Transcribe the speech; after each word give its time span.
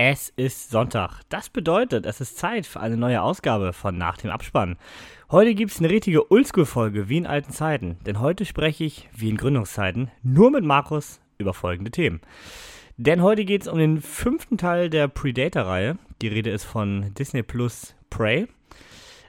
Es 0.00 0.32
ist 0.36 0.70
Sonntag. 0.70 1.22
Das 1.28 1.50
bedeutet, 1.50 2.06
es 2.06 2.20
ist 2.20 2.38
Zeit 2.38 2.66
für 2.66 2.78
eine 2.78 2.96
neue 2.96 3.20
Ausgabe 3.20 3.72
von 3.72 3.98
Nach 3.98 4.16
dem 4.16 4.30
Abspann. 4.30 4.76
Heute 5.28 5.56
gibt 5.56 5.72
es 5.72 5.80
eine 5.80 5.90
richtige 5.90 6.30
Oldschool-Folge 6.30 7.08
wie 7.08 7.16
in 7.16 7.26
alten 7.26 7.50
Zeiten, 7.50 7.96
denn 8.06 8.20
heute 8.20 8.44
spreche 8.44 8.84
ich, 8.84 9.08
wie 9.12 9.28
in 9.28 9.36
Gründungszeiten, 9.36 10.12
nur 10.22 10.52
mit 10.52 10.62
Markus 10.62 11.20
über 11.38 11.52
folgende 11.52 11.90
Themen. 11.90 12.20
Denn 12.96 13.22
heute 13.22 13.44
geht 13.44 13.62
es 13.62 13.66
um 13.66 13.76
den 13.76 14.00
fünften 14.00 14.56
Teil 14.56 14.88
der 14.88 15.08
Predator-Reihe. 15.08 15.98
Die 16.22 16.28
Rede 16.28 16.50
ist 16.50 16.62
von 16.62 17.12
Disney 17.14 17.42
Plus 17.42 17.96
Prey. 18.08 18.46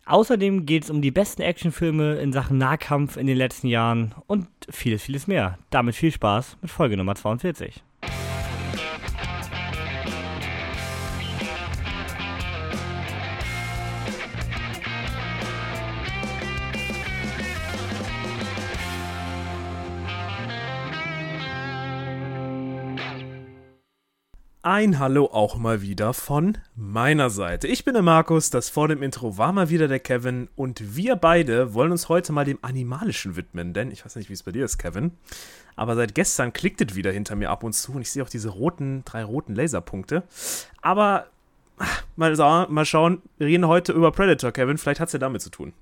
Außerdem 0.05 0.67
geht 0.67 0.83
es 0.83 0.91
um 0.91 1.01
die 1.01 1.09
besten 1.09 1.41
Actionfilme 1.41 2.19
in 2.19 2.31
Sachen 2.31 2.59
Nahkampf 2.59 3.17
in 3.17 3.25
den 3.25 3.37
letzten 3.37 3.69
Jahren 3.69 4.13
und 4.27 4.47
vieles, 4.69 5.01
vieles 5.01 5.25
mehr. 5.25 5.57
Damit 5.71 5.95
viel 5.95 6.11
Spaß 6.11 6.57
mit 6.61 6.69
Folge 6.69 6.95
Nummer 6.95 7.15
42. 7.15 7.81
Ein 24.71 24.99
Hallo 24.99 25.25
auch 25.25 25.57
mal 25.57 25.81
wieder 25.81 26.13
von 26.13 26.55
meiner 26.75 27.31
Seite. 27.31 27.67
Ich 27.67 27.85
bin 27.85 27.95
der 27.95 28.03
Markus, 28.03 28.51
das 28.51 28.69
vor 28.69 28.87
dem 28.87 29.01
Intro 29.01 29.35
war 29.35 29.51
mal 29.51 29.71
wieder 29.71 29.87
der 29.87 29.99
Kevin 29.99 30.47
und 30.55 30.95
wir 30.95 31.15
beide 31.15 31.73
wollen 31.73 31.91
uns 31.91 32.07
heute 32.07 32.31
mal 32.33 32.45
dem 32.45 32.59
Animalischen 32.61 33.35
widmen, 33.35 33.73
denn 33.73 33.89
ich 33.89 34.05
weiß 34.05 34.15
nicht, 34.15 34.29
wie 34.29 34.33
es 34.33 34.43
bei 34.43 34.51
dir 34.51 34.63
ist, 34.63 34.77
Kevin, 34.77 35.13
aber 35.75 35.95
seit 35.95 36.13
gestern 36.13 36.53
klickt 36.53 36.81
es 36.81 36.95
wieder 36.95 37.11
hinter 37.11 37.35
mir 37.35 37.49
ab 37.49 37.63
und 37.63 37.73
zu 37.73 37.93
und 37.93 38.01
ich 38.01 38.11
sehe 38.11 38.21
auch 38.21 38.29
diese 38.29 38.49
roten, 38.49 39.03
drei 39.05 39.23
roten 39.23 39.55
Laserpunkte. 39.55 40.21
Aber 40.83 41.25
mal, 42.15 42.35
mal 42.69 42.85
schauen, 42.85 43.23
wir 43.39 43.47
reden 43.47 43.65
heute 43.65 43.91
über 43.91 44.11
Predator, 44.11 44.51
Kevin, 44.51 44.77
vielleicht 44.77 44.99
hat 44.99 45.07
es 45.07 45.13
ja 45.13 45.19
damit 45.19 45.41
zu 45.41 45.49
tun. 45.49 45.73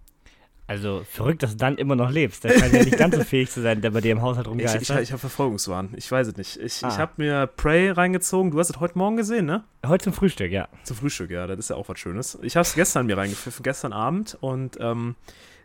Also 0.68 1.06
verrückt, 1.10 1.44
dass 1.44 1.52
du 1.52 1.58
dann 1.58 1.78
immer 1.78 1.96
noch 1.96 2.12
lebst. 2.12 2.44
Der 2.44 2.60
scheint 2.60 2.74
ja 2.74 2.84
nicht 2.84 2.98
ganz 2.98 3.16
so 3.16 3.24
fähig 3.24 3.50
zu 3.50 3.62
sein, 3.62 3.80
der 3.80 3.92
bei 3.92 4.02
dir 4.02 4.12
im 4.12 4.22
Haushalt 4.22 4.50
rumgeistert. 4.50 4.82
Ich, 4.82 4.90
ich, 4.90 4.98
ich 4.98 5.12
habe 5.12 5.20
Verfolgungswahn. 5.20 5.94
Ich 5.96 6.12
weiß 6.12 6.28
es 6.28 6.36
nicht. 6.36 6.58
Ich, 6.58 6.84
ah. 6.84 6.90
ich 6.90 6.98
habe 6.98 7.14
mir 7.16 7.48
Prey 7.48 7.90
reingezogen. 7.90 8.52
Du 8.52 8.60
hast 8.60 8.70
es 8.70 8.80
heute 8.82 8.98
Morgen 8.98 9.16
gesehen, 9.16 9.46
ne? 9.46 9.64
Heute 9.86 10.04
zum 10.04 10.14
Frühstück, 10.14 10.52
ja. 10.52 10.68
Zum 10.84 10.98
Frühstück, 10.98 11.32
ja. 11.32 11.48
Das 11.48 11.58
ist 11.58 11.70
ja 11.70 11.78
auch 11.78 11.88
was 11.88 11.98
Schönes. 11.98 12.38
Ich 12.42 12.58
habe 12.58 12.64
es 12.64 12.76
gestern 12.76 13.06
mir 13.06 13.18
reingepfiffen, 13.18 13.64
gestern 13.64 13.94
Abend. 13.94 14.38
Und 14.42 14.78
ähm, 14.82 15.16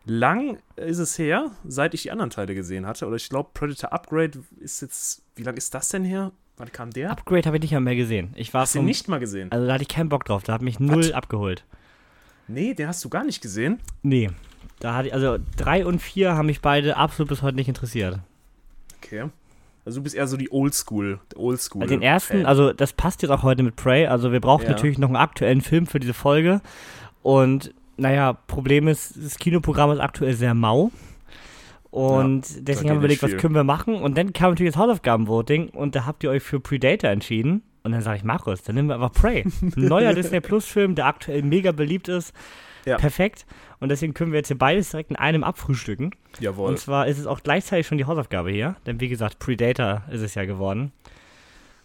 lang 0.04 0.58
ist 0.76 0.98
es 0.98 1.18
her, 1.18 1.50
seit 1.66 1.94
ich 1.94 2.02
die 2.02 2.12
anderen 2.12 2.30
Teile 2.30 2.54
gesehen 2.54 2.86
hatte. 2.86 3.08
Oder 3.08 3.16
ich 3.16 3.28
glaube, 3.28 3.50
Predator 3.54 3.92
Upgrade 3.92 4.38
ist 4.60 4.82
jetzt. 4.82 5.24
Wie 5.34 5.42
lange 5.42 5.58
ist 5.58 5.74
das 5.74 5.88
denn 5.88 6.04
her? 6.04 6.30
Wann 6.58 6.70
kam 6.70 6.90
der? 6.92 7.10
Upgrade 7.10 7.46
habe 7.46 7.56
ich 7.56 7.62
nicht 7.62 7.76
mehr 7.76 7.96
gesehen. 7.96 8.32
Ich 8.36 8.54
war 8.54 8.60
Hast 8.60 8.76
du 8.76 8.78
den 8.78 8.84
nicht 8.84 9.08
mal 9.08 9.18
gesehen? 9.18 9.50
Also 9.50 9.66
da 9.66 9.72
hatte 9.72 9.82
ich 9.82 9.88
keinen 9.88 10.10
Bock 10.10 10.24
drauf. 10.26 10.44
Da 10.44 10.52
hat 10.52 10.62
mich 10.62 10.78
null 10.78 11.06
was? 11.06 11.12
abgeholt. 11.12 11.64
Nee, 12.46 12.74
den 12.74 12.86
hast 12.86 13.04
du 13.04 13.08
gar 13.08 13.24
nicht 13.24 13.40
gesehen? 13.40 13.80
Nee. 14.02 14.30
Da 14.82 14.96
hatte 14.96 15.08
ich, 15.08 15.14
also 15.14 15.38
drei 15.56 15.86
und 15.86 16.00
vier 16.00 16.34
haben 16.34 16.46
mich 16.46 16.60
beide 16.60 16.96
absolut 16.96 17.28
bis 17.28 17.40
heute 17.42 17.54
nicht 17.54 17.68
interessiert. 17.68 18.18
Okay. 18.98 19.26
Also 19.84 20.00
du 20.00 20.02
bist 20.02 20.16
eher 20.16 20.26
so 20.26 20.36
die 20.36 20.52
Oldschool, 20.52 21.20
Oldschool. 21.36 21.86
Den 21.86 22.02
ersten, 22.02 22.38
Fan. 22.38 22.46
also 22.46 22.72
das 22.72 22.92
passt 22.92 23.22
jetzt 23.22 23.30
auch 23.30 23.44
heute 23.44 23.62
mit 23.62 23.76
Prey. 23.76 24.08
Also 24.08 24.32
wir 24.32 24.40
brauchen 24.40 24.64
ja. 24.64 24.70
natürlich 24.70 24.98
noch 24.98 25.08
einen 25.08 25.16
aktuellen 25.16 25.60
Film 25.60 25.86
für 25.86 26.00
diese 26.00 26.14
Folge. 26.14 26.60
Und 27.22 27.72
naja, 27.96 28.32
Problem 28.32 28.88
ist, 28.88 29.14
das 29.16 29.38
Kinoprogramm 29.38 29.92
ist 29.92 30.00
aktuell 30.00 30.34
sehr 30.34 30.54
mau. 30.54 30.90
Und 31.92 32.50
ja, 32.50 32.56
deswegen 32.62 32.90
haben 32.90 32.96
wir 32.96 33.04
überlegt, 33.04 33.22
was 33.22 33.36
können 33.36 33.54
wir 33.54 33.62
machen. 33.62 33.94
Und 33.94 34.18
dann 34.18 34.32
kam 34.32 34.50
natürlich 34.50 34.72
das 34.72 34.82
Hausaufgaben-Voting 34.82 35.68
und 35.68 35.94
da 35.94 36.06
habt 36.06 36.24
ihr 36.24 36.30
euch 36.30 36.42
für 36.42 36.58
Predator 36.58 37.10
entschieden. 37.10 37.62
Und 37.84 37.92
dann 37.92 38.00
sage 38.00 38.16
ich, 38.16 38.24
Markus, 38.24 38.62
dann 38.62 38.74
nehmen 38.74 38.88
wir 38.88 38.96
einfach 38.96 39.12
Prey. 39.12 39.44
Ein 39.44 39.72
neuer 39.76 40.12
Disney 40.14 40.40
Plus-Film, 40.40 40.96
der 40.96 41.06
aktuell 41.06 41.42
mega 41.42 41.70
beliebt 41.70 42.08
ist. 42.08 42.32
Ja. 42.84 42.96
Perfekt. 42.96 43.46
Und 43.80 43.88
deswegen 43.88 44.14
können 44.14 44.32
wir 44.32 44.38
jetzt 44.38 44.48
hier 44.48 44.58
beides 44.58 44.90
direkt 44.90 45.10
in 45.10 45.16
einem 45.16 45.44
abfrühstücken. 45.44 46.14
Jawohl. 46.40 46.68
Und 46.68 46.78
zwar 46.78 47.06
ist 47.06 47.18
es 47.18 47.26
auch 47.26 47.42
gleichzeitig 47.42 47.86
schon 47.86 47.98
die 47.98 48.04
Hausaufgabe 48.04 48.50
hier. 48.50 48.76
Denn 48.86 49.00
wie 49.00 49.08
gesagt, 49.08 49.38
Predator 49.38 50.02
ist 50.10 50.22
es 50.22 50.34
ja 50.34 50.44
geworden. 50.44 50.92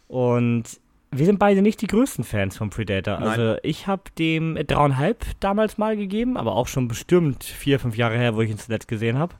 Und 0.07 0.63
wir 1.11 1.25
sind 1.25 1.39
beide 1.39 1.61
nicht 1.61 1.81
die 1.81 1.87
größten 1.87 2.23
Fans 2.23 2.57
von 2.57 2.69
Predator. 2.69 3.19
Nein. 3.19 3.29
Also 3.29 3.57
ich 3.63 3.87
habe 3.87 4.03
dem 4.17 4.55
dreieinhalb 4.55 5.25
damals 5.39 5.77
mal 5.77 5.95
gegeben, 5.95 6.37
aber 6.37 6.55
auch 6.55 6.67
schon 6.67 6.87
bestimmt 6.87 7.43
vier, 7.43 7.79
fünf 7.79 7.95
Jahre 7.95 8.17
her, 8.17 8.35
wo 8.35 8.41
ich 8.41 8.49
ihn 8.49 8.57
zuletzt 8.57 8.87
gesehen 8.87 9.17
habe. 9.17 9.35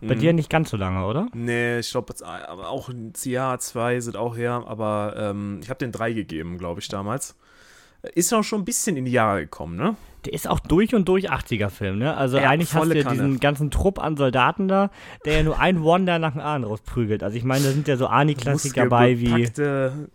Bei 0.00 0.14
mhm. 0.14 0.20
dir 0.20 0.32
nicht 0.32 0.48
ganz 0.48 0.70
so 0.70 0.78
lange, 0.78 1.04
oder? 1.04 1.28
Nee, 1.34 1.80
ich 1.80 1.90
glaube, 1.90 2.14
auch 2.24 2.88
ein 2.88 3.12
Jahr, 3.22 3.58
zwei 3.58 4.00
sind 4.00 4.16
auch 4.16 4.34
her, 4.34 4.64
aber 4.66 5.14
ähm, 5.16 5.60
ich 5.62 5.68
habe 5.68 5.78
den 5.78 5.92
drei 5.92 6.12
gegeben, 6.14 6.56
glaube 6.56 6.80
ich, 6.80 6.88
damals. 6.88 7.36
Ist 8.14 8.32
auch 8.32 8.42
schon 8.42 8.62
ein 8.62 8.64
bisschen 8.64 8.96
in 8.96 9.04
die 9.04 9.12
Jahre 9.12 9.40
gekommen, 9.40 9.76
ne? 9.76 9.96
Der 10.24 10.32
ist 10.32 10.48
auch 10.48 10.60
durch 10.60 10.94
und 10.94 11.08
durch 11.08 11.30
80er-Film, 11.30 11.98
ne? 11.98 12.16
Also 12.16 12.38
ja, 12.38 12.50
eigentlich 12.50 12.74
hast 12.74 12.90
du 12.90 12.98
ja 12.98 13.08
diesen 13.08 13.40
ganzen 13.40 13.70
Trupp 13.70 13.98
an 13.98 14.16
Soldaten 14.16 14.68
da, 14.68 14.90
der 15.24 15.38
ja 15.38 15.42
nur 15.42 15.58
ein 15.58 15.82
Wonder 15.82 16.18
nach 16.18 16.32
dem 16.32 16.40
anderen 16.40 16.64
rausprügelt. 16.64 17.22
Also 17.22 17.36
ich 17.36 17.44
meine, 17.44 17.64
da 17.64 17.70
sind 17.70 17.88
ja 17.88 17.96
so 17.96 18.06
Ani-Klassiker 18.06 18.86
bei 18.86 19.18
wie. 19.18 19.48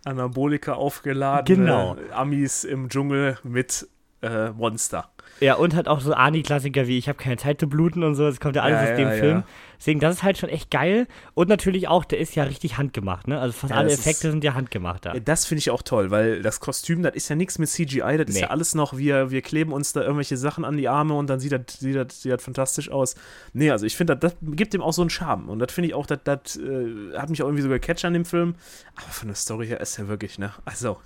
Anabolika 0.04 0.74
aufgeladen. 0.74 1.56
Genau. 1.56 1.96
Amis 2.12 2.64
im 2.64 2.88
Dschungel 2.88 3.38
mit 3.42 3.88
äh, 4.22 4.50
Monster. 4.50 5.10
Ja, 5.40 5.54
und 5.56 5.74
hat 5.74 5.88
auch 5.88 6.00
so 6.00 6.14
Ani-Klassiker 6.14 6.86
wie 6.86 6.98
Ich 6.98 7.08
habe 7.08 7.18
keine 7.18 7.36
Zeit 7.36 7.60
zu 7.60 7.68
bluten 7.68 8.02
und 8.02 8.14
so, 8.14 8.24
das 8.26 8.40
kommt 8.40 8.56
ja 8.56 8.62
alles 8.62 8.82
ja, 8.82 8.90
aus 8.90 8.96
dem 8.96 9.10
Film. 9.12 9.42
Deswegen, 9.78 10.00
das 10.00 10.16
ist 10.16 10.22
halt 10.22 10.38
schon 10.38 10.48
echt 10.48 10.70
geil. 10.70 11.06
Und 11.34 11.48
natürlich 11.48 11.88
auch, 11.88 12.04
der 12.04 12.18
ist 12.18 12.34
ja 12.34 12.44
richtig 12.44 12.78
handgemacht, 12.78 13.28
ne? 13.28 13.40
Also 13.40 13.52
fast 13.52 13.72
alle 13.72 13.92
Effekte 13.92 14.28
ist, 14.28 14.32
sind 14.32 14.44
ja 14.44 14.54
handgemacht 14.54 15.06
da. 15.06 15.12
Das 15.14 15.46
finde 15.46 15.60
ich 15.60 15.70
auch 15.70 15.82
toll, 15.82 16.10
weil 16.10 16.42
das 16.42 16.60
Kostüm, 16.60 17.02
das 17.02 17.14
ist 17.14 17.28
ja 17.28 17.36
nichts 17.36 17.58
mit 17.58 17.68
CGI, 17.68 18.16
das 18.16 18.26
nee. 18.26 18.34
ist 18.34 18.40
ja 18.40 18.50
alles 18.50 18.74
noch, 18.74 18.96
wir, 18.96 19.30
wir 19.30 19.42
kleben 19.42 19.72
uns 19.72 19.92
da 19.92 20.02
irgendwelche 20.02 20.36
Sachen 20.36 20.64
an 20.64 20.76
die 20.76 20.88
Arme 20.88 21.14
und 21.14 21.28
dann 21.28 21.40
sieht 21.40 21.52
das, 21.52 21.78
sieht 21.78 21.96
das, 21.96 22.22
sieht 22.22 22.32
das 22.32 22.42
fantastisch 22.42 22.90
aus. 22.90 23.14
Nee, 23.52 23.70
also 23.70 23.86
ich 23.86 23.96
finde, 23.96 24.16
das, 24.16 24.32
das, 24.32 24.56
gibt 24.56 24.74
dem 24.74 24.82
auch 24.82 24.92
so 24.92 25.02
einen 25.02 25.10
Charme. 25.10 25.48
Und 25.48 25.58
das 25.58 25.72
finde 25.72 25.88
ich 25.88 25.94
auch, 25.94 26.06
das, 26.06 26.20
das 26.24 26.56
äh, 26.56 27.16
hat 27.16 27.30
mich 27.30 27.42
auch 27.42 27.46
irgendwie 27.46 27.62
so 27.62 27.68
gecatcht 27.68 28.04
an 28.04 28.14
dem 28.14 28.24
Film. 28.24 28.54
Aber 28.96 29.10
von 29.10 29.28
der 29.28 29.36
Story 29.36 29.66
her 29.66 29.80
ist 29.80 29.96
ja 29.98 30.08
wirklich, 30.08 30.38
ne? 30.38 30.52
Also, 30.64 30.98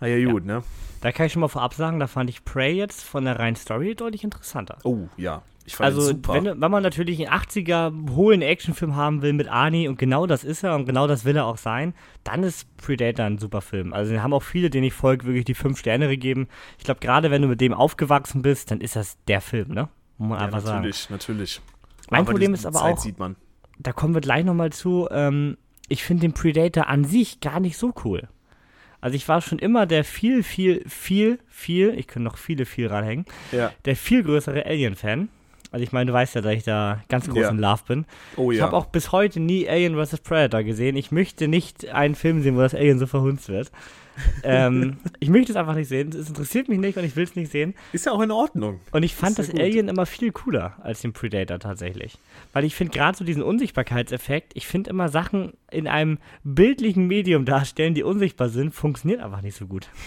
na 0.00 0.06
ja, 0.06 0.30
gut, 0.30 0.46
ja. 0.46 0.58
ne? 0.58 0.62
Da 1.00 1.12
kann 1.12 1.26
ich 1.26 1.32
schon 1.32 1.40
mal 1.40 1.48
vorab 1.48 1.74
sagen, 1.74 2.00
da 2.00 2.06
fand 2.06 2.28
ich 2.28 2.44
Prey 2.44 2.72
jetzt 2.72 3.02
von 3.02 3.24
der 3.24 3.38
reinen 3.38 3.56
Story 3.56 3.94
deutlich 3.94 4.24
interessanter. 4.24 4.78
Oh, 4.84 5.08
ja. 5.16 5.42
Ich 5.68 5.76
fand 5.76 5.88
also, 5.88 6.00
super. 6.00 6.32
Wenn, 6.32 6.62
wenn 6.62 6.70
man 6.70 6.82
natürlich 6.82 7.20
einen 7.20 7.42
80er 7.42 8.14
hohen 8.14 8.40
Actionfilm 8.40 8.96
haben 8.96 9.20
will 9.20 9.34
mit 9.34 9.48
Arnie 9.48 9.86
und 9.86 9.98
genau 9.98 10.26
das 10.26 10.42
ist 10.42 10.64
er 10.64 10.74
und 10.74 10.86
genau 10.86 11.06
das 11.06 11.26
will 11.26 11.36
er 11.36 11.44
auch 11.44 11.58
sein, 11.58 11.92
dann 12.24 12.42
ist 12.42 12.74
Predator 12.78 13.26
ein 13.26 13.36
super 13.36 13.60
Film. 13.60 13.92
Also, 13.92 14.12
wir 14.12 14.22
haben 14.22 14.32
auch 14.32 14.42
viele, 14.42 14.70
denen 14.70 14.84
ich 14.84 14.94
folge, 14.94 15.26
wirklich 15.26 15.44
die 15.44 15.52
5 15.52 15.78
Sterne 15.78 16.08
gegeben. 16.08 16.48
Ich 16.78 16.84
glaube, 16.84 17.00
gerade 17.00 17.30
wenn 17.30 17.42
du 17.42 17.48
mit 17.48 17.60
dem 17.60 17.74
aufgewachsen 17.74 18.40
bist, 18.40 18.70
dann 18.70 18.80
ist 18.80 18.96
das 18.96 19.18
der 19.28 19.42
Film, 19.42 19.68
ne? 19.68 19.90
Muss 20.16 20.30
man 20.30 20.38
ja, 20.38 20.46
einfach 20.46 20.64
natürlich, 20.64 20.96
sagen. 20.96 21.14
Natürlich. 21.14 21.60
Mein 22.08 22.22
aber 22.22 22.30
Problem 22.30 22.54
ist 22.54 22.64
aber 22.64 22.78
Zeit 22.78 22.96
auch, 22.96 23.30
da 23.78 23.92
kommen 23.92 24.14
wir 24.14 24.22
gleich 24.22 24.46
nochmal 24.46 24.72
zu, 24.72 25.06
ähm, 25.10 25.58
ich 25.88 26.02
finde 26.02 26.22
den 26.22 26.32
Predator 26.32 26.88
an 26.88 27.04
sich 27.04 27.40
gar 27.40 27.60
nicht 27.60 27.76
so 27.76 27.92
cool. 28.04 28.26
Also 29.02 29.16
ich 29.16 29.28
war 29.28 29.42
schon 29.42 29.58
immer 29.58 29.84
der 29.84 30.02
viel, 30.02 30.42
viel, 30.42 30.82
viel, 30.88 31.38
viel, 31.46 31.90
ich 31.90 32.06
könnte 32.06 32.24
noch 32.24 32.38
viele, 32.38 32.64
viel 32.64 32.86
ranhängen, 32.88 33.26
ja. 33.52 33.70
der 33.84 33.96
viel 33.96 34.24
größere 34.24 34.64
Alien-Fan. 34.64 35.28
Also 35.70 35.82
ich 35.82 35.92
meine, 35.92 36.06
du 36.06 36.12
weißt 36.12 36.34
ja, 36.34 36.40
dass 36.40 36.54
ich 36.54 36.64
da 36.64 37.02
ganz 37.08 37.28
groß 37.28 37.42
ja. 37.42 37.48
in 37.50 37.58
Love 37.58 37.82
bin. 37.86 38.06
Oh, 38.36 38.50
ja. 38.50 38.56
Ich 38.56 38.62
habe 38.62 38.76
auch 38.76 38.86
bis 38.86 39.12
heute 39.12 39.40
nie 39.40 39.68
Alien 39.68 40.02
vs. 40.02 40.20
Predator 40.20 40.62
gesehen. 40.62 40.96
Ich 40.96 41.10
möchte 41.12 41.48
nicht 41.48 41.88
einen 41.90 42.14
Film 42.14 42.42
sehen, 42.42 42.56
wo 42.56 42.60
das 42.60 42.74
Alien 42.74 42.98
so 42.98 43.06
verhunzt 43.06 43.48
wird. 43.48 43.70
ähm, 44.42 44.96
ich 45.20 45.28
möchte 45.28 45.52
es 45.52 45.56
einfach 45.56 45.74
nicht 45.74 45.88
sehen. 45.88 46.08
Es 46.08 46.28
interessiert 46.28 46.68
mich 46.68 46.78
nicht 46.78 46.96
und 46.98 47.04
ich 47.04 47.16
will 47.16 47.24
es 47.24 47.36
nicht 47.36 47.50
sehen. 47.50 47.74
Ist 47.92 48.06
ja 48.06 48.12
auch 48.12 48.20
in 48.20 48.30
Ordnung. 48.30 48.80
Und 48.90 49.02
ich 49.02 49.14
fand 49.14 49.38
das 49.38 49.50
gut. 49.50 49.60
Alien 49.60 49.88
immer 49.88 50.06
viel 50.06 50.32
cooler 50.32 50.76
als 50.82 51.00
den 51.00 51.12
Predator 51.12 51.58
tatsächlich. 51.58 52.18
Weil 52.52 52.64
ich 52.64 52.74
finde 52.74 52.96
gerade 52.96 53.16
so 53.16 53.24
diesen 53.24 53.42
Unsichtbarkeitseffekt, 53.42 54.52
ich 54.54 54.66
finde 54.66 54.90
immer 54.90 55.08
Sachen 55.08 55.52
in 55.70 55.86
einem 55.86 56.18
bildlichen 56.44 57.06
Medium 57.06 57.44
darstellen, 57.44 57.94
die 57.94 58.02
unsichtbar 58.02 58.48
sind, 58.48 58.74
funktioniert 58.74 59.20
einfach 59.20 59.42
nicht 59.42 59.56
so 59.56 59.66
gut. 59.66 59.88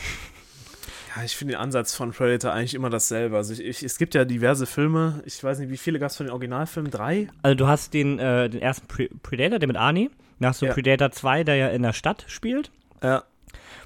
Ja, 1.15 1.23
ich 1.23 1.35
finde 1.35 1.53
den 1.53 1.61
Ansatz 1.61 1.93
von 1.93 2.11
Predator 2.11 2.53
eigentlich 2.53 2.73
immer 2.73 2.89
dasselbe. 2.89 3.35
Also 3.35 3.53
ich, 3.53 3.61
ich, 3.61 3.83
es 3.83 3.97
gibt 3.97 4.13
ja 4.15 4.25
diverse 4.25 4.65
Filme. 4.65 5.21
Ich 5.25 5.43
weiß 5.43 5.59
nicht, 5.59 5.69
wie 5.69 5.77
viele 5.77 5.99
gab 5.99 6.11
es 6.11 6.17
von 6.17 6.25
den 6.25 6.31
Originalfilmen? 6.31 6.91
Drei? 6.91 7.27
Also 7.41 7.55
du 7.55 7.67
hast 7.67 7.93
den, 7.93 8.19
äh, 8.19 8.49
den 8.49 8.61
ersten 8.61 8.87
Pre 8.87 9.09
Predator, 9.21 9.59
der 9.59 9.67
mit 9.67 9.77
Arnie. 9.77 10.09
Dann 10.39 10.49
hast 10.49 10.61
du 10.61 10.67
ja. 10.67 10.73
Predator 10.73 11.11
2, 11.11 11.43
der 11.43 11.55
ja 11.55 11.67
in 11.69 11.83
der 11.83 11.93
Stadt 11.93 12.25
spielt. 12.27 12.71
Ja. 13.03 13.23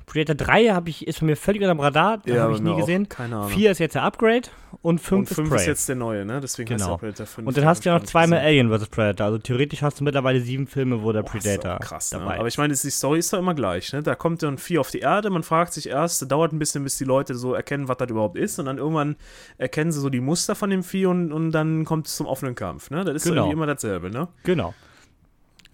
Predator 0.05 0.35
3 0.35 0.69
habe 0.69 0.89
ich, 0.89 1.07
ist 1.07 1.19
von 1.19 1.27
mir 1.27 1.35
völlig 1.35 1.61
unter 1.61 1.73
dem 1.73 1.79
Radar, 1.79 2.21
ja, 2.25 2.43
habe 2.43 2.53
ich 2.53 2.61
nie 2.61 2.75
gesehen. 2.75 3.09
Keine 3.09 3.35
Ahnung. 3.37 3.49
4 3.49 3.71
ist 3.71 3.79
jetzt 3.79 3.95
der 3.95 4.03
Upgrade 4.03 4.49
und 4.81 4.99
5 4.99 5.29
ist 5.29 5.35
5 5.35 5.53
ist 5.55 5.65
jetzt 5.65 5.89
der 5.89 5.95
neue, 5.95 6.25
ne? 6.25 6.39
Deswegen 6.41 6.69
genau. 6.69 6.91
heißt 6.91 6.99
Predator 6.99 7.25
5. 7.25 7.47
Und 7.47 7.57
dann 7.57 7.65
hast 7.65 7.85
du 7.85 7.89
ja 7.89 7.97
noch 7.97 8.05
zweimal 8.05 8.39
Alien 8.39 8.69
vs. 8.69 8.87
Predator. 8.87 9.25
Also 9.25 9.37
theoretisch 9.39 9.81
hast 9.81 9.99
du 9.99 10.03
mittlerweile 10.03 10.39
sieben 10.41 10.67
Filme, 10.67 11.01
wo 11.01 11.11
der 11.11 11.23
oh, 11.23 11.27
Predator 11.27 11.79
krass, 11.79 12.11
ne? 12.11 12.19
dabei 12.19 12.33
ne? 12.33 12.39
Aber 12.39 12.47
ich 12.47 12.57
meine, 12.57 12.73
die 12.73 12.89
Story 12.89 13.19
ist 13.19 13.33
doch 13.33 13.39
immer 13.39 13.53
gleich, 13.53 13.91
ne? 13.93 14.03
Da 14.03 14.15
kommt 14.15 14.43
dann 14.43 14.57
Vieh 14.57 14.77
auf 14.77 14.91
die 14.91 14.99
Erde, 14.99 15.29
man 15.29 15.43
fragt 15.43 15.73
sich 15.73 15.89
erst, 15.89 16.21
das 16.21 16.27
dauert 16.27 16.53
ein 16.53 16.59
bisschen, 16.59 16.83
bis 16.83 16.97
die 16.97 17.05
Leute 17.05 17.35
so 17.35 17.53
erkennen, 17.53 17.87
was 17.87 17.97
das 17.97 18.09
überhaupt 18.09 18.37
ist 18.37 18.59
und 18.59 18.65
dann 18.65 18.77
irgendwann 18.77 19.15
erkennen 19.57 19.91
sie 19.91 19.99
so 19.99 20.09
die 20.09 20.21
Muster 20.21 20.55
von 20.55 20.69
dem 20.69 20.83
Vieh 20.83 21.05
und, 21.05 21.31
und 21.31 21.51
dann 21.51 21.85
kommt 21.85 22.07
es 22.07 22.15
zum 22.15 22.27
offenen 22.27 22.55
Kampf, 22.55 22.89
ne? 22.89 23.03
Das 23.03 23.15
ist 23.15 23.23
genau. 23.23 23.43
irgendwie 23.43 23.53
immer 23.53 23.67
dasselbe, 23.67 24.09
ne? 24.09 24.27
Genau. 24.43 24.73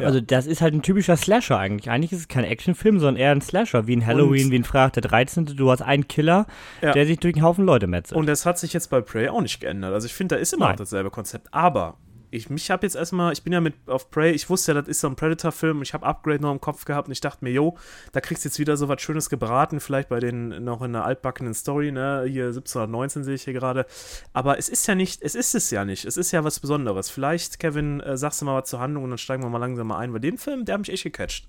Ja. 0.02 0.08
Also 0.08 0.22
das 0.22 0.48
ist 0.48 0.62
halt 0.62 0.74
ein 0.74 0.82
typischer 0.82 1.18
Slasher 1.18 1.58
eigentlich. 1.58 1.90
Eigentlich 1.90 2.12
ist 2.12 2.20
es 2.20 2.28
kein 2.28 2.44
Actionfilm, 2.44 3.00
sondern 3.00 3.18
eher 3.18 3.32
ein 3.32 3.42
Slasher, 3.42 3.88
wie 3.88 3.96
ein 3.96 4.06
Halloween, 4.06 4.46
und 4.46 4.52
wie 4.52 4.60
ein 4.60 4.64
Freitag 4.64 4.94
der 4.94 5.04
13. 5.04 5.46
Du 5.46 5.72
hast 5.72 5.82
einen 5.82 6.08
Killer, 6.08 6.46
ja. 6.82 6.92
der 6.92 7.06
sich 7.06 7.20
durch 7.20 7.36
einen 7.36 7.44
Haufen 7.44 7.66
Leute 7.66 7.88
metzelt. 7.88 8.18
Und 8.18 8.28
das 8.28 8.46
hat 8.46 8.60
sich 8.60 8.74
jetzt 8.74 8.90
bei 8.90 9.02
Prey 9.02 9.30
auch 9.30 9.42
nicht 9.42 9.60
geändert. 9.60 9.94
Also 9.94 10.06
ich 10.06 10.14
finde, 10.14 10.36
da 10.36 10.42
ist 10.42 10.54
immer 10.54 10.66
Nein. 10.66 10.74
noch 10.74 10.80
dasselbe 10.80 11.10
Konzept. 11.10 11.48
Aber 11.52 11.98
ich 12.32 12.50
mich 12.50 12.72
habe 12.72 12.86
jetzt 12.86 12.96
erstmal, 12.96 13.34
ich 13.34 13.44
bin 13.44 13.54
ja 13.54 13.62
mit 13.62 13.76
auf 13.88 14.10
Prey, 14.10 14.32
ich 14.32 14.50
wusste 14.50 14.72
ja, 14.72 14.82
das 14.82 14.88
ist 14.88 15.02
so 15.02 15.08
ein 15.08 15.16
Predator-Film, 15.16 15.82
ich 15.82 15.94
habe 15.94 16.06
Upgrade 16.06 16.42
noch 16.42 16.52
im 16.52 16.62
Kopf 16.62 16.86
gehabt 16.86 17.08
und 17.08 17.12
ich 17.12 17.20
dachte 17.20 17.44
mir, 17.44 17.52
jo, 17.52 17.78
da 18.14 18.22
kriegst 18.22 18.46
du 18.46 18.50
jetzt 18.50 18.58
wieder 18.58 18.78
so 18.78 18.88
was 18.88 19.02
Schönes 19.02 19.30
gebraten, 19.30 19.80
vielleicht 19.80 20.10
bei 20.10 20.20
den 20.20 20.64
noch 20.64 20.82
in 20.82 20.96
einer 20.96 21.06
altbackenen 21.06 21.54
Story, 21.54 21.92
ne, 21.92 22.24
hier 22.28 22.48
1719 22.48 23.24
sehe 23.24 23.36
ich 23.36 23.44
hier 23.44 23.54
gerade, 23.54 23.86
aber 24.34 24.58
es 24.58 24.70
ist 24.70 24.88
ja 24.88 24.96
nicht, 24.96 25.22
es 25.22 25.36
ist 25.36 25.54
es 25.54 25.70
ja 25.72 25.86
nicht, 25.86 26.06
es 26.06 26.18
ist 26.18 26.32
ja 26.32 26.44
was 26.44 26.60
Besonderes. 26.60 27.10
Vielleicht, 27.10 27.60
Kevin, 27.60 28.00
äh, 28.00 28.18
sagst 28.18 28.42
du 28.42 28.46
mal 28.46 28.62
was 28.62 28.70
zur 28.70 28.80
Handlung 28.80 29.04
und 29.04 29.10
dann 29.12 29.20
steigen 29.20 29.44
wir 29.44 29.50
mal 29.50 29.58
langsam 29.58 29.88
mal 29.88 29.98
ein, 29.98 30.14
weil 30.14 30.22
den 30.22 30.38
Film, 30.38 30.66
der 30.66 30.74
hat 30.74 30.82
mich 30.82 30.92
echt 30.92 31.04
gecatcht. 31.04 31.48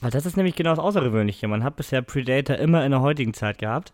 Weil 0.00 0.10
das 0.10 0.26
ist 0.26 0.36
nämlich 0.36 0.56
genau 0.56 0.70
das 0.70 0.78
Außergewöhnliche, 0.80 1.48
man 1.48 1.64
hat 1.64 1.76
bisher 1.76 2.02
Predator 2.02 2.56
immer 2.56 2.84
in 2.84 2.90
der 2.90 3.00
heutigen 3.00 3.34
Zeit 3.34 3.58
gehabt 3.58 3.92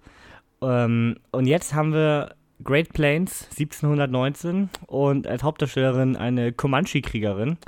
ähm, 0.62 1.16
und 1.32 1.46
jetzt 1.46 1.74
haben 1.74 1.92
wir 1.92 2.34
Great 2.62 2.92
Plains 2.92 3.48
1719 3.50 4.70
und 4.86 5.26
als 5.26 5.42
Hauptdarstellerin 5.42 6.16
eine 6.16 6.52
Comanche-Kriegerin, 6.52 7.58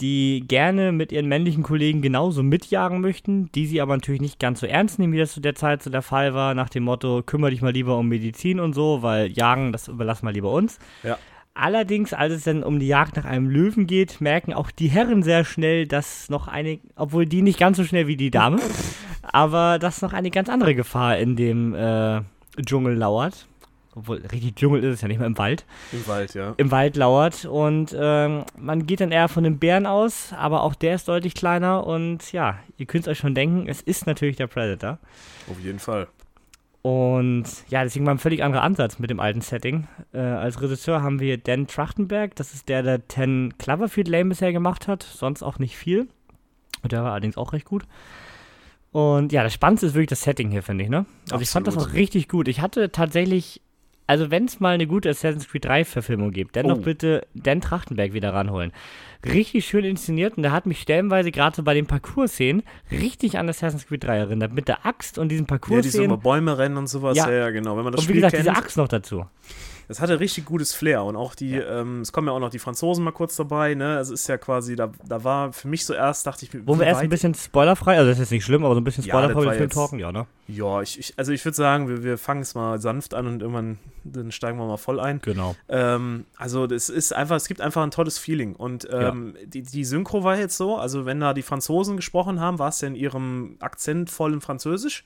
die 0.00 0.44
gerne 0.46 0.92
mit 0.92 1.12
ihren 1.12 1.26
männlichen 1.26 1.62
Kollegen 1.62 2.02
genauso 2.02 2.42
mitjagen 2.42 3.00
möchten, 3.00 3.50
die 3.52 3.66
sie 3.66 3.80
aber 3.80 3.96
natürlich 3.96 4.20
nicht 4.20 4.38
ganz 4.38 4.60
so 4.60 4.66
ernst 4.66 4.98
nehmen, 4.98 5.12
wie 5.12 5.18
das 5.18 5.32
zu 5.32 5.40
der 5.40 5.54
Zeit 5.54 5.82
so 5.82 5.90
der 5.90 6.02
Fall 6.02 6.34
war, 6.34 6.54
nach 6.54 6.68
dem 6.68 6.84
Motto, 6.84 7.22
kümmere 7.24 7.50
dich 7.50 7.62
mal 7.62 7.72
lieber 7.72 7.96
um 7.98 8.08
Medizin 8.08 8.60
und 8.60 8.74
so, 8.74 9.02
weil 9.02 9.30
Jagen, 9.30 9.72
das 9.72 9.88
überlass 9.88 10.22
mal 10.22 10.32
lieber 10.32 10.52
uns. 10.52 10.78
Ja. 11.02 11.18
Allerdings, 11.54 12.12
als 12.12 12.34
es 12.34 12.44
dann 12.44 12.62
um 12.62 12.78
die 12.78 12.86
Jagd 12.86 13.16
nach 13.16 13.24
einem 13.24 13.48
Löwen 13.48 13.86
geht, 13.86 14.20
merken 14.20 14.52
auch 14.52 14.70
die 14.70 14.88
Herren 14.88 15.22
sehr 15.22 15.44
schnell, 15.44 15.86
dass 15.86 16.28
noch 16.28 16.48
eine, 16.48 16.78
obwohl 16.96 17.24
die 17.24 17.40
nicht 17.40 17.58
ganz 17.58 17.78
so 17.78 17.84
schnell 17.84 18.06
wie 18.06 18.16
die 18.16 18.30
Dame, 18.30 18.60
aber 19.22 19.78
dass 19.78 20.02
noch 20.02 20.12
eine 20.12 20.30
ganz 20.30 20.50
andere 20.50 20.74
Gefahr 20.74 21.16
in 21.16 21.36
dem 21.36 21.74
äh, 21.74 22.20
Dschungel 22.62 22.94
lauert 22.94 23.46
obwohl 23.96 24.18
richtig 24.18 24.54
Dschungel 24.56 24.84
ist 24.84 24.94
es 24.94 25.00
ja 25.00 25.08
nicht 25.08 25.18
mehr 25.18 25.26
im 25.26 25.38
Wald. 25.38 25.64
Im 25.90 26.06
Wald, 26.06 26.34
ja. 26.34 26.54
Im 26.58 26.70
Wald 26.70 26.96
lauert 26.96 27.46
und 27.46 27.96
ähm, 27.98 28.44
man 28.58 28.86
geht 28.86 29.00
dann 29.00 29.10
eher 29.10 29.28
von 29.28 29.42
dem 29.42 29.58
Bären 29.58 29.86
aus, 29.86 30.32
aber 30.34 30.62
auch 30.62 30.74
der 30.74 30.94
ist 30.94 31.08
deutlich 31.08 31.34
kleiner 31.34 31.86
und 31.86 32.30
ja, 32.32 32.58
ihr 32.76 32.86
könnt 32.86 33.06
es 33.06 33.08
euch 33.08 33.18
schon 33.18 33.34
denken, 33.34 33.66
es 33.68 33.80
ist 33.80 34.06
natürlich 34.06 34.36
der 34.36 34.46
Predator. 34.46 34.98
Auf 35.50 35.58
jeden 35.60 35.78
Fall. 35.78 36.08
Und 36.82 37.46
ja, 37.68 37.82
deswegen 37.82 38.06
war 38.06 38.14
ein 38.14 38.18
völlig 38.18 38.44
anderer 38.44 38.62
Ansatz 38.62 39.00
mit 39.00 39.10
dem 39.10 39.18
alten 39.18 39.40
Setting. 39.40 39.88
Äh, 40.12 40.18
als 40.18 40.60
Regisseur 40.62 41.02
haben 41.02 41.18
wir 41.18 41.36
Dan 41.36 41.66
Trachtenberg, 41.66 42.36
das 42.36 42.54
ist 42.54 42.68
der, 42.68 42.84
der 42.84 43.08
Ten 43.08 43.54
Cloverfield 43.58 44.06
Lane 44.06 44.26
bisher 44.26 44.52
gemacht 44.52 44.86
hat, 44.86 45.02
sonst 45.02 45.42
auch 45.42 45.58
nicht 45.58 45.76
viel. 45.76 46.06
Und 46.82 46.92
der 46.92 47.02
war 47.02 47.12
allerdings 47.12 47.38
auch 47.38 47.54
recht 47.54 47.64
gut. 47.64 47.84
Und 48.92 49.32
ja, 49.32 49.42
das 49.42 49.52
Spannendste 49.52 49.86
ist 49.86 49.94
wirklich 49.94 50.10
das 50.10 50.22
Setting 50.22 50.50
hier, 50.50 50.62
finde 50.62 50.84
ich, 50.84 50.90
ne? 50.90 50.98
Also 50.98 51.08
Absolut. 51.22 51.42
ich 51.42 51.50
fand 51.50 51.66
das 51.66 51.76
auch 51.76 51.92
richtig 51.92 52.28
gut. 52.28 52.46
Ich 52.46 52.60
hatte 52.60 52.92
tatsächlich 52.92 53.60
also 54.06 54.30
wenn 54.30 54.44
es 54.44 54.60
mal 54.60 54.74
eine 54.74 54.86
gute 54.86 55.10
Assassin's 55.10 55.48
Creed 55.48 55.64
3 55.64 55.84
Verfilmung 55.84 56.30
gibt, 56.30 56.56
dann 56.56 56.66
oh. 56.66 56.74
doch 56.74 56.82
bitte 56.82 57.26
Dan 57.34 57.60
Trachtenberg 57.60 58.12
wieder 58.12 58.32
ranholen. 58.32 58.72
Richtig 59.24 59.66
schön 59.66 59.84
inszeniert 59.84 60.36
und 60.36 60.42
der 60.42 60.52
hat 60.52 60.66
mich 60.66 60.80
stellenweise 60.80 61.32
gerade 61.32 61.56
so 61.56 61.62
bei 61.62 61.74
den 61.74 61.86
Parcours-Szenen 61.86 62.62
richtig 62.90 63.38
an 63.38 63.48
Assassin's 63.48 63.86
Creed 63.86 64.04
3 64.04 64.16
erinnert. 64.16 64.52
Mit 64.52 64.68
der 64.68 64.86
Axt 64.86 65.18
und 65.18 65.30
diesen 65.30 65.46
Parcours-Szenen. 65.46 66.10
Ja, 66.10 66.16
diese 66.16 66.22
Bäume 66.22 66.58
rennen 66.58 66.76
und 66.76 66.86
sowas. 66.86 67.16
Ja, 67.16 67.30
ja 67.30 67.50
genau. 67.50 67.76
Wenn 67.76 67.84
man 67.84 67.92
das 67.92 68.02
und 68.02 68.08
wie 68.08 68.12
Spiel 68.12 68.16
gesagt, 68.16 68.34
kennt, 68.34 68.46
diese 68.46 68.56
Axt 68.56 68.76
noch 68.76 68.88
dazu. 68.88 69.26
Das 69.88 70.00
hatte 70.00 70.18
richtig 70.18 70.44
gutes 70.44 70.72
Flair 70.72 71.04
und 71.04 71.16
auch 71.16 71.34
die, 71.34 71.50
ja. 71.50 71.80
ähm, 71.80 72.00
es 72.00 72.12
kommen 72.12 72.28
ja 72.28 72.34
auch 72.34 72.40
noch 72.40 72.50
die 72.50 72.58
Franzosen 72.58 73.04
mal 73.04 73.12
kurz 73.12 73.36
dabei, 73.36 73.74
ne? 73.74 73.96
Also 73.96 74.14
ist 74.14 74.28
ja 74.28 74.36
quasi, 74.36 74.76
da, 74.76 74.90
da 75.06 75.22
war 75.22 75.52
für 75.52 75.68
mich 75.68 75.84
so 75.84 75.94
erst, 75.94 76.26
dachte 76.26 76.44
ich, 76.44 76.66
Wollen 76.66 76.80
wir 76.80 76.86
erst 76.86 77.02
ein 77.02 77.08
bisschen 77.08 77.34
spoilerfrei, 77.34 77.96
also 77.96 78.08
das 78.08 78.18
ist 78.18 78.24
jetzt 78.24 78.30
nicht 78.32 78.44
schlimm, 78.44 78.64
aber 78.64 78.74
so 78.74 78.80
ein 78.80 78.84
bisschen 78.84 79.04
spoilerfrei 79.04 79.44
ja, 79.44 79.52
Film 79.52 79.70
talken, 79.70 79.98
ja, 79.98 80.12
ne? 80.12 80.26
Ja, 80.48 80.80
ich, 80.82 80.98
ich 80.98 81.14
also 81.16 81.32
ich 81.32 81.44
würde 81.44 81.56
sagen, 81.56 81.88
wir, 81.88 82.02
wir 82.02 82.18
fangen 82.18 82.42
es 82.42 82.54
mal 82.54 82.80
sanft 82.80 83.14
an 83.14 83.26
und 83.26 83.42
irgendwann 83.42 83.78
dann 84.04 84.30
steigen 84.30 84.58
wir 84.58 84.66
mal 84.66 84.76
voll 84.76 85.00
ein. 85.00 85.20
Genau. 85.22 85.56
Ähm, 85.68 86.26
also 86.36 86.66
das 86.66 86.88
ist 86.88 87.14
einfach, 87.14 87.36
es 87.36 87.48
gibt 87.48 87.60
einfach 87.60 87.82
ein 87.82 87.90
tolles 87.90 88.18
Feeling 88.18 88.54
und 88.54 88.88
ähm, 88.90 89.34
ja. 89.38 89.46
die, 89.46 89.62
die 89.62 89.84
Synchro 89.84 90.22
war 90.24 90.38
jetzt 90.38 90.56
so, 90.56 90.76
also 90.76 91.06
wenn 91.06 91.20
da 91.20 91.34
die 91.34 91.42
Franzosen 91.42 91.96
gesprochen 91.96 92.40
haben, 92.40 92.58
war 92.58 92.68
es 92.68 92.80
ja 92.80 92.88
in 92.88 92.94
ihrem 92.94 93.56
akzentvollen 93.60 94.40
Französisch. 94.40 95.04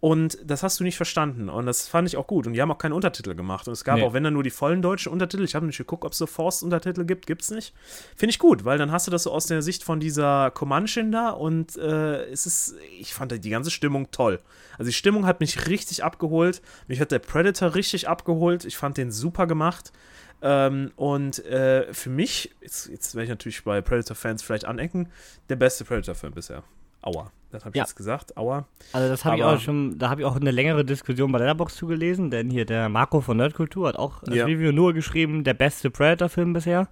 Und 0.00 0.38
das 0.44 0.62
hast 0.62 0.78
du 0.78 0.84
nicht 0.84 0.96
verstanden. 0.96 1.48
Und 1.48 1.66
das 1.66 1.88
fand 1.88 2.06
ich 2.06 2.16
auch 2.16 2.28
gut. 2.28 2.46
Und 2.46 2.52
die 2.52 2.62
haben 2.62 2.70
auch 2.70 2.78
keine 2.78 2.94
Untertitel 2.94 3.34
gemacht. 3.34 3.66
Und 3.66 3.72
es 3.72 3.82
gab 3.82 3.96
nee. 3.96 4.04
auch, 4.04 4.12
wenn 4.12 4.22
dann 4.22 4.34
nur 4.34 4.44
die 4.44 4.50
vollen 4.50 4.80
deutschen 4.80 5.12
Untertitel, 5.12 5.42
ich 5.42 5.56
habe 5.56 5.66
nicht 5.66 5.78
geguckt, 5.78 6.04
ob 6.04 6.12
es 6.12 6.18
so 6.18 6.26
Forst-Untertitel 6.26 7.04
gibt, 7.04 7.26
gibt 7.26 7.42
es 7.42 7.50
nicht. 7.50 7.74
Finde 8.14 8.30
ich 8.30 8.38
gut, 8.38 8.64
weil 8.64 8.78
dann 8.78 8.92
hast 8.92 9.08
du 9.08 9.10
das 9.10 9.24
so 9.24 9.32
aus 9.32 9.46
der 9.46 9.60
Sicht 9.60 9.82
von 9.82 9.98
dieser 9.98 10.52
Comanchin 10.52 11.10
da 11.10 11.30
und 11.30 11.76
äh, 11.76 12.26
es 12.26 12.46
ist, 12.46 12.76
ich 12.98 13.12
fand 13.12 13.32
die 13.44 13.50
ganze 13.50 13.72
Stimmung 13.72 14.10
toll. 14.12 14.38
Also 14.78 14.88
die 14.88 14.94
Stimmung 14.94 15.26
hat 15.26 15.40
mich 15.40 15.66
richtig 15.66 16.04
abgeholt. 16.04 16.62
Mich 16.86 17.00
hat 17.00 17.10
der 17.10 17.18
Predator 17.18 17.74
richtig 17.74 18.08
abgeholt. 18.08 18.64
Ich 18.64 18.76
fand 18.76 18.96
den 18.98 19.10
super 19.10 19.48
gemacht. 19.48 19.92
Ähm, 20.40 20.92
und 20.94 21.44
äh, 21.46 21.92
für 21.92 22.10
mich, 22.10 22.54
jetzt, 22.60 22.86
jetzt 22.86 23.16
werde 23.16 23.24
ich 23.24 23.30
natürlich 23.30 23.64
bei 23.64 23.80
Predator-Fans 23.80 24.44
vielleicht 24.44 24.64
anecken, 24.64 25.08
der 25.48 25.56
beste 25.56 25.84
Predator-Film 25.84 26.34
bisher. 26.34 26.62
Aua. 27.08 27.30
Das 27.50 27.64
habe 27.64 27.74
ich 27.74 27.78
ja. 27.78 27.84
jetzt 27.84 27.96
gesagt. 27.96 28.36
Aua. 28.36 28.66
Also 28.92 29.08
das 29.08 29.24
habe 29.24 29.38
ich 29.38 29.42
auch 29.42 29.58
schon, 29.58 29.98
da 29.98 30.10
habe 30.10 30.20
ich 30.20 30.26
auch 30.26 30.36
eine 30.36 30.50
längere 30.50 30.84
Diskussion 30.84 31.32
bei 31.32 31.38
Letterbox 31.38 31.76
zugelesen, 31.76 32.30
denn 32.30 32.50
hier 32.50 32.66
der 32.66 32.88
Marco 32.88 33.20
von 33.22 33.38
Nerdkultur 33.38 33.88
hat 33.88 33.96
auch 33.96 34.22
als 34.22 34.36
ja. 34.36 34.44
Review 34.44 34.72
nur 34.72 34.92
geschrieben, 34.92 35.44
der 35.44 35.54
beste 35.54 35.90
Predator-Film 35.90 36.52
bisher. 36.52 36.88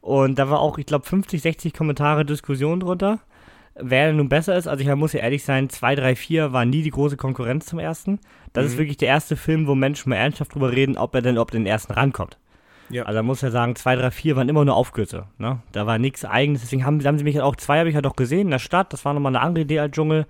Und 0.00 0.38
da 0.38 0.50
war 0.50 0.60
auch, 0.60 0.78
ich 0.78 0.86
glaube, 0.86 1.06
50, 1.06 1.40
60 1.40 1.72
Kommentare 1.72 2.24
Diskussion 2.24 2.80
drunter. 2.80 3.20
Wer 3.76 4.12
nun 4.12 4.28
besser 4.28 4.56
ist, 4.56 4.66
also 4.66 4.82
ich 4.82 4.94
muss 4.94 5.12
ja 5.12 5.20
ehrlich 5.20 5.44
sein, 5.44 5.68
2, 5.68 5.96
3, 5.96 6.16
4 6.16 6.52
war 6.52 6.64
nie 6.64 6.82
die 6.82 6.90
große 6.90 7.16
Konkurrenz 7.16 7.66
zum 7.66 7.78
ersten. 7.78 8.18
Das 8.52 8.64
mhm. 8.64 8.70
ist 8.70 8.78
wirklich 8.78 8.96
der 8.96 9.08
erste 9.08 9.36
Film, 9.36 9.66
wo 9.66 9.74
Menschen 9.74 10.10
mal 10.10 10.16
ernsthaft 10.16 10.54
drüber 10.54 10.72
reden, 10.72 10.96
ob 10.96 11.14
er 11.14 11.22
denn 11.22 11.38
ob 11.38 11.50
den 11.50 11.66
ersten 11.66 11.92
rankommt. 11.92 12.38
Ja. 12.88 13.04
Also 13.04 13.16
da 13.16 13.22
muss 13.22 13.40
ja 13.40 13.50
sagen, 13.50 13.76
2, 13.76 13.96
3, 13.96 14.10
4 14.10 14.36
waren 14.36 14.48
immer 14.48 14.64
nur 14.64 14.76
Aufkürze. 14.76 15.26
Ne? 15.38 15.60
Da 15.72 15.86
war 15.86 15.98
nichts 15.98 16.24
eigenes. 16.24 16.62
Deswegen 16.62 16.84
haben, 16.84 17.04
haben 17.04 17.18
sie 17.18 17.24
mich 17.24 17.36
halt 17.36 17.44
auch, 17.44 17.56
zwei 17.56 17.78
habe 17.80 17.88
ich 17.88 17.94
halt 17.94 18.06
auch 18.06 18.16
gesehen 18.16 18.42
in 18.42 18.50
der 18.50 18.58
Stadt. 18.58 18.92
Das 18.92 19.04
war 19.04 19.14
nochmal 19.14 19.34
eine 19.34 19.44
andere 19.44 19.64
Idee 19.64 19.80
als 19.80 19.92
Dschungel. 19.92 20.26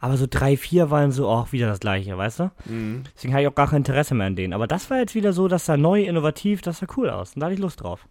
Aber 0.00 0.16
so 0.16 0.26
3, 0.28 0.56
4 0.56 0.90
waren 0.90 1.10
so 1.10 1.26
auch 1.28 1.52
wieder 1.52 1.66
das 1.66 1.80
gleiche, 1.80 2.16
weißt 2.16 2.40
du? 2.40 2.50
Mhm. 2.66 3.04
Deswegen 3.14 3.32
habe 3.34 3.42
ich 3.42 3.48
auch 3.48 3.54
gar 3.54 3.68
kein 3.68 3.78
Interesse 3.78 4.14
mehr 4.14 4.26
an 4.26 4.36
denen. 4.36 4.52
Aber 4.52 4.66
das 4.66 4.90
war 4.90 4.98
jetzt 4.98 5.14
wieder 5.14 5.32
so, 5.32 5.48
dass 5.48 5.66
da 5.66 5.76
neu, 5.76 6.02
innovativ, 6.02 6.62
das 6.62 6.78
sah 6.78 6.86
cool 6.96 7.10
aus. 7.10 7.34
Und 7.34 7.40
da 7.40 7.46
hatte 7.46 7.54
ich 7.54 7.60
Lust 7.60 7.82
drauf. 7.82 8.06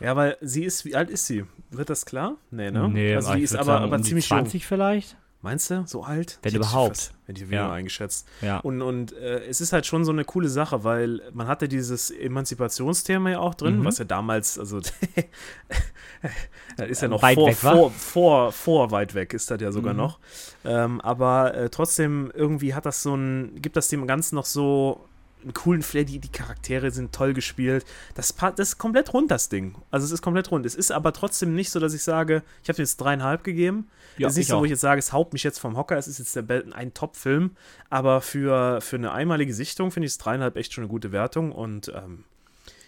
Ja, 0.00 0.16
weil 0.16 0.36
sie 0.40 0.64
ist, 0.64 0.84
wie 0.84 0.96
alt 0.96 1.10
ist 1.10 1.26
sie? 1.26 1.44
Wird 1.70 1.90
das 1.90 2.06
klar? 2.06 2.36
Nee, 2.50 2.70
ne? 2.70 2.88
Nee, 2.88 3.14
also 3.14 3.32
sie 3.32 3.42
ist 3.42 3.54
aber, 3.54 3.64
sagen, 3.64 3.84
aber 3.84 3.96
um 3.96 4.02
ziemlich 4.02 4.26
20 4.26 4.62
jung. 4.62 4.68
vielleicht? 4.68 5.16
Meinst 5.42 5.70
du, 5.70 5.84
so 5.86 6.02
alt? 6.02 6.38
Wenn 6.42 6.54
überhaupt. 6.54 7.14
wenn 7.26 7.34
die 7.34 7.48
Wiener 7.48 7.62
ja. 7.62 7.72
eingeschätzt. 7.72 8.28
Ja. 8.42 8.58
Und, 8.58 8.82
und 8.82 9.14
äh, 9.14 9.42
es 9.46 9.62
ist 9.62 9.72
halt 9.72 9.86
schon 9.86 10.04
so 10.04 10.12
eine 10.12 10.24
coole 10.24 10.50
Sache, 10.50 10.84
weil 10.84 11.22
man 11.32 11.48
hatte 11.48 11.66
dieses 11.66 12.10
Emanzipationsthema 12.10 13.30
ja 13.30 13.38
auch 13.38 13.54
drin, 13.54 13.78
mhm. 13.78 13.84
was 13.86 13.96
ja 13.96 14.04
damals, 14.04 14.58
also 14.58 14.80
ist 16.86 17.00
ja 17.00 17.08
noch 17.08 17.22
weit 17.22 17.36
vor, 17.36 17.48
weg 17.48 17.56
vor, 17.56 17.90
vor, 17.90 18.52
vor, 18.52 18.90
weit 18.90 19.14
weg 19.14 19.32
ist 19.32 19.50
das 19.50 19.62
ja 19.62 19.72
sogar 19.72 19.94
mhm. 19.94 20.00
noch. 20.00 20.18
Ähm, 20.66 21.00
aber 21.00 21.54
äh, 21.54 21.70
trotzdem 21.70 22.30
irgendwie 22.34 22.74
hat 22.74 22.84
das 22.84 23.02
so 23.02 23.14
ein, 23.14 23.62
gibt 23.62 23.78
das 23.78 23.88
dem 23.88 24.06
Ganzen 24.06 24.34
noch 24.34 24.44
so 24.44 25.06
einen 25.42 25.54
coolen 25.54 25.82
Flair, 25.82 26.04
die, 26.04 26.18
die 26.18 26.28
Charaktere 26.28 26.90
sind 26.90 27.12
toll 27.12 27.34
gespielt. 27.34 27.84
Das, 28.14 28.34
das 28.34 28.70
ist 28.70 28.78
komplett 28.78 29.12
rund, 29.12 29.30
das 29.30 29.48
Ding. 29.48 29.74
Also 29.90 30.04
es 30.04 30.12
ist 30.12 30.22
komplett 30.22 30.50
rund. 30.50 30.66
Es 30.66 30.74
ist 30.74 30.92
aber 30.92 31.12
trotzdem 31.12 31.54
nicht 31.54 31.70
so, 31.70 31.80
dass 31.80 31.94
ich 31.94 32.02
sage, 32.02 32.42
ich 32.62 32.68
habe 32.68 32.78
jetzt 32.78 32.96
dreieinhalb 32.98 33.44
gegeben. 33.44 33.88
Ja, 34.18 34.28
es 34.28 34.34
ist 34.34 34.38
nicht 34.38 34.48
so, 34.48 34.58
wo 34.58 34.64
ich 34.64 34.70
jetzt 34.70 34.80
sage, 34.80 34.98
es 34.98 35.12
haut 35.12 35.32
mich 35.32 35.42
jetzt 35.42 35.58
vom 35.58 35.76
Hocker, 35.76 35.96
es 35.96 36.08
ist 36.08 36.18
jetzt 36.18 36.36
der, 36.36 36.64
ein 36.72 36.94
Top-Film. 36.94 37.52
Aber 37.88 38.20
für, 38.20 38.80
für 38.80 38.96
eine 38.96 39.12
einmalige 39.12 39.54
Sichtung 39.54 39.90
finde 39.90 40.06
ich 40.06 40.12
es 40.12 40.18
dreieinhalb 40.18 40.56
echt 40.56 40.74
schon 40.74 40.84
eine 40.84 40.90
gute 40.90 41.12
Wertung. 41.12 41.52
Und 41.52 41.92
ähm, 41.94 42.24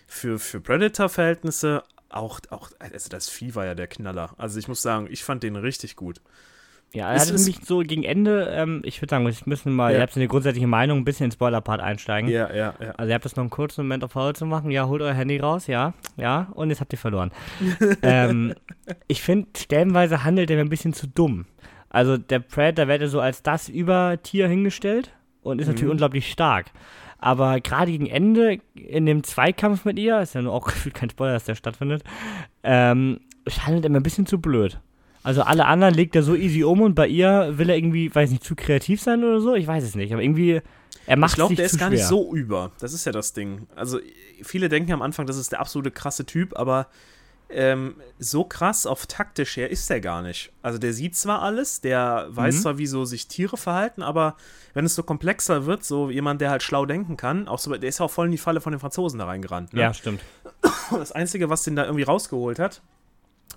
für, 0.06 0.38
für 0.38 0.60
Predator-Verhältnisse 0.60 1.82
auch, 2.10 2.40
auch, 2.50 2.70
also 2.78 3.08
das 3.08 3.28
Vieh 3.28 3.54
war 3.54 3.64
ja 3.64 3.74
der 3.74 3.86
Knaller. 3.86 4.34
Also 4.36 4.58
ich 4.58 4.68
muss 4.68 4.82
sagen, 4.82 5.08
ich 5.10 5.24
fand 5.24 5.42
den 5.42 5.56
richtig 5.56 5.96
gut. 5.96 6.20
Ja, 6.94 7.10
er 7.10 7.20
hat 7.20 7.32
mich 7.32 7.58
so 7.64 7.78
gegen 7.78 8.04
Ende, 8.04 8.48
ähm, 8.54 8.82
ich 8.84 9.00
würde 9.00 9.10
sagen, 9.10 9.24
wir 9.24 9.34
müssen 9.46 9.72
mal, 9.72 9.92
ja. 9.92 9.98
ihr 9.98 10.02
habt 10.02 10.14
eine 10.14 10.28
grundsätzliche 10.28 10.66
Meinung, 10.66 10.98
ein 10.98 11.04
bisschen 11.04 11.26
ins 11.26 11.34
Spoiler-Part 11.34 11.80
einsteigen. 11.80 12.28
Ja, 12.28 12.52
ja, 12.52 12.74
ja. 12.78 12.90
Also 12.96 13.08
ihr 13.08 13.14
habt 13.14 13.24
das 13.24 13.34
noch 13.34 13.42
einen 13.42 13.50
kurzen 13.50 13.84
Moment 13.84 14.04
auf 14.04 14.12
Faul 14.12 14.34
zu 14.36 14.44
machen. 14.44 14.70
Ja, 14.70 14.86
holt 14.86 15.00
euer 15.00 15.14
Handy 15.14 15.38
raus, 15.38 15.66
ja, 15.68 15.94
ja, 16.16 16.48
und 16.54 16.68
jetzt 16.68 16.80
habt 16.80 16.92
ihr 16.92 16.98
verloren. 16.98 17.30
ähm, 18.02 18.54
ich 19.08 19.22
finde, 19.22 19.48
stellenweise 19.56 20.22
handelt 20.22 20.50
er 20.50 20.56
mir 20.56 20.62
ein 20.62 20.68
bisschen 20.68 20.92
zu 20.92 21.06
dumm. 21.06 21.46
Also 21.88 22.18
der 22.18 22.40
Predator 22.40 22.88
wird 22.88 23.02
ja 23.02 23.08
so 23.08 23.20
als 23.20 23.42
das 23.42 23.68
Übertier 23.68 24.48
hingestellt 24.48 25.12
und 25.42 25.60
ist 25.60 25.66
mhm. 25.66 25.72
natürlich 25.72 25.92
unglaublich 25.92 26.30
stark. 26.30 26.72
Aber 27.18 27.60
gerade 27.60 27.92
gegen 27.92 28.06
Ende, 28.06 28.58
in 28.74 29.06
dem 29.06 29.22
Zweikampf 29.22 29.84
mit 29.84 29.98
ihr, 29.98 30.20
ist 30.20 30.34
ja 30.34 30.42
nur 30.42 30.52
auch 30.52 30.70
kein 30.92 31.08
Spoiler, 31.08 31.34
dass 31.34 31.44
der 31.44 31.54
stattfindet, 31.54 32.02
ähm, 32.62 33.20
handelt 33.60 33.84
er 33.84 33.90
mir 33.90 34.00
ein 34.00 34.02
bisschen 34.02 34.26
zu 34.26 34.40
blöd. 34.40 34.78
Also 35.22 35.42
alle 35.42 35.66
anderen 35.66 35.94
legt 35.94 36.16
er 36.16 36.22
so 36.22 36.34
easy 36.34 36.64
um 36.64 36.80
und 36.80 36.94
bei 36.94 37.06
ihr 37.06 37.52
will 37.56 37.70
er 37.70 37.76
irgendwie, 37.76 38.12
weiß 38.12 38.30
nicht, 38.30 38.42
zu 38.44 38.54
kreativ 38.56 39.00
sein 39.00 39.22
oder 39.22 39.40
so. 39.40 39.54
Ich 39.54 39.66
weiß 39.66 39.84
es 39.84 39.94
nicht, 39.94 40.12
aber 40.12 40.22
irgendwie 40.22 40.60
er 41.06 41.16
macht 41.16 41.32
Ich 41.32 41.36
glaube, 41.36 41.54
der 41.54 41.66
ist 41.66 41.78
gar 41.78 41.88
schwer. 41.88 41.98
nicht 41.98 42.06
so 42.08 42.34
über. 42.34 42.72
Das 42.80 42.92
ist 42.92 43.04
ja 43.04 43.12
das 43.12 43.32
Ding. 43.32 43.66
Also 43.76 43.98
viele 44.42 44.68
denken 44.68 44.92
am 44.92 45.02
Anfang, 45.02 45.26
das 45.26 45.36
ist 45.36 45.52
der 45.52 45.60
absolute 45.60 45.90
krasse 45.90 46.26
Typ, 46.26 46.56
aber 46.58 46.86
ähm, 47.54 47.96
so 48.18 48.44
krass 48.44 48.86
auf 48.86 49.06
taktisch 49.06 49.56
her 49.58 49.70
ist 49.70 49.90
der 49.90 50.00
gar 50.00 50.22
nicht. 50.22 50.50
Also 50.62 50.78
der 50.78 50.92
sieht 50.94 51.14
zwar 51.16 51.42
alles, 51.42 51.80
der 51.82 52.26
weiß 52.30 52.56
Mhm. 52.56 52.60
zwar, 52.60 52.78
wie 52.78 52.86
so 52.86 53.04
sich 53.04 53.28
Tiere 53.28 53.56
verhalten, 53.58 54.02
aber 54.02 54.36
wenn 54.74 54.86
es 54.86 54.94
so 54.94 55.02
komplexer 55.02 55.66
wird, 55.66 55.84
so 55.84 56.08
jemand, 56.10 56.40
der 56.40 56.50
halt 56.50 56.62
schlau 56.62 56.86
denken 56.86 57.16
kann, 57.18 57.48
auch 57.48 57.58
so, 57.58 57.76
der 57.76 57.88
ist 57.88 57.98
ja 57.98 58.06
auch 58.06 58.10
voll 58.10 58.26
in 58.26 58.32
die 58.32 58.38
Falle 58.38 58.60
von 58.62 58.72
den 58.72 58.80
Franzosen 58.80 59.18
da 59.18 59.26
reingerannt. 59.26 59.74
Ne? 59.74 59.82
Ja, 59.82 59.92
stimmt. 59.94 60.20
Das 60.90 61.12
Einzige, 61.12 61.50
was 61.50 61.62
den 61.64 61.76
da 61.76 61.84
irgendwie 61.84 62.04
rausgeholt 62.04 62.58
hat, 62.58 62.80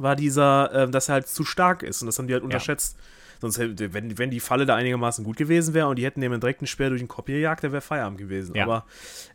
war 0.01 0.15
dieser, 0.15 0.71
äh, 0.73 0.89
dass 0.89 1.09
er 1.09 1.13
halt 1.13 1.27
zu 1.27 1.43
stark 1.45 1.83
ist 1.83 2.01
und 2.01 2.07
das 2.07 2.17
haben 2.19 2.27
die 2.27 2.33
halt 2.33 2.43
unterschätzt. 2.43 2.97
Sonst, 3.41 3.57
hätte- 3.59 3.93
wenn, 3.93 4.17
wenn 4.17 4.31
die 4.31 4.39
Falle 4.39 4.65
da 4.65 4.75
einigermaßen 4.75 5.23
gut 5.25 5.35
gewesen 5.37 5.73
wäre 5.73 5.87
und 5.87 5.97
die 5.97 6.05
hätten 6.05 6.21
dem 6.21 6.31
einen 6.31 6.39
direkten 6.41 6.67
Speer 6.67 6.89
durch 6.89 7.01
den 7.01 7.09
Kopf 7.09 7.25
gejagt, 7.25 7.63
dann 7.65 7.71
wäre 7.73 7.81
Feierabend 7.81 8.17
gewesen. 8.17 8.55
Ja. 8.55 8.63
Aber 8.63 8.85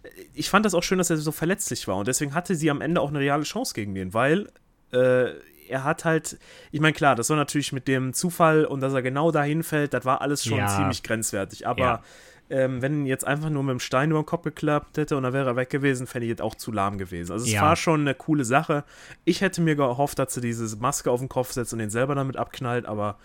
äh, 0.02 0.08
ich 0.34 0.48
fand 0.48 0.64
das 0.64 0.74
auch 0.74 0.82
schön, 0.82 0.98
dass 0.98 1.10
er 1.10 1.18
so 1.18 1.32
verletzlich 1.32 1.86
war 1.86 1.96
und 1.96 2.08
deswegen 2.08 2.34
hatte 2.34 2.54
sie 2.54 2.70
am 2.70 2.80
Ende 2.80 3.00
auch 3.00 3.10
eine 3.10 3.18
reale 3.20 3.42
Chance 3.44 3.74
gegen 3.74 3.94
den, 3.94 4.14
weil 4.14 4.48
äh, 4.92 5.32
er 5.68 5.84
hat 5.84 6.04
halt, 6.04 6.38
ich 6.72 6.80
meine, 6.80 6.94
klar, 6.94 7.14
das 7.14 7.30
war 7.30 7.36
natürlich 7.36 7.72
mit 7.72 7.86
dem 7.86 8.12
Zufall 8.12 8.64
und 8.64 8.80
dass 8.80 8.92
er 8.92 9.02
genau 9.02 9.30
dahin 9.30 9.62
fällt, 9.62 9.94
das 9.94 10.04
war 10.04 10.20
alles 10.20 10.44
schon 10.44 10.58
Ja. 10.58 10.66
ziemlich 10.66 11.02
grenzwertig. 11.04 11.66
Aber 11.68 11.80
Ja. 11.80 12.02
Ähm, 12.50 12.82
wenn 12.82 13.06
jetzt 13.06 13.26
einfach 13.26 13.48
nur 13.48 13.62
mit 13.62 13.72
dem 13.72 13.80
Stein 13.80 14.10
über 14.10 14.20
den 14.20 14.26
Kopf 14.26 14.42
geklappt 14.44 14.98
hätte 14.98 15.16
und 15.16 15.22
dann 15.22 15.32
wäre 15.32 15.46
er 15.50 15.56
weg 15.56 15.70
gewesen, 15.70 16.06
fände 16.06 16.26
ich 16.26 16.30
jetzt 16.30 16.42
auch 16.42 16.54
zu 16.54 16.72
lahm 16.72 16.98
gewesen. 16.98 17.32
Also 17.32 17.44
es 17.46 17.52
Ja. 17.52 17.62
war 17.62 17.76
schon 17.76 18.00
eine 18.02 18.14
coole 18.14 18.44
Sache. 18.44 18.84
Ich 19.24 19.40
hätte 19.40 19.60
mir 19.62 19.76
gehofft, 19.76 20.18
dass 20.18 20.34
sie 20.34 20.40
diese 20.40 20.76
Maske 20.78 21.10
auf 21.10 21.20
den 21.20 21.28
Kopf 21.28 21.52
setzt 21.52 21.72
und 21.72 21.78
den 21.78 21.90
selber 21.90 22.14
damit 22.14 22.36
abknallt, 22.36 22.86
aber 22.86 23.18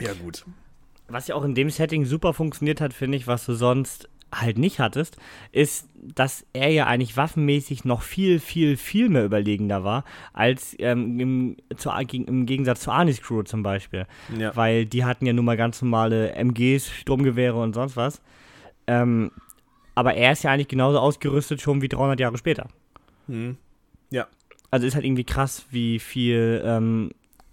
ja 0.00 0.12
gut. 0.14 0.44
Was 1.08 1.28
ja 1.28 1.34
auch 1.34 1.44
in 1.44 1.54
dem 1.54 1.70
Setting 1.70 2.04
super 2.06 2.32
funktioniert 2.34 2.80
hat, 2.80 2.92
finde 2.94 3.16
ich, 3.18 3.26
was 3.26 3.44
du 3.44 3.52
sonst 3.54 4.08
halt 4.32 4.58
nicht 4.58 4.80
hattest, 4.80 5.16
ist, 5.52 5.88
dass 5.94 6.44
er 6.52 6.70
ja 6.70 6.86
eigentlich 6.86 7.16
waffenmäßig 7.16 7.84
noch 7.84 8.02
viel, 8.02 8.40
viel, 8.40 8.76
viel 8.76 9.08
mehr 9.08 9.24
überlegender 9.24 9.84
war, 9.84 10.04
als 10.32 10.74
ähm, 10.78 11.18
im, 11.20 11.56
zu, 11.76 11.90
im 11.90 12.46
Gegensatz 12.46 12.80
zu 12.80 12.90
Arnis 12.90 13.22
Crew 13.22 13.42
zum 13.42 13.62
Beispiel. 13.62 14.06
Ja. 14.36 14.54
Weil 14.56 14.86
die 14.86 15.04
hatten 15.04 15.26
ja 15.26 15.32
nun 15.32 15.44
mal 15.44 15.56
ganz 15.56 15.80
normale 15.82 16.32
MGs, 16.32 16.90
Sturmgewehre 16.90 17.60
und 17.60 17.74
sonst 17.74 17.96
was. 17.96 18.20
Ähm, 18.86 19.30
aber 19.94 20.14
er 20.14 20.32
ist 20.32 20.42
ja 20.42 20.50
eigentlich 20.50 20.68
genauso 20.68 20.98
ausgerüstet 20.98 21.60
schon 21.60 21.80
wie 21.82 21.88
300 21.88 22.18
Jahre 22.18 22.38
später. 22.38 22.68
Hm. 23.28 23.56
Ja. 24.10 24.26
Also 24.70 24.86
ist 24.86 24.94
halt 24.94 25.04
irgendwie 25.04 25.24
krass, 25.24 25.66
wie 25.70 25.98
viel 25.98 26.62
ähm, 26.64 27.10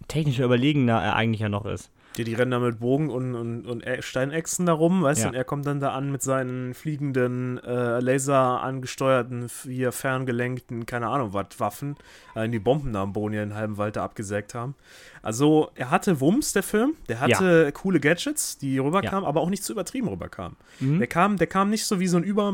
technischer 0.08 0.46
überlegener 0.46 1.02
er 1.02 1.16
eigentlich 1.16 1.42
ja 1.42 1.50
noch 1.50 1.66
ist. 1.66 1.92
Die, 2.18 2.26
die 2.26 2.34
rennen 2.34 2.52
da 2.52 2.60
mit 2.60 2.80
Bogen 2.80 3.10
und, 3.10 3.36
und, 3.36 3.66
und 3.66 3.88
Ä- 3.88 4.02
Steinechsen 4.02 4.66
da 4.66 4.74
rum, 4.74 5.02
weißt 5.02 5.22
du, 5.22 5.24
Ja. 5.24 5.30
und 5.30 5.36
er 5.36 5.46
kommt 5.46 5.66
dann 5.66 5.80
da 5.80 5.92
an 5.94 6.12
mit 6.12 6.22
seinen 6.22 6.74
fliegenden, 6.74 7.58
äh, 7.64 8.00
Laser 8.02 8.62
angesteuerten, 8.62 9.48
hier 9.64 9.94
ferngelenkten, 9.94 10.86
keine 10.86 11.08
Ahnung 11.08 11.34
was, 11.34 11.46
Waffen, 11.60 11.96
äh, 12.36 12.50
die 12.50 12.60
Bomben 12.60 12.92
da 12.92 13.04
am 13.04 13.14
Boden 13.14 13.34
hier 13.34 13.44
in 13.44 13.56
halben 13.56 13.78
Wald 13.78 13.96
da 13.96 14.04
abgesägt 14.04 14.54
haben. 14.54 14.76
Also, 15.22 15.70
er 15.76 15.92
hatte 15.92 16.20
Wumms, 16.20 16.54
der 16.54 16.64
Film, 16.64 16.94
der 17.08 17.20
hatte 17.20 17.72
coole 17.74 18.00
Gadgets, 18.00 18.58
die 18.58 18.80
rüberkamen, 18.80 19.26
aber 19.26 19.42
auch 19.42 19.50
nicht 19.50 19.64
zu 19.64 19.72
übertrieben 19.72 20.08
rüberkamen. 20.08 20.58
Mhm. 20.80 20.98
Der 20.98 21.08
kam, 21.08 21.38
der 21.38 21.48
kam 21.48 21.70
nicht 21.70 21.86
so 21.86 22.00
wie 22.00 22.08
so 22.08 22.18
ein 22.18 22.24
Über, 22.24 22.52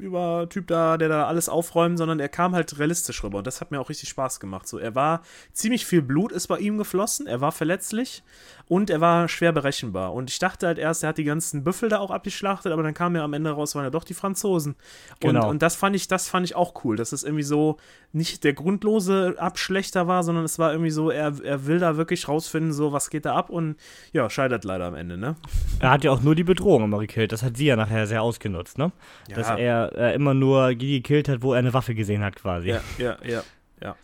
Übertyp 0.00 0.66
da, 0.66 0.96
der 0.96 1.08
da 1.08 1.26
alles 1.26 1.48
aufräumt, 1.48 1.98
sondern 1.98 2.18
er 2.20 2.28
kam 2.28 2.54
halt 2.54 2.78
realistisch 2.78 3.22
rüber 3.22 3.38
und 3.38 3.46
das 3.46 3.60
hat 3.60 3.70
mir 3.70 3.80
auch 3.80 3.90
richtig 3.90 4.08
Spaß 4.08 4.40
gemacht. 4.40 4.66
So, 4.66 4.78
er 4.78 4.94
war 4.94 5.22
ziemlich 5.52 5.84
viel 5.84 6.02
Blut 6.02 6.32
ist 6.32 6.46
bei 6.46 6.58
ihm 6.58 6.78
geflossen, 6.78 7.26
er 7.26 7.40
war 7.40 7.52
verletzlich 7.52 8.22
und 8.68 8.90
er 8.90 9.00
war 9.00 9.28
schwer 9.28 9.52
berechenbar. 9.52 10.14
Und 10.14 10.30
ich 10.30 10.38
dachte 10.38 10.66
halt 10.66 10.78
erst, 10.78 11.02
er 11.02 11.10
hat 11.10 11.18
die 11.18 11.24
ganzen 11.24 11.64
Büffel 11.64 11.88
da 11.88 11.98
auch 11.98 12.10
abgeschlachtet, 12.10 12.72
aber 12.72 12.82
dann 12.82 12.94
kam 12.94 13.14
ja 13.14 13.24
am 13.24 13.32
Ende 13.32 13.50
raus, 13.50 13.74
waren 13.74 13.84
ja 13.84 13.90
doch 13.90 14.04
die 14.04 14.14
Franzosen. 14.14 14.74
Genau. 15.20 15.44
Und, 15.44 15.50
und 15.50 15.62
das 15.62 15.76
fand 15.76 15.94
ich, 15.94 16.08
das 16.08 16.28
fand 16.28 16.46
ich 16.46 16.56
auch 16.56 16.84
cool, 16.84 16.96
dass 16.96 17.12
es 17.12 17.22
irgendwie 17.22 17.42
so 17.42 17.76
nicht 18.12 18.44
der 18.44 18.54
grundlose 18.54 19.36
Abschlechter 19.38 20.08
war, 20.08 20.22
sondern 20.22 20.44
es 20.44 20.58
war 20.58 20.72
irgendwie 20.72 20.90
so, 20.90 21.10
er, 21.10 21.34
er 21.44 21.66
will 21.66 21.78
da 21.78 21.96
wirklich 21.96 22.05
rausfinden, 22.28 22.72
so 22.72 22.92
was 22.92 23.10
geht 23.10 23.24
da 23.24 23.34
ab 23.34 23.50
und 23.50 23.76
ja, 24.12 24.28
scheitert 24.30 24.64
leider 24.64 24.86
am 24.86 24.94
Ende, 24.94 25.16
ne? 25.16 25.36
Er 25.80 25.90
hat 25.90 26.04
ja 26.04 26.10
auch 26.12 26.22
nur 26.22 26.34
die 26.34 26.44
Bedrohung 26.44 26.84
immer 26.84 26.98
gekillt. 26.98 27.32
Das 27.32 27.42
hat 27.42 27.56
sie 27.56 27.66
ja 27.66 27.76
nachher 27.76 28.06
sehr 28.06 28.22
ausgenutzt, 28.22 28.78
ne? 28.78 28.92
Ja. 29.28 29.36
Dass 29.36 29.50
er 29.50 29.92
äh, 29.96 30.14
immer 30.14 30.34
nur 30.34 30.74
die 30.74 31.02
gekillt 31.02 31.28
hat, 31.28 31.42
wo 31.42 31.52
er 31.52 31.58
eine 31.58 31.74
Waffe 31.74 31.94
gesehen 31.94 32.22
hat, 32.24 32.36
quasi. 32.36 32.68
Ja, 32.68 32.80
ja, 32.98 33.16
ja, 33.24 33.42
ja. 33.82 33.96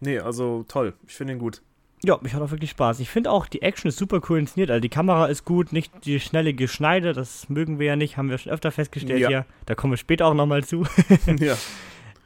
Nee, 0.00 0.18
also 0.18 0.64
toll. 0.68 0.94
Ich 1.06 1.14
finde 1.14 1.34
ihn 1.34 1.38
gut. 1.38 1.62
Ja, 2.04 2.18
mich 2.20 2.34
hat 2.34 2.42
auch 2.42 2.50
wirklich 2.50 2.70
Spaß. 2.70 3.00
Ich 3.00 3.08
finde 3.08 3.30
auch, 3.30 3.46
die 3.46 3.62
Action 3.62 3.88
ist 3.88 3.96
super 3.98 4.20
cool 4.28 4.38
inszeniert. 4.38 4.70
Also 4.70 4.80
die 4.80 4.88
Kamera 4.88 5.26
ist 5.26 5.44
gut, 5.44 5.72
nicht 5.72 5.92
die 6.04 6.20
schnelle 6.20 6.52
Geschneide, 6.54 7.12
das 7.14 7.48
mögen 7.48 7.78
wir 7.78 7.86
ja 7.86 7.96
nicht, 7.96 8.16
haben 8.16 8.28
wir 8.30 8.38
schon 8.38 8.52
öfter 8.52 8.70
festgestellt 8.70 9.20
Ja. 9.20 9.28
hier. 9.28 9.46
Da 9.64 9.74
kommen 9.74 9.94
wir 9.94 9.96
später 9.98 10.26
auch 10.26 10.34
nochmal 10.34 10.62
zu. 10.62 10.84
ja. 11.40 11.56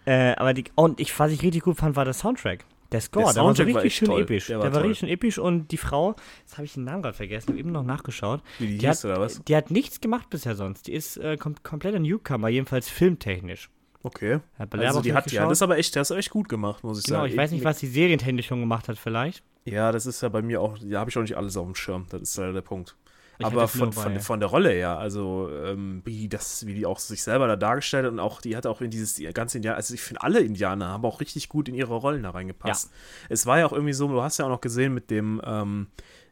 äh, 0.07 0.35
aber 0.37 0.55
die, 0.55 0.65
und 0.75 1.01
ich, 1.01 1.17
was 1.19 1.31
ich 1.33 1.43
richtig 1.43 1.63
gut 1.63 1.77
fand, 1.77 1.97
war 1.97 2.05
der 2.05 2.15
Soundtrack. 2.15 2.65
Der 2.93 3.01
Score, 3.01 3.27
Der 3.27 3.35
der, 3.35 3.45
war 3.45 3.55
so 3.55 3.59
war 3.61 3.67
richtig 3.67 3.85
echt 3.85 3.97
schön 3.97 4.09
toll. 4.09 4.23
episch. 4.23 4.47
Der 4.49 4.59
Der 4.59 4.65
war 4.67 4.73
war, 4.73 4.81
toll. 4.81 4.89
richtig 4.89 4.99
schön 5.01 5.09
episch 5.09 5.39
und 5.39 5.69
die 5.71 5.77
Frau, 5.77 6.17
jetzt 6.41 6.57
habe 6.57 6.65
ich 6.65 6.75
den 6.75 6.85
Namen 6.85 7.03
gerade 7.03 7.17
vergessen, 7.17 7.49
habe 7.51 7.59
eben 7.59 7.71
noch 7.73 7.85
nachgeschaut. 7.85 8.43
Wie 8.59 8.67
die, 8.67 8.79
Die 8.79 8.87
hieß 8.89 9.05
hat, 9.05 9.11
oder 9.13 9.21
was? 9.21 9.43
die 9.45 9.55
hat 9.57 9.71
nichts 9.71 10.01
gemacht 10.01 10.29
bisher 10.31 10.57
sonst. 10.57 10.87
Die 10.89 10.93
ist 10.93 11.17
äh, 11.19 11.37
kom 11.37 11.55
kompletter 11.63 11.99
Newcomer, 12.01 12.49
jedenfalls 12.49 12.89
filmtechnisch. 12.89 13.71
Okay. 14.03 14.41
Hat 14.59 14.75
Also 14.75 15.03
die 15.03 15.13
hat, 15.13 15.31
ja, 15.31 15.41
geschaut. 15.43 15.51
das 15.51 15.59
ist 15.59 15.63
aber 15.63 15.77
echt, 15.79 15.95
das 15.95 16.11
ist 16.11 16.17
echt 16.17 16.31
gut 16.31 16.49
gemacht, 16.49 16.83
muss 16.83 16.99
ich 17.01 17.05
Genau, 17.05 17.21
sagen. 17.21 17.31
ich 17.33 17.37
weiß 17.37 17.51
nicht, 17.53 17.65
was 17.65 17.79
die 17.79 17.87
serientechnisch 17.87 18.47
schon 18.47 18.61
gemacht 18.61 18.89
hat, 18.89 18.99
vielleicht. 18.99 19.43
Ja, 19.67 19.93
das 19.93 20.07
ist 20.07 20.23
ja 20.23 20.31
bei 20.31 20.41
mir 20.41 20.61
auch, 20.63 20.79
da 20.83 21.01
habe 21.01 21.11
ich 21.11 21.17
auch 21.19 21.23
nicht 21.23 21.37
alles 21.37 21.57
auf 21.59 21.67
dem 21.67 21.75
Schirm. 21.75 22.07
Das 22.09 22.23
ist 22.23 22.37
leider 22.39 22.55
der 22.55 22.63
Punkt. 22.63 22.97
Ich 23.41 23.47
aber 23.47 23.69
von, 23.69 23.93
von, 23.93 24.21
von 24.21 24.39
der 24.39 24.51
Rolle 24.51 24.71
her, 24.71 24.99
also 24.99 25.49
ähm, 25.65 26.03
wie 26.05 26.29
das, 26.29 26.67
wie 26.67 26.75
die 26.75 26.85
auch 26.85 26.99
sich 26.99 27.23
selber 27.23 27.47
da 27.47 27.57
dargestellt 27.57 28.05
hat 28.05 28.13
und 28.13 28.21
auch, 28.21 28.43
die 28.43 28.55
hat 28.55 28.67
auch 28.67 28.83
in 28.83 28.91
dieses 28.91 29.15
die 29.15 29.25
ganze 29.33 29.57
Indianer, 29.57 29.77
also 29.77 29.95
ich 29.95 30.03
finde 30.03 30.23
alle 30.23 30.41
Indianer 30.41 30.89
haben 30.89 31.05
auch 31.07 31.21
richtig 31.21 31.49
gut 31.49 31.69
in 31.69 31.75
ihre 31.75 31.95
Rollen 31.95 32.23
da 32.23 32.31
reingepasst. 32.31 32.91
Es 33.31 33.47
war 33.47 33.59
ja 33.59 33.67
auch 33.67 33.73
irgendwie 33.73 33.95
so, 33.95 34.09
du 34.09 34.23
hast 34.23 34.39
ja 34.39 34.45
auch 34.45 34.51
noch 34.51 34.61
gesehen 34.61 34.93
mit 34.93 35.11
dem 35.11 35.41
ähm, 35.45 35.87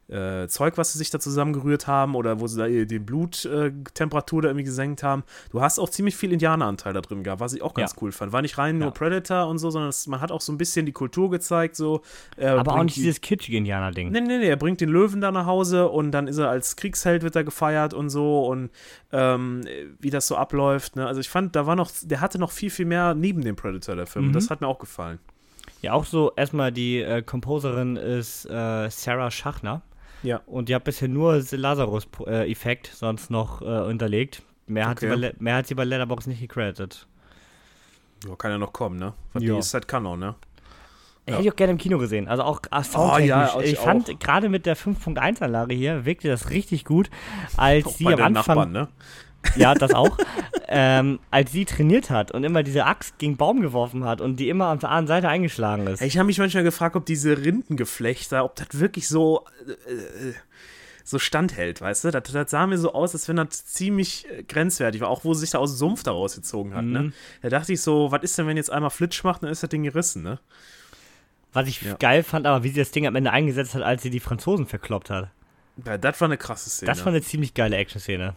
äh, 0.08 0.46
Zeug, 0.48 0.78
was 0.78 0.92
sie 0.92 0.98
sich 0.98 1.10
da 1.10 1.20
zusammengerührt 1.20 1.86
haben 1.86 2.14
oder 2.14 2.40
wo 2.40 2.46
sie 2.46 2.58
da 2.58 2.66
die 2.66 2.98
Bluttemperatur 2.98 4.42
da 4.42 4.48
irgendwie 4.48 4.64
gesenkt 4.64 5.02
haben. 5.02 5.22
Du 5.50 5.60
hast 5.60 5.78
auch 5.78 5.88
ziemlich 5.90 6.16
viel 6.16 6.32
Indianeranteil 6.32 6.92
da 6.92 7.00
drin 7.00 7.22
gehabt, 7.22 7.40
was 7.40 7.52
ich 7.52 7.62
auch 7.62 7.74
ganz 7.74 7.92
Ja. 7.92 7.98
cool 8.02 8.12
fand. 8.12 8.32
War 8.32 8.42
nicht 8.42 8.58
rein 8.58 8.78
nur 8.78 8.88
Ja. 8.88 8.92
Predator 8.92 9.46
und 9.48 9.58
so, 9.58 9.70
sondern 9.70 9.90
es, 9.90 10.06
man 10.06 10.20
hat 10.20 10.32
auch 10.32 10.40
so 10.40 10.52
ein 10.52 10.58
bisschen 10.58 10.86
die 10.86 10.92
Kultur 10.92 11.30
gezeigt, 11.30 11.76
so. 11.76 12.00
er 12.36 12.58
Aber 12.58 12.74
auch 12.74 12.82
nicht 12.84 12.96
die- 12.96 13.00
dieses 13.02 13.20
kitschige 13.20 13.56
Indianer-Ding. 13.58 14.10
Nee, 14.10 14.20
nee, 14.20 14.38
nee, 14.38 14.48
er 14.48 14.56
bringt 14.56 14.80
den 14.80 14.88
Löwen 14.88 15.20
da 15.20 15.30
nach 15.30 15.46
Hause 15.46 15.88
und 15.88 16.10
dann 16.12 16.26
ist 16.26 16.38
er 16.38 16.48
als 16.48 16.76
Kriegsheld 16.76 17.22
wird 17.22 17.36
er 17.36 17.44
gefeiert 17.44 17.94
und 17.94 18.10
so 18.10 18.46
und 18.46 18.70
ähm, 19.12 19.62
wie 20.00 20.10
das 20.10 20.26
so 20.26 20.36
abläuft. 20.36 20.96
Ne? 20.96 21.06
Also 21.06 21.20
ich 21.20 21.28
fand, 21.28 21.54
da 21.56 21.66
war 21.66 21.76
noch, 21.76 21.90
der 22.02 22.20
hatte 22.20 22.38
noch 22.38 22.50
viel, 22.50 22.70
viel 22.70 22.86
mehr 22.86 23.14
neben 23.14 23.42
dem 23.42 23.56
Predator, 23.56 23.96
der 23.96 24.06
Film. 24.06 24.24
Mhm. 24.26 24.28
Und 24.30 24.34
das 24.34 24.50
hat 24.50 24.60
mir 24.60 24.66
auch 24.68 24.78
gefallen. 24.78 25.18
Ja, 25.82 25.92
auch 25.92 26.04
so, 26.04 26.32
erstmal 26.34 26.72
die 26.72 27.00
äh, 27.02 27.22
Composerin 27.22 27.96
ist 27.96 28.46
äh, 28.46 28.88
Sarah 28.90 29.30
Schachner. 29.30 29.82
Ja. 30.22 30.40
Und 30.46 30.68
die 30.68 30.74
hat 30.74 30.84
bisher 30.84 31.08
nur 31.08 31.40
den 31.40 31.60
Lazarus-Effekt 31.60 32.90
sonst 32.94 33.30
noch 33.30 33.62
äh, 33.62 33.64
unterlegt. 33.88 34.42
Mehr 34.66 34.88
hat, 34.88 35.00
sie 35.00 35.06
bei, 35.06 35.32
mehr 35.38 35.56
hat 35.56 35.66
sie 35.66 35.74
bei 35.74 35.84
Letterboxd 35.84 36.28
nicht 36.28 36.40
gecredited. 36.40 37.06
Ja, 38.26 38.34
kann 38.36 38.50
ja 38.50 38.58
noch 38.58 38.72
kommen, 38.72 38.98
ne? 38.98 39.14
Was 39.32 39.42
Ja. 39.42 39.54
die 39.54 39.58
ist 39.60 39.72
halt 39.74 39.88
Kanon, 39.88 40.18
ne? 40.18 40.34
Ja. 41.26 41.34
Hätte 41.34 41.42
ich 41.46 41.52
auch 41.52 41.56
gerne 41.56 41.72
im 41.72 41.78
Kino 41.78 41.98
gesehen. 41.98 42.26
Also 42.26 42.42
auch 42.42 42.60
soundtechnisch. 42.82 43.28
ja, 43.28 43.60
ich 43.60 43.72
ich 43.74 43.78
fand 43.78 44.18
gerade 44.18 44.48
mit 44.48 44.66
der 44.66 44.76
5.1-Anlage 44.76 45.74
hier 45.74 46.04
wirkte 46.04 46.28
das 46.28 46.50
richtig 46.50 46.84
gut, 46.84 47.10
als 47.56 47.86
Auch 47.86 47.90
sie 47.92 48.06
am 48.06 48.12
Anfang. 48.20 48.32
Nachbarn, 48.32 48.72
ne? 48.72 48.88
Ja, 49.56 49.74
das 49.74 49.92
auch. 49.94 50.18
ähm, 50.68 51.18
als 51.30 51.52
sie 51.52 51.64
trainiert 51.64 52.10
hat 52.10 52.30
und 52.32 52.44
immer 52.44 52.62
diese 52.62 52.84
Axt 52.84 53.18
gegen 53.18 53.36
Baum 53.36 53.60
geworfen 53.60 54.04
hat 54.04 54.20
und 54.20 54.36
die 54.36 54.48
immer 54.48 54.72
auf 54.72 54.78
der 54.80 54.90
anderen 54.90 55.06
Seite 55.06 55.28
eingeschlagen 55.28 55.86
ist. 55.86 56.02
Ich 56.02 56.18
habe 56.18 56.26
mich 56.26 56.38
manchmal 56.38 56.64
gefragt, 56.64 56.96
ob 56.96 57.06
diese 57.06 57.38
Rindengeflechter, 57.38 58.44
ob 58.44 58.56
das 58.56 58.68
wirklich 58.78 59.08
so, 59.08 59.44
äh, 59.66 59.92
äh, 60.28 60.34
so 61.04 61.18
standhält, 61.18 61.80
weißt 61.80 62.04
du? 62.04 62.10
Das, 62.10 62.24
das 62.30 62.50
sah 62.50 62.66
mir 62.66 62.76
so 62.78 62.92
aus, 62.92 63.14
als 63.14 63.26
wenn 63.28 63.36
das 63.36 63.64
ziemlich 63.64 64.26
äh, 64.30 64.42
grenzwertig 64.42 65.00
war, 65.00 65.08
auch 65.08 65.24
wo 65.24 65.32
sie 65.34 65.40
sich 65.40 65.50
da 65.50 65.58
aus 65.58 65.72
dem 65.72 65.78
Sumpf 65.78 66.02
da 66.02 66.10
rausgezogen 66.10 66.74
hat, 66.74 66.84
ne? 66.84 67.02
Mhm. 67.04 67.12
Da 67.42 67.48
dachte 67.48 67.72
ich 67.72 67.80
so, 67.80 68.12
was 68.12 68.22
ist 68.22 68.36
denn, 68.36 68.46
wenn 68.46 68.56
jetzt 68.58 68.70
einmal 68.70 68.90
Flitsch 68.90 69.24
macht, 69.24 69.42
dann 69.42 69.50
ist 69.50 69.62
das 69.62 69.70
Ding 69.70 69.84
gerissen, 69.84 70.22
ne? 70.22 70.38
Was 71.54 71.66
ich 71.66 71.80
Ja. 71.80 71.94
geil 71.94 72.22
fand, 72.22 72.46
aber 72.46 72.62
wie 72.62 72.68
sie 72.68 72.80
das 72.80 72.90
Ding 72.90 73.06
am 73.06 73.16
Ende 73.16 73.30
eingesetzt 73.30 73.74
hat, 73.74 73.82
als 73.82 74.02
sie 74.02 74.10
die 74.10 74.20
Franzosen 74.20 74.66
verkloppt 74.66 75.08
hat. 75.08 75.30
Ja, 75.86 75.96
das 75.96 76.20
war 76.20 76.26
eine 76.28 76.36
krasse 76.36 76.68
Szene. 76.68 76.90
Das 76.90 77.00
war 77.00 77.12
eine 77.12 77.22
ziemlich 77.22 77.54
geile 77.54 77.76
Action-Szene. 77.76 78.34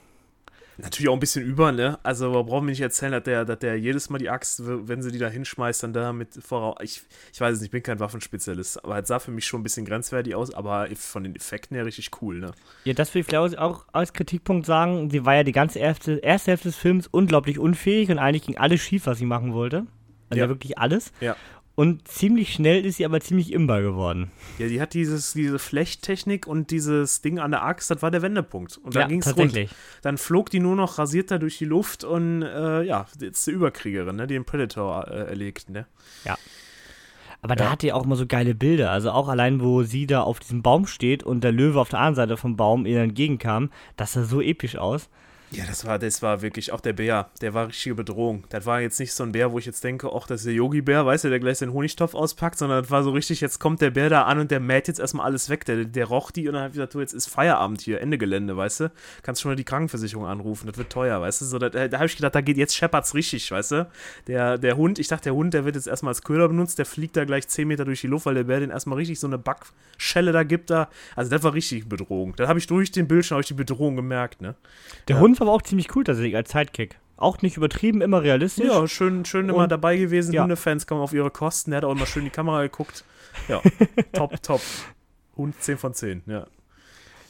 Natürlich 0.77 1.09
auch 1.09 1.13
ein 1.13 1.19
bisschen 1.19 1.43
über, 1.43 1.71
ne? 1.71 1.99
Also, 2.03 2.33
wir 2.33 2.43
brauchen 2.43 2.65
mir 2.65 2.71
nicht 2.71 2.81
erzählen, 2.81 3.11
dass 3.11 3.23
der, 3.23 3.45
dass 3.45 3.59
der 3.59 3.77
jedes 3.77 4.09
Mal 4.09 4.17
die 4.17 4.29
Axt, 4.29 4.61
wenn 4.63 5.01
sie 5.01 5.11
die 5.11 5.19
da 5.19 5.27
hinschmeißt, 5.27 5.83
dann 5.83 5.93
da 5.93 6.13
mit 6.13 6.33
voraus. 6.33 6.77
Ich, 6.81 7.01
ich 7.33 7.41
weiß 7.41 7.55
es 7.55 7.59
nicht, 7.59 7.67
ich 7.67 7.71
bin 7.71 7.83
kein 7.83 7.99
Waffenspezialist, 7.99 8.83
aber 8.83 8.99
es 8.99 9.07
sah 9.07 9.19
für 9.19 9.31
mich 9.31 9.45
schon 9.45 9.61
ein 9.61 9.63
bisschen 9.63 9.85
grenzwertig 9.85 10.35
aus, 10.35 10.53
aber 10.53 10.87
von 10.95 11.23
den 11.23 11.35
Effekten 11.35 11.75
her 11.75 11.85
richtig 11.85 12.09
cool, 12.21 12.39
ne? 12.39 12.51
Ja, 12.85 12.93
das 12.93 13.13
will 13.13 13.21
ich 13.21 13.27
vielleicht 13.27 13.57
auch 13.57 13.85
als 13.91 14.13
Kritikpunkt 14.13 14.65
sagen. 14.65 15.09
Sie 15.09 15.25
war 15.25 15.35
ja 15.35 15.43
die 15.43 15.51
ganze 15.51 15.79
erste, 15.79 16.13
erste 16.17 16.51
Hälfte 16.51 16.69
des 16.69 16.77
Films 16.77 17.07
unglaublich 17.07 17.59
unfähig 17.59 18.09
und 18.09 18.19
eigentlich 18.19 18.43
ging 18.43 18.57
alles 18.57 18.81
schief, 18.81 19.05
was 19.05 19.17
sie 19.17 19.25
machen 19.25 19.53
wollte. 19.53 19.85
Also 20.29 20.43
ja. 20.43 20.49
wirklich 20.49 20.77
alles. 20.77 21.11
Ja. 21.19 21.35
Und 21.73 22.07
ziemlich 22.07 22.53
schnell 22.53 22.85
ist 22.85 22.97
sie 22.97 23.05
aber 23.05 23.21
ziemlich 23.21 23.53
imbar 23.53 23.81
geworden. 23.81 24.29
Ja, 24.59 24.67
die 24.67 24.81
hat 24.81 24.93
dieses, 24.93 25.33
diese 25.33 25.57
Flechttechnik 25.57 26.45
und 26.45 26.69
dieses 26.69 27.21
Ding 27.21 27.39
an 27.39 27.51
der 27.51 27.63
Axt, 27.63 27.89
das 27.89 28.01
war 28.01 28.11
der 28.11 28.21
Wendepunkt. 28.21 28.77
Und 28.77 28.95
dann 28.95 29.03
ja, 29.03 29.07
ging's 29.07 29.27
rund. 29.27 29.37
tatsächlich. 29.37 29.71
Dann 30.01 30.17
flog 30.17 30.49
die 30.49 30.59
nur 30.59 30.75
noch 30.75 30.97
rasiert 30.97 31.31
da 31.31 31.37
durch 31.37 31.57
die 31.57 31.65
Luft 31.65 32.03
und 32.03 32.41
äh, 32.41 32.83
ja, 32.83 33.05
jetzt 33.19 33.47
die 33.47 33.51
Überkriegerin, 33.51 34.17
ne? 34.17 34.27
Die 34.27 34.33
den 34.33 34.45
Predator 34.45 35.07
äh, 35.07 35.29
erlegt, 35.29 35.69
ne? 35.69 35.87
Aber 37.41 37.55
da 37.55 37.71
hat 37.71 37.81
die 37.81 37.91
auch 37.91 38.03
immer 38.03 38.15
so 38.15 38.27
geile 38.27 38.53
Bilder. 38.53 38.91
Also 38.91 39.11
auch 39.11 39.27
allein, 39.27 39.61
wo 39.61 39.81
sie 39.83 40.05
da 40.05 40.21
auf 40.21 40.39
diesem 40.39 40.61
Baum 40.61 40.85
steht 40.85 41.23
und 41.23 41.43
der 41.43 41.51
Löwe 41.51 41.79
auf 41.79 41.89
der 41.89 41.99
anderen 41.99 42.15
Seite 42.15 42.37
vom 42.37 42.55
Baum 42.55 42.85
ihr 42.85 43.01
entgegenkam, 43.01 43.71
das 43.97 44.13
sah 44.13 44.23
so 44.23 44.41
episch 44.41 44.75
aus. 44.75 45.09
Ja, 45.53 45.65
das 45.65 45.85
war, 45.85 45.99
das 45.99 46.21
war 46.21 46.41
wirklich 46.41 46.71
auch 46.71 46.79
der 46.79 46.93
Bär. 46.93 47.29
Der 47.41 47.53
war 47.53 47.67
richtige 47.67 47.93
Bedrohung. 47.95 48.45
Das 48.49 48.65
war 48.65 48.79
jetzt 48.79 48.99
nicht 49.01 49.11
so 49.11 49.23
ein 49.23 49.33
Bär, 49.33 49.51
wo 49.51 49.59
ich 49.59 49.65
jetzt 49.65 49.83
denke, 49.83 50.09
ach, 50.13 50.25
das 50.25 50.41
ist 50.41 50.45
der 50.45 50.53
Yogi-Bär, 50.53 51.05
weißt 51.05 51.25
du, 51.25 51.29
der 51.29 51.41
gleich 51.41 51.57
seinen 51.57 51.73
Honigtopf 51.73 52.15
auspackt, 52.15 52.57
sondern 52.57 52.83
das 52.83 52.89
war 52.89 53.03
so 53.03 53.11
richtig, 53.11 53.41
jetzt 53.41 53.59
kommt 53.59 53.81
der 53.81 53.89
Bär 53.89 54.09
da 54.09 54.23
an 54.23 54.39
und 54.39 54.49
der 54.49 54.61
mäht 54.61 54.87
jetzt 54.87 55.01
erstmal 55.01 55.25
alles 55.25 55.49
weg. 55.49 55.65
Der, 55.65 55.83
der 55.83 56.05
roch 56.05 56.31
die 56.31 56.47
und 56.47 56.53
dann 56.53 56.63
hat 56.63 56.71
gesagt, 56.71 56.93
du, 56.93 57.01
jetzt 57.01 57.13
ist 57.13 57.27
Feierabend 57.27 57.81
hier, 57.81 57.99
Ende 57.99 58.17
Gelände, 58.17 58.55
weißt 58.55 58.79
du. 58.79 58.91
Kannst 59.23 59.41
schon 59.41 59.51
mal 59.51 59.57
die 59.57 59.65
Krankenversicherung 59.65 60.25
anrufen, 60.25 60.67
das 60.67 60.77
wird 60.77 60.89
teuer, 60.89 61.19
weißt 61.19 61.41
du. 61.41 61.45
So, 61.45 61.59
da 61.59 61.69
da 61.69 61.97
habe 61.97 62.05
ich 62.05 62.15
gedacht, 62.15 62.33
da 62.33 62.39
geht 62.39 62.55
jetzt 62.55 62.73
Shepherds 62.75 63.13
richtig, 63.13 63.51
weißt 63.51 63.71
du. 63.71 63.89
Der, 64.27 64.57
der 64.57 64.77
Hund, 64.77 64.99
ich 64.99 65.09
dachte, 65.09 65.25
der 65.25 65.35
Hund, 65.35 65.53
der 65.53 65.65
wird 65.65 65.75
jetzt 65.75 65.87
erstmal 65.87 66.11
als 66.11 66.21
Köder 66.23 66.47
benutzt, 66.47 66.79
der 66.79 66.85
fliegt 66.85 67.17
da 67.17 67.25
gleich 67.25 67.47
10 67.49 67.67
Meter 67.67 67.83
durch 67.83 67.99
die 67.99 68.07
Luft, 68.07 68.25
weil 68.25 68.35
der 68.35 68.45
Bär 68.45 68.61
den 68.61 68.69
erstmal 68.69 68.97
richtig 68.97 69.19
so 69.19 69.27
eine 69.27 69.37
Backschelle 69.37 70.31
da 70.31 70.43
gibt 70.43 70.69
da. 70.69 70.87
Also 71.17 71.29
das 71.29 71.43
war 71.43 71.53
richtig 71.53 71.89
Bedrohung. 71.89 72.35
Da 72.37 72.47
habe 72.47 72.57
ich 72.57 72.67
durch 72.67 72.91
den 72.91 73.09
Bildschirm 73.09 73.41
ich 73.41 73.47
die 73.47 73.53
Bedrohung 73.53 73.97
gemerkt, 73.97 74.41
ne. 74.41 74.55
Der 75.09 75.17
Ja. 75.17 75.21
Hund 75.21 75.40
war 75.41 75.47
aber 75.47 75.55
auch 75.55 75.61
ziemlich 75.63 75.93
cool 75.95 76.03
tatsächlich 76.05 76.35
als 76.35 76.51
Sidekick. 76.51 76.97
Auch 77.17 77.41
nicht 77.41 77.57
übertrieben, 77.57 78.01
immer 78.01 78.23
realistisch. 78.23 78.65
Ja, 78.65 78.87
schön, 78.87 79.25
schön 79.25 79.49
immer 79.49 79.59
Und- 79.63 79.71
dabei 79.71 79.97
gewesen. 79.97 80.33
ja. 80.33 80.41
Hundefans 80.43 80.87
kommen 80.87 81.01
auf 81.01 81.13
ihre 81.13 81.29
Kosten. 81.29 81.71
Der 81.71 81.77
hat 81.79 81.83
auch 81.85 81.91
immer 81.91 82.05
schön 82.07 82.23
die 82.23 82.29
Kamera 82.31 82.61
geguckt. 82.63 83.03
Ja, 83.47 83.61
top, 84.13 84.41
top. 84.41 84.61
Hund 85.37 85.55
10 85.61 85.77
von 85.77 85.93
10, 85.93 86.23
ja. 86.25 86.47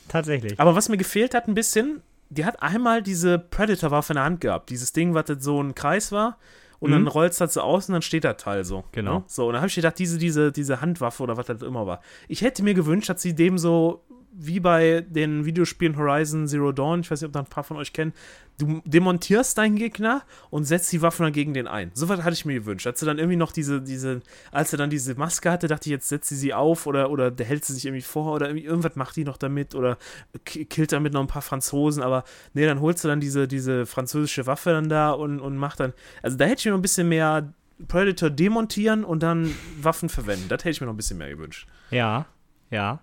Tatsächlich. 0.07 0.59
Aber 0.59 0.75
was 0.75 0.89
mir 0.89 0.97
gefehlt 0.97 1.33
hat 1.33 1.47
ein 1.47 1.53
bisschen, 1.53 2.01
die 2.29 2.45
hat 2.45 2.61
einmal 2.61 3.01
diese 3.01 3.39
Predator-Waffe 3.39 4.13
in 4.13 4.15
der 4.15 4.23
Hand 4.25 4.41
gehabt. 4.41 4.69
Dieses 4.69 4.93
Ding, 4.93 5.13
was 5.13 5.25
so 5.39 5.61
ein 5.61 5.75
Kreis 5.75 6.11
war. 6.11 6.37
Und 6.79 6.89
Mhm. 6.89 6.93
dann 6.95 7.07
rollst 7.07 7.39
du 7.39 7.45
das 7.45 7.53
so 7.53 7.61
aus 7.61 7.87
und 7.89 7.93
dann 7.93 8.01
steht 8.01 8.23
das 8.23 8.37
Teil 8.37 8.63
so. 8.65 8.83
Genau. 8.91 9.19
Ne? 9.19 9.23
So, 9.27 9.45
und 9.47 9.53
dann 9.53 9.61
habe 9.61 9.67
ich 9.69 9.75
gedacht, 9.75 9.99
diese, 9.99 10.17
diese, 10.17 10.51
diese 10.51 10.81
Handwaffe 10.81 11.21
oder 11.21 11.37
was 11.37 11.45
das 11.45 11.61
immer 11.61 11.85
war. 11.85 12.01
Ich 12.27 12.41
hätte 12.41 12.63
mir 12.63 12.73
gewünscht, 12.73 13.09
dass 13.09 13.21
sie 13.21 13.35
dem 13.35 13.57
so, 13.59 14.03
wie 14.33 14.59
bei 14.59 15.01
den 15.07 15.45
Videospielen 15.45 15.97
Horizon 15.97 16.47
Zero 16.47 16.71
Dawn, 16.71 17.01
ich 17.01 17.11
weiß 17.11 17.21
nicht, 17.21 17.27
ob 17.27 17.33
da 17.33 17.39
ein 17.39 17.45
paar 17.45 17.63
von 17.63 17.77
euch 17.77 17.91
kennen, 17.91 18.13
du 18.57 18.81
demontierst 18.85 19.57
deinen 19.57 19.75
Gegner 19.75 20.23
und 20.51 20.65
setzt 20.65 20.91
die 20.93 21.01
Waffe 21.01 21.23
dann 21.23 21.33
gegen 21.33 21.53
den 21.53 21.67
ein. 21.67 21.91
So 21.93 22.07
was 22.09 22.21
hatte 22.23 22.33
ich 22.33 22.45
mir 22.45 22.53
gewünscht. 22.53 22.85
Als 22.87 22.99
sie 22.99 23.05
dann 23.05 23.17
irgendwie 23.17 23.35
noch 23.37 23.51
diese, 23.51 23.81
diese, 23.81 24.21
als 24.51 24.71
er 24.71 24.77
dann 24.77 24.89
diese 24.89 25.15
Maske 25.15 25.51
hatte, 25.51 25.67
dachte 25.67 25.89
ich, 25.89 25.91
jetzt 25.91 26.09
setzt 26.09 26.29
sie 26.29 26.35
sie 26.35 26.53
auf 26.53 26.85
oder, 26.87 27.09
oder 27.09 27.31
der 27.31 27.45
hält 27.45 27.65
sie 27.65 27.73
sich 27.73 27.85
irgendwie 27.85 28.03
vor 28.03 28.33
oder 28.33 28.47
irgendwie 28.47 28.65
irgendwas 28.65 28.95
macht 28.95 29.15
die 29.15 29.23
noch 29.25 29.37
damit 29.37 29.73
oder 29.75 29.97
ki- 30.45 30.65
killt 30.65 30.91
damit 30.91 31.13
noch 31.13 31.21
ein 31.21 31.27
paar 31.27 31.41
Franzosen, 31.41 32.03
aber 32.03 32.23
nee, 32.53 32.65
dann 32.65 32.79
holst 32.81 33.03
du 33.03 33.07
dann 33.07 33.19
diese, 33.19 33.47
diese 33.47 33.85
französische 33.85 34.45
Waffe 34.45 34.69
dann 34.69 34.89
da 34.89 35.11
und, 35.11 35.39
und 35.39 35.57
macht 35.57 35.79
dann, 35.79 35.93
also 36.21 36.37
da 36.37 36.45
hätte 36.45 36.59
ich 36.59 36.65
mir 36.65 36.71
noch 36.71 36.79
ein 36.79 36.83
bisschen 36.83 37.09
mehr 37.09 37.51
Predator 37.87 38.29
demontieren 38.29 39.03
und 39.03 39.23
dann 39.23 39.53
Waffen 39.81 40.07
verwenden. 40.07 40.45
Das 40.49 40.59
hätte 40.59 40.69
ich 40.69 40.81
mir 40.81 40.85
noch 40.87 40.93
ein 40.93 40.97
bisschen 40.97 41.17
mehr 41.17 41.29
gewünscht. 41.29 41.67
Ja, 41.89 42.27
ja. 42.69 43.01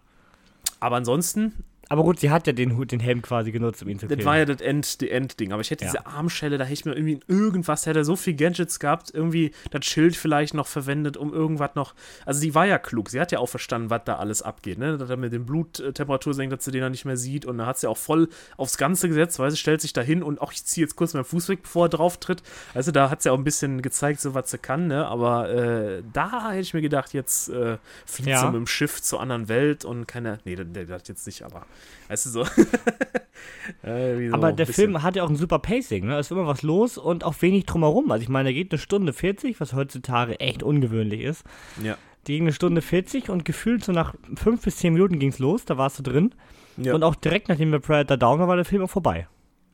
Aber 0.81 0.97
ansonsten, 0.97 1.65
Aber 1.91 2.03
gut, 2.03 2.21
sie 2.21 2.31
hat 2.31 2.47
ja 2.47 2.53
den 2.53 2.77
Hut, 2.77 2.93
den 2.93 3.01
Helm 3.01 3.23
quasi 3.23 3.51
genutzt, 3.51 3.83
um 3.83 3.89
ihn 3.89 3.99
zu 3.99 4.07
killen. 4.07 4.19
das 4.19 4.27
war 4.27 4.37
ja 4.39 4.45
das 4.45 4.61
End, 4.61 5.01
die 5.01 5.11
Endding. 5.11 5.53
Aber 5.53 5.63
ich 5.63 5.71
hätte 5.71 5.85
Ja. 5.87 5.91
diese 5.93 6.07
Armschelle, 6.07 6.59
da 6.59 6.65
hätte 6.65 6.75
ich 6.75 6.85
mir 6.85 6.93
irgendwie 6.95 7.21
irgendwas, 7.29 7.87
hätte 7.87 8.01
er 8.01 8.05
so 8.05 8.15
viel 8.17 8.35
Gadgets 8.35 8.79
gehabt, 8.79 9.11
irgendwie 9.15 9.53
das 9.71 9.87
Schild 9.87 10.15
vielleicht 10.17 10.53
noch 10.55 10.67
verwendet, 10.67 11.17
um 11.17 11.33
irgendwas 11.33 11.75
noch. 11.75 11.95
Also 12.27 12.41
sie 12.41 12.55
war 12.55 12.67
ja 12.67 12.79
klug, 12.79 13.09
sie 13.11 13.21
hat 13.21 13.33
ja 13.33 13.39
auch 13.39 13.49
verstanden, 13.49 13.91
was 13.91 14.03
da 14.05 14.17
alles 14.17 14.43
abgeht, 14.43 14.79
ne? 14.79 14.99
Dass 14.99 15.09
er 15.09 15.17
mit 15.17 15.33
dem 15.33 15.47
Bluttemperatur 15.47 16.35
senkt, 16.35 16.53
dass 16.57 16.65
sie 16.65 16.73
den 16.73 16.83
dann 16.83 16.93
nicht 16.93 17.05
mehr 17.05 17.17
sieht. 17.17 17.47
Und 17.47 17.59
dann 17.59 17.67
hat 17.67 17.79
sie 17.79 17.87
auch 17.89 17.97
voll 17.97 18.29
aufs 18.57 18.77
Ganze 18.77 19.09
gesetzt, 19.09 19.39
weil 19.39 19.51
sie 19.51 19.57
stellt 19.57 19.81
sich 19.81 19.93
da 19.93 20.01
hin 20.03 20.23
und 20.23 20.41
auch 20.41 20.53
ich 20.53 20.65
ziehe 20.65 20.85
jetzt 20.85 20.97
kurz 20.97 21.15
meinen 21.15 21.25
Fuß 21.25 21.49
weg, 21.49 21.63
bevor 21.63 21.87
er 21.87 21.89
drauf 21.89 22.19
tritt. 22.19 22.43
Also 22.75 22.93
da 22.93 23.09
hat 23.11 23.23
sie 23.23 23.31
auch 23.31 23.39
ein 23.39 23.45
bisschen 23.45 23.81
gezeigt, 23.83 24.21
so 24.21 24.35
was 24.35 24.51
sie 24.51 24.59
kann, 24.59 24.89
ne? 24.89 25.07
Aber 25.07 25.49
äh, 25.49 26.03
da 26.13 26.51
hätte 26.51 26.61
ich 26.61 26.75
mir 26.75 26.83
gedacht, 26.83 27.15
jetzt 27.15 27.49
äh, 27.49 27.79
fliegt 28.05 28.29
Ja. 28.29 28.41
sie 28.41 28.47
mit 28.47 28.57
dem 28.57 28.67
Schiff 28.67 29.01
zur 29.01 29.21
anderen 29.21 29.49
Welt 29.49 29.85
und 29.85 30.07
keine. 30.07 30.39
Nee, 30.45 30.55
der, 30.57 30.67
der 30.67 30.85
das 30.85 31.09
jetzt 31.09 31.27
nicht, 31.27 31.43
aber 31.43 31.65
weißt 32.09 32.27
du 32.27 32.31
so. 32.31 32.43
äh, 33.83 34.29
so 34.29 34.35
Aber 34.35 34.53
der 34.53 34.67
bisschen- 34.67 34.93
Film 34.93 35.03
hat 35.03 35.17
ja 35.17 35.23
auch 35.25 35.29
ein 35.31 35.37
super 35.37 35.59
Pacing, 35.59 36.07
ne? 36.07 36.17
Es 36.19 36.27
ist 36.27 36.31
immer 36.33 36.47
was 36.47 36.63
los 36.63 36.99
und 36.99 37.25
auch 37.25 37.35
wenig 37.41 37.67
drumherum. 37.67 38.11
Also 38.11 38.23
ich 38.23 38.29
meine, 38.29 38.49
der 38.49 38.55
geht 38.55 38.73
eine 38.73 38.79
Stunde 38.79 39.13
40, 39.13 39.61
was 39.61 39.73
heutzutage 39.75 40.41
echt 40.41 40.63
ungewöhnlich 40.63 41.21
ist. 41.23 41.45
Ja. 41.83 41.97
Die 42.27 42.35
ging 42.35 42.45
eine 42.45 42.53
Stunde 42.53 42.83
40 42.83 43.31
und 43.31 43.45
gefühlt 43.45 43.85
so 43.85 43.93
nach 43.93 44.15
5 44.37 44.63
bis 44.63 44.77
10 44.79 44.93
Minuten 44.93 45.19
ging's 45.19 45.39
los, 45.39 45.65
da 45.65 45.79
warst 45.79 45.99
du 45.99 46.03
drin. 46.03 46.35
Ja. 46.77 46.95
Und 46.95 47.03
auch 47.03 47.15
direkt 47.15 47.49
nachdem 47.49 47.73
wir 47.73 47.79
Predator 47.81 48.17
down 48.17 48.39
war, 48.39 48.49
war 48.49 48.57
der 48.57 48.65
Film 48.65 48.83
auch 48.83 48.91
vorbei. 48.91 49.27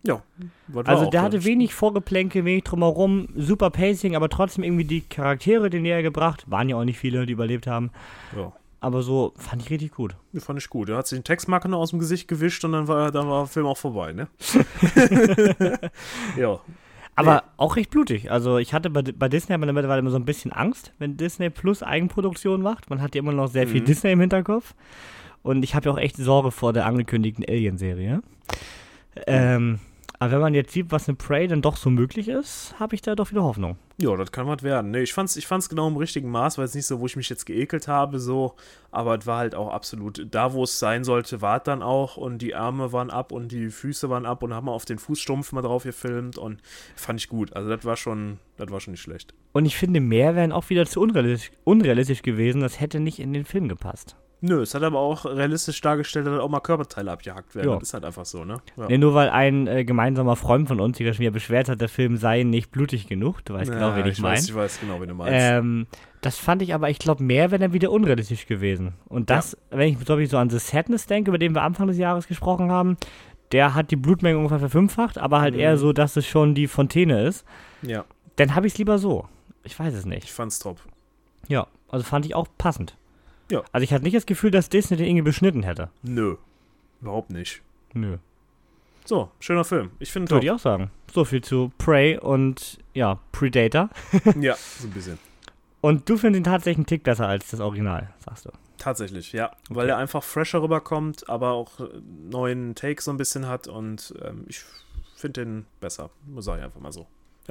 ja. 0.06 0.22
Also 0.84 1.10
der 1.10 1.22
hatte 1.22 1.44
wenig 1.44 1.74
Vorgeplänke, 1.74 2.44
wenig 2.44 2.64
drumherum, 2.64 3.28
super 3.36 3.70
Pacing, 3.70 4.16
aber 4.16 4.28
trotzdem 4.28 4.64
irgendwie 4.64 4.84
die 4.84 5.00
Charaktere 5.02 5.68
den 5.70 5.82
näher 5.82 6.02
gebracht. 6.02 6.44
Waren 6.50 6.68
ja 6.68 6.76
auch 6.76 6.84
nicht 6.84 6.98
viele, 6.98 7.26
die 7.26 7.32
überlebt 7.32 7.66
haben. 7.66 7.90
Ja. 8.36 8.52
Aber 8.84 9.02
so 9.02 9.32
fand 9.38 9.62
ich 9.62 9.70
richtig 9.70 9.92
gut. 9.92 10.14
Die 10.34 10.40
fand 10.40 10.58
ich 10.58 10.68
gut. 10.68 10.90
Er 10.90 10.98
hat 10.98 11.06
sich 11.06 11.18
den 11.18 11.24
Textmarker 11.24 11.68
noch 11.68 11.78
aus 11.78 11.88
dem 11.88 11.98
Gesicht 12.00 12.28
gewischt 12.28 12.62
und 12.66 12.72
dann 12.72 12.86
war, 12.86 13.10
dann 13.10 13.26
war 13.30 13.44
der 13.44 13.46
Film 13.46 13.64
auch 13.64 13.78
vorbei, 13.78 14.12
ne? 14.12 14.28
ja. 16.36 16.60
Aber 17.14 17.44
auch 17.56 17.76
recht 17.76 17.90
blutig. 17.90 18.30
Also 18.30 18.58
ich 18.58 18.74
hatte 18.74 18.90
bei, 18.90 19.00
bei 19.00 19.30
Disney 19.30 19.54
aber 19.54 19.64
mittlerweile 19.72 20.00
immer 20.00 20.10
so 20.10 20.18
ein 20.18 20.26
bisschen 20.26 20.52
Angst, 20.52 20.92
wenn 20.98 21.16
Disney 21.16 21.48
Plus 21.48 21.82
Eigenproduktion 21.82 22.60
macht. 22.60 22.90
Man 22.90 23.00
hat 23.00 23.14
ja 23.14 23.20
immer 23.20 23.32
noch 23.32 23.46
sehr 23.46 23.66
viel 23.66 23.80
Mhm. 23.80 23.86
Disney 23.86 24.12
im 24.12 24.20
Hinterkopf. 24.20 24.74
Und 25.42 25.62
ich 25.62 25.74
habe 25.74 25.86
ja 25.86 25.92
auch 25.92 25.98
echt 25.98 26.16
Sorge 26.18 26.50
vor 26.50 26.74
der 26.74 26.84
angekündigten 26.84 27.42
Alien-Serie. 27.48 28.20
Ähm, 29.26 29.78
aber 30.18 30.32
wenn 30.32 30.40
man 30.40 30.54
jetzt 30.54 30.72
sieht, 30.72 30.92
was 30.92 31.08
eine 31.08 31.16
Prey 31.16 31.48
dann 31.48 31.62
doch 31.62 31.76
so 31.76 31.90
möglich 31.90 32.28
ist, 32.28 32.74
habe 32.78 32.94
ich 32.94 33.02
da 33.02 33.14
doch 33.14 33.30
wieder 33.30 33.42
Hoffnung. 33.42 33.76
Ja, 34.00 34.16
das 34.16 34.32
kann 34.32 34.46
was 34.46 34.62
werden. 34.62 34.90
Nee, 34.90 35.02
ich 35.02 35.12
fand's, 35.12 35.36
ich 35.36 35.46
fand's 35.46 35.68
genau 35.68 35.88
im 35.88 35.96
richtigen 35.96 36.30
Maß, 36.30 36.58
weil 36.58 36.64
es 36.64 36.74
nicht 36.74 36.86
so, 36.86 37.00
wo 37.00 37.06
ich 37.06 37.16
mich 37.16 37.28
jetzt 37.28 37.46
geekelt 37.46 37.88
habe, 37.88 38.18
so, 38.18 38.54
aber 38.90 39.18
es 39.18 39.26
war 39.26 39.38
halt 39.38 39.54
auch 39.54 39.72
absolut, 39.72 40.26
da 40.30 40.52
wo 40.52 40.64
es 40.64 40.78
sein 40.78 41.04
sollte, 41.04 41.42
war 41.42 41.58
es 41.58 41.62
dann 41.64 41.82
auch 41.82 42.16
und 42.16 42.38
die 42.38 42.54
Arme 42.54 42.92
waren 42.92 43.10
ab 43.10 43.32
und 43.32 43.52
die 43.52 43.70
Füße 43.70 44.08
waren 44.08 44.26
ab 44.26 44.42
und 44.42 44.54
haben 44.54 44.68
auf 44.68 44.84
den 44.84 44.98
Fußstumpf 44.98 45.52
mal 45.52 45.62
drauf 45.62 45.84
gefilmt 45.84 46.38
und 46.38 46.60
fand 46.96 47.20
ich 47.20 47.28
gut. 47.28 47.54
Also 47.54 47.68
das 47.68 47.84
war 47.84 47.96
schon, 47.96 48.38
das 48.56 48.70
war 48.70 48.80
schon 48.80 48.92
nicht 48.92 49.02
schlecht. 49.02 49.34
Und 49.52 49.66
ich 49.66 49.76
finde, 49.76 50.00
mehr 50.00 50.34
wären 50.34 50.52
auch 50.52 50.70
wieder 50.70 50.86
zu 50.86 51.00
unrealistisch, 51.00 51.52
unrealistisch 51.64 52.22
gewesen. 52.22 52.60
Das 52.60 52.80
hätte 52.80 53.00
nicht 53.00 53.18
in 53.18 53.32
den 53.32 53.44
Film 53.44 53.68
gepasst. 53.68 54.16
Nö, 54.46 54.60
es 54.60 54.74
hat 54.74 54.82
aber 54.82 54.98
auch 54.98 55.24
realistisch 55.24 55.80
dargestellt, 55.80 56.26
dass 56.26 56.38
auch 56.38 56.48
mal 56.50 56.60
Körperteile 56.60 57.10
abgehackt 57.10 57.54
werden. 57.54 57.70
Ja. 57.70 57.74
Das 57.76 57.84
ist 57.88 57.94
halt 57.94 58.04
einfach 58.04 58.26
so, 58.26 58.44
ne? 58.44 58.58
Ja. 58.76 58.88
Nee, 58.88 58.98
nur 58.98 59.14
weil 59.14 59.30
ein 59.30 59.66
äh, 59.66 59.84
gemeinsamer 59.86 60.36
Freund 60.36 60.68
von 60.68 60.80
uns, 60.80 60.98
der 60.98 61.12
schon 61.14 61.20
wieder 61.20 61.30
beschwert 61.30 61.68
hat, 61.70 61.80
der 61.80 61.88
Film 61.88 62.16
sei 62.18 62.42
nicht 62.42 62.70
blutig 62.70 63.06
genug. 63.06 63.42
Du 63.46 63.54
weißt 63.54 63.70
genau, 63.70 63.90
Ja, 63.90 63.96
wen 63.96 64.06
ich, 64.06 64.12
ich 64.12 64.20
meine. 64.20 64.36
weiß, 64.36 64.44
ich 64.48 64.54
weiß 64.54 64.80
genau, 64.80 65.00
wen 65.00 65.08
du 65.08 65.14
meinst. 65.14 65.32
Ähm, 65.34 65.86
das 66.20 66.36
fand 66.36 66.60
ich 66.60 66.74
aber, 66.74 66.90
ich 66.90 66.98
glaube, 66.98 67.22
mehr 67.22 67.50
wäre 67.52 67.58
dann 67.60 67.72
wieder 67.72 67.90
unrealistisch 67.90 68.46
gewesen. 68.46 68.92
Und 69.06 69.30
das, 69.30 69.56
wenn 69.70 69.88
ich 69.88 69.98
so, 70.06 70.18
wie 70.18 70.24
ich 70.24 70.30
so 70.30 70.36
an 70.36 70.50
The 70.50 70.58
Sadness 70.58 71.06
denke, 71.06 71.30
über 71.30 71.38
den 71.38 71.54
wir 71.54 71.62
Anfang 71.62 71.86
des 71.86 71.96
Jahres 71.96 72.26
gesprochen 72.28 72.70
haben, 72.70 72.96
der 73.52 73.74
hat 73.74 73.90
die 73.90 73.96
Blutmenge 73.96 74.36
ungefähr 74.36 74.58
verfünffacht, 74.58 75.16
aber 75.16 75.40
halt 75.40 75.54
Mhm. 75.54 75.60
eher 75.60 75.78
so, 75.78 75.92
dass 75.94 76.16
es 76.16 76.26
schon 76.26 76.54
die 76.54 76.66
Fontäne 76.66 77.22
ist. 77.26 77.44
ja, 77.82 78.04
Dann 78.36 78.54
habe 78.54 78.66
ich 78.66 78.74
es 78.74 78.78
lieber 78.78 78.98
so. 78.98 79.26
Ich 79.62 79.78
weiß 79.78 79.94
es 79.94 80.00
ich 80.00 80.06
nicht. 80.06 80.30
fand's 80.30 80.58
top. 80.58 80.80
Ja, 81.48 81.66
also 81.88 82.04
fand 82.04 82.26
ich 82.26 82.34
auch 82.34 82.46
passend. 82.58 82.96
Ja. 83.50 83.62
Also 83.72 83.84
ich 83.84 83.92
hatte 83.92 84.04
nicht 84.04 84.16
das 84.16 84.26
Gefühl, 84.26 84.50
dass 84.50 84.68
Disney 84.68 84.96
den 84.96 85.06
irgendwie 85.06 85.22
beschnitten 85.22 85.62
hätte. 85.62 85.90
Nö, 86.02 86.36
überhaupt 87.00 87.30
nicht. 87.30 87.62
Nö. 87.92 88.18
So, 89.04 89.30
schöner 89.38 89.64
Film. 89.64 89.90
Ich 89.98 90.10
finde 90.12 90.30
Würde 90.30 90.46
ich 90.46 90.50
auch 90.50 90.58
sagen. 90.58 90.90
So 91.12 91.24
viel 91.24 91.42
zu 91.42 91.70
Prey 91.76 92.18
und 92.18 92.78
ja, 92.94 93.20
Predator. 93.32 93.90
ja, 94.40 94.54
so 94.56 94.88
ein 94.88 94.92
bisschen. 94.92 95.18
Und 95.82 96.08
du 96.08 96.16
findest 96.16 96.40
ihn 96.40 96.44
tatsächlich 96.44 96.78
einen 96.78 96.86
Tick 96.86 97.02
besser 97.02 97.28
als 97.28 97.50
das 97.50 97.60
Original, 97.60 98.14
sagst 98.24 98.46
du. 98.46 98.50
Tatsächlich, 98.78 99.32
ja. 99.32 99.52
Weil 99.68 99.88
er 99.90 99.98
einfach 99.98 100.22
fresher 100.22 100.62
rüberkommt, 100.62 101.28
aber 101.28 101.52
auch 101.52 101.80
äh, 101.80 101.88
neuen 102.30 102.74
Take 102.74 103.02
so 103.02 103.10
ein 103.10 103.18
bisschen 103.18 103.46
hat 103.46 103.68
und 103.68 104.14
ähm, 104.22 104.46
ich 104.48 104.64
finde 105.14 105.44
den 105.44 105.66
besser. 105.80 106.10
Muss 106.26 106.46
ich 106.46 106.52
einfach 106.54 106.80
mal 106.80 106.92
so. 106.92 107.06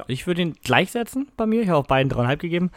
Ich 0.07 0.25
würde 0.27 0.41
ihn 0.41 0.55
gleichsetzen 0.63 1.27
bei 1.37 1.45
mir. 1.45 1.61
Ich 1.61 1.69
habe 1.69 1.77
auch 1.77 1.87
beiden 1.87 2.09
dreieinhalb 2.09 2.39
gegeben, 2.39 2.71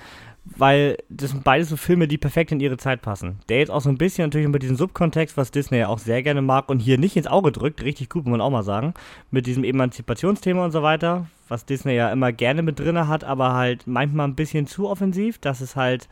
weil 0.45 0.99
das 1.09 1.31
sind 1.31 1.45
beides 1.45 1.71
so 1.71 1.77
Filme, 1.77 2.09
die 2.09 2.19
perfekt 2.19 2.53
in 2.53 2.61
ihre 2.61 2.77
Zeit 2.77 3.03
passen. 3.03 3.41
Der 3.49 3.59
jetzt 3.59 3.71
auch 3.71 3.81
so 3.81 3.89
ein 3.89 3.99
bisschen 3.99 4.27
natürlich 4.27 4.49
mit 4.49 4.63
diesem 4.63 4.77
Subkontext, 4.77 5.37
was 5.37 5.51
Disney 5.51 5.79
ja 5.79 5.89
auch 5.89 5.99
sehr 5.99 6.23
gerne 6.23 6.43
mag 6.43 6.69
und 6.69 6.81
hier 6.81 6.99
nicht 6.99 7.17
ins 7.17 7.27
Auge 7.27 7.53
drückt, 7.53 7.83
richtig 7.83 8.11
gut, 8.11 8.25
muss 8.25 8.33
man 8.33 8.41
auch 8.41 8.51
mal 8.51 8.63
sagen, 8.63 8.95
mit 9.31 9.47
diesem 9.47 9.65
Emanzipationsthema 9.65 10.65
und 10.65 10.73
so 10.73 10.83
weiter, 10.83 11.27
was 11.49 11.65
Disney 11.65 11.95
ja 11.95 12.11
immer 12.13 12.33
gerne 12.33 12.63
mit 12.63 12.79
drinne 12.79 13.09
hat, 13.09 13.25
aber 13.25 13.55
halt 13.55 13.87
manchmal 13.87 14.29
ein 14.29 14.37
bisschen 14.37 14.67
zu 14.67 14.89
offensiv, 14.89 15.39
dass 15.39 15.61
es 15.61 15.75
halt 15.75 16.09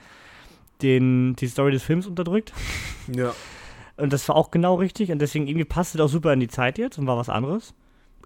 den, 0.82 1.36
die 1.36 1.48
Story 1.48 1.72
des 1.72 1.82
Films 1.82 2.06
unterdrückt. 2.06 2.52
Ja. 3.14 3.34
Und 3.98 4.14
das 4.14 4.26
war 4.30 4.34
auch 4.34 4.50
genau 4.50 4.76
richtig 4.76 5.12
und 5.12 5.18
deswegen 5.18 5.46
irgendwie 5.46 5.66
passte 5.66 5.98
das 5.98 6.06
auch 6.06 6.12
super 6.12 6.32
in 6.32 6.40
die 6.40 6.48
Zeit 6.48 6.78
jetzt 6.78 6.98
und 6.98 7.06
war 7.06 7.18
was 7.18 7.28
anderes. 7.28 7.74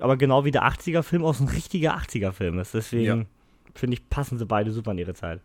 Aber 0.00 0.16
genau 0.16 0.44
wie 0.44 0.50
der 0.50 0.64
80er-Film 0.64 1.24
auch 1.24 1.34
so 1.34 1.44
ein 1.44 1.48
richtiger 1.48 1.96
80er-Film 1.96 2.58
ist. 2.58 2.74
Deswegen 2.74 3.04
Ja. 3.20 3.24
finde 3.74 3.94
ich, 3.96 4.08
passen 4.10 4.38
sie 4.38 4.46
beide 4.46 4.70
super 4.72 4.92
in 4.92 4.98
ihre 4.98 5.14
Zeit. 5.14 5.40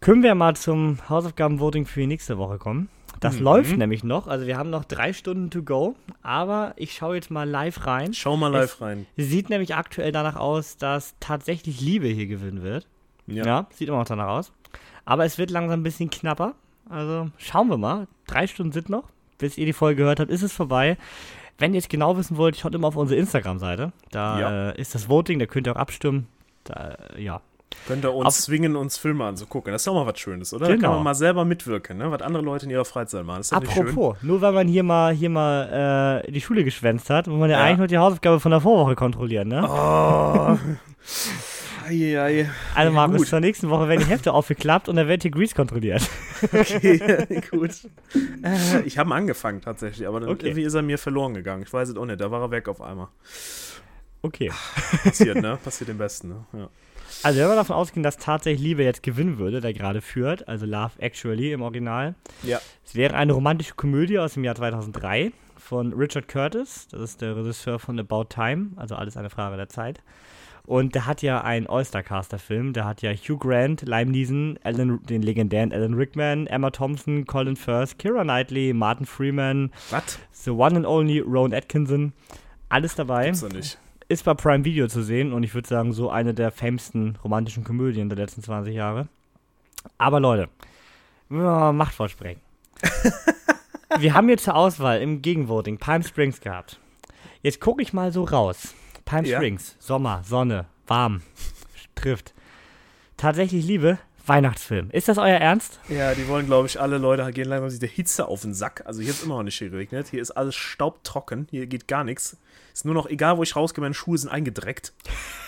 Können 0.00 0.22
wir 0.22 0.34
mal 0.34 0.56
zum 0.56 0.98
Hausaufgaben-Voting 1.08 1.84
für 1.86 2.00
die 2.00 2.06
nächste 2.06 2.38
Woche 2.38 2.58
kommen? 2.58 2.88
Das 3.20 3.36
Mhm. 3.36 3.42
läuft 3.42 3.76
nämlich 3.76 4.02
noch. 4.02 4.28
Also 4.28 4.46
wir 4.46 4.56
haben 4.56 4.70
noch 4.70 4.84
drei 4.84 5.12
Stunden 5.12 5.50
to 5.50 5.62
go. 5.62 5.94
Aber 6.22 6.72
ich 6.76 6.94
schaue 6.94 7.16
jetzt 7.16 7.30
mal 7.30 7.48
live 7.48 7.86
rein. 7.86 8.14
Schau 8.14 8.36
mal 8.36 8.48
live 8.50 8.80
rein. 8.80 9.06
Sieht 9.16 9.50
nämlich 9.50 9.74
aktuell 9.74 10.10
danach 10.10 10.36
aus, 10.36 10.78
dass 10.78 11.14
tatsächlich 11.20 11.80
Liebe 11.82 12.06
hier 12.08 12.26
gewinnen 12.26 12.62
wird. 12.62 12.86
Ja. 13.26 13.44
ja. 13.44 13.66
sieht 13.74 13.88
immer 13.88 13.98
noch 13.98 14.06
danach 14.06 14.28
aus. 14.28 14.52
Aber 15.04 15.24
es 15.26 15.36
wird 15.36 15.50
langsam 15.50 15.80
ein 15.80 15.82
bisschen 15.82 16.08
knapper. 16.08 16.54
Also 16.88 17.30
schauen 17.36 17.68
wir 17.68 17.76
mal. 17.76 18.06
Drei 18.26 18.46
Stunden 18.46 18.72
sind 18.72 18.88
noch. 18.88 19.04
Bis 19.38 19.58
ihr 19.58 19.66
die 19.66 19.72
Folge 19.72 20.02
gehört 20.02 20.20
habt, 20.20 20.30
ist 20.30 20.42
es 20.42 20.52
vorbei. 20.52 20.96
Wenn 21.60 21.74
ihr 21.74 21.78
es 21.78 21.88
genau 21.88 22.16
wissen 22.16 22.38
wollt, 22.38 22.56
schaut 22.56 22.74
immer 22.74 22.88
auf 22.88 22.96
unsere 22.96 23.20
Instagram-Seite. 23.20 23.92
Da 24.10 24.40
ja. 24.40 24.70
äh, 24.70 24.80
ist 24.80 24.94
das 24.94 25.08
Voting, 25.10 25.38
da 25.38 25.46
könnt 25.46 25.66
ihr 25.66 25.72
auch 25.72 25.80
abstimmen. 25.80 26.26
Da, 26.64 26.96
äh, 27.14 27.22
ja. 27.22 27.42
Könnt 27.86 28.04
ihr 28.04 28.12
uns 28.12 28.26
auf 28.26 28.34
zwingen, 28.34 28.76
uns 28.76 28.96
Filme 28.96 29.24
anzugucken. 29.24 29.70
Das 29.70 29.82
ist 29.82 29.86
doch 29.86 29.94
mal 29.94 30.06
was 30.06 30.18
Schönes, 30.18 30.52
oder? 30.54 30.66
Genau. 30.66 30.76
Da 30.76 30.86
kann 30.86 30.94
man 30.96 31.04
mal 31.04 31.14
selber 31.14 31.44
mitwirken, 31.44 31.98
ne? 31.98 32.10
was 32.10 32.22
andere 32.22 32.42
Leute 32.42 32.64
in 32.64 32.70
ihrer 32.70 32.84
Freizeit 32.84 33.24
machen. 33.24 33.42
Apropos, 33.50 34.16
nur 34.22 34.40
weil 34.40 34.52
man 34.52 34.68
hier 34.68 34.82
mal, 34.82 35.12
hier 35.12 35.30
mal 35.30 36.22
äh, 36.26 36.32
die 36.32 36.40
Schule 36.40 36.64
geschwänzt 36.64 37.10
hat, 37.10 37.26
muss 37.26 37.38
man 37.38 37.50
ja, 37.50 37.58
ja, 37.58 37.64
eigentlich 37.64 37.78
nur 37.78 37.86
die 37.86 37.98
Hausaufgabe 37.98 38.40
von 38.40 38.50
der 38.50 38.62
Vorwoche 38.62 38.96
kontrollieren, 38.96 39.48
ne? 39.48 39.68
Oh. 39.68 40.58
Eieiei. 41.90 42.48
Also 42.74 42.92
Markus, 42.92 43.28
zur 43.28 43.40
nächsten 43.40 43.68
Woche 43.68 43.88
werden 43.88 44.00
die 44.00 44.06
Hefte 44.06 44.32
aufgeklappt 44.32 44.88
und 44.88 44.96
dann 44.96 45.08
wird 45.08 45.22
hier 45.22 45.30
Grease 45.30 45.54
kontrolliert. 45.54 46.08
Okay, 46.42 47.42
gut. 47.50 47.70
Äh, 48.42 48.82
ich 48.84 48.96
habe 48.96 49.12
angefangen 49.14 49.60
tatsächlich, 49.60 50.06
aber 50.06 50.20
dann 50.20 50.30
okay. 50.30 50.46
irgendwie 50.46 50.62
ist 50.62 50.74
er 50.74 50.82
mir 50.82 50.98
verloren 50.98 51.34
gegangen. 51.34 51.62
Ich 51.62 51.72
weiß 51.72 51.88
es 51.88 51.96
auch 51.96 52.06
nicht, 52.06 52.20
da 52.20 52.30
war 52.30 52.42
er 52.42 52.50
weg 52.50 52.68
auf 52.68 52.80
einmal. 52.80 53.08
Okay. 54.22 54.52
Passiert, 55.02 55.40
ne? 55.40 55.58
Passiert 55.64 55.88
dem 55.88 55.98
Besten, 55.98 56.28
ne? 56.28 56.46
Ja. 56.52 56.68
Also 57.22 57.40
wenn 57.40 57.48
wir 57.48 57.56
davon 57.56 57.74
ausgehen, 57.74 58.02
dass 58.02 58.18
tatsächlich 58.18 58.62
Liebe 58.62 58.84
jetzt 58.84 59.02
gewinnen 59.02 59.38
würde, 59.38 59.60
der 59.60 59.74
gerade 59.74 60.00
führt, 60.00 60.46
also 60.46 60.64
Love 60.64 60.92
Actually 60.98 61.52
im 61.52 61.62
Original. 61.62 62.14
Ja. 62.44 62.60
Es 62.84 62.94
wäre 62.94 63.14
eine 63.14 63.32
romantische 63.32 63.74
Komödie 63.74 64.18
aus 64.18 64.34
dem 64.34 64.44
Jahr 64.44 64.54
2003 64.54 65.32
von 65.56 65.92
Richard 65.92 66.28
Curtis, 66.28 66.86
das 66.90 67.00
ist 67.00 67.20
der 67.20 67.36
Regisseur 67.36 67.78
von 67.78 67.98
About 67.98 68.24
Time, 68.24 68.70
also 68.76 68.94
alles 68.94 69.16
eine 69.16 69.28
Frage 69.28 69.56
der 69.56 69.68
Zeit. 69.68 70.02
Und 70.70 70.94
der 70.94 71.04
hat 71.06 71.20
ja 71.20 71.40
einen 71.40 71.66
All-Star-Caster-Film. 71.66 72.74
Der 72.74 72.84
hat 72.84 73.02
ja 73.02 73.10
Hugh 73.10 73.36
Grant, 73.36 73.82
Lime 73.82 74.12
Neeson, 74.12 74.56
Alan, 74.62 75.04
den 75.04 75.20
legendären 75.20 75.72
Alan 75.72 75.94
Rickman, 75.94 76.46
Emma 76.46 76.70
Thompson, 76.70 77.26
Colin 77.26 77.56
Firth, 77.56 77.98
Kira 77.98 78.22
Knightley, 78.22 78.72
Martin 78.72 79.04
Freeman, 79.04 79.72
What? 79.90 80.20
The 80.30 80.50
One 80.52 80.76
and 80.76 80.86
Only 80.86 81.18
Rowan 81.18 81.52
Atkinson. 81.52 82.12
Alles 82.68 82.94
dabei. 82.94 83.24
Gibt's 83.24 83.40
doch 83.40 83.50
nicht. 83.50 83.78
Ist 84.06 84.24
bei 84.24 84.34
Prime 84.34 84.64
Video 84.64 84.86
zu 84.86 85.02
sehen 85.02 85.32
und 85.32 85.42
ich 85.42 85.54
würde 85.54 85.66
sagen, 85.66 85.92
so 85.92 86.08
eine 86.08 86.34
der 86.34 86.52
famesten 86.52 87.18
romantischen 87.24 87.64
Komödien 87.64 88.08
der 88.08 88.18
letzten 88.18 88.44
20 88.44 88.72
Jahre. 88.72 89.08
Aber 89.98 90.20
Leute, 90.20 90.50
wir 91.28 91.72
Machtwort 91.72 92.12
sprechen. 92.12 92.42
wir 93.98 94.14
haben 94.14 94.28
jetzt 94.28 94.44
zur 94.44 94.54
Auswahl 94.54 95.02
im 95.02 95.20
Gegenvoting 95.20 95.78
Palm 95.78 96.04
Springs 96.04 96.40
gehabt. 96.40 96.78
Jetzt 97.42 97.60
gucke 97.60 97.82
ich 97.82 97.92
mal 97.92 98.12
so 98.12 98.22
raus. 98.22 98.76
Palm 99.10 99.24
ja. 99.24 99.38
Springs, 99.38 99.74
Sommer, 99.80 100.22
Sonne, 100.24 100.66
warm, 100.86 101.22
trifft. 101.96 102.32
Tatsächlich 103.16 103.64
Liebe, 103.64 103.98
Weihnachtsfilm. 104.24 104.88
Ist 104.92 105.08
das 105.08 105.18
euer 105.18 105.36
Ernst? 105.36 105.80
Ja, 105.88 106.14
die 106.14 106.28
wollen, 106.28 106.46
glaube 106.46 106.68
ich, 106.68 106.80
alle 106.80 106.96
Leute 106.98 107.28
gehen 107.32 107.48
langsam 107.48 107.80
der 107.80 107.88
Hitze 107.88 108.28
auf 108.28 108.42
den 108.42 108.54
Sack. 108.54 108.84
Also 108.86 109.00
hier 109.02 109.10
ist 109.10 109.24
immer 109.24 109.38
noch 109.38 109.42
nicht 109.42 109.58
geregnet. 109.58 110.06
Hier 110.12 110.22
ist 110.22 110.30
alles 110.30 110.54
staubtrocken. 110.54 111.48
Hier 111.50 111.66
geht 111.66 111.88
gar 111.88 112.04
nichts. 112.04 112.36
Ist 112.72 112.84
nur 112.84 112.94
noch, 112.94 113.08
egal 113.08 113.36
wo 113.36 113.42
ich 113.42 113.56
rausgehe, 113.56 113.82
meine 113.82 113.94
Schuhe 113.94 114.16
sind 114.16 114.30
eingedreckt. 114.30 114.92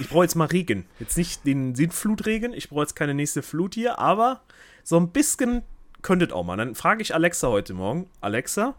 Ich 0.01 0.09
brauche 0.09 0.25
jetzt 0.25 0.35
mal 0.35 0.47
Regen. 0.47 0.87
Jetzt 0.99 1.17
nicht 1.17 1.47
den 1.47 1.77
Sintflutregen. 1.77 2.53
Ich 2.55 2.69
brauche 2.69 2.81
jetzt 2.81 2.97
keine 2.97 3.15
nächste 3.15 3.43
Flut 3.43 3.75
hier, 3.75 4.01
aber 4.01 4.43
so 4.83 4.97
ein 4.97 5.11
bisschen 5.11 5.63
könnte 6.03 6.25
es 6.25 6.33
auch 6.33 6.43
mal. 6.43 6.57
Dann 6.57 6.75
frage 6.75 7.01
ich 7.01 7.15
Alexa 7.15 7.47
heute 7.47 7.75
Morgen. 7.75 8.11
Alexa, 8.21 8.75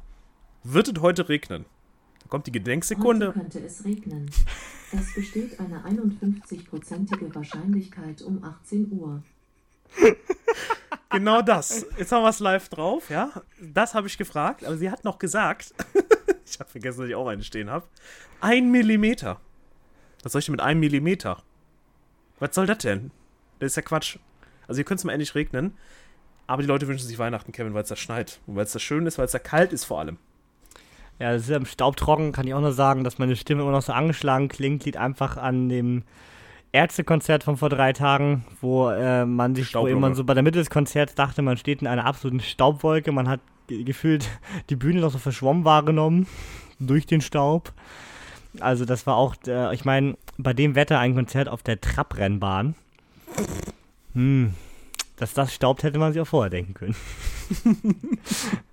wird 0.65 0.89
es 0.89 1.01
heute 1.01 1.29
regnen? 1.29 1.63
Kommt 2.33 2.47
die 2.47 2.51
Gedenksekunde. 2.51 3.27
Heute 3.27 3.39
könnte 3.41 3.59
es 3.59 3.85
regnen. 3.85 4.25
Es 4.91 5.13
besteht 5.13 5.59
eine 5.59 5.85
51-prozentige 5.85 7.35
Wahrscheinlichkeit 7.35 8.23
um 8.23 8.43
18 8.43 8.91
Uhr. 8.91 9.21
genau 11.11 11.43
das. 11.43 11.85
Jetzt 11.95 12.11
haben 12.11 12.23
wir 12.23 12.29
es 12.29 12.39
live 12.39 12.69
drauf, 12.69 13.11
ja. 13.11 13.29
Das 13.61 13.93
habe 13.93 14.07
ich 14.07 14.17
gefragt, 14.17 14.65
aber 14.65 14.77
sie 14.77 14.89
hat 14.89 15.03
noch 15.03 15.19
gesagt, 15.19 15.75
ich 16.47 16.59
habe 16.59 16.71
vergessen, 16.71 17.01
dass 17.01 17.09
ich 17.09 17.13
auch 17.13 17.27
eine 17.27 17.43
stehen 17.43 17.69
habe, 17.69 17.85
ein 18.41 18.71
Millimeter. 18.71 19.39
Was 20.23 20.31
soll 20.31 20.39
ich 20.39 20.47
denn 20.47 20.53
mit 20.53 20.61
einem 20.61 20.79
Millimeter? 20.79 21.43
Was 22.39 22.55
soll 22.55 22.65
das 22.65 22.79
denn? 22.79 23.11
Das 23.59 23.73
ist 23.73 23.75
ja 23.75 23.83
Quatsch. 23.83 24.17
Also 24.67 24.79
hier 24.79 24.85
könnte 24.85 25.01
es 25.01 25.05
mal 25.05 25.13
endlich 25.13 25.35
regnen. 25.35 25.77
Aber 26.47 26.63
die 26.63 26.67
Leute 26.67 26.87
wünschen 26.87 27.07
sich 27.07 27.19
Weihnachten, 27.19 27.51
Kevin, 27.51 27.75
weil 27.75 27.83
es 27.83 27.89
da 27.89 27.95
schneit. 27.95 28.39
Und 28.47 28.55
weil 28.55 28.65
es 28.65 28.71
da 28.71 28.79
schön 28.79 29.05
ist, 29.05 29.19
weil 29.19 29.25
es 29.25 29.33
da 29.33 29.39
kalt 29.39 29.71
ist 29.71 29.83
vor 29.83 29.99
allem. 29.99 30.17
Ja, 31.19 31.31
das 31.31 31.43
ist 31.43 31.49
ja 31.49 31.57
im 31.57 31.65
Staubtrocken, 31.65 32.31
kann 32.31 32.47
ich 32.47 32.53
auch 32.53 32.61
nur 32.61 32.73
sagen, 32.73 33.03
dass 33.03 33.17
meine 33.17 33.35
Stimme 33.35 33.61
immer 33.61 33.71
noch 33.71 33.81
so 33.81 33.93
angeschlagen 33.93 34.47
klingt. 34.47 34.85
Liegt 34.85 34.97
einfach 34.97 35.37
an 35.37 35.69
dem 35.69 36.03
Ärztekonzert 36.71 37.43
von 37.43 37.55
vor 37.55 37.69
drei 37.69 37.93
Tagen, 37.93 38.45
wo 38.59 38.89
äh, 38.89 39.25
man 39.25 39.53
sich, 39.53 39.73
wo 39.75 39.87
man 39.99 40.15
so 40.15 40.23
bei 40.23 40.33
der 40.33 40.43
Mitte 40.43 40.57
des 40.57 40.71
Konzerts 40.71 41.13
dachte, 41.13 41.41
man 41.43 41.57
steht 41.57 41.81
in 41.81 41.87
einer 41.87 42.05
absoluten 42.05 42.39
Staubwolke. 42.39 43.11
Man 43.11 43.29
hat 43.29 43.41
gefühlt 43.67 44.27
die 44.69 44.75
Bühne 44.75 44.99
noch 45.01 45.11
so 45.11 45.19
verschwommen 45.19 45.65
wahrgenommen 45.65 46.27
durch 46.79 47.05
den 47.05 47.21
Staub. 47.21 47.71
Also 48.59 48.85
das 48.85 49.05
war 49.07 49.15
auch, 49.15 49.35
äh, 49.47 49.73
ich 49.73 49.85
meine, 49.85 50.17
bei 50.37 50.53
dem 50.53 50.75
Wetter 50.75 50.99
ein 50.99 51.15
Konzert 51.15 51.47
auf 51.47 51.63
der 51.63 51.79
Trabrennbahn. 51.79 52.75
Hm, 54.13 54.53
dass 55.17 55.33
das 55.33 55.53
staubt, 55.53 55.83
hätte 55.83 55.99
man 55.99 56.13
sich 56.13 56.21
auch 56.21 56.27
vorher 56.27 56.49
denken 56.49 56.73
können. 56.73 56.95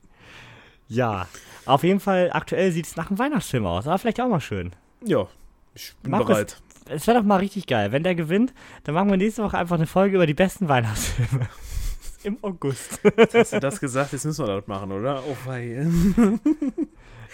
ja, 0.90 1.26
auf 1.66 1.84
jeden 1.84 2.00
Fall, 2.00 2.30
aktuell 2.32 2.72
sieht 2.72 2.86
es 2.86 2.96
nach 2.96 3.08
einem 3.08 3.18
Weihnachtsfilm 3.18 3.64
aus, 3.64 3.86
aber 3.86 3.96
vielleicht 3.98 4.20
auch 4.20 4.28
mal 4.28 4.40
schön. 4.40 4.72
Ja, 5.04 5.28
ich 5.74 5.94
bin 6.02 6.10
Markus, 6.10 6.28
bereit. 6.28 6.62
Es 6.88 7.06
wäre 7.06 7.18
doch 7.18 7.24
mal 7.24 7.36
richtig 7.36 7.66
geil. 7.66 7.92
Wenn 7.92 8.02
der 8.02 8.16
gewinnt, 8.16 8.52
dann 8.84 8.96
machen 8.96 9.08
wir 9.08 9.16
nächste 9.16 9.44
Woche 9.44 9.56
einfach 9.56 9.76
eine 9.76 9.86
Folge 9.86 10.16
über 10.16 10.26
die 10.26 10.34
besten 10.34 10.68
Weihnachtsfilme. 10.68 11.48
Im 12.24 12.36
August. 12.42 13.00
Jetzt 13.16 13.34
hast 13.34 13.52
du 13.52 13.60
das 13.60 13.80
gesagt, 13.80 14.12
jetzt 14.12 14.24
müssen 14.26 14.46
wir 14.46 14.56
das 14.56 14.66
machen, 14.66 14.92
oder? 14.92 15.22
Oh 15.26 15.36
wei. 15.46 15.68
ja 15.86 15.86
gut, 15.86 16.40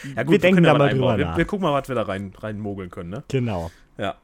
wir, 0.04 0.26
wir 0.28 0.38
denken 0.38 0.62
da 0.62 0.76
mal 0.76 0.90
drüber 0.90 1.18
wir, 1.18 1.36
wir, 1.36 1.44
gucken 1.44 1.62
mal, 1.62 1.72
was 1.72 1.88
wir 1.88 1.96
da 1.96 2.02
rein, 2.02 2.32
rein 2.38 2.60
mogeln 2.60 2.90
können, 2.90 3.10
ne? 3.10 3.24
Genau. 3.28 3.72
Ja. 3.96 4.16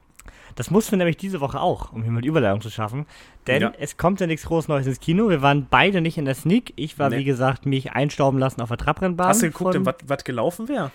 Das 0.54 0.70
mussten 0.70 0.92
wir 0.92 0.98
nämlich 0.98 1.16
diese 1.16 1.40
Woche 1.40 1.60
auch, 1.60 1.92
um 1.92 2.02
hier 2.02 2.12
mal 2.12 2.20
die 2.20 2.28
Überleitung 2.28 2.60
zu 2.60 2.70
schaffen. 2.70 3.06
Denn 3.46 3.62
ja. 3.62 3.72
es 3.78 3.96
kommt 3.96 4.20
ja 4.20 4.26
nichts 4.26 4.46
groß 4.46 4.68
Neues 4.68 4.86
ins 4.86 5.00
Kino. 5.00 5.28
Wir 5.28 5.42
waren 5.42 5.66
beide 5.68 6.00
nicht 6.00 6.18
in 6.18 6.24
der 6.24 6.34
Sneak. 6.34 6.72
Ich 6.76 6.98
war, 6.98 7.10
nee. 7.10 7.18
wie 7.18 7.24
gesagt, 7.24 7.66
mich 7.66 7.92
einstauben 7.92 8.38
lassen 8.38 8.60
auf 8.60 8.68
der 8.68 8.78
Trabrennbahn. 8.78 9.28
Hast 9.28 9.42
du 9.42 9.50
geguckt, 9.50 9.78
was 10.06 10.24
gelaufen 10.24 10.68
wäre? 10.68 10.90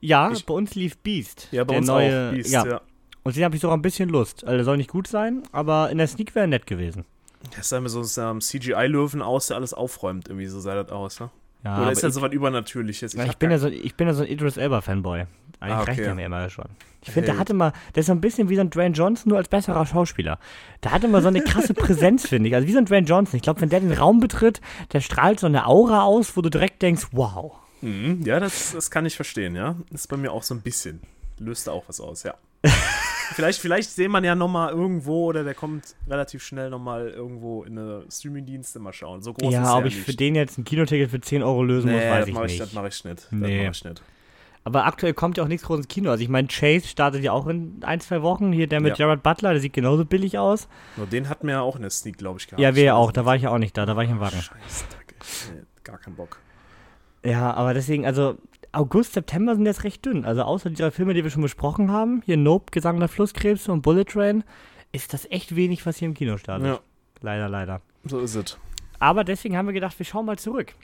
Ja, 0.00 0.30
ich, 0.30 0.46
bei 0.46 0.54
uns 0.54 0.74
lief 0.74 0.96
Beast. 0.98 1.48
Ja, 1.50 1.64
bei 1.64 1.78
uns 1.78 1.86
neue, 1.86 2.28
auch 2.28 2.32
Beast, 2.32 2.50
ja. 2.50 2.66
ja. 2.66 2.80
Und 3.24 3.36
den 3.36 3.44
habe 3.44 3.56
ich 3.56 3.60
sogar 3.60 3.76
ein 3.76 3.82
bisschen 3.82 4.08
Lust. 4.08 4.46
Also, 4.46 4.64
soll 4.64 4.76
nicht 4.76 4.90
gut 4.90 5.06
sein, 5.06 5.42
aber 5.52 5.90
in 5.90 5.98
der 5.98 6.06
Sneak 6.06 6.34
wäre 6.34 6.46
nett 6.46 6.66
gewesen. 6.66 7.04
Das 7.56 7.68
sah 7.68 7.80
mir 7.80 7.88
so 7.88 8.00
ein 8.00 8.40
CGI-Löwen 8.40 9.22
aus, 9.22 9.48
der 9.48 9.56
alles 9.56 9.74
aufräumt. 9.74 10.28
Irgendwie 10.28 10.46
so 10.46 10.60
sah 10.60 10.74
das 10.74 10.90
aus, 10.90 11.20
ne? 11.20 11.30
Ja, 11.64 11.82
Oder 11.82 11.92
ist 11.92 12.02
das 12.02 12.14
so 12.14 12.22
was 12.22 12.32
Übernatürliches? 12.32 13.14
Ich, 13.14 13.20
ich, 13.20 13.36
bin 13.36 13.50
ja 13.50 13.58
so, 13.58 13.68
ich 13.68 13.94
bin 13.96 14.06
ja 14.06 14.14
so 14.14 14.22
ein 14.22 14.28
Idris 14.28 14.56
Elba-Fanboy. 14.56 15.26
Eigentlich 15.60 15.76
ah, 15.76 15.80
okay. 15.80 15.90
reicht 15.90 16.00
der 16.00 16.14
mir 16.14 16.26
immer 16.26 16.48
schon. 16.50 16.66
Ich 17.02 17.10
finde, 17.10 17.28
hey. 17.28 17.34
der 17.34 17.40
hatte 17.40 17.54
mal, 17.54 17.72
der 17.94 18.00
ist 18.00 18.06
so 18.06 18.12
ein 18.12 18.20
bisschen 18.20 18.48
wie 18.48 18.54
so 18.54 18.60
ein 18.60 18.70
Dwayne 18.70 18.94
Johnson, 18.94 19.30
nur 19.30 19.38
als 19.38 19.48
besserer 19.48 19.84
Schauspieler. 19.86 20.38
Der 20.84 20.92
hatte 20.92 21.06
immer 21.06 21.20
so 21.20 21.28
eine 21.28 21.42
krasse 21.42 21.74
Präsenz, 21.74 22.28
finde 22.28 22.48
ich. 22.48 22.54
Also 22.54 22.68
wie 22.68 22.72
so 22.72 22.78
ein 22.78 22.84
Dwayne 22.84 23.06
Johnson. 23.06 23.36
Ich 23.36 23.42
glaube, 23.42 23.60
wenn 23.60 23.68
der 23.68 23.80
den 23.80 23.92
Raum 23.92 24.20
betritt, 24.20 24.60
der 24.92 25.00
strahlt 25.00 25.40
so 25.40 25.46
eine 25.46 25.66
Aura 25.66 26.02
aus, 26.02 26.36
wo 26.36 26.42
du 26.42 26.48
direkt 26.48 26.82
denkst, 26.82 27.08
wow. 27.10 27.54
Mhm, 27.80 28.22
ja, 28.24 28.38
das, 28.38 28.72
das 28.72 28.90
kann 28.90 29.06
ich 29.06 29.16
verstehen, 29.16 29.56
ja. 29.56 29.76
Das 29.90 30.02
ist 30.02 30.06
bei 30.06 30.16
mir 30.16 30.32
auch 30.32 30.44
so 30.44 30.54
ein 30.54 30.62
bisschen. 30.62 31.00
Löst 31.38 31.66
da 31.66 31.72
auch 31.72 31.84
was 31.88 32.00
aus, 32.00 32.22
ja. 32.22 32.34
vielleicht, 33.34 33.60
vielleicht 33.60 33.90
sehen 33.90 34.10
man 34.10 34.24
ja 34.24 34.34
nochmal 34.34 34.72
irgendwo 34.72 35.26
oder 35.26 35.44
der 35.44 35.54
kommt 35.54 35.94
relativ 36.08 36.42
schnell 36.42 36.70
nochmal 36.70 37.08
irgendwo 37.08 37.64
in 37.64 37.78
eine 37.78 38.04
Streaming-Dienste 38.10 38.78
mal 38.78 38.92
schauen. 38.92 39.22
So 39.22 39.32
groß 39.32 39.52
ja, 39.52 39.62
ist 39.62 39.70
ob 39.70 39.84
ich 39.84 39.94
nicht. 39.94 40.04
für 40.04 40.14
den 40.14 40.34
jetzt 40.34 40.58
ein 40.58 40.64
Kinoticket 40.64 41.10
für 41.10 41.20
10 41.20 41.42
Euro 41.42 41.62
lösen 41.62 41.90
nee, 41.90 41.96
muss, 41.96 42.04
weiß 42.04 42.28
ich 42.28 42.34
nicht. 42.34 42.52
Ich, 42.52 42.58
das 42.58 42.72
mache 42.72 42.88
ich 42.88 43.04
nicht. 43.04 43.28
Nee. 43.30 43.66
Das 43.66 43.76
ich 43.78 43.84
nicht. 43.84 44.02
Aber 44.64 44.84
aktuell 44.84 45.14
kommt 45.14 45.38
ja 45.38 45.44
auch 45.44 45.48
nichts 45.48 45.66
groß 45.66 45.78
ins 45.78 45.88
Kino. 45.88 46.10
Also 46.10 46.22
ich 46.22 46.28
meine, 46.28 46.48
Chase 46.48 46.86
startet 46.86 47.22
ja 47.22 47.32
auch 47.32 47.46
in 47.46 47.78
ein, 47.82 48.00
zwei 48.00 48.20
Wochen. 48.20 48.52
Hier 48.52 48.66
der 48.66 48.82
mit 48.82 48.98
ja. 48.98 49.06
Jared 49.06 49.22
Butler, 49.22 49.52
der 49.52 49.60
sieht 49.60 49.72
genauso 49.72 50.04
billig 50.04 50.36
aus. 50.36 50.68
Nur 50.98 51.06
den 51.06 51.30
hatten 51.30 51.46
wir 51.46 51.54
ja 51.54 51.60
auch 51.62 51.76
in 51.76 51.82
der 51.82 51.90
Sneak, 51.90 52.18
glaube 52.18 52.38
ich, 52.38 52.48
gehabt. 52.48 52.60
Ja, 52.60 52.74
wir 52.74 52.82
ja 52.82 52.94
auch. 52.94 53.10
Da 53.10 53.24
war 53.24 53.34
ich 53.34 53.42
ja 53.42 53.50
auch 53.50 53.58
nicht 53.58 53.76
da. 53.78 53.86
Da 53.86 53.96
war 53.96 54.04
ich 54.04 54.10
im 54.10 54.20
Wagen. 54.20 54.36
Scheiße, 54.36 54.84
gar 55.84 55.96
keinen 55.96 56.16
Bock. 56.16 56.38
Ja, 57.24 57.52
aber 57.54 57.72
deswegen, 57.72 58.04
also 58.04 58.36
August, 58.72 59.14
September 59.14 59.54
sind 59.54 59.66
jetzt 59.66 59.84
recht 59.84 60.04
dünn. 60.04 60.24
Also 60.24 60.42
außer 60.42 60.70
dieser 60.70 60.92
Filme, 60.92 61.14
die 61.14 61.24
wir 61.24 61.30
schon 61.30 61.42
besprochen 61.42 61.90
haben, 61.90 62.22
hier 62.24 62.36
Nope, 62.36 62.70
Gesang 62.70 62.98
der 62.98 63.08
Flusskrebse 63.08 63.72
und 63.72 63.82
Bullet 63.82 64.04
Train, 64.04 64.44
ist 64.92 65.12
das 65.12 65.30
echt 65.30 65.56
wenig, 65.56 65.86
was 65.86 65.96
hier 65.96 66.08
im 66.08 66.14
Kino 66.14 66.36
startet. 66.36 66.66
Ja. 66.66 66.80
Leider, 67.20 67.48
leider. 67.48 67.80
So 68.04 68.20
ist 68.20 68.34
es. 68.34 68.58
Aber 68.98 69.24
deswegen 69.24 69.56
haben 69.56 69.66
wir 69.66 69.72
gedacht, 69.72 69.98
wir 69.98 70.06
schauen 70.06 70.26
mal 70.26 70.38
zurück. 70.38 70.74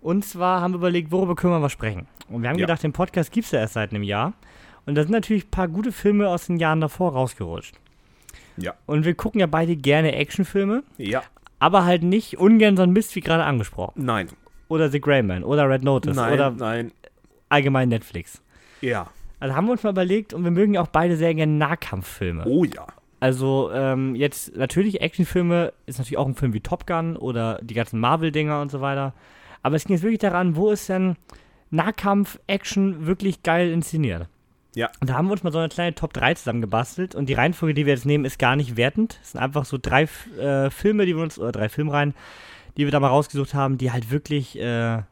Und 0.00 0.24
zwar 0.24 0.60
haben 0.60 0.72
wir 0.72 0.78
überlegt, 0.78 1.10
worüber 1.10 1.34
können 1.34 1.52
wir 1.52 1.60
mal 1.60 1.70
sprechen. 1.70 2.06
Und 2.28 2.42
wir 2.42 2.50
haben 2.50 2.58
ja. 2.58 2.66
gedacht, 2.66 2.82
den 2.82 2.92
Podcast 2.92 3.32
gibt 3.32 3.46
es 3.46 3.52
ja 3.52 3.60
erst 3.60 3.74
seit 3.74 3.90
einem 3.90 4.02
Jahr. 4.02 4.34
Und 4.86 4.96
da 4.96 5.02
sind 5.02 5.12
natürlich 5.12 5.46
ein 5.46 5.50
paar 5.50 5.68
gute 5.68 5.92
Filme 5.92 6.28
aus 6.28 6.46
den 6.46 6.58
Jahren 6.58 6.80
davor 6.80 7.12
rausgerutscht. 7.12 7.74
Ja. 8.56 8.74
Und 8.86 9.04
wir 9.04 9.14
gucken 9.14 9.40
ja 9.40 9.46
beide 9.46 9.76
gerne 9.76 10.12
Actionfilme. 10.12 10.82
Ja. 10.98 11.22
Aber 11.58 11.84
halt 11.84 12.02
nicht 12.02 12.38
ungern 12.38 12.76
so 12.76 12.82
ein 12.82 12.92
Mist 12.92 13.16
wie 13.16 13.20
gerade 13.20 13.44
angesprochen. 13.44 14.04
Nein. 14.04 14.28
Oder 14.68 14.90
The 14.90 15.00
Grey 15.00 15.22
Man 15.22 15.42
oder 15.42 15.68
Red 15.68 15.82
Notice. 15.82 16.16
Nein, 16.16 16.34
oder 16.34 16.50
nein 16.50 16.92
allgemein 17.54 17.88
Netflix. 17.88 18.42
Ja. 18.80 19.08
Also 19.40 19.56
haben 19.56 19.66
wir 19.66 19.72
uns 19.72 19.82
mal 19.82 19.90
überlegt 19.90 20.34
und 20.34 20.44
wir 20.44 20.50
mögen 20.50 20.74
ja 20.74 20.82
auch 20.82 20.88
beide 20.88 21.16
sehr 21.16 21.34
gerne 21.34 21.52
Nahkampffilme. 21.52 22.44
Oh 22.46 22.64
ja. 22.64 22.86
Also 23.20 23.70
ähm, 23.72 24.14
jetzt 24.14 24.56
natürlich 24.56 25.00
Actionfilme 25.00 25.72
ist 25.86 25.98
natürlich 25.98 26.18
auch 26.18 26.26
ein 26.26 26.34
Film 26.34 26.52
wie 26.52 26.60
Top 26.60 26.86
Gun 26.86 27.16
oder 27.16 27.58
die 27.62 27.74
ganzen 27.74 27.98
Marvel-Dinger 27.98 28.60
und 28.60 28.70
so 28.70 28.80
weiter. 28.80 29.14
Aber 29.62 29.76
es 29.76 29.84
ging 29.84 29.96
jetzt 29.96 30.02
wirklich 30.02 30.18
daran, 30.18 30.56
wo 30.56 30.70
ist 30.70 30.88
denn 30.88 31.16
Nahkampf-Action 31.70 33.06
wirklich 33.06 33.42
geil 33.42 33.70
inszeniert? 33.70 34.28
Ja. 34.74 34.90
Und 35.00 35.08
da 35.08 35.14
haben 35.14 35.26
wir 35.28 35.32
uns 35.32 35.42
mal 35.42 35.52
so 35.52 35.58
eine 35.58 35.68
kleine 35.68 35.94
Top 35.94 36.12
3 36.12 36.34
zusammengebastelt 36.34 37.14
und 37.14 37.28
die 37.28 37.34
Reihenfolge, 37.34 37.74
die 37.74 37.86
wir 37.86 37.94
jetzt 37.94 38.06
nehmen, 38.06 38.24
ist 38.24 38.38
gar 38.38 38.56
nicht 38.56 38.76
wertend. 38.76 39.18
Es 39.22 39.32
sind 39.32 39.40
einfach 39.40 39.64
so 39.64 39.78
drei 39.80 40.08
äh, 40.38 40.70
Filme, 40.70 41.06
die 41.06 41.16
wir 41.16 41.22
uns, 41.22 41.38
oder 41.38 41.52
drei 41.52 41.68
Filmreihen, 41.68 42.14
die 42.76 42.84
wir 42.84 42.90
da 42.90 43.00
mal 43.00 43.08
rausgesucht 43.08 43.54
haben, 43.54 43.78
die 43.78 43.92
halt 43.92 44.10
wirklich 44.10 44.58
äh, 44.58 45.02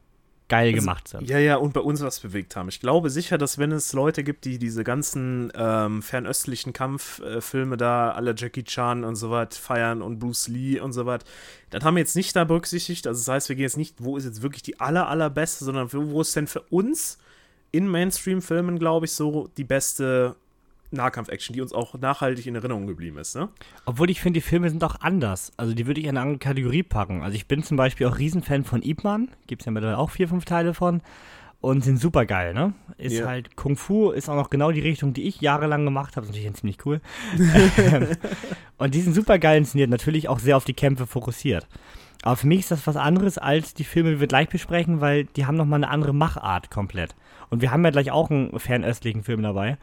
geil 0.53 0.67
Also, 0.67 0.79
gemacht 0.79 1.07
sind. 1.07 1.29
Ja, 1.29 1.39
ja, 1.39 1.55
und 1.55 1.73
bei 1.73 1.81
uns 1.81 2.01
was 2.01 2.19
bewegt 2.19 2.55
haben. 2.55 2.69
Ich 2.69 2.79
glaube 2.79 3.09
sicher, 3.09 3.37
dass 3.37 3.57
wenn 3.57 3.71
es 3.71 3.93
Leute 3.93 4.23
gibt, 4.23 4.45
die 4.45 4.57
diese 4.57 4.83
ganzen 4.83 5.51
ähm, 5.55 6.01
fernöstlichen 6.01 6.73
Kampffilme 6.73 7.77
da, 7.77 8.11
alle 8.11 8.35
Jackie 8.37 8.63
Chan 8.63 9.03
und 9.03 9.15
so 9.15 9.31
was 9.31 9.57
feiern 9.57 10.01
und 10.01 10.19
Bruce 10.19 10.47
Lee 10.47 10.79
und 10.79 10.93
so 10.93 11.05
was, 11.05 11.21
dann 11.69 11.83
haben 11.83 11.95
wir 11.95 12.01
jetzt 12.01 12.15
nicht 12.15 12.35
da 12.35 12.43
berücksichtigt. 12.43 13.07
Also 13.07 13.19
das 13.19 13.27
heißt, 13.27 13.49
wir 13.49 13.55
gehen 13.55 13.63
jetzt 13.63 13.77
nicht, 13.77 13.95
wo 13.99 14.17
ist 14.17 14.25
jetzt 14.25 14.41
wirklich 14.41 14.63
die 14.63 14.79
aller, 14.79 15.07
allerbeste, 15.07 15.65
sondern 15.65 15.91
wo 15.91 16.11
wo 16.11 16.21
ist 16.21 16.35
denn 16.35 16.47
für 16.47 16.61
uns 16.61 17.17
in 17.71 17.87
Mainstream-Filmen, 17.87 18.77
glaube 18.77 19.07
ich, 19.07 19.13
so 19.13 19.49
die 19.57 19.63
beste 19.63 20.35
Nahkampf-Action, 20.93 21.53
die 21.53 21.61
uns 21.61 21.73
auch 21.73 21.93
nachhaltig 21.99 22.47
in 22.47 22.55
Erinnerung 22.55 22.87
geblieben 22.87 23.17
ist, 23.17 23.35
ne? 23.35 23.49
Obwohl 23.85 24.09
ich 24.09 24.21
finde, 24.21 24.39
die 24.39 24.45
Filme 24.45 24.69
sind 24.69 24.83
auch 24.83 24.95
anders. 25.01 25.51
Also 25.57 25.73
die 25.73 25.87
würde 25.87 25.99
ich 25.99 26.05
in 26.05 26.11
eine 26.11 26.21
andere 26.21 26.39
Kategorie 26.39 26.83
packen. 26.83 27.21
Also 27.23 27.35
ich 27.35 27.47
bin 27.47 27.63
zum 27.63 27.77
Beispiel 27.77 28.07
auch 28.07 28.17
Riesenfan 28.17 28.63
von 28.63 28.81
Ip 28.83 29.03
Man. 29.03 29.29
Gibt 29.47 29.61
es 29.61 29.65
ja 29.65 29.71
mittlerweile 29.71 29.97
auch 29.97 30.11
vier, 30.11 30.27
fünf 30.27 30.45
Teile 30.45 30.73
von. 30.73 31.01
Und 31.61 31.81
sind 31.83 31.97
super 31.97 32.25
geil, 32.25 32.53
ne? 32.53 32.73
Ist 32.97 33.13
Ja. 33.13 33.25
halt 33.27 33.55
Kung 33.55 33.77
Fu, 33.77 34.11
ist 34.11 34.27
auch 34.27 34.35
noch 34.35 34.49
genau 34.49 34.71
die 34.71 34.81
Richtung, 34.81 35.13
die 35.13 35.23
ich 35.23 35.39
jahrelang 35.39 35.85
gemacht 35.85 36.17
habe. 36.17 36.25
Ist 36.25 36.33
natürlich 36.33 36.53
ziemlich 36.55 36.85
cool. 36.85 36.99
und 38.77 38.93
die 38.93 39.01
sind 39.01 39.13
super 39.13 39.39
geil 39.39 39.59
inszeniert, 39.59 39.89
natürlich 39.89 40.27
auch 40.27 40.39
sehr 40.39 40.57
auf 40.57 40.65
die 40.65 40.73
Kämpfe 40.73 41.07
fokussiert. 41.07 41.67
Aber 42.21 42.37
für 42.37 42.47
mich 42.47 42.61
ist 42.61 42.71
das 42.71 42.87
was 42.87 42.95
anderes 42.95 43.37
als 43.37 43.73
die 43.73 43.83
Filme, 43.83 44.11
die 44.11 44.19
wir 44.19 44.27
gleich 44.27 44.49
besprechen, 44.49 45.01
weil 45.01 45.25
die 45.25 45.45
haben 45.45 45.57
nochmal 45.57 45.77
eine 45.83 45.89
andere 45.89 46.13
Machart 46.13 46.71
komplett. 46.71 47.15
Und 47.49 47.61
wir 47.61 47.71
haben 47.71 47.83
ja 47.83 47.91
gleich 47.91 48.11
auch 48.11 48.29
einen 48.29 48.57
fernöstlichen 48.59 49.23
Film 49.23 49.41
dabei. 49.43 49.77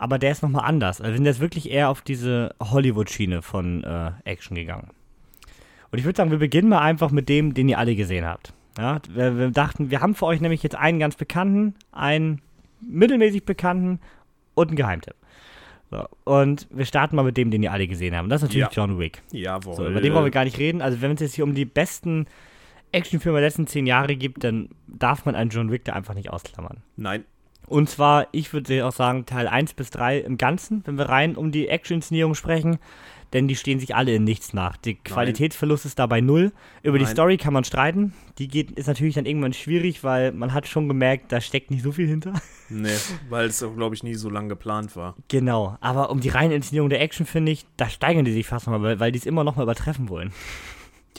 Aber 0.00 0.18
der 0.18 0.32
ist 0.32 0.42
nochmal 0.42 0.64
anders. 0.64 1.02
Also 1.02 1.12
wir 1.12 1.16
sind 1.18 1.26
jetzt 1.26 1.40
wirklich 1.40 1.70
eher 1.70 1.90
auf 1.90 2.00
diese 2.00 2.54
Hollywood-Schiene 2.58 3.42
von 3.42 3.84
äh, 3.84 4.12
Action 4.24 4.54
gegangen. 4.54 4.88
Und 5.90 5.98
ich 5.98 6.06
würde 6.06 6.16
sagen, 6.16 6.30
wir 6.30 6.38
beginnen 6.38 6.70
mal 6.70 6.78
einfach 6.78 7.10
mit 7.10 7.28
dem, 7.28 7.52
den 7.52 7.68
ihr 7.68 7.76
alle 7.78 7.94
gesehen 7.94 8.24
habt. 8.24 8.54
Ja, 8.78 9.02
wir, 9.10 9.36
wir 9.36 9.50
dachten, 9.50 9.90
wir 9.90 10.00
haben 10.00 10.14
für 10.14 10.24
euch 10.24 10.40
nämlich 10.40 10.62
jetzt 10.62 10.74
einen 10.74 11.00
ganz 11.00 11.16
bekannten, 11.16 11.74
einen 11.92 12.40
mittelmäßig 12.80 13.44
bekannten 13.44 14.00
und 14.54 14.68
einen 14.68 14.76
Geheimtipp. 14.76 15.16
So, 15.90 16.06
und 16.24 16.66
wir 16.70 16.86
starten 16.86 17.14
mal 17.14 17.24
mit 17.24 17.36
dem, 17.36 17.50
den 17.50 17.62
ihr 17.62 17.72
alle 17.72 17.86
gesehen 17.86 18.14
habt. 18.14 18.24
Und 18.24 18.30
das 18.30 18.42
ist 18.42 18.48
natürlich 18.48 18.74
Ja. 18.74 18.82
John 18.82 18.98
Wick. 18.98 19.20
Jawohl. 19.32 19.74
So, 19.74 19.86
über 19.86 20.00
den 20.00 20.14
wollen 20.14 20.24
wir 20.24 20.30
gar 20.30 20.44
nicht 20.44 20.56
reden. 20.56 20.80
Also 20.80 21.02
wenn 21.02 21.10
es 21.12 21.20
jetzt 21.20 21.34
hier 21.34 21.44
um 21.44 21.54
die 21.54 21.66
besten 21.66 22.24
Actionfilme 22.92 23.38
der 23.38 23.48
letzten 23.48 23.66
zehn 23.66 23.86
Jahre 23.86 24.16
gibt, 24.16 24.44
dann 24.44 24.70
darf 24.86 25.26
man 25.26 25.34
einen 25.34 25.50
John 25.50 25.70
Wick 25.70 25.84
da 25.84 25.92
einfach 25.92 26.14
nicht 26.14 26.30
ausklammern. 26.30 26.78
Nein. 26.96 27.24
Und 27.70 27.88
zwar, 27.88 28.26
ich 28.32 28.52
würde 28.52 28.84
auch 28.84 28.92
sagen, 28.92 29.26
Teil 29.26 29.46
1 29.46 29.74
bis 29.74 29.90
3 29.90 30.18
im 30.18 30.38
Ganzen, 30.38 30.82
wenn 30.86 30.98
wir 30.98 31.08
rein 31.08 31.36
um 31.36 31.52
die 31.52 31.68
Action-Inszenierung 31.68 32.34
sprechen. 32.34 32.80
Denn 33.32 33.46
die 33.46 33.54
stehen 33.54 33.78
sich 33.78 33.94
alle 33.94 34.12
in 34.12 34.24
nichts 34.24 34.52
nach. 34.52 34.76
Der 34.78 34.94
Qualitätsverlust 34.94 35.86
ist 35.86 36.00
dabei 36.00 36.20
null. 36.20 36.50
Über 36.82 36.98
die 36.98 37.04
Nein. 37.04 37.12
Story 37.12 37.36
kann 37.36 37.52
man 37.52 37.62
streiten. 37.62 38.12
Die 38.38 38.48
geht, 38.48 38.72
ist 38.72 38.88
natürlich 38.88 39.14
dann 39.14 39.24
irgendwann 39.24 39.52
schwierig, 39.52 40.02
weil 40.02 40.32
man 40.32 40.52
hat 40.52 40.66
schon 40.66 40.88
gemerkt, 40.88 41.30
da 41.30 41.40
steckt 41.40 41.70
nicht 41.70 41.84
so 41.84 41.92
viel 41.92 42.08
hinter. 42.08 42.34
Nee, 42.68 42.88
weil 43.28 43.46
es, 43.46 43.64
glaube 43.76 43.94
ich, 43.94 44.02
nie 44.02 44.14
so 44.14 44.30
lange 44.30 44.48
geplant 44.48 44.96
war. 44.96 45.14
Genau. 45.28 45.76
Aber 45.80 46.10
um 46.10 46.18
die 46.18 46.28
reine 46.28 46.56
Inszenierung 46.56 46.90
der 46.90 47.00
Action, 47.00 47.24
finde 47.24 47.52
ich, 47.52 47.66
da 47.76 47.88
steigern 47.88 48.24
die 48.24 48.32
sich 48.32 48.48
fast 48.48 48.66
nochmal, 48.66 48.82
weil, 48.82 48.98
weil 48.98 49.12
die 49.12 49.20
es 49.20 49.26
immer 49.26 49.44
noch 49.44 49.54
mal 49.54 49.62
übertreffen 49.62 50.08
wollen. 50.08 50.32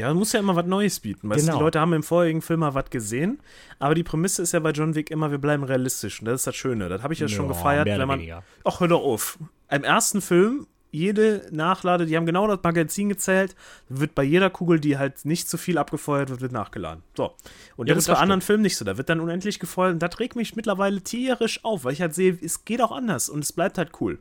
Ja, 0.01 0.07
man 0.09 0.17
muss 0.17 0.33
ja 0.33 0.39
immer 0.39 0.55
was 0.55 0.65
Neues 0.65 0.99
bieten. 0.99 1.29
Weißt 1.29 1.41
du, 1.41 1.45
Genau. 1.47 1.57
die 1.59 1.63
Leute 1.63 1.79
haben 1.79 1.93
im 1.93 2.03
vorigen 2.03 2.41
Film 2.41 2.61
mal 2.61 2.73
was 2.73 2.89
gesehen, 2.89 3.39
aber 3.79 3.95
die 3.95 4.03
Prämisse 4.03 4.41
ist 4.41 4.51
ja 4.51 4.59
bei 4.59 4.71
John 4.71 4.95
Wick 4.95 5.11
immer, 5.11 5.31
wir 5.31 5.37
bleiben 5.37 5.63
realistisch. 5.63 6.19
Und 6.19 6.25
das 6.25 6.41
ist 6.41 6.47
das 6.47 6.55
Schöne. 6.55 6.89
Das 6.89 7.03
habe 7.03 7.13
ich 7.13 7.19
ja 7.19 7.27
schon 7.27 7.45
Ja, 7.45 7.51
gefeiert, 7.53 7.87
wenn 7.87 8.07
man. 8.07 8.21
Ach, 8.63 8.79
hör 8.79 8.87
doch 8.87 9.01
auf. 9.03 9.37
Im 9.69 9.83
ersten 9.83 10.21
Film, 10.21 10.67
jede 10.93 11.47
Nachlade, 11.51 12.05
die 12.05 12.17
haben 12.17 12.25
genau 12.25 12.47
das 12.47 12.59
Magazin 12.63 13.07
gezählt, 13.07 13.55
wird 13.87 14.13
bei 14.13 14.23
jeder 14.23 14.49
Kugel, 14.49 14.79
die 14.79 14.97
halt 14.97 15.23
nicht 15.23 15.47
zu 15.47 15.57
viel 15.57 15.77
abgefeuert 15.77 16.29
wird, 16.29 16.41
wird 16.41 16.51
nachgeladen. 16.51 17.03
So. 17.15 17.33
Und 17.77 17.87
Ja, 17.87 17.93
das 17.95 18.03
ist 18.03 18.09
das 18.09 18.17
bei 18.17 18.21
anderen 18.21 18.41
Filmen 18.41 18.63
nicht 18.63 18.75
so. 18.75 18.83
Da 18.83 18.97
wird 18.97 19.07
dann 19.07 19.21
unendlich 19.21 19.59
gefeuert 19.59 19.93
und 19.93 19.99
das 19.99 20.19
regt 20.19 20.35
mich 20.35 20.55
mittlerweile 20.57 21.01
tierisch 21.01 21.63
auf, 21.63 21.85
weil 21.85 21.93
ich 21.93 22.01
halt 22.01 22.13
sehe, 22.13 22.37
es 22.41 22.65
geht 22.65 22.81
auch 22.81 22.91
anders 22.91 23.29
und 23.29 23.43
es 23.43 23.53
bleibt 23.53 23.77
halt 23.77 23.91
cool. 24.01 24.19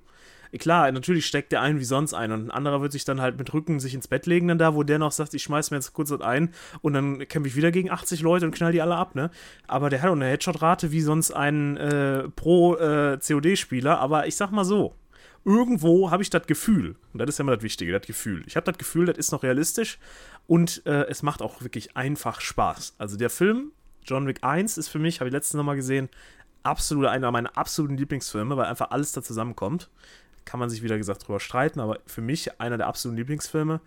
Klar, 0.59 0.91
natürlich 0.91 1.27
steckt 1.27 1.53
der 1.53 1.61
ein 1.61 1.79
wie 1.79 1.85
sonst 1.85 2.13
ein 2.13 2.33
und 2.33 2.47
ein 2.47 2.51
anderer 2.51 2.83
wird 2.83 2.93
sich 2.93 3.05
dann 3.05 3.21
halt 3.21 3.39
mit 3.39 3.53
Rücken 3.55 3.79
sich 3.79 3.95
ins 3.95 4.09
Bett 4.09 4.27
legen, 4.27 4.49
dann 4.49 4.59
da, 4.59 4.75
wo 4.75 4.83
der 4.83 4.99
noch 4.99 5.13
sagt, 5.13 5.35
ich 5.35 5.43
schmeiß 5.43 5.71
mir 5.71 5.77
jetzt 5.77 5.93
kurz 5.93 6.09
das 6.09 6.21
ein 6.21 6.53
und 6.83 6.95
dann 6.95 7.27
kämpfe 7.29 7.49
ich 7.49 7.57
wieder 7.57 7.71
gegen 7.71 7.91
80 7.91 8.23
Leute 8.23 8.47
und 8.47 8.55
knall 8.55 8.73
die 8.73 8.83
alle 8.83 8.97
ab, 8.97 9.15
ne? 9.15 9.31
Aber 9.69 9.91
der 9.91 10.03
hat 10.03 10.11
auch 10.11 10.15
eine 10.15 10.27
Headshot-Rate 10.27 10.91
wie 10.91 11.01
sonst 11.01 11.31
ein 11.31 11.77
äh, 11.77 12.29
Pro-COD-Spieler, 12.31 13.99
aber 14.01 14.27
ich 14.27 14.37
sag 14.37 14.51
mal 14.51 14.65
so, 14.65 14.95
irgendwo 15.45 16.11
habe 16.11 16.23
ich 16.23 16.31
das 16.31 16.47
Gefühl, 16.47 16.97
und 17.13 17.21
das 17.21 17.29
ist 17.29 17.39
ja 17.39 17.45
immer 17.45 17.55
das 17.55 17.63
Wichtige, 17.63 17.93
das 17.93 18.07
Gefühl. 18.07 18.43
Ich 18.47 18.57
habe 18.57 18.65
das 18.65 18.79
Gefühl, 18.79 19.07
das 19.07 19.19
ist 19.19 19.33
noch 19.33 19.43
realistisch 19.43 19.99
und 20.47 20.85
äh, 20.87 21.07
es 21.09 21.23
macht 21.23 21.43
auch 21.43 21.63
wirklich 21.63 21.97
einfach 21.97 22.41
Spaß. 22.41 22.95
Also 22.99 23.17
der 23.17 23.31
Film, 23.31 23.73
John 24.05 24.27
Wick 24.27 24.43
1, 24.43 24.79
ist 24.79 24.89
für 24.89 24.99
mich, 24.99 25.21
habe 25.21 25.29
ich 25.29 25.33
letztens 25.33 25.59
nochmal 25.59 25.77
gesehen, 25.77 26.09
absolut 26.63 27.07
einer 27.07 27.31
meiner 27.31 27.57
absoluten 27.57 27.97
Lieblingsfilme, 27.97 28.57
weil 28.57 28.67
einfach 28.67 28.91
alles 28.91 29.13
da 29.13 29.23
zusammenkommt. 29.23 29.91
Kann 30.45 30.61
man 30.61 30.71
sich 30.71 30.83
wieder 30.83 30.99
gesagt 30.99 31.27
drüber 31.27 31.41
streiten, 31.41 31.81
aber 31.81 31.99
für 32.07 32.21
mich 32.21 32.61
einer 32.61 32.77
der 32.77 32.87
absoluten 32.87 33.19
Lieblingsfilme. 33.19 33.81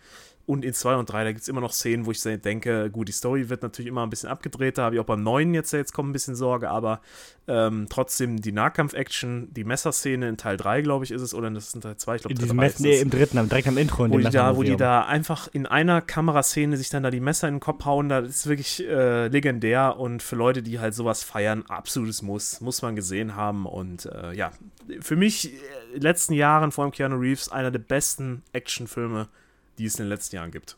Und 0.45 0.65
in 0.65 0.73
2 0.73 0.95
und 0.95 1.10
3, 1.10 1.23
da 1.23 1.32
gibt 1.32 1.43
es 1.43 1.47
immer 1.47 1.62
noch 1.62 1.71
Szenen, 1.71 2.06
wo 2.06 2.12
ich 2.12 2.21
denke, 2.21 2.89
gut, 2.91 3.08
die 3.08 3.13
Story 3.13 3.47
wird 3.47 3.63
natürlich 3.63 3.88
immer 3.88 4.03
ein 4.03 4.10
bisschen 4.10 4.27
abgedreht, 4.27 4.77
da 4.77 4.84
habe 4.84 4.95
ich 4.95 5.01
auch 5.01 5.06
beim 5.06 5.23
neuen 5.23 5.53
jetzt, 5.53 5.71
jetzt 5.71 5.93
kommt 5.93 6.10
ein 6.10 6.13
bisschen 6.13 6.36
Sorge, 6.36 6.69
aber 6.69 6.99
ähm, 7.47 7.88
trotzdem 7.89 8.41
die 8.41 8.51
Nahkampf-Action, 8.51 9.53
die 9.53 9.63
Messerszene 9.63 10.27
in 10.27 10.36
Teil 10.36 10.58
3, 10.58 10.82
glaube 10.82 11.06
ich, 11.06 11.12
ist 11.12 11.21
es, 11.21 11.34
oder 11.34 11.49
das 11.49 11.67
ist 11.67 11.75
in 11.75 11.82
Teil 11.82 11.95
2, 11.95 12.15
ich 12.15 12.21
glaube, 12.23 12.36
Teil 12.36 12.43
diesem 12.43 12.58
3 12.58 12.63
Mess, 12.63 12.73
ist 12.73 12.82
nee, 12.82 12.99
im 12.99 13.10
dritten, 13.10 13.47
direkt 13.47 13.67
am 13.69 13.77
Intro. 13.77 14.03
In 14.03 14.12
wo 14.12 14.17
die, 14.17 14.29
da, 14.29 14.58
wo 14.58 14.63
die 14.63 14.75
da 14.75 15.06
einfach 15.06 15.47
in 15.53 15.65
einer 15.65 16.01
Kameraszene 16.01 16.75
sich 16.75 16.89
dann 16.89 17.03
da 17.03 17.10
die 17.10 17.21
Messer 17.21 17.47
in 17.47 17.56
den 17.56 17.60
Kopf 17.62 17.86
hauen, 17.86 18.10
das 18.10 18.27
ist 18.27 18.47
wirklich 18.47 18.86
äh, 18.86 19.27
legendär 19.29 19.97
und 19.97 20.21
für 20.21 20.36
Leute, 20.36 20.62
die 20.62 20.79
halt 20.79 20.93
sowas 20.93 21.23
feiern, 21.23 21.63
absolutes 21.69 22.21
Muss, 22.21 22.60
muss 22.60 22.82
man 22.82 22.97
gesehen 22.97 23.38
haben 23.38 23.65
und 23.65 24.08
äh, 24.08 24.34
ja, 24.34 24.51
für 24.99 25.15
mich 25.15 25.53
äh, 25.53 25.56
in 25.88 25.99
den 25.99 26.01
letzten 26.01 26.34
Jahren, 26.34 26.73
vor 26.73 26.84
allem 26.84 26.91
Keanu 26.91 27.15
Reeves, 27.15 27.49
einer 27.49 27.71
der 27.71 27.79
besten 27.79 28.43
Actionfilme, 28.51 29.29
die 29.77 29.86
es 29.86 29.95
in 29.95 30.05
den 30.05 30.09
letzten 30.09 30.36
Jahren 30.36 30.51
gibt. 30.51 30.77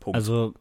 Punkt. 0.00 0.16
Also 0.16 0.54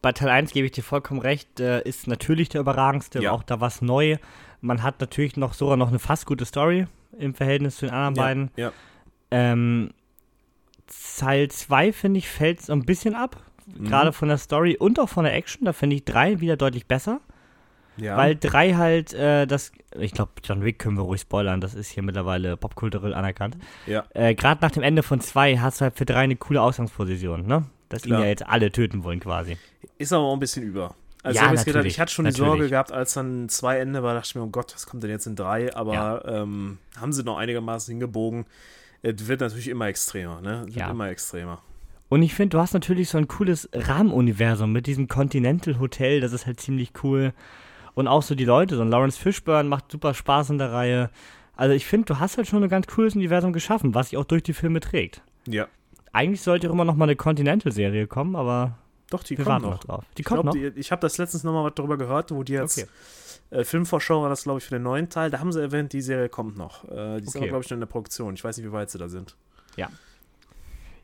bei 0.00 0.12
Teil 0.12 0.28
1 0.28 0.52
gebe 0.52 0.66
ich 0.66 0.72
dir 0.72 0.82
vollkommen 0.84 1.20
recht, 1.20 1.58
äh, 1.60 1.82
ist 1.82 2.06
natürlich 2.06 2.48
der 2.48 2.60
überragendste, 2.60 3.20
Ja. 3.22 3.32
auch 3.32 3.42
da 3.42 3.60
was 3.60 3.82
neu. 3.82 4.16
Man 4.60 4.82
hat 4.82 5.00
natürlich 5.00 5.36
noch 5.36 5.54
sogar 5.54 5.76
noch 5.76 5.88
eine 5.88 5.98
fast 5.98 6.26
gute 6.26 6.44
Story 6.44 6.86
im 7.18 7.34
Verhältnis 7.34 7.76
zu 7.76 7.86
den 7.86 7.94
anderen 7.94 8.14
beiden. 8.14 8.50
ja, 8.56 8.66
ja. 8.68 8.72
Ähm, 9.30 9.90
Teil 11.18 11.48
2, 11.50 11.92
finde 11.92 12.18
ich, 12.18 12.28
fällt 12.28 12.60
so 12.60 12.72
ein 12.72 12.84
bisschen 12.84 13.14
ab. 13.14 13.42
Mhm. 13.66 13.84
Gerade 13.84 14.12
von 14.12 14.28
der 14.28 14.38
Story 14.38 14.76
und 14.76 14.98
auch 15.00 15.08
von 15.08 15.24
der 15.24 15.34
Action. 15.34 15.64
Da 15.64 15.72
finde 15.72 15.96
ich 15.96 16.04
3 16.04 16.40
wieder 16.40 16.56
deutlich 16.56 16.86
besser. 16.86 17.20
Ja. 18.02 18.16
Weil 18.16 18.36
3 18.36 18.74
halt, 18.74 19.12
äh, 19.14 19.46
das, 19.46 19.72
ich 19.98 20.12
glaube, 20.12 20.32
John 20.44 20.64
Wick 20.64 20.78
können 20.78 20.96
wir 20.96 21.02
ruhig 21.02 21.20
spoilern, 21.22 21.60
das 21.60 21.74
ist 21.74 21.88
hier 21.90 22.02
mittlerweile 22.02 22.56
popkulturell 22.56 23.14
anerkannt. 23.14 23.56
ja. 23.86 24.04
Äh, 24.14 24.34
Gerade 24.34 24.60
nach 24.60 24.70
dem 24.72 24.82
Ende 24.82 25.02
von 25.02 25.20
2 25.20 25.56
hast 25.58 25.80
du 25.80 25.84
halt 25.84 25.96
für 25.96 26.04
3 26.04 26.16
eine 26.20 26.36
coole 26.36 26.60
Ausgangsposition, 26.60 27.46
ne? 27.46 27.64
Dass 27.88 28.04
ihn 28.04 28.08
Klar. 28.10 28.22
ja 28.22 28.26
jetzt 28.28 28.46
alle 28.46 28.72
töten 28.72 29.04
wollen 29.04 29.20
quasi. 29.20 29.56
Ist 29.98 30.12
aber 30.12 30.24
auch 30.24 30.32
ein 30.34 30.40
bisschen 30.40 30.62
über. 30.62 30.94
Also 31.22 31.38
Ja, 31.38 31.52
ich, 31.52 31.64
gedacht, 31.64 31.84
ich 31.84 32.00
hatte 32.00 32.10
schon 32.12 32.24
die 32.24 32.30
natürlich. 32.30 32.48
Sorge 32.48 32.68
gehabt, 32.70 32.90
als 32.90 33.14
dann 33.14 33.48
zwei 33.48 33.78
Ende 33.78 34.02
war, 34.02 34.14
dachte 34.14 34.26
ich 34.28 34.34
mir, 34.34 34.42
oh 34.42 34.46
Gott, 34.48 34.74
was 34.74 34.86
kommt 34.86 35.02
denn 35.04 35.10
jetzt 35.10 35.26
in 35.26 35.36
drei? 35.36 35.74
Aber 35.76 35.92
Ja. 35.94 36.24
ähm, 36.42 36.78
haben 37.00 37.12
sie 37.12 37.22
noch 37.22 37.36
einigermaßen 37.36 37.92
hingebogen. 37.92 38.46
Es 39.02 39.28
wird 39.28 39.40
natürlich 39.40 39.68
immer 39.68 39.86
extremer, 39.86 40.40
ne? 40.40 40.64
Es 40.68 40.74
Ja. 40.74 40.82
wird 40.86 40.90
immer 40.94 41.08
extremer. 41.10 41.60
Und 42.08 42.22
ich 42.22 42.34
finde, 42.34 42.56
du 42.56 42.58
hast 42.60 42.74
natürlich 42.74 43.08
so 43.08 43.18
ein 43.18 43.28
cooles 43.28 43.68
Rahmenuniversum 43.72 44.72
mit 44.72 44.86
diesem 44.86 45.08
Continental 45.08 45.78
Hotel, 45.78 46.20
das 46.20 46.32
ist 46.32 46.46
halt 46.46 46.60
ziemlich 46.60 46.92
cool. 47.02 47.32
Und 47.94 48.08
auch 48.08 48.22
so 48.22 48.34
die 48.34 48.44
Leute, 48.44 48.76
so 48.76 48.82
ein 48.82 48.88
Lawrence 48.90 49.18
Fishburne 49.18 49.68
macht 49.68 49.90
super 49.92 50.14
Spaß 50.14 50.50
in 50.50 50.58
der 50.58 50.72
Reihe. 50.72 51.10
Also 51.56 51.74
ich 51.74 51.86
finde, 51.86 52.06
du 52.06 52.18
hast 52.20 52.36
halt 52.38 52.48
schon 52.48 52.62
ein 52.62 52.68
ganz 52.70 52.86
cooles 52.86 53.14
Universum 53.14 53.52
geschaffen, 53.52 53.94
was 53.94 54.08
sich 54.10 54.18
auch 54.18 54.24
durch 54.24 54.42
die 54.42 54.54
Filme 54.54 54.80
trägt. 54.80 55.22
Ja. 55.46 55.66
Eigentlich 56.12 56.40
sollte 56.42 56.66
immer 56.68 56.84
noch 56.84 56.94
mal 56.96 57.04
eine 57.04 57.16
Continental-Serie 57.16 58.06
kommen, 58.06 58.34
aber 58.36 58.78
Doch, 59.10 59.22
die 59.22 59.36
wir 59.36 59.44
warten 59.46 59.64
noch 59.64 59.72
noch. 59.72 59.84
drauf. 59.84 60.04
Die 60.16 60.22
Ich, 60.22 60.26
kommt 60.26 60.42
glaub, 60.42 60.46
noch? 60.46 60.52
die, 60.52 60.78
ich 60.80 60.90
habe 60.90 61.00
das 61.00 61.18
letztens 61.18 61.44
nochmal 61.44 61.64
was 61.64 61.72
darüber 61.74 61.98
gehört, 61.98 62.30
wo 62.30 62.42
die 62.42 62.52
jetzt 62.54 62.78
Okay. 62.78 62.88
äh, 63.50 63.64
Filmvorschau 63.64 64.22
war 64.22 64.28
das, 64.30 64.44
glaube 64.44 64.58
ich, 64.58 64.64
für 64.64 64.74
den 64.76 64.82
neuen 64.82 65.08
Teil. 65.10 65.30
Da 65.30 65.38
haben 65.40 65.52
sie 65.52 65.60
erwähnt, 65.60 65.92
die 65.92 66.00
Serie 66.00 66.28
kommt 66.30 66.56
noch. 66.56 66.84
Äh, 66.84 67.18
die 67.20 67.24
ist 67.24 67.28
Okay. 67.30 67.38
aber, 67.38 67.48
glaube 67.48 67.64
ich, 67.64 67.70
noch 67.70 67.76
in 67.76 67.80
der 67.80 67.86
Produktion. 67.86 68.34
Ich 68.34 68.42
weiß 68.44 68.56
nicht, 68.56 68.66
wie 68.66 68.72
weit 68.72 68.90
sie 68.90 68.98
da 68.98 69.08
sind. 69.08 69.36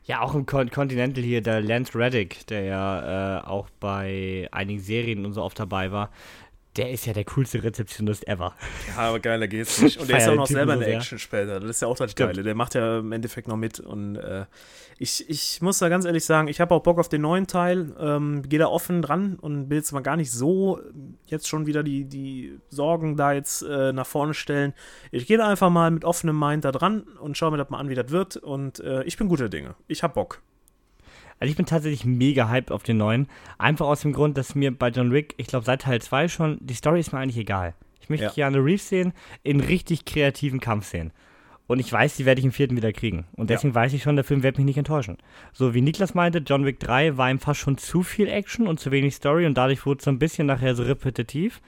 Ja, 0.05 0.21
auch 0.21 0.33
im 0.33 0.45
Con 0.47 0.71
Continental 0.71 1.23
hier, 1.23 1.41
der 1.41 1.61
Lance 1.61 1.93
Reddick, 1.97 2.47
der 2.47 2.61
ja 2.63 3.37
äh, 3.39 3.45
auch 3.45 3.69
bei 3.79 4.47
einigen 4.51 4.79
Serien 4.79 5.23
und 5.25 5.33
so 5.33 5.43
oft 5.43 5.59
dabei 5.59 5.91
war, 5.91 6.09
Der 6.79 6.91
ist 6.91 7.05
ja 7.05 7.11
der 7.11 7.25
coolste 7.25 7.61
Rezeptionist 7.61 8.25
ever. 8.25 8.55
Ja, 8.87 9.09
aber 9.09 9.19
geiler 9.19 9.49
geht's 9.49 9.81
nicht. 9.81 9.99
Und 9.99 10.09
der 10.09 10.17
ist 10.17 10.27
ja 10.27 10.31
auch 10.31 10.37
noch 10.37 10.47
Typen 10.47 10.59
selber 10.59 10.73
so 10.73 10.79
in 10.79 10.79
der 10.79 10.87
sehr. 10.87 10.97
Action 10.97 11.19
später. 11.19 11.59
Das 11.59 11.69
ist 11.69 11.81
ja 11.81 11.89
auch 11.89 11.97
das 11.97 12.11
Stimmt. 12.11 12.29
Geile. 12.29 12.43
Der 12.43 12.55
macht 12.55 12.73
ja 12.73 12.99
im 12.99 13.11
Endeffekt 13.11 13.49
noch 13.49 13.57
mit. 13.57 13.81
Und 13.81 14.15
äh, 14.15 14.45
ich, 14.97 15.29
ich 15.29 15.61
muss 15.61 15.79
da 15.79 15.89
ganz 15.89 16.05
ehrlich 16.05 16.23
sagen, 16.23 16.47
ich 16.47 16.61
habe 16.61 16.73
auch 16.73 16.81
Bock 16.81 16.97
auf 16.97 17.09
den 17.09 17.21
neuen 17.21 17.47
Teil. 17.47 17.93
Ähm, 17.99 18.43
Gehe 18.47 18.59
da 18.59 18.67
offen 18.67 19.01
dran 19.01 19.35
und 19.35 19.69
will 19.69 19.77
jetzt 19.77 19.91
mal 19.91 19.99
gar 19.99 20.15
nicht 20.15 20.31
so 20.31 20.79
jetzt 21.25 21.49
schon 21.49 21.65
wieder 21.65 21.83
die, 21.83 22.05
die 22.05 22.57
Sorgen 22.69 23.17
da 23.17 23.33
jetzt 23.33 23.61
äh, 23.61 23.91
nach 23.91 24.07
vorne 24.07 24.33
stellen. 24.33 24.73
Ich 25.11 25.27
gehe 25.27 25.37
da 25.37 25.49
einfach 25.49 25.69
mal 25.69 25.91
mit 25.91 26.05
offenem 26.05 26.39
Mind 26.39 26.63
da 26.63 26.71
dran 26.71 27.01
und 27.19 27.37
schaue 27.37 27.51
mir 27.51 27.57
das 27.57 27.69
mal 27.69 27.79
an, 27.79 27.89
wie 27.89 27.95
das 27.95 28.09
wird. 28.09 28.37
Und 28.37 28.79
äh, 28.79 29.03
ich 29.03 29.17
bin 29.17 29.27
guter 29.27 29.49
Dinge. 29.49 29.75
Ich 29.87 30.01
hab 30.01 30.13
Bock. 30.13 30.41
Also 31.39 31.49
ich 31.51 31.57
bin 31.57 31.65
tatsächlich 31.65 32.05
mega 32.05 32.49
hyped 32.49 32.71
auf 32.71 32.83
den 32.83 32.97
neuen. 32.97 33.27
Einfach 33.57 33.87
aus 33.87 34.01
dem 34.01 34.13
Grund, 34.13 34.37
dass 34.37 34.55
mir 34.55 34.71
bei 34.77 34.89
John 34.89 35.11
Wick, 35.13 35.35
ich 35.37 35.47
glaube 35.47 35.65
seit 35.65 35.83
Teil 35.83 36.01
2 36.01 36.27
schon, 36.27 36.57
die 36.61 36.73
Story 36.73 36.99
ist 36.99 37.13
mir 37.13 37.19
eigentlich 37.19 37.37
egal. 37.37 37.73
Ich 38.01 38.09
möchte 38.09 38.25
Ja. 38.25 38.31
Keanu 38.31 38.59
Reeves 38.59 38.89
sehen 38.89 39.13
in 39.43 39.59
richtig 39.59 40.05
kreativen 40.05 40.59
Kampfszenen. 40.59 41.11
Und 41.67 41.77
ich 41.79 41.93
weiß, 41.93 42.17
die 42.17 42.25
werde 42.25 42.39
ich 42.39 42.45
im 42.45 42.51
vierten 42.51 42.75
wieder 42.75 42.91
kriegen. 42.91 43.25
Und 43.35 43.51
deswegen 43.51 43.75
weiß 43.75 43.93
ich 43.93 44.01
schon, 44.01 44.15
der 44.15 44.25
Film 44.25 44.41
wird 44.41 44.57
mich 44.57 44.65
nicht 44.65 44.79
enttäuschen. 44.79 45.17
So 45.53 45.75
wie 45.75 45.81
Niklas 45.81 46.15
meinte, 46.15 46.39
John 46.39 46.65
Wick 46.65 46.79
3 46.79 47.15
war 47.15 47.29
ihm 47.29 47.37
fast 47.37 47.59
schon 47.59 47.77
zu 47.77 48.01
viel 48.01 48.27
Action 48.27 48.65
und 48.65 48.79
zu 48.79 48.89
wenig 48.89 49.13
Story 49.15 49.45
und 49.45 49.53
dadurch 49.55 49.85
wurde 49.85 49.99
es 49.99 50.05
so 50.05 50.09
ein 50.09 50.17
bisschen 50.17 50.47
nachher 50.47 50.73
so 50.73 50.81
repetitiv. 50.81 51.61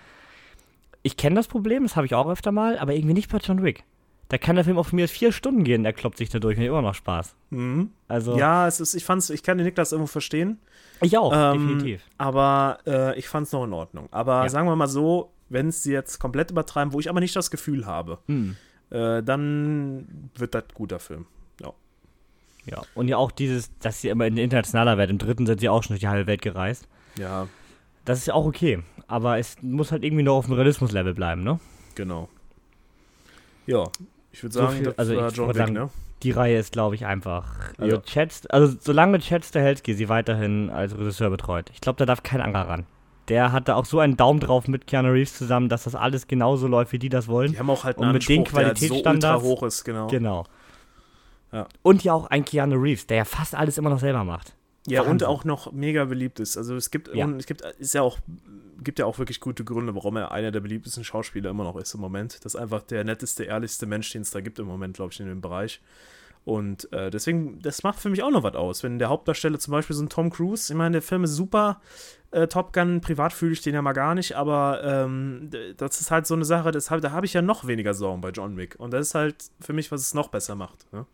Ich 1.04 1.18
kenne 1.18 1.36
das 1.36 1.48
Problem, 1.48 1.84
das 1.84 1.96
habe 1.96 2.08
ich 2.08 2.16
auch 2.16 2.28
öfter 2.28 2.52
mal, 2.52 2.80
aber 2.80 2.96
irgendwie 2.96 3.14
nicht 3.14 3.32
bei 3.32 3.38
John 3.38 3.62
Wick. 3.62 3.84
Da 4.32 4.38
kann 4.38 4.56
der 4.56 4.64
Film 4.64 4.78
auch 4.78 4.86
von 4.86 4.96
mir 4.96 5.10
vier 5.10 5.34
Stunden 5.34 5.66
gehen, 5.66 5.84
der 5.84 5.92
kloppt 5.92 6.18
sich 6.18 6.30
da 6.30 6.40
durch 6.40 6.56
und 6.58 6.64
hat 6.64 6.70
immer 6.70 6.82
noch 6.82 6.96
Spaß. 6.96 7.36
Mhm. 7.50 7.92
Also, 8.08 8.38
Ja, 8.38 8.66
es 8.66 8.80
ist, 8.80 8.94
ich 8.94 9.04
fand's, 9.04 9.30
ich 9.30 9.44
kann 9.44 9.58
den 9.58 9.66
Niklas 9.66 9.92
irgendwo 9.92 10.08
verstehen. 10.08 10.58
ich 11.02 11.18
auch, 11.18 11.34
Ähm, 11.36 11.68
definitiv. 11.68 12.02
Aber 12.18 12.78
äh, 12.88 13.20
ich 13.20 13.28
fand 13.28 13.48
es 13.48 13.52
noch 13.52 13.66
in 13.66 13.74
Ordnung. 13.74 14.08
Aber 14.12 14.44
Ja. 14.44 14.50
sagen 14.50 14.68
wir 14.70 14.76
mal 14.78 14.88
so, 14.88 15.32
wenn 15.50 15.68
es 15.68 15.84
sie 15.84 15.92
jetzt 15.92 16.20
komplett 16.20 16.50
übertreiben, 16.50 16.94
wo 16.94 17.02
ich 17.02 17.10
aber 17.10 17.20
nicht 17.20 17.36
das 17.36 17.52
Gefühl 17.52 17.86
habe, 17.86 18.20
Hm. 18.28 18.56
äh, 18.90 19.22
dann 19.22 20.30
wird 20.36 20.56
das 20.56 20.64
ein 20.64 20.74
guter 20.76 21.00
Film. 21.00 21.26
Ja. 21.62 21.74
Ja, 22.68 22.82
und 22.96 23.10
ja 23.10 23.18
auch 23.18 23.32
dieses, 23.32 23.70
dass 23.80 24.00
sie 24.00 24.08
immer 24.08 24.28
in 24.28 24.38
internationaler 24.38 24.98
Welt, 24.98 25.10
im 25.10 25.18
dritten 25.18 25.46
sind 25.46 25.60
sie 25.60 25.68
auch 25.68 25.84
schon 25.84 25.90
durch 25.96 26.00
die 26.00 26.08
halbe 26.08 26.28
Welt 26.28 26.42
gereist. 26.42 26.88
Ja, 27.18 27.48
Das 28.06 28.20
ist 28.20 28.28
ja 28.28 28.34
auch 28.34 28.46
okay, 28.46 28.82
aber 29.08 29.40
es 29.40 29.58
muss 29.62 29.92
halt 29.92 30.06
irgendwie 30.06 30.24
noch 30.24 30.38
auf 30.38 30.46
dem 30.46 30.54
Realismus-Level 30.54 31.14
bleiben, 31.16 31.44
ne? 31.44 31.60
genau. 31.96 32.30
Ja, 33.68 33.84
ich 34.32 34.44
würde 34.44 34.54
So 34.54 34.60
sagen, 34.62 34.76
viel- 34.78 34.86
das 34.86 34.98
also 35.00 35.14
ich 35.28 35.36
John 35.36 35.50
Wick, 35.50 35.56
sagen, 35.58 35.74
ne? 35.74 35.90
Die 36.24 36.32
Reihe 36.32 36.58
ist, 36.60 36.72
glaube 36.74 36.94
ich, 36.96 37.06
einfach. 37.06 37.46
Also, 37.80 37.96
Ja. 37.96 38.02
Chad, 38.04 38.30
also 38.50 38.76
solange 38.80 39.20
Chad 39.20 39.44
Stahelski 39.44 39.94
sie 39.96 40.08
weiterhin 40.08 40.70
als 40.70 40.96
Regisseur 40.98 41.30
betreut, 41.32 41.70
ich 41.74 41.82
glaube, 41.82 41.98
da 41.98 42.06
darf 42.06 42.22
kein 42.24 42.42
anderer 42.42 42.68
ran. 42.70 42.86
Der 43.28 43.52
hat 43.52 43.68
da 43.68 43.76
auch 43.76 43.86
so 43.86 44.00
einen 44.00 44.18
Daumen 44.18 44.40
drauf 44.40 44.68
mit 44.68 44.88
Keanu 44.88 45.10
Reeves 45.12 45.36
zusammen, 45.38 45.70
dass 45.70 45.84
das 45.86 45.96
alles 45.96 46.28
genauso 46.28 46.68
läuft, 46.68 46.92
wie 46.92 47.00
die 47.00 47.10
das 47.10 47.28
wollen. 47.28 47.52
Die 47.54 47.60
haben 47.60 47.70
auch 47.70 47.84
halt 47.84 47.98
Und 47.98 48.04
einen 48.06 48.14
mit 48.14 48.28
den 48.30 48.40
Anspruch, 48.40 48.58
der 48.60 48.68
halt 48.68 48.78
so 48.78 48.86
Qualitätsstandards- 48.94 49.42
hoch 49.42 49.64
ist, 49.64 49.84
genau. 49.84 50.08
Genau. 50.08 50.46
Ja. 51.52 51.68
Und 51.82 52.04
ja 52.04 52.14
auch 52.14 52.28
ein 52.28 52.46
Keanu 52.46 52.76
Reeves, 52.76 53.08
der 53.08 53.18
ja 53.18 53.26
fast 53.26 53.56
alles 53.56 53.78
immer 53.78 53.90
noch 53.90 54.00
selber 54.00 54.24
macht. 54.24 54.54
Ja, 54.88 55.02
und 55.02 55.08
Wahnsinn. 55.10 55.28
auch 55.28 55.44
noch 55.46 55.72
mega 55.72 56.06
beliebt 56.06 56.40
ist. 56.40 56.58
Also 56.58 56.76
es 56.76 56.90
gibt, 56.92 57.14
Ja. 57.14 57.26
und 57.26 57.40
es 57.40 57.46
gibt, 57.46 57.62
ist 57.62 57.94
ja 57.94 58.02
auch, 58.02 58.18
gibt 58.84 58.98
ja 59.00 59.06
auch 59.06 59.20
wirklich 59.20 59.40
gute 59.40 59.64
Gründe, 59.64 59.94
warum 59.96 60.18
er 60.18 60.32
einer 60.32 60.52
der 60.52 60.60
beliebtesten 60.62 61.04
Schauspieler 61.04 61.52
immer 61.52 61.64
noch 61.64 61.76
ist 61.78 61.94
im 61.94 62.02
Moment. 62.02 62.44
Das 62.44 62.56
ist 62.56 62.60
einfach 62.60 62.82
der 62.82 63.04
netteste, 63.04 63.44
ehrlichste 63.44 63.86
Mensch, 63.86 64.10
den 64.12 64.24
es 64.24 64.32
da 64.32 64.42
gibt 64.42 64.58
im 64.60 64.66
Moment, 64.66 64.96
glaube 64.96 65.14
ich, 65.14 65.20
in 65.20 65.28
dem 65.28 65.40
Bereich. 65.42 65.82
Und 66.44 66.92
äh, 66.92 67.12
deswegen, 67.12 67.62
das 67.62 67.84
macht 67.84 68.00
für 68.00 68.10
mich 68.10 68.24
auch 68.24 68.32
noch 68.32 68.42
was 68.42 68.56
aus. 68.56 68.82
Wenn 68.82 68.98
der 68.98 69.10
Hauptdarsteller 69.10 69.60
zum 69.60 69.74
Beispiel 69.74 69.96
so 69.96 70.02
ein 70.02 70.10
Tom 70.10 70.32
Cruise, 70.32 70.74
ich 70.74 70.78
meine, 70.78 70.94
der 70.94 71.04
Film 71.04 71.24
ist 71.26 71.36
super, 71.36 71.80
äh, 72.32 72.48
Top 72.48 72.74
Gun, 72.74 73.00
privat 73.02 73.32
fühle 73.34 73.54
ich 73.54 73.62
den 73.62 73.76
ja 73.76 73.84
mal 73.84 73.94
gar 73.94 74.16
nicht, 74.16 74.36
aber 74.36 74.82
ähm, 74.84 75.52
das 75.78 76.02
ist 76.02 76.10
halt 76.10 76.26
so 76.26 76.34
eine 76.34 76.46
Sache, 76.46 76.72
das 76.72 76.90
hab, 76.90 77.00
da 77.02 77.12
habe 77.12 77.28
ich 77.28 77.34
ja 77.34 77.44
noch 77.44 77.68
weniger 77.68 77.94
Sorgen 77.94 78.22
bei 78.22 78.30
John 78.32 78.58
Wick. 78.58 78.76
Und 78.80 78.92
das 78.92 79.10
ist 79.10 79.14
halt 79.14 79.36
für 79.60 79.74
mich, 79.74 79.92
was 79.92 80.02
es 80.02 80.16
noch 80.16 80.30
besser 80.30 80.56
macht. 80.56 80.92
Ne? 80.92 81.06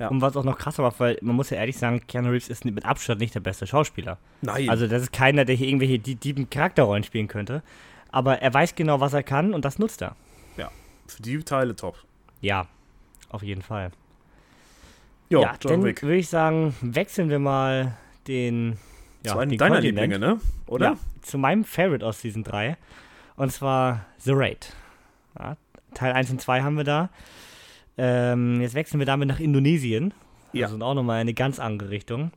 Ja. 0.00 0.08
Und 0.08 0.22
was 0.22 0.34
auch 0.34 0.44
noch 0.44 0.56
krasser 0.56 0.82
macht, 0.82 0.98
weil 0.98 1.18
man 1.20 1.36
muss 1.36 1.50
ja 1.50 1.58
ehrlich 1.58 1.76
sagen, 1.76 2.00
Keanu 2.08 2.30
Reeves 2.30 2.48
ist 2.48 2.64
mit 2.64 2.86
Abstand 2.86 3.20
nicht 3.20 3.34
der 3.34 3.40
beste 3.40 3.66
Schauspieler. 3.66 4.16
Nein. 4.40 4.70
Also 4.70 4.86
das 4.86 5.02
ist 5.02 5.12
keiner, 5.12 5.44
der 5.44 5.54
hier 5.54 5.68
irgendwelche 5.68 5.98
die, 5.98 6.14
dieben 6.14 6.48
Charakterrollen 6.48 7.04
spielen 7.04 7.28
könnte. 7.28 7.62
Aber 8.10 8.40
er 8.40 8.52
weiß 8.52 8.74
genau, 8.74 9.00
was 9.00 9.12
er 9.12 9.22
kann 9.22 9.52
und 9.52 9.66
das 9.66 9.78
nutzt 9.78 10.00
er. 10.02 10.16
für 11.06 11.22
die 11.22 11.42
Teile 11.42 11.76
top. 11.76 11.96
Ja, 12.40 12.66
auf 13.28 13.42
jeden 13.42 13.62
Fall. 13.62 13.90
Jo, 15.28 15.42
ja, 15.42 15.54
John 15.60 15.82
dann 15.82 15.82
würde 15.82 16.16
ich 16.16 16.28
sagen, 16.28 16.74
wechseln 16.80 17.28
wir 17.28 17.38
mal 17.38 17.96
den, 18.26 18.78
ja, 19.24 19.32
zu 19.32 19.38
einem 19.38 19.58
deiner 19.58 19.76
Kontinent. 19.76 20.12
Lieblinge, 20.12 20.18
ne? 20.18 20.40
Oder? 20.66 20.86
Ja, 20.92 20.96
zu 21.22 21.38
meinem 21.38 21.64
Favorite 21.64 22.06
aus 22.06 22.20
Season 22.20 22.42
3. 22.42 22.76
Und 23.36 23.52
zwar 23.52 24.06
The 24.18 24.32
Raid. 24.32 24.72
Ja, 25.38 25.56
Teil 25.94 26.12
1 26.12 26.30
und 26.30 26.40
2 26.40 26.62
haben 26.62 26.76
wir 26.76 26.84
da. 26.84 27.10
Ähm, 27.98 28.60
jetzt 28.60 28.74
wechseln 28.74 28.98
wir 28.98 29.06
damit 29.06 29.28
nach 29.28 29.40
Indonesien. 29.40 30.14
Ja. 30.52 30.66
Also 30.66 30.82
auch 30.84 30.94
nochmal 30.94 31.20
eine 31.20 31.34
ganz 31.34 31.58
andere 31.58 31.90
Richtung. 31.90 32.32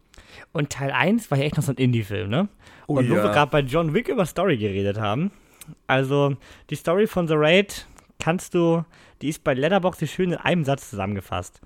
Und 0.52 0.70
Teil 0.70 0.92
1 0.92 1.32
war 1.32 1.38
ja 1.38 1.46
echt 1.46 1.58
noch 1.58 1.64
so 1.64 1.72
ein 1.72 1.78
Indie-Film, 1.78 2.30
ne? 2.30 2.48
Oh 2.88 2.98
und 2.98 3.10
wo 3.10 3.16
ja. 3.16 3.24
wir 3.24 3.32
gerade 3.32 3.52
bei 3.52 3.60
John 3.62 3.94
Wick 3.94 4.08
über 4.08 4.26
Story 4.26 4.58
geredet 4.58 5.00
haben. 5.00 5.32
Also, 5.88 6.36
die 6.70 6.76
Story 6.76 7.08
von 7.08 7.28
The 7.28 7.36
Raid 7.38 7.88
kannst 8.20 8.54
du, 8.54 8.84
die 9.22 9.30
ist 9.30 9.44
bei 9.44 9.54
Letterboxd 9.54 10.08
schön 10.08 10.32
in 10.32 10.38
einem 10.38 10.66
Satz 10.66 10.90
zusammengefasst. 10.90 11.62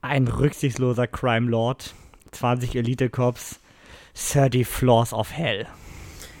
Ein 0.00 0.28
rücksichtsloser 0.28 1.06
Crime 1.06 1.48
Lord, 1.48 1.94
20 2.32 2.76
Elite-Cops, 2.76 3.60
30 4.14 4.66
Floors 4.66 5.12
of 5.12 5.32
Hell. 5.32 5.66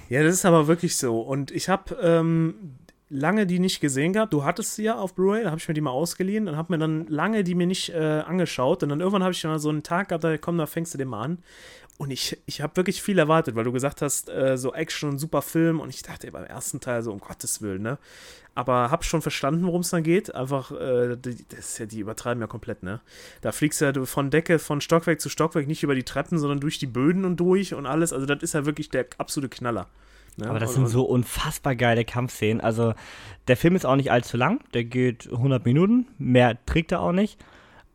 Ja, 0.08 0.22
das 0.22 0.34
ist 0.34 0.44
aber 0.44 0.66
wirklich 0.66 0.96
so. 0.96 1.20
Und 1.20 1.50
ich 1.50 1.68
habe 1.68 1.94
ähm, 2.02 2.76
lange 3.12 3.46
die 3.46 3.58
nicht 3.58 3.80
gesehen 3.80 4.14
gehabt. 4.14 4.32
Du 4.32 4.44
hattest 4.44 4.74
sie 4.74 4.84
ja 4.84 4.96
auf 4.96 5.14
Blu-ray, 5.14 5.44
da 5.44 5.50
habe 5.50 5.60
ich 5.60 5.68
mir 5.68 5.74
die 5.74 5.80
mal 5.80 5.90
ausgeliehen 5.90 6.48
und 6.48 6.56
habe 6.56 6.72
mir 6.72 6.78
dann 6.78 7.06
lange 7.06 7.44
die 7.44 7.54
mir 7.54 7.66
nicht 7.66 7.90
äh, 7.90 8.22
angeschaut. 8.26 8.82
Und 8.82 8.88
dann 8.88 9.00
irgendwann 9.00 9.22
habe 9.22 9.32
ich 9.32 9.44
mal 9.44 9.58
so 9.58 9.68
einen 9.68 9.82
Tag 9.82 10.08
gehabt, 10.08 10.24
da 10.24 10.36
komm, 10.38 10.58
da 10.58 10.66
fängst 10.66 10.94
du 10.94 10.98
den 10.98 11.08
mal 11.08 11.22
an. 11.22 11.38
Und 11.98 12.10
ich, 12.10 12.38
ich 12.46 12.62
habe 12.62 12.74
wirklich 12.76 13.02
viel 13.02 13.18
erwartet, 13.18 13.54
weil 13.54 13.64
du 13.64 13.70
gesagt 13.70 14.00
hast, 14.00 14.30
äh, 14.30 14.56
so 14.56 14.72
Action 14.72 15.10
und 15.10 15.18
super 15.18 15.42
Film. 15.42 15.78
Und 15.78 15.90
ich 15.90 16.02
dachte 16.02 16.32
beim 16.32 16.44
ersten 16.44 16.80
Teil 16.80 17.02
so, 17.02 17.12
um 17.12 17.20
Gottes 17.20 17.60
Willen, 17.60 17.82
ne? 17.82 17.98
Aber 18.54 18.90
habe 18.90 19.04
schon 19.04 19.22
verstanden, 19.22 19.64
worum 19.66 19.82
es 19.82 19.90
dann 19.90 20.02
geht. 20.02 20.34
Einfach, 20.34 20.72
äh, 20.72 21.16
die, 21.16 21.44
das 21.48 21.78
ja, 21.78 21.86
die 21.86 22.00
übertreiben 22.00 22.40
ja 22.40 22.46
komplett, 22.46 22.82
ne? 22.82 23.00
Da 23.42 23.52
fliegst 23.52 23.80
du 23.80 23.84
ja 23.84 24.04
von 24.04 24.30
Decke, 24.30 24.58
von 24.58 24.80
Stockwerk 24.80 25.20
zu 25.20 25.28
Stockwerk, 25.28 25.66
nicht 25.66 25.82
über 25.82 25.94
die 25.94 26.02
Treppen, 26.02 26.38
sondern 26.38 26.60
durch 26.60 26.78
die 26.78 26.86
Böden 26.86 27.26
und 27.26 27.36
durch 27.36 27.74
und 27.74 27.86
alles. 27.86 28.12
Also, 28.12 28.26
das 28.26 28.42
ist 28.42 28.54
ja 28.54 28.64
wirklich 28.64 28.88
der 28.88 29.06
absolute 29.18 29.54
Knaller. 29.54 29.86
Ne? 30.36 30.48
Aber 30.48 30.58
das 30.58 30.70
Und- 30.70 30.76
sind 30.76 30.88
so 30.88 31.04
unfassbar 31.04 31.76
geile 31.76 32.04
Kampfszenen. 32.04 32.60
Also, 32.60 32.94
der 33.48 33.56
Film 33.56 33.76
ist 33.76 33.84
auch 33.84 33.96
nicht 33.96 34.10
allzu 34.10 34.36
lang. 34.36 34.60
Der 34.74 34.84
geht 34.84 35.28
100 35.30 35.64
Minuten. 35.64 36.06
Mehr 36.18 36.58
trägt 36.66 36.92
er 36.92 37.00
auch 37.00 37.12
nicht. 37.12 37.38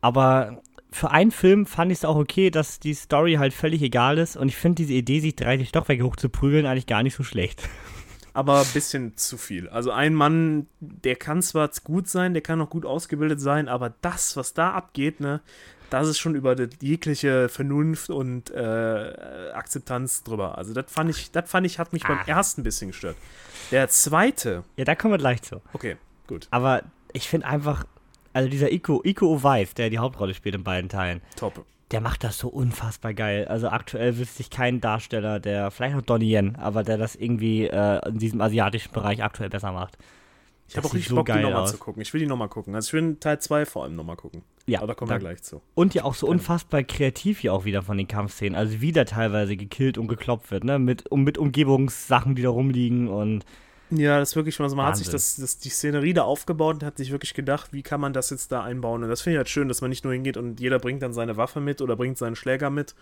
Aber 0.00 0.62
für 0.90 1.10
einen 1.10 1.30
Film 1.32 1.66
fand 1.66 1.92
ich 1.92 1.98
es 1.98 2.04
auch 2.04 2.16
okay, 2.16 2.50
dass 2.50 2.80
die 2.80 2.94
Story 2.94 3.34
halt 3.34 3.52
völlig 3.52 3.82
egal 3.82 4.18
ist. 4.18 4.36
Und 4.36 4.48
ich 4.48 4.56
finde 4.56 4.76
diese 4.76 4.94
Idee, 4.94 5.20
sich 5.20 5.36
30 5.36 5.68
Stockwerke 5.68 6.04
hochzuprügeln, 6.04 6.66
eigentlich 6.66 6.86
gar 6.86 7.02
nicht 7.02 7.14
so 7.14 7.22
schlecht. 7.22 7.62
aber 8.34 8.60
ein 8.60 8.66
bisschen 8.72 9.16
zu 9.16 9.36
viel. 9.36 9.68
Also 9.68 9.90
ein 9.90 10.14
Mann, 10.14 10.68
der 10.78 11.16
kann 11.16 11.42
zwar 11.42 11.68
gut 11.82 12.06
sein, 12.08 12.34
der 12.34 12.42
kann 12.42 12.60
auch 12.60 12.70
gut 12.70 12.86
ausgebildet 12.86 13.40
sein, 13.40 13.66
aber 13.68 13.92
das, 14.00 14.36
was 14.36 14.54
da 14.54 14.70
abgeht, 14.74 15.18
ne, 15.18 15.40
das 15.90 16.08
ist 16.08 16.18
schon 16.18 16.34
über 16.34 16.56
jegliche 16.80 17.48
Vernunft 17.48 18.10
und 18.10 18.50
äh, 18.50 19.50
Akzeptanz 19.52 20.22
drüber. 20.24 20.58
Also 20.58 20.74
das 20.74 20.86
fand 20.90 21.10
ich, 21.10 21.30
das 21.30 21.50
fand 21.50 21.66
ich, 21.66 21.78
hat 21.78 21.92
mich 21.92 22.02
beim 22.02 22.18
Ah. 22.18 22.24
ersten 22.26 22.60
ein 22.60 22.64
bisschen 22.64 22.88
gestört. 22.88 23.16
Der 23.70 23.88
zweite, 23.88 24.64
Ja, 24.76 24.84
da 24.84 24.94
kommen 24.94 25.14
wir 25.14 25.18
gleich 25.18 25.42
zu. 25.42 25.60
okay, 25.72 25.96
gut, 26.26 26.48
Aber 26.50 26.82
ich 27.12 27.28
finde 27.28 27.46
einfach, 27.46 27.84
also 28.32 28.48
dieser 28.48 28.70
Iko, 28.72 29.02
Iko 29.04 29.42
Weiss, 29.42 29.74
der 29.74 29.90
die 29.90 29.98
Hauptrolle 29.98 30.34
spielt 30.34 30.54
in 30.54 30.64
beiden 30.64 30.88
Teilen, 30.90 31.20
top. 31.36 31.64
der 31.90 32.00
macht 32.00 32.22
das 32.24 32.38
so 32.38 32.48
unfassbar 32.48 33.14
geil. 33.14 33.46
Also 33.48 33.68
aktuell 33.68 34.18
wüsste 34.18 34.42
ich 34.42 34.50
keinen 34.50 34.80
Darsteller, 34.80 35.40
der, 35.40 35.70
vielleicht 35.70 35.96
noch 35.96 36.02
Donnie 36.02 36.30
Yen, 36.34 36.56
aber 36.56 36.82
der 36.84 36.98
das 36.98 37.14
irgendwie 37.16 37.66
äh, 37.66 38.06
in 38.08 38.18
diesem 38.18 38.40
asiatischen 38.40 38.92
Bereich 38.92 39.22
aktuell 39.22 39.48
besser 39.50 39.72
macht. 39.72 39.96
Ich 40.68 40.76
habe 40.76 40.86
auch 40.86 40.92
richtig 40.94 41.08
so 41.08 41.16
Bock, 41.16 41.26
die 41.26 41.40
nochmal 41.40 41.66
zu 41.66 41.78
gucken. 41.78 42.02
Ich 42.02 42.12
will 42.12 42.20
die 42.20 42.26
nochmal 42.26 42.48
gucken. 42.48 42.74
Also 42.74 42.88
ich 42.88 42.92
will 42.92 43.16
Teil 43.16 43.40
2 43.40 43.64
vor 43.66 43.84
allem 43.84 43.96
nochmal 43.96 44.16
gucken. 44.16 44.42
Ja, 44.66 44.78
Aber 44.80 44.88
da 44.88 44.94
kommen 44.94 45.08
da- 45.08 45.14
wir 45.14 45.20
gleich 45.20 45.42
zu. 45.42 45.62
Und 45.74 45.94
ja 45.94 46.04
auch 46.04 46.14
so 46.14 46.26
unfassbar 46.26 46.82
kreativ 46.82 47.38
hier 47.38 47.54
auch 47.54 47.64
wieder 47.64 47.82
von 47.82 47.96
den 47.96 48.06
Kampfszenen. 48.06 48.54
Also 48.54 48.80
wieder 48.82 49.06
teilweise 49.06 49.56
gekillt 49.56 49.96
und 49.96 50.08
gekloppt 50.08 50.50
wird, 50.50 50.64
ne? 50.64 50.78
Mit, 50.78 51.10
um, 51.10 51.24
mit 51.24 51.38
Umgebungssachen, 51.38 52.34
die 52.34 52.42
da 52.42 52.50
rumliegen 52.50 53.08
und 53.08 53.44
Ja, 53.90 54.18
das 54.18 54.30
ist 54.30 54.36
wirklich, 54.36 54.60
also 54.60 54.76
man 54.76 54.86
hat 54.86 54.96
sich 54.96 55.06
Wahnsinn. 55.06 55.12
das, 55.12 55.36
das, 55.36 55.58
die 55.58 55.70
Szenerie 55.70 56.12
da 56.12 56.22
aufgebaut 56.22 56.74
und 56.76 56.82
hat 56.84 56.98
sich 56.98 57.10
wirklich 57.10 57.32
gedacht, 57.32 57.72
wie 57.72 57.82
kann 57.82 58.00
man 58.00 58.12
das 58.12 58.28
jetzt 58.28 58.52
da 58.52 58.62
einbauen. 58.62 59.02
Und 59.02 59.08
das 59.08 59.22
finde 59.22 59.36
ich 59.36 59.38
halt 59.38 59.48
schön, 59.48 59.68
dass 59.68 59.80
man 59.80 59.88
nicht 59.88 60.04
nur 60.04 60.12
hingeht 60.12 60.36
und 60.36 60.60
jeder 60.60 60.78
bringt 60.78 61.02
dann 61.02 61.14
seine 61.14 61.36
Waffe 61.36 61.60
mit 61.60 61.80
oder 61.80 61.96
bringt 61.96 62.18
seinen 62.18 62.36
Schläger 62.36 62.68
mit 62.68 62.94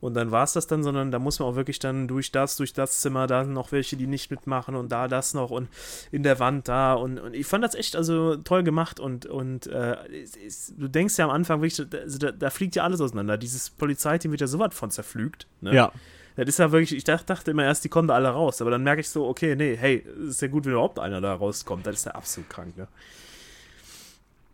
und 0.00 0.14
dann 0.14 0.30
war 0.30 0.44
es 0.44 0.54
das 0.54 0.66
dann, 0.66 0.82
sondern 0.82 1.10
da 1.10 1.18
muss 1.18 1.38
man 1.38 1.48
auch 1.48 1.56
wirklich 1.56 1.78
dann 1.78 2.08
durch 2.08 2.32
das, 2.32 2.56
durch 2.56 2.72
das 2.72 3.00
Zimmer, 3.00 3.26
da 3.26 3.44
sind 3.44 3.52
noch 3.52 3.70
welche, 3.70 3.96
die 3.96 4.06
nicht 4.06 4.30
mitmachen 4.30 4.74
und 4.74 4.90
da 4.90 5.08
das 5.08 5.34
noch 5.34 5.50
und 5.50 5.68
in 6.10 6.22
der 6.22 6.38
Wand 6.38 6.68
da 6.68 6.94
und, 6.94 7.18
und 7.18 7.34
ich 7.34 7.46
fand 7.46 7.62
das 7.62 7.74
echt 7.74 7.94
also 7.94 8.36
toll 8.36 8.62
gemacht 8.62 8.98
und, 8.98 9.26
und 9.26 9.66
äh, 9.66 9.96
es, 10.46 10.74
du 10.76 10.88
denkst 10.88 11.18
ja 11.18 11.26
am 11.26 11.30
Anfang 11.30 11.60
wirklich, 11.60 11.86
also 11.92 12.18
da, 12.18 12.32
da 12.32 12.48
fliegt 12.48 12.76
ja 12.76 12.84
alles 12.84 13.00
auseinander. 13.00 13.36
Dieses 13.36 13.68
Polizeiteam 13.68 14.30
wird 14.30 14.40
ja 14.40 14.46
so 14.46 14.58
was 14.58 14.74
von 14.74 14.90
zerpflügt. 14.90 15.46
Ne? 15.60 15.74
ja. 15.74 15.92
Das 16.36 16.48
ist 16.48 16.58
ja 16.58 16.72
wirklich, 16.72 16.96
ich 16.96 17.04
dacht, 17.04 17.28
dachte 17.28 17.50
immer 17.50 17.64
erst, 17.64 17.84
die 17.84 17.88
kommen 17.88 18.08
da 18.08 18.14
alle 18.14 18.28
raus, 18.28 18.60
aber 18.62 18.70
dann 18.70 18.82
merke 18.82 19.00
ich 19.00 19.08
so, 19.08 19.26
okay, 19.28 19.56
nee, 19.56 19.76
hey, 19.76 20.04
ist 20.26 20.40
ja 20.42 20.48
gut, 20.48 20.64
wenn 20.64 20.72
überhaupt 20.72 20.98
einer 20.98 21.20
da 21.20 21.34
rauskommt. 21.34 21.86
Das 21.86 21.96
ist 21.96 22.06
ja 22.06 22.12
absolut 22.12 22.48
krank, 22.48 22.76
ne? 22.76 22.88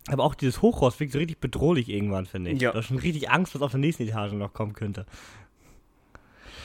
Aber 0.09 0.23
auch 0.25 0.35
dieses 0.35 0.63
Hochhaus 0.63 0.99
wirkt 1.01 1.13
so 1.13 1.19
richtig 1.19 1.39
bedrohlich 1.39 1.89
irgendwann, 1.89 2.27
finde 2.27 2.51
ich. 2.53 2.61
Ja. 2.61 2.73
Da 2.73 2.79
ist 2.79 2.87
schon 2.87 2.99
richtig 2.99 3.29
Angst, 3.31 3.55
was 3.55 3.63
auf 3.63 3.73
der 3.73 3.81
nächsten 3.81 4.05
Etage 4.05 4.33
noch 4.33 4.53
kommen 4.55 4.73
könnte. 4.73 5.05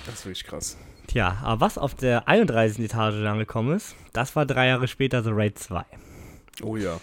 Das 0.06 0.16
ist 0.16 0.26
wirklich 0.26 0.44
krass. 0.44 0.78
Tja, 1.08 1.38
aber 1.44 1.62
was 1.62 1.78
auf 1.78 1.96
der 1.96 2.28
31. 2.28 2.86
Etage 2.86 3.16
angekommen 3.26 3.76
ist, 3.76 3.96
das 4.14 4.36
war 4.36 4.46
drei 4.46 4.68
Jahre 4.68 4.88
später 4.88 5.24
The 5.24 5.32
Raid 5.34 5.58
2. 5.60 5.84
Oh 6.64 6.76
ja, 6.76 7.00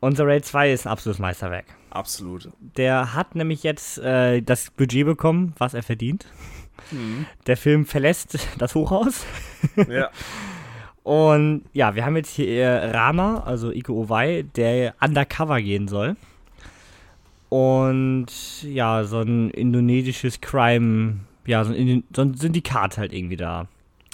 Und 0.00 0.16
The 0.16 0.22
Raid 0.22 0.44
2 0.44 0.72
ist 0.72 0.86
ein 0.86 0.92
absolutes 0.92 1.18
Meisterwerk. 1.18 1.66
absolut. 1.90 2.48
Der 2.60 3.14
hat 3.14 3.34
nämlich 3.34 3.62
jetzt 3.64 3.98
äh, 3.98 4.40
das 4.40 4.70
Budget 4.70 5.04
bekommen, 5.04 5.54
was 5.58 5.74
er 5.74 5.82
verdient. 5.82 6.26
Mhm. 6.90 7.26
Der 7.46 7.56
Film 7.56 7.86
verlässt 7.86 8.38
das 8.58 8.74
Hochhaus. 8.74 9.24
Ja, 9.88 10.10
Und 11.02 11.64
ja, 11.72 11.94
wir 11.94 12.04
haben 12.04 12.16
jetzt 12.16 12.34
hier 12.34 12.90
Rama, 12.94 13.42
also 13.44 13.72
Iko 13.72 14.04
Owai, 14.04 14.44
der 14.54 14.94
undercover 15.00 15.60
gehen 15.60 15.88
soll. 15.88 16.16
Und 17.48 18.62
ja, 18.62 19.04
so 19.04 19.20
ein 19.20 19.50
indonesisches 19.50 20.40
Crime, 20.40 21.20
ja, 21.44 21.64
so 21.64 21.72
ein, 21.72 22.04
so 22.14 22.22
ein 22.22 22.34
Syndikat 22.34 22.98
halt 22.98 23.12
irgendwie 23.12 23.36
da 23.36 23.66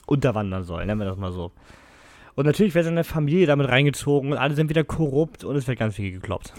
unterwandern 0.06 0.64
soll, 0.64 0.84
nennen 0.86 0.98
wir 0.98 1.04
das 1.04 1.18
mal 1.18 1.32
so. 1.32 1.52
Und 2.34 2.46
natürlich 2.46 2.74
wird 2.74 2.84
seine 2.84 3.04
Familie 3.04 3.46
damit 3.46 3.68
reingezogen 3.68 4.32
und 4.32 4.38
alle 4.38 4.54
sind 4.54 4.70
wieder 4.70 4.84
korrupt 4.84 5.44
und 5.44 5.56
es 5.56 5.68
wird 5.68 5.78
ganz 5.78 5.96
viel 5.96 6.12
gekloppt. 6.12 6.52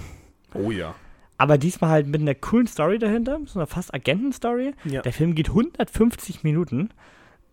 oh 0.54 0.72
ja. 0.72 0.94
Aber 1.40 1.58
diesmal 1.58 1.90
halt 1.90 2.08
mit 2.08 2.22
einer 2.22 2.36
coolen 2.36 2.68
Story 2.68 3.00
dahinter, 3.00 3.40
so 3.46 3.58
einer 3.60 3.66
fast 3.68 3.94
Agenten-Story. 3.94 4.76
Ja. 4.86 5.02
Der 5.02 5.14
Film 5.14 5.34
geht 5.36 5.48
150 5.50 6.44
Minuten. 6.44 6.90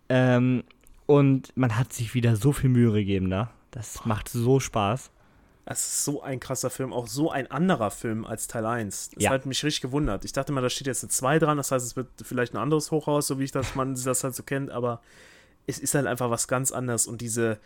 Ähm, 0.09 0.65
und 1.07 1.57
man 1.57 1.77
hat 1.79 1.93
sich 1.93 2.13
wieder 2.15 2.37
so 2.37 2.53
viel 2.53 2.69
Mühe 2.69 2.93
gegeben 2.93 3.31
da. 3.31 3.51
Das 3.71 4.05
macht 4.05 4.29
so 4.29 4.61
Spaß. 4.61 5.11
Es 5.67 5.81
ist 5.81 6.05
so 6.05 6.23
ein 6.23 6.39
krasser 6.41 6.71
Film, 6.71 6.93
auch 6.93 7.07
so 7.09 7.31
ein 7.31 7.51
anderer 7.51 7.91
Film 7.91 8.25
als 8.25 8.47
Teil 8.47 8.67
1. 8.67 9.11
Das 9.15 9.23
Ja. 9.25 9.31
hat 9.31 9.47
mich 9.47 9.65
richtig 9.65 9.83
gewundert. 9.83 10.25
Ich 10.25 10.33
dachte 10.33 10.53
mal, 10.53 10.61
da 10.61 10.71
steht 10.71 10.87
jetzt 10.87 11.03
eine 11.03 11.11
2 11.11 11.39
dran, 11.41 11.57
das 11.57 11.73
heißt, 11.73 11.85
es 11.85 11.97
wird 11.97 12.09
vielleicht 12.23 12.55
ein 12.55 12.59
anderes 12.59 12.91
Hochhaus, 12.93 13.27
so 13.27 13.39
wie 13.41 13.45
ich 13.45 13.53
das, 13.53 13.75
man 13.75 13.95
das 13.95 14.23
halt 14.23 14.35
so 14.35 14.43
kennt, 14.45 14.71
aber 14.71 15.01
es 15.67 15.79
ist 15.81 15.95
halt 15.97 16.07
einfach 16.07 16.31
was 16.31 16.47
ganz 16.47 16.71
anderes 16.71 17.09
und 17.09 17.21
diese 17.21 17.59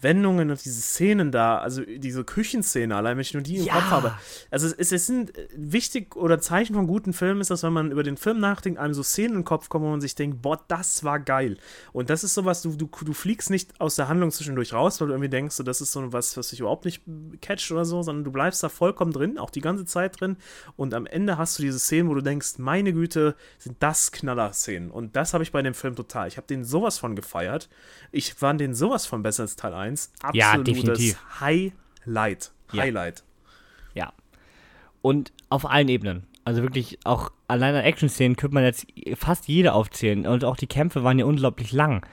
Wendungen 0.00 0.50
und 0.50 0.64
diese 0.64 0.80
Szenen 0.80 1.30
da, 1.30 1.58
also 1.58 1.82
diese 1.82 2.24
Küchenszene, 2.24 2.94
allein 2.96 3.16
wenn 3.16 3.22
ich 3.22 3.34
nur 3.34 3.42
die 3.42 3.58
im 3.58 3.64
Ja. 3.64 3.74
Kopf 3.74 3.90
habe. 3.90 4.14
Also 4.50 4.66
es, 4.66 4.90
es 4.90 5.06
sind 5.06 5.36
äh, 5.36 5.48
wichtig 5.54 6.16
oder 6.16 6.40
Zeichen 6.40 6.74
von 6.74 6.86
guten 6.86 7.12
Filmen 7.12 7.40
ist, 7.40 7.50
dass 7.50 7.62
wenn 7.62 7.72
man 7.72 7.90
über 7.92 8.02
den 8.02 8.16
Film 8.16 8.40
nachdenkt, 8.40 8.80
einem 8.80 8.94
so 8.94 9.02
Szenen 9.02 9.30
in 9.32 9.38
den 9.40 9.44
Kopf 9.44 9.68
kommen, 9.68 9.84
wo 9.84 9.90
man 9.90 10.00
sich 10.00 10.14
denkt, 10.14 10.42
boah, 10.42 10.60
das 10.68 11.04
war 11.04 11.20
geil. 11.20 11.56
Und 11.92 12.10
das 12.10 12.24
ist 12.24 12.34
sowas, 12.34 12.62
du, 12.62 12.74
du, 12.74 12.88
du 13.04 13.12
fliegst 13.12 13.50
nicht 13.50 13.80
aus 13.80 13.94
der 13.94 14.08
Handlung 14.08 14.30
zwischendurch 14.30 14.72
raus, 14.72 15.00
weil 15.00 15.08
du 15.08 15.14
irgendwie 15.14 15.28
denkst, 15.30 15.54
so, 15.54 15.62
das 15.62 15.80
ist 15.80 15.92
so 15.92 16.12
was, 16.12 16.36
was 16.36 16.48
dich 16.48 16.60
überhaupt 16.60 16.84
nicht 16.84 17.02
catcht 17.40 17.70
oder 17.70 17.84
so, 17.84 18.02
sondern 18.02 18.24
du 18.24 18.32
bleibst 18.32 18.62
da 18.62 18.68
vollkommen 18.68 19.12
drin, 19.12 19.38
auch 19.38 19.50
die 19.50 19.60
ganze 19.60 19.84
Zeit 19.84 20.20
drin. 20.20 20.36
Und 20.76 20.94
am 20.94 21.06
Ende 21.06 21.38
hast 21.38 21.58
du 21.58 21.62
diese 21.62 21.78
Szenen, 21.78 22.08
wo 22.08 22.14
du 22.14 22.22
denkst, 22.22 22.54
meine 22.58 22.92
Güte, 22.92 23.36
sind 23.58 23.76
das 23.80 24.10
Knaller-Szenen. 24.10 24.90
Und 24.90 25.14
das 25.16 25.32
habe 25.34 25.44
ich 25.44 25.52
bei 25.52 25.62
dem 25.62 25.74
Film 25.74 25.94
total. 25.94 26.28
Ich 26.28 26.36
habe 26.38 26.46
den 26.46 26.64
sowas 26.64 26.98
von 26.98 27.14
gefeiert. 27.14 27.68
Ich 28.10 28.34
fand 28.34 28.60
den 28.60 28.74
sowas 28.74 29.06
von 29.06 29.22
besser 29.22 29.42
als 29.42 29.56
Teil 29.56 29.74
1. 29.74 29.81
Ja, 30.32 30.52
Absolutes 30.52 30.82
definitiv. 30.82 31.18
Highlight. 31.40 32.52
Ja. 32.72 32.82
Highlight. 32.82 33.24
Ja. 33.94 34.12
Und 35.00 35.32
auf 35.48 35.68
allen 35.68 35.88
Ebenen. 35.88 36.26
Also 36.44 36.62
wirklich 36.62 36.98
auch 37.04 37.30
allein 37.46 37.74
an 37.74 37.84
Action-Szenen 37.84 38.36
könnte 38.36 38.54
man 38.54 38.64
jetzt 38.64 38.86
fast 39.14 39.46
jede 39.46 39.74
aufzählen. 39.74 40.26
Und 40.26 40.44
auch 40.44 40.56
die 40.56 40.66
Kämpfe 40.66 41.04
waren 41.04 41.18
ja 41.18 41.24
unglaublich 41.24 41.72
lang. 41.72 42.04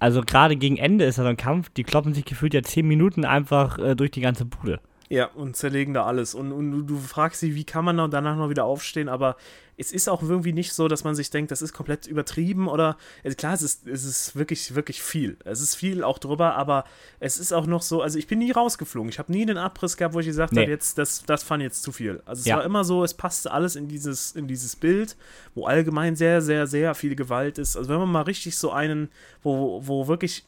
Also 0.00 0.22
gerade 0.22 0.56
gegen 0.56 0.76
Ende 0.76 1.04
ist 1.04 1.18
da 1.18 1.22
so 1.22 1.28
ein 1.28 1.36
Kampf, 1.36 1.70
die 1.70 1.84
kloppen 1.84 2.14
sich 2.14 2.24
gefühlt 2.24 2.52
ja 2.52 2.62
10 2.62 2.86
Minuten 2.86 3.24
einfach 3.24 3.78
äh, 3.78 3.94
durch 3.94 4.10
die 4.10 4.20
ganze 4.20 4.44
Bude. 4.44 4.80
Ja, 5.08 5.26
und 5.26 5.54
zerlegen 5.56 5.94
da 5.94 6.04
alles. 6.04 6.34
Und, 6.34 6.50
und 6.50 6.72
du, 6.72 6.82
du 6.82 6.98
fragst 6.98 7.42
dich, 7.42 7.54
wie 7.54 7.64
kann 7.64 7.84
man 7.84 7.96
da 7.96 8.08
danach 8.08 8.36
noch 8.36 8.50
wieder 8.50 8.64
aufstehen, 8.64 9.08
aber 9.08 9.36
es 9.76 9.92
ist 9.92 10.08
auch 10.08 10.22
irgendwie 10.22 10.52
nicht 10.52 10.72
so, 10.72 10.88
dass 10.88 11.04
man 11.04 11.14
sich 11.14 11.30
denkt, 11.30 11.50
das 11.50 11.62
ist 11.62 11.72
komplett 11.72 12.06
übertrieben 12.06 12.68
oder 12.68 12.96
also 13.24 13.36
klar, 13.36 13.54
es 13.54 13.62
ist, 13.62 13.86
es 13.86 14.04
ist 14.04 14.36
wirklich, 14.36 14.74
wirklich 14.74 15.02
viel. 15.02 15.36
Es 15.44 15.60
ist 15.60 15.74
viel 15.74 16.04
auch 16.04 16.18
drüber, 16.18 16.54
aber 16.54 16.84
es 17.20 17.38
ist 17.38 17.52
auch 17.52 17.66
noch 17.66 17.82
so, 17.82 18.00
also 18.02 18.18
ich 18.18 18.26
bin 18.26 18.38
nie 18.38 18.52
rausgeflogen. 18.52 19.08
Ich 19.10 19.18
habe 19.18 19.32
nie 19.32 19.46
den 19.46 19.58
Abriss 19.58 19.96
gehabt, 19.96 20.14
wo 20.14 20.20
ich 20.20 20.26
gesagt 20.26 20.52
Nee. 20.52 20.62
habe, 20.62 20.70
jetzt, 20.70 20.98
das, 20.98 21.24
das 21.24 21.42
fand 21.42 21.62
jetzt 21.62 21.82
zu 21.82 21.92
viel. 21.92 22.22
Also 22.24 22.40
es 22.40 22.46
Ja. 22.46 22.56
war 22.58 22.64
immer 22.64 22.84
so, 22.84 23.02
es 23.04 23.14
passte 23.14 23.50
alles 23.50 23.76
in 23.76 23.88
dieses, 23.88 24.32
in 24.32 24.46
dieses 24.46 24.76
Bild, 24.76 25.16
wo 25.54 25.66
allgemein 25.66 26.16
sehr, 26.16 26.40
sehr, 26.40 26.66
sehr 26.66 26.94
viel 26.94 27.16
Gewalt 27.16 27.58
ist. 27.58 27.76
Also 27.76 27.88
wenn 27.90 27.98
man 27.98 28.10
mal 28.10 28.22
richtig 28.22 28.56
so 28.56 28.70
einen, 28.70 29.10
wo, 29.42 29.80
wo 29.86 30.06
wirklich 30.08 30.44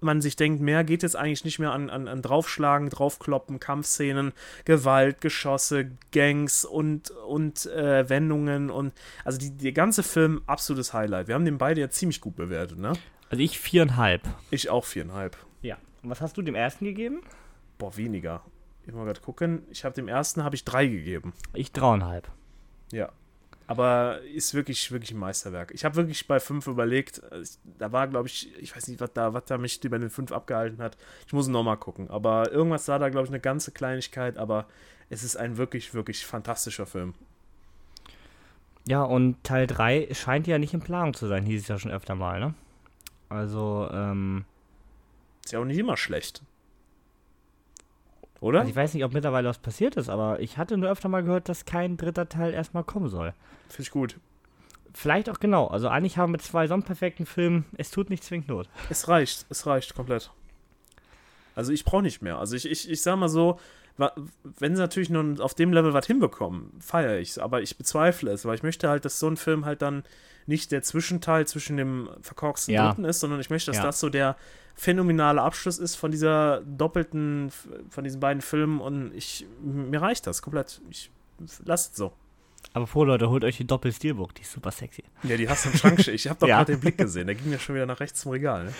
man 0.00 0.20
sich 0.20 0.36
denkt, 0.36 0.60
mehr 0.60 0.84
geht 0.84 1.02
jetzt 1.02 1.16
eigentlich 1.16 1.44
nicht 1.44 1.58
mehr 1.58 1.72
an, 1.72 1.90
an, 1.90 2.08
an 2.08 2.22
Draufschlagen, 2.22 2.88
Draufkloppen, 2.90 3.60
Kampfszenen, 3.60 4.32
Gewalt, 4.64 5.20
Geschosse, 5.20 5.90
Gangs 6.12 6.64
und, 6.64 7.10
und 7.10 7.66
äh, 7.66 8.08
Wendungen 8.08 8.70
und 8.70 8.92
also 9.24 9.38
die, 9.38 9.50
der 9.50 9.72
ganze 9.72 10.02
Film 10.02 10.42
absolutes 10.46 10.92
Highlight. 10.92 11.28
Wir 11.28 11.34
haben 11.34 11.44
den 11.44 11.58
beide 11.58 11.80
ja 11.80 11.90
ziemlich 11.90 12.20
gut 12.20 12.36
bewertet, 12.36 12.78
ne? 12.78 12.92
Also 13.28 13.42
ich 13.42 13.58
viereinhalb. 13.60 14.22
Ich 14.50 14.70
auch 14.70 14.84
viereinhalb. 14.84 15.36
Ja. 15.62 15.76
Und 16.02 16.10
was 16.10 16.20
hast 16.20 16.36
du 16.36 16.42
dem 16.42 16.54
ersten 16.54 16.84
gegeben? 16.84 17.20
Boah, 17.78 17.96
weniger. 17.96 18.42
Ich 18.82 18.88
muss 18.88 18.96
mal 18.96 19.04
gerade 19.04 19.20
gucken. 19.20 19.62
Ich 19.70 19.84
habe 19.84 19.94
dem 19.94 20.08
ersten 20.08 20.42
habe 20.42 20.56
ich 20.56 20.64
drei 20.64 20.86
gegeben. 20.86 21.32
Ich 21.52 21.72
dreieinhalb. 21.72 22.28
Ja. 22.92 23.10
Aber 23.70 24.20
ist 24.22 24.52
wirklich, 24.52 24.90
wirklich 24.90 25.12
ein 25.12 25.18
Meisterwerk. 25.18 25.70
Ich 25.72 25.84
habe 25.84 25.94
wirklich 25.94 26.26
bei 26.26 26.40
fünf 26.40 26.66
überlegt, 26.66 27.22
äh, 27.30 27.44
da 27.78 27.92
war, 27.92 28.08
glaube 28.08 28.26
ich, 28.26 28.52
ich 28.58 28.74
weiß 28.74 28.88
nicht, 28.88 29.00
was 29.00 29.12
da, 29.12 29.32
was 29.32 29.44
da 29.44 29.58
mich 29.58 29.84
über 29.84 29.96
den 29.96 30.10
fünf 30.10 30.32
abgehalten 30.32 30.82
hat. 30.82 30.96
Ich 31.24 31.32
muss 31.32 31.46
nochmal 31.46 31.76
gucken. 31.76 32.10
Aber 32.10 32.50
irgendwas 32.50 32.88
war 32.88 32.98
da, 32.98 33.10
glaube 33.10 33.26
ich, 33.26 33.30
eine 33.30 33.38
ganze 33.38 33.70
Kleinigkeit, 33.70 34.38
aber 34.38 34.66
es 35.08 35.22
ist 35.22 35.36
ein 35.36 35.56
wirklich, 35.56 35.94
wirklich 35.94 36.26
fantastischer 36.26 36.84
Film. 36.84 37.14
Ja, 38.88 39.04
und 39.04 39.36
Teil 39.44 39.68
3 39.68 40.08
scheint 40.14 40.48
ja 40.48 40.58
nicht 40.58 40.74
in 40.74 40.80
Planung 40.80 41.14
zu 41.14 41.28
sein, 41.28 41.46
hieß 41.46 41.62
es 41.62 41.68
ja 41.68 41.78
schon 41.78 41.92
öfter 41.92 42.16
mal, 42.16 42.40
ne? 42.40 42.54
Also, 43.28 43.88
ähm, 43.92 44.46
Ist 45.44 45.52
ja 45.52 45.60
auch 45.60 45.64
nicht 45.64 45.78
immer 45.78 45.96
schlecht. 45.96 46.42
Oder? 48.40 48.60
also 48.60 48.70
ich 48.70 48.76
weiß 48.76 48.94
nicht, 48.94 49.04
ob 49.04 49.12
mittlerweile 49.12 49.48
was 49.48 49.58
passiert 49.58 49.96
ist, 49.96 50.08
aber 50.08 50.40
ich 50.40 50.56
hatte 50.56 50.76
nur 50.78 50.90
öfter 50.90 51.08
mal 51.08 51.22
gehört, 51.22 51.48
dass 51.48 51.66
kein 51.66 51.96
dritter 51.96 52.28
Teil 52.28 52.54
erstmal 52.54 52.84
kommen 52.84 53.08
soll. 53.08 53.34
Finde 53.68 53.82
ich 53.82 53.90
gut. 53.90 54.18
Vielleicht 54.94 55.28
auch 55.30 55.38
genau. 55.38 55.66
Also 55.66 55.88
eigentlich 55.88 56.16
haben 56.16 56.30
wir 56.30 56.32
mit 56.32 56.42
zwei 56.42 56.66
so 56.66 56.76
perfekten 56.78 57.26
Filmen, 57.26 57.66
es 57.76 57.90
tut 57.90 58.10
nicht 58.10 58.24
zwingend 58.24 58.48
Not. 58.48 58.68
Es 58.88 59.08
reicht, 59.08 59.46
es 59.50 59.66
reicht 59.66 59.94
komplett. 59.94 60.30
Also 61.54 61.72
ich 61.72 61.84
brauche 61.84 62.02
nicht 62.02 62.22
mehr. 62.22 62.38
Also 62.38 62.56
ich, 62.56 62.64
ich, 62.68 62.90
ich 62.90 63.02
sag 63.02 63.16
mal 63.16 63.28
so, 63.28 63.58
wenn 63.96 64.74
sie 64.76 64.80
natürlich 64.82 65.10
nur 65.10 65.42
auf 65.44 65.54
dem 65.54 65.72
Level 65.72 65.92
was 65.92 66.06
hinbekommen, 66.06 66.72
feiere 66.80 67.18
ich 67.18 67.30
es. 67.30 67.38
Aber 67.38 67.60
ich 67.62 67.76
bezweifle 67.76 68.30
es, 68.32 68.44
weil 68.44 68.54
ich 68.54 68.62
möchte 68.62 68.88
halt, 68.88 69.04
dass 69.04 69.18
so 69.18 69.28
ein 69.28 69.36
Film 69.36 69.64
halt 69.64 69.82
dann 69.82 70.04
nicht 70.46 70.72
der 70.72 70.82
Zwischenteil 70.82 71.46
zwischen 71.46 71.76
dem 71.76 72.08
verkorksten 72.22 72.74
Ja. 72.74 72.88
Dritten 72.88 73.04
ist, 73.04 73.20
sondern 73.20 73.40
ich 73.40 73.50
möchte, 73.50 73.70
dass 73.70 73.78
Ja. 73.78 73.84
das 73.84 74.00
so 74.00 74.08
der 74.08 74.36
phänomenale 74.74 75.42
Abschluss 75.42 75.78
ist 75.78 75.96
von 75.96 76.10
dieser 76.10 76.62
doppelten, 76.62 77.52
von 77.90 78.04
diesen 78.04 78.20
beiden 78.20 78.40
Filmen 78.40 78.80
und 78.80 79.12
ich, 79.14 79.46
mir 79.62 80.00
reicht 80.00 80.26
das 80.26 80.40
komplett. 80.40 80.80
Ich 80.90 81.10
lasse 81.64 81.90
es 81.92 81.96
so. 81.96 82.12
Aber 82.72 82.86
vor, 82.86 83.06
Leute, 83.06 83.28
holt 83.30 83.42
euch 83.44 83.56
die 83.58 83.66
Doppel-Steelbook, 83.66 84.34
die 84.34 84.42
ist 84.42 84.52
super 84.52 84.70
sexy. 84.70 85.02
Ja, 85.22 85.36
die 85.36 85.48
hast 85.48 85.64
du 85.66 85.70
im 85.70 85.76
Schrank. 85.76 86.06
Ich 86.08 86.28
habe 86.28 86.38
doch 86.40 86.48
Ja. 86.48 86.58
gerade 86.58 86.72
den 86.72 86.80
Blick 86.80 86.98
gesehen. 86.98 87.26
Der 87.26 87.34
ging 87.34 87.50
ja 87.52 87.58
schon 87.58 87.74
wieder 87.74 87.86
nach 87.86 88.00
rechts 88.00 88.20
zum 88.20 88.32
Regal. 88.32 88.64
Ne? 88.64 88.72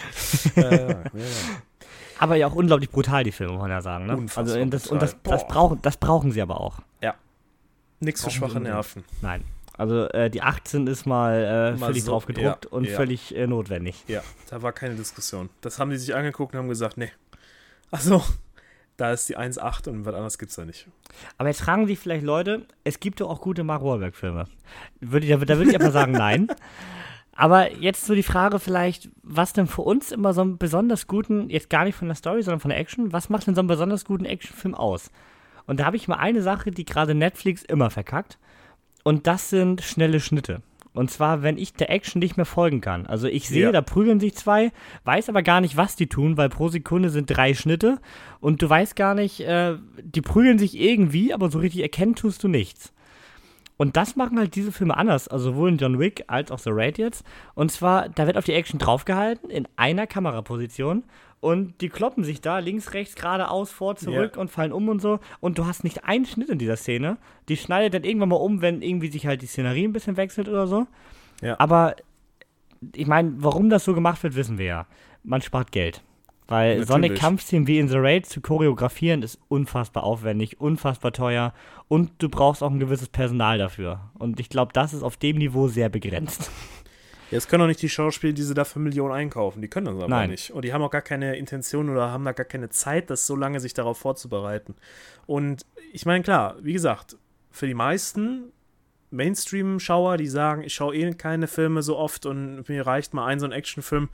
ja, 0.56 0.70
ja, 0.70 0.88
ja. 0.88 1.00
Aber 2.20 2.36
ja 2.36 2.46
auch 2.46 2.54
unglaublich 2.54 2.90
brutal, 2.90 3.24
die 3.24 3.32
Filme, 3.32 3.54
muss 3.54 3.62
man 3.62 3.70
ja 3.70 3.82
sagen, 3.82 4.06
ne? 4.06 4.16
Unfassbar 4.16 4.56
also 4.56 4.70
das, 4.70 4.86
und 4.88 5.02
das, 5.02 5.16
das, 5.22 5.48
brauchen, 5.48 5.80
das 5.82 5.96
brauchen 5.96 6.32
sie 6.32 6.42
aber 6.42 6.60
auch. 6.60 6.80
Nix 8.00 8.22
für 8.22 8.28
Brauchen 8.30 8.40
wir 8.40 8.48
schwache. 8.48 8.60
Nerven. 8.60 9.04
Nein. 9.20 9.44
Also 9.76 10.08
äh, 10.08 10.30
die 10.30 10.42
18 10.42 10.86
ist 10.86 11.06
mal, 11.06 11.72
äh, 11.74 11.78
Mal 11.78 11.86
völlig 11.88 12.04
so, 12.04 12.12
drauf 12.12 12.26
gedruckt 12.26 12.64
ja, 12.66 12.70
und 12.70 12.84
ja. 12.84 12.96
völlig 12.96 13.34
äh, 13.34 13.46
notwendig. 13.46 14.04
Ja, 14.08 14.22
da 14.48 14.62
war 14.62 14.72
keine 14.72 14.94
Diskussion. 14.94 15.48
Das 15.60 15.78
haben 15.78 15.90
die 15.90 15.96
sich 15.96 16.14
angeguckt 16.14 16.54
und 16.54 16.58
haben 16.58 16.68
gesagt, 16.68 16.96
nee. 16.96 17.10
Also, 17.90 18.22
da 18.96 19.12
ist 19.12 19.28
die 19.28 19.38
1,8 19.38 19.88
und 19.88 20.04
was 20.04 20.14
anderes 20.14 20.38
gibt's 20.38 20.56
da 20.56 20.64
nicht. 20.64 20.86
Aber 21.38 21.48
jetzt 21.48 21.62
fragen 21.62 21.86
sich 21.86 21.98
vielleicht 21.98 22.24
Leute, 22.24 22.66
es 22.84 23.00
gibt 23.00 23.20
doch 23.20 23.30
auch 23.30 23.40
gute 23.40 23.64
Mark 23.64 23.82
Wahlberg-Filme. 23.82 24.46
Würde, 25.00 25.26
ich- 25.26 25.32
da, 25.32 25.38
da 25.38 25.56
würde 25.56 25.70
ich 25.70 25.80
aber 25.80 25.90
sagen, 25.90 26.12
nein. 26.12 26.48
Aber 27.40 27.74
jetzt 27.76 28.04
so 28.04 28.14
die 28.14 28.22
Frage 28.22 28.58
vielleicht, 28.58 29.08
was 29.22 29.54
denn 29.54 29.66
für 29.66 29.80
uns 29.80 30.12
immer 30.12 30.34
so 30.34 30.42
einen 30.42 30.58
besonders 30.58 31.06
guten, 31.06 31.48
jetzt 31.48 31.70
gar 31.70 31.84
nicht 31.84 31.94
von 31.94 32.06
der 32.06 32.14
Story, 32.14 32.42
sondern 32.42 32.60
von 32.60 32.68
der 32.68 32.78
Action, 32.78 33.14
was 33.14 33.30
macht 33.30 33.46
denn 33.46 33.54
so 33.54 33.62
einen 33.62 33.68
besonders 33.68 34.04
guten 34.04 34.26
Actionfilm 34.26 34.74
aus? 34.74 35.10
Und 35.66 35.80
da 35.80 35.86
habe 35.86 35.96
ich 35.96 36.06
mal 36.06 36.16
eine 36.16 36.42
Sache, 36.42 36.70
die 36.70 36.84
gerade 36.84 37.14
Netflix 37.14 37.62
immer 37.62 37.88
verkackt. 37.88 38.38
Und 39.04 39.26
das 39.26 39.48
sind 39.48 39.80
schnelle 39.80 40.20
Schnitte. 40.20 40.60
Und 40.92 41.10
zwar, 41.10 41.42
wenn 41.42 41.56
ich 41.56 41.72
der 41.72 41.88
Action 41.88 42.18
nicht 42.18 42.36
mehr 42.36 42.44
folgen 42.44 42.82
kann. 42.82 43.06
Also 43.06 43.26
ich 43.26 43.48
sehe, 43.48 43.66
Ja. 43.66 43.72
da 43.72 43.80
prügeln 43.80 44.20
sich 44.20 44.34
zwei, 44.34 44.70
weiß 45.04 45.30
aber 45.30 45.42
gar 45.42 45.62
nicht, 45.62 45.78
was 45.78 45.96
die 45.96 46.08
tun, 46.08 46.36
weil 46.36 46.50
pro 46.50 46.68
Sekunde 46.68 47.08
sind 47.08 47.30
drei 47.30 47.54
Schnitte 47.54 48.00
und 48.40 48.60
du 48.60 48.68
weißt 48.68 48.96
gar 48.96 49.14
nicht, 49.14 49.40
äh, 49.40 49.76
die 50.02 50.20
prügeln 50.20 50.58
sich 50.58 50.78
irgendwie, 50.78 51.32
aber 51.32 51.50
so 51.50 51.60
richtig 51.60 51.80
erkennen 51.80 52.16
tust 52.16 52.42
du 52.44 52.48
nichts. 52.48 52.92
Und 53.80 53.96
das 53.96 54.14
machen 54.14 54.38
halt 54.38 54.56
diese 54.56 54.72
Filme 54.72 54.94
anders, 54.94 55.26
also 55.26 55.52
sowohl 55.52 55.70
in 55.70 55.78
John 55.78 55.98
Wick 55.98 56.24
als 56.26 56.50
auch 56.50 56.58
The 56.58 56.68
Raid 56.70 56.98
jetzt. 56.98 57.24
Und 57.54 57.72
zwar, 57.72 58.10
da 58.10 58.26
wird 58.26 58.36
auf 58.36 58.44
die 58.44 58.52
Action 58.52 58.78
draufgehalten, 58.78 59.48
in 59.48 59.66
einer 59.76 60.06
Kameraposition. 60.06 61.02
Und 61.40 61.80
die 61.80 61.88
kloppen 61.88 62.22
sich 62.22 62.42
da 62.42 62.58
links, 62.58 62.92
rechts, 62.92 63.14
geradeaus, 63.14 63.72
vor, 63.72 63.96
zurück 63.96 64.32
Ja. 64.34 64.40
und 64.42 64.50
fallen 64.50 64.72
um 64.74 64.90
und 64.90 65.00
so. 65.00 65.18
Und 65.40 65.56
du 65.56 65.64
hast 65.64 65.82
nicht 65.82 66.04
einen 66.04 66.26
Schnitt 66.26 66.50
in 66.50 66.58
dieser 66.58 66.76
Szene. 66.76 67.16
Die 67.48 67.56
schneidet 67.56 67.94
dann 67.94 68.04
irgendwann 68.04 68.28
mal 68.28 68.36
um, 68.36 68.60
wenn 68.60 68.82
irgendwie 68.82 69.10
sich 69.10 69.26
halt 69.26 69.40
die 69.40 69.46
Szenerie 69.46 69.84
ein 69.84 69.94
bisschen 69.94 70.18
wechselt 70.18 70.50
oder 70.50 70.66
so. 70.66 70.86
Ja. 71.40 71.58
Aber 71.58 71.96
ich 72.94 73.06
meine, 73.06 73.32
warum 73.38 73.70
das 73.70 73.86
so 73.86 73.94
gemacht 73.94 74.22
wird, 74.22 74.36
wissen 74.36 74.58
wir 74.58 74.66
ja. 74.66 74.86
Man 75.24 75.40
spart 75.40 75.72
Geld. 75.72 76.02
Weil 76.50 76.84
so 76.84 76.94
eine 76.94 77.02
Natürlich. 77.02 77.20
Kampfszene 77.20 77.66
wie 77.68 77.78
in 77.78 77.86
The 77.86 77.98
Raid 77.98 78.26
zu 78.26 78.40
choreografieren 78.40 79.22
ist 79.22 79.38
unfassbar 79.46 80.02
aufwendig, 80.02 80.60
unfassbar 80.60 81.12
teuer 81.12 81.54
und 81.86 82.10
du 82.18 82.28
brauchst 82.28 82.64
auch 82.64 82.72
ein 82.72 82.80
gewisses 82.80 83.08
Personal 83.08 83.56
dafür. 83.56 84.10
Und 84.18 84.40
ich 84.40 84.48
glaube, 84.48 84.72
das 84.72 84.92
ist 84.92 85.04
auf 85.04 85.16
dem 85.16 85.38
Niveau 85.38 85.68
sehr 85.68 85.88
begrenzt. 85.88 86.50
Jetzt 87.30 87.48
können 87.48 87.62
auch 87.62 87.68
nicht 87.68 87.80
die 87.82 87.88
Schauspieler, 87.88 88.32
die 88.32 88.42
sie 88.42 88.54
da 88.54 88.64
für 88.64 88.80
Millionen 88.80 89.14
einkaufen. 89.14 89.62
Die 89.62 89.68
können 89.68 89.86
das 89.86 89.94
aber 89.94 90.08
Nein. 90.08 90.30
nicht. 90.30 90.50
Und 90.50 90.64
die 90.64 90.72
haben 90.72 90.82
auch 90.82 90.90
gar 90.90 91.02
keine 91.02 91.36
Intention 91.36 91.88
oder 91.88 92.10
haben 92.10 92.24
da 92.24 92.32
gar 92.32 92.46
keine 92.46 92.68
Zeit, 92.68 93.10
das 93.10 93.28
so 93.28 93.36
lange 93.36 93.60
sich 93.60 93.72
darauf 93.72 93.98
vorzubereiten. 93.98 94.74
Und 95.26 95.64
ich 95.92 96.04
meine, 96.04 96.24
klar, 96.24 96.56
wie 96.62 96.72
gesagt, 96.72 97.16
für 97.52 97.68
die 97.68 97.74
meisten 97.74 98.50
Mainstream-Schauer, 99.12 100.16
die 100.16 100.26
sagen, 100.26 100.62
ich 100.62 100.74
schaue 100.74 100.96
eh 100.96 101.14
keine 101.14 101.46
Filme 101.46 101.82
so 101.82 101.96
oft 101.96 102.26
und 102.26 102.68
mir 102.68 102.84
reicht 102.84 103.14
mal 103.14 103.26
ein 103.26 103.38
so 103.38 103.46
ein 103.46 103.52
Actionfilm, 103.52 104.08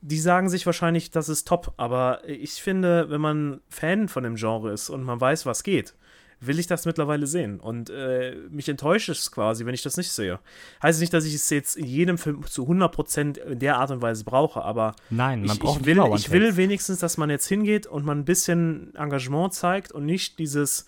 die 0.00 0.18
sagen 0.18 0.48
sich 0.48 0.64
wahrscheinlich, 0.66 1.10
das 1.10 1.28
ist 1.28 1.46
top. 1.46 1.72
Aber 1.76 2.20
ich 2.26 2.54
finde, 2.54 3.10
wenn 3.10 3.20
man 3.20 3.60
Fan 3.68 4.08
von 4.08 4.24
dem 4.24 4.36
Genre 4.36 4.72
ist 4.72 4.90
und 4.90 5.02
man 5.02 5.20
weiß, 5.20 5.46
was 5.46 5.62
geht, 5.62 5.94
will 6.40 6.58
ich 6.58 6.66
das 6.66 6.86
mittlerweile 6.86 7.26
sehen. 7.26 7.58
Und 7.58 7.90
äh, 7.90 8.36
mich 8.50 8.68
enttäuscht 8.68 9.08
es 9.08 9.32
quasi, 9.32 9.66
wenn 9.66 9.74
ich 9.74 9.82
das 9.82 9.96
nicht 9.96 10.10
sehe. 10.10 10.38
Heißt 10.82 11.00
nicht, 11.00 11.12
dass 11.12 11.24
ich 11.24 11.34
es 11.34 11.50
jetzt 11.50 11.76
in 11.76 11.86
jedem 11.86 12.18
Film 12.18 12.44
zu 12.46 12.64
100% 12.64 13.38
in 13.38 13.58
der 13.58 13.78
Art 13.78 13.90
und 13.90 14.02
Weise 14.02 14.24
brauche, 14.24 14.62
aber 14.62 14.94
Nein, 15.10 15.42
man 15.42 15.56
ich, 15.56 15.60
braucht 15.60 15.80
ich, 15.80 15.86
will, 15.86 16.00
ich 16.14 16.30
will 16.30 16.56
wenigstens, 16.56 17.00
dass 17.00 17.16
man 17.16 17.30
jetzt 17.30 17.48
hingeht 17.48 17.86
und 17.86 18.04
man 18.04 18.20
ein 18.20 18.24
bisschen 18.24 18.94
Engagement 18.94 19.52
zeigt 19.52 19.90
und 19.90 20.06
nicht 20.06 20.38
dieses, 20.38 20.86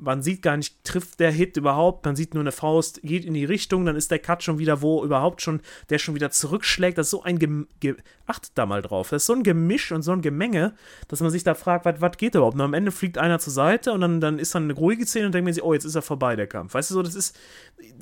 man 0.00 0.22
sieht 0.22 0.42
gar 0.42 0.56
nicht, 0.56 0.82
trifft 0.84 1.20
der 1.20 1.30
Hit 1.30 1.56
überhaupt, 1.56 2.04
man 2.04 2.16
sieht 2.16 2.34
nur 2.34 2.42
eine 2.42 2.52
Faust, 2.52 3.00
geht 3.02 3.24
in 3.24 3.34
die 3.34 3.44
Richtung, 3.44 3.84
dann 3.84 3.96
ist 3.96 4.10
der 4.10 4.18
Cut 4.18 4.42
schon 4.42 4.58
wieder, 4.58 4.82
wo 4.82 5.04
überhaupt 5.04 5.42
schon, 5.42 5.60
der 5.90 5.98
schon 5.98 6.14
wieder 6.14 6.30
zurückschlägt. 6.30 6.98
Das 6.98 7.08
ist 7.08 7.10
so 7.10 7.22
ein, 7.22 7.38
Gem 7.38 7.68
Ge 7.80 7.96
achtet 8.26 8.52
da 8.54 8.66
mal 8.66 8.82
drauf, 8.82 9.10
das 9.10 9.22
ist 9.22 9.26
so 9.26 9.34
ein 9.34 9.42
Gemisch 9.42 9.92
und 9.92 10.02
so 10.02 10.12
ein 10.12 10.22
Gemenge, 10.22 10.74
dass 11.08 11.20
man 11.20 11.30
sich 11.30 11.44
da 11.44 11.54
fragt, 11.54 11.84
was 11.84 12.16
geht 12.16 12.34
überhaupt? 12.34 12.54
Und 12.54 12.60
am 12.60 12.74
Ende 12.74 12.92
fliegt 12.92 13.18
einer 13.18 13.38
zur 13.38 13.52
Seite 13.52 13.92
und 13.92 14.00
dann, 14.00 14.20
dann 14.20 14.38
ist 14.38 14.54
dann 14.54 14.64
eine 14.64 14.74
ruhige 14.74 15.06
Szene 15.06 15.26
und 15.26 15.34
denkt 15.34 15.44
man 15.44 15.54
sich, 15.54 15.62
oh, 15.62 15.74
jetzt 15.74 15.84
ist 15.84 15.96
er 15.96 16.02
vorbei, 16.02 16.36
der 16.36 16.46
Kampf. 16.46 16.74
Weißt 16.74 16.90
du, 16.90 16.94
so, 16.94 17.02
das 17.02 17.14
ist, 17.14 17.38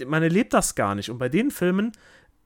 man 0.06 0.22
erlebt 0.22 0.52
das 0.52 0.74
gar 0.74 0.94
nicht. 0.94 1.10
Und 1.10 1.18
bei 1.18 1.28
den 1.28 1.50
Filmen 1.50 1.92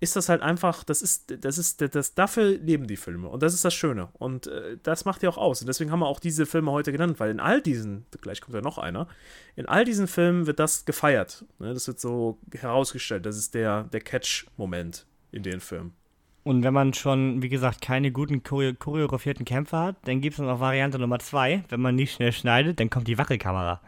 ist 0.03 0.17
das 0.17 0.29
halt 0.29 0.43
einfach, 0.43 0.83
das 0.83 1.01
ist, 1.01 1.33
das 1.45 1.59
ist, 1.59 1.81
das, 1.95 2.15
dafür 2.15 2.59
leben 2.59 2.89
die 2.89 2.97
Filme. 2.97 3.29
Und 3.29 3.41
das 3.41 3.55
ist 3.55 3.65
das 3.65 3.73
Schöne. 3.73 4.09
Und 4.15 4.49
äh, 4.49 4.77
das 4.83 5.05
macht 5.05 5.23
ja 5.23 5.29
auch 5.29 5.39
aus. 5.39 5.61
Und 5.61 5.69
deswegen 5.69 5.93
haben 5.93 6.01
wir 6.01 6.09
auch 6.09 6.19
diese 6.19 6.45
Filme 6.45 6.73
heute 6.73 6.91
genannt, 6.91 7.21
weil 7.21 7.31
in 7.31 7.39
all 7.39 7.63
diesen, 7.63 8.05
gleich 8.21 8.41
kommt 8.41 8.57
ja 8.57 8.63
noch 8.63 8.79
einer, 8.79 9.07
in 9.55 9.67
all 9.67 9.85
diesen 9.85 10.09
Filmen 10.09 10.49
wird 10.49 10.59
das 10.59 10.87
gefeiert. 10.87 11.45
Ne? 11.61 11.73
Das 11.73 11.87
wird 11.87 12.01
so 12.01 12.41
herausgestellt. 12.53 13.25
Das 13.27 13.37
ist 13.37 13.55
der, 13.55 13.85
der 13.85 14.01
Catch-Moment 14.01 15.07
in 15.31 15.45
den 15.45 15.61
Filmen. 15.61 15.93
Und 16.43 16.65
wenn 16.65 16.75
man 16.75 16.95
schon, 16.95 17.41
wie 17.41 17.49
gesagt, 17.49 17.81
keine 17.81 18.11
guten 18.11 18.43
choreo 18.43 18.75
choreografierten 18.75 19.45
Kämpfe 19.45 19.79
hat, 19.79 19.97
dann 20.07 20.21
gibt 20.21 20.35
es 20.35 20.41
noch 20.41 20.59
Variante 20.59 20.99
Nummer 20.99 21.21
zwei. 21.21 21.63
Wenn 21.69 21.81
man 21.81 21.95
nicht 21.95 22.13
schnell 22.13 22.33
schneidet, 22.33 22.81
dann 22.81 22.91
kommt 22.91 23.07
die 23.07 23.19
Wackelkamera. 23.19 23.81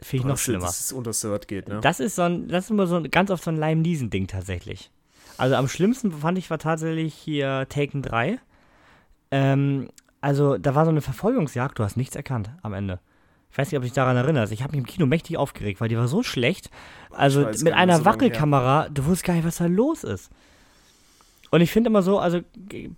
Finde 0.00 0.16
ich 0.16 0.24
noch 0.24 0.32
das, 0.32 0.42
schlimmer. 0.42 0.66
Das 0.66 0.80
ist 0.80 0.92
unter 0.92 1.12
Third 1.12 1.46
geht, 1.46 1.68
ne? 1.68 1.78
Das 1.80 2.00
ist 2.00 2.16
so 2.16 2.22
ein, 2.22 2.48
das 2.48 2.64
ist 2.64 2.70
immer 2.72 2.88
so 2.88 2.96
ein, 2.96 3.08
ganz 3.08 3.30
oft 3.30 3.44
so 3.44 3.52
ein 3.52 3.56
Lime 3.56 3.82
Neeson-Ding 3.82 4.26
tatsächlich. 4.26 4.90
Also 5.38 5.54
am 5.54 5.68
schlimmsten 5.68 6.12
fand 6.12 6.36
ich 6.36 6.50
war 6.50 6.58
tatsächlich 6.58 7.14
hier 7.14 7.66
Taken 7.68 8.02
3. 8.02 8.38
Ähm, 9.30 9.88
also 10.20 10.58
da 10.58 10.74
war 10.74 10.84
so 10.84 10.90
eine 10.90 11.00
Verfolgungsjagd, 11.00 11.78
du 11.78 11.84
hast 11.84 11.96
nichts 11.96 12.16
erkannt 12.16 12.50
am 12.62 12.74
Ende. 12.74 13.00
Ich 13.50 13.56
weiß 13.56 13.68
nicht, 13.70 13.78
ob 13.78 13.82
du 13.82 13.86
dich 13.86 13.94
daran 13.94 14.16
erinnerst. 14.16 14.52
Ich 14.52 14.62
habe 14.62 14.72
mich 14.72 14.80
im 14.80 14.86
Kino 14.86 15.06
mächtig 15.06 15.36
aufgeregt, 15.36 15.80
weil 15.80 15.88
die 15.88 15.96
war 15.96 16.08
so 16.08 16.22
schlecht. 16.22 16.70
Also 17.10 17.40
mit 17.40 17.72
einer 17.72 17.96
so 17.98 18.04
lange 18.04 18.04
her. 18.04 18.04
Wackelkamera, 18.04 18.88
du 18.90 19.04
wusstest 19.06 19.24
gar 19.24 19.34
nicht, 19.34 19.46
was 19.46 19.56
da 19.56 19.66
los 19.66 20.04
ist. 20.04 20.30
Und 21.50 21.62
ich 21.62 21.70
finde 21.70 21.88
immer 21.88 22.02
so, 22.02 22.18
also 22.18 22.40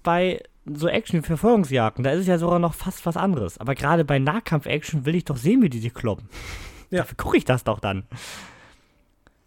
bei 0.02 0.42
so 0.66 0.88
Action-Verfolgungsjagden, 0.88 2.02
da 2.02 2.10
ist 2.10 2.20
es 2.20 2.26
ja 2.26 2.38
sogar 2.38 2.58
noch 2.58 2.74
fast 2.74 3.06
was 3.06 3.16
anderes. 3.16 3.58
Aber 3.58 3.74
gerade 3.74 4.04
bei 4.04 4.18
Nahkampf-Action 4.18 5.06
will 5.06 5.14
ich 5.14 5.24
doch 5.24 5.36
sehen, 5.36 5.62
wie 5.62 5.70
die 5.70 5.78
sich 5.78 5.94
kloppen. 5.94 6.28
Ja. 6.90 6.98
Dafür 6.98 7.16
gucke 7.16 7.36
ich 7.36 7.44
das 7.44 7.64
doch 7.64 7.78
dann. 7.78 8.04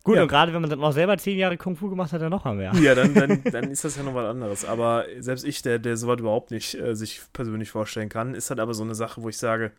Gut, 0.03 0.17
Ja. 0.17 0.23
und 0.23 0.27
gerade 0.27 0.53
wenn 0.53 0.59
man 0.61 0.69
dann 0.69 0.79
noch 0.79 0.91
selber 0.91 1.17
zehn 1.17 1.37
Jahre 1.37 1.55
Kung 1.57 1.77
Fu 1.77 1.89
gemacht 1.89 2.11
hat, 2.11 2.21
dann 2.21 2.29
noch 2.29 2.43
mal 2.43 2.55
mehr. 2.55 2.73
Ja, 2.75 2.93
dann, 2.93 3.13
dann, 3.13 3.41
dann 3.51 3.71
ist 3.71 3.85
das 3.85 3.95
ja 3.95 4.03
noch 4.03 4.13
was 4.13 4.25
anderes. 4.29 4.65
Aber 4.65 5.05
selbst 5.19 5.45
ich, 5.45 5.61
der, 5.61 5.79
der 5.79 5.95
sowas 5.95 6.19
überhaupt 6.19 6.51
nicht 6.51 6.75
äh, 6.75 6.93
sich 6.95 7.21
persönlich 7.31 7.71
vorstellen 7.71 8.09
kann, 8.09 8.35
ist 8.35 8.49
halt 8.49 8.59
aber 8.59 8.73
so 8.73 8.83
eine 8.83 8.95
Sache, 8.95 9.21
wo 9.23 9.29
ich 9.29 9.37
sage, 9.37 9.71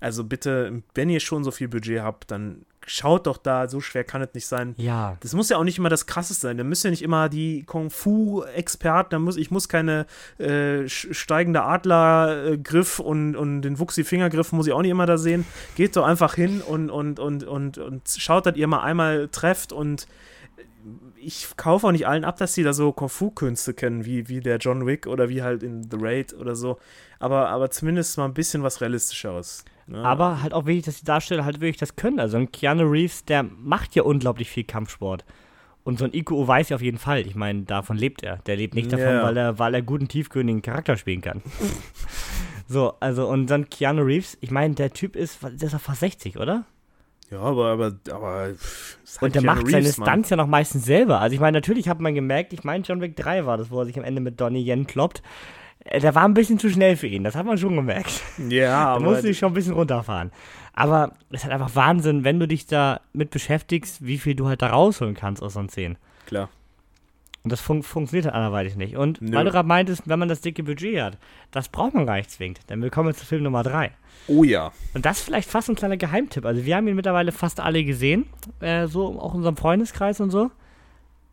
also 0.00 0.24
bitte, 0.24 0.82
wenn 0.94 1.10
ihr 1.10 1.20
schon 1.20 1.44
so 1.44 1.50
viel 1.50 1.68
Budget 1.68 2.00
habt, 2.02 2.30
dann 2.30 2.64
schaut 2.86 3.26
doch 3.26 3.36
da, 3.36 3.68
so 3.68 3.80
schwer 3.80 4.04
kann 4.04 4.22
es 4.22 4.34
nicht 4.34 4.46
sein. 4.46 4.74
Ja. 4.76 5.16
Das 5.20 5.34
muss 5.34 5.48
ja 5.48 5.56
auch 5.56 5.64
nicht 5.64 5.78
immer 5.78 5.88
das 5.88 6.06
Krasseste 6.06 6.46
sein. 6.48 6.58
Da 6.58 6.64
müssen 6.64 6.88
ja 6.88 6.90
nicht 6.90 7.02
immer 7.02 7.28
die 7.28 7.64
Kung-Fu-Experten, 7.64 9.10
da 9.10 9.18
muss, 9.18 9.36
ich 9.36 9.50
muss 9.50 9.68
keine 9.68 10.06
äh, 10.38 10.88
steigende 10.88 11.62
Adlergriff 11.62 12.98
und, 12.98 13.36
und 13.36 13.62
den 13.62 13.78
Wuchsi-Fingergriff 13.78 14.52
muss 14.52 14.66
ich 14.66 14.72
auch 14.72 14.82
nicht 14.82 14.90
immer 14.90 15.06
da 15.06 15.18
sehen. 15.18 15.44
Geht 15.76 15.96
doch 15.96 16.04
einfach 16.06 16.34
hin 16.34 16.60
und, 16.60 16.90
und, 16.90 17.18
und, 17.18 17.44
und, 17.44 17.78
und 17.78 18.02
schaut, 18.08 18.46
dass 18.46 18.56
ihr 18.56 18.66
mal 18.66 18.82
einmal 18.82 19.28
trefft 19.28 19.72
und 19.72 20.06
ich 21.16 21.56
kaufe 21.56 21.86
auch 21.86 21.92
nicht 21.92 22.06
allen 22.06 22.24
ab, 22.24 22.36
dass 22.38 22.54
die 22.54 22.64
da 22.64 22.72
so 22.72 22.92
Kung-Fu-Künste 22.92 23.74
kennen, 23.74 24.04
wie, 24.04 24.28
wie 24.28 24.40
der 24.40 24.58
John 24.58 24.86
Wick 24.86 25.06
oder 25.06 25.28
wie 25.28 25.42
halt 25.42 25.62
in 25.62 25.88
The 25.88 25.96
Raid 26.00 26.34
oder 26.34 26.56
so. 26.56 26.78
Aber, 27.20 27.48
aber 27.48 27.70
zumindest 27.70 28.18
mal 28.18 28.24
ein 28.24 28.34
bisschen 28.34 28.64
was 28.64 28.80
Realistischeres. 28.80 29.64
Aber 29.92 30.42
halt 30.42 30.54
auch 30.54 30.66
wirklich, 30.66 30.84
dass 30.84 30.98
die 30.98 31.04
Darsteller 31.04 31.44
halt 31.44 31.60
wirklich 31.60 31.76
das 31.78 31.96
können. 31.96 32.20
Also 32.20 32.36
ein 32.38 32.50
Keanu 32.52 32.84
Reeves, 32.84 33.24
der 33.24 33.42
macht 33.42 33.94
ja 33.94 34.02
unglaublich 34.04 34.48
viel 34.50 34.64
Kampfsport. 34.64 35.24
Und 35.84 35.98
so 35.98 36.04
ein 36.04 36.12
Iko 36.14 36.46
weiß 36.46 36.68
ja 36.68 36.76
auf 36.76 36.82
jeden 36.82 36.98
Fall. 36.98 37.26
Ich 37.26 37.34
meine, 37.34 37.62
davon 37.62 37.96
lebt 37.96 38.22
er. 38.22 38.36
Der 38.46 38.56
lebt 38.56 38.74
nicht 38.74 38.92
davon, 38.92 39.06
Ja. 39.06 39.22
weil 39.24 39.36
er, 39.36 39.58
weil 39.58 39.74
er 39.74 39.82
guten, 39.82 40.06
tiefgründigen 40.06 40.62
Charakter 40.62 40.96
spielen 40.96 41.20
kann. 41.20 41.42
so, 42.68 42.94
also, 43.00 43.26
und 43.28 43.48
dann 43.48 43.68
Keanu 43.68 44.02
Reeves, 44.02 44.38
ich 44.40 44.50
meine, 44.50 44.74
der 44.74 44.92
Typ 44.92 45.16
ist, 45.16 45.42
der 45.42 45.50
ist 45.52 45.74
doch 45.74 45.80
fast 45.80 46.00
60, 46.00 46.38
oder? 46.38 46.64
ja, 47.30 47.40
aber, 47.40 47.66
aber, 47.72 47.92
aber 48.10 48.48
ist 48.50 49.20
halt 49.20 49.22
Und 49.22 49.34
der 49.34 49.42
Keanu 49.42 49.56
macht 49.56 49.66
seine 49.70 49.84
Reeves. 49.86 49.96
Stunts 49.96 50.30
ja 50.30 50.36
noch 50.36 50.46
meistens 50.46 50.84
selber. 50.84 51.20
Also 51.20 51.34
ich 51.34 51.40
meine, 51.40 51.56
natürlich 51.56 51.88
hat 51.88 51.98
man 52.00 52.14
gemerkt, 52.14 52.52
ich 52.52 52.62
meine, 52.62 52.84
John 52.84 53.00
Wick 53.00 53.16
3 53.16 53.44
war 53.46 53.56
das, 53.56 53.70
wo 53.70 53.80
er 53.80 53.86
sich 53.86 53.98
am 53.98 54.04
Ende 54.04 54.20
mit 54.20 54.40
Donnie 54.40 54.62
Yen 54.64 54.86
kloppt. 54.86 55.22
Äh, 55.84 56.00
Der 56.00 56.14
war 56.14 56.24
ein 56.24 56.34
bisschen 56.34 56.58
zu 56.58 56.68
schnell 56.70 56.96
für 56.96 57.06
ihn, 57.06 57.24
das 57.24 57.34
hat 57.34 57.46
man 57.46 57.58
schon 57.58 57.76
gemerkt. 57.76 58.22
Ja, 58.48 58.68
Da 58.84 58.94
aber 58.96 59.04
musste 59.04 59.28
ich 59.28 59.38
schon 59.38 59.52
ein 59.52 59.54
bisschen 59.54 59.74
runterfahren. 59.74 60.30
Aber 60.74 61.12
es 61.30 61.40
ist 61.40 61.44
halt 61.44 61.52
einfach 61.54 61.74
Wahnsinn, 61.74 62.24
wenn 62.24 62.40
du 62.40 62.48
dich 62.48 62.66
da 62.66 63.00
mit 63.12 63.30
beschäftigst, 63.30 64.04
wie 64.06 64.18
viel 64.18 64.34
du 64.34 64.48
halt 64.48 64.62
da 64.62 64.68
rausholen 64.68 65.14
kannst 65.14 65.42
aus 65.42 65.54
so 65.54 65.60
einer 65.60 65.68
Szene. 65.68 65.96
klar. 66.26 66.48
Und 67.44 67.50
das 67.50 67.60
fun 67.60 67.82
funktioniert 67.82 68.26
halt 68.26 68.36
anderweitig 68.36 68.76
nicht. 68.76 68.96
Und 68.96 69.20
Nö. 69.20 69.32
weil 69.36 69.44
du 69.44 69.50
gerade 69.50 69.66
meintest, 69.66 70.04
wenn 70.06 70.20
man 70.20 70.28
das 70.28 70.42
dicke 70.42 70.62
Budget 70.62 71.00
hat, 71.02 71.18
das 71.50 71.68
braucht 71.68 71.92
man 71.92 72.06
gar 72.06 72.14
nicht 72.14 72.30
zwingend. 72.30 72.60
Denn 72.70 72.80
wir 72.80 72.88
kommen 72.90 73.12
zu 73.14 73.26
Film 73.26 73.42
Nummer 73.42 73.64
3. 73.64 73.90
Oh 74.28 74.44
ja. 74.44 74.70
Und 74.94 75.04
das 75.04 75.18
ist 75.18 75.24
vielleicht 75.24 75.50
fast 75.50 75.68
ein 75.68 75.74
kleiner 75.74 75.96
Geheimtipp. 75.96 76.46
Also 76.46 76.64
wir 76.64 76.76
haben 76.76 76.86
ihn 76.86 76.94
mittlerweile 76.94 77.32
fast 77.32 77.58
alle 77.58 77.82
gesehen, 77.82 78.26
äh, 78.60 78.86
so 78.86 79.18
auch 79.20 79.32
in 79.32 79.38
unserem 79.38 79.56
Freundeskreis 79.56 80.20
und 80.20 80.30
so. 80.30 80.52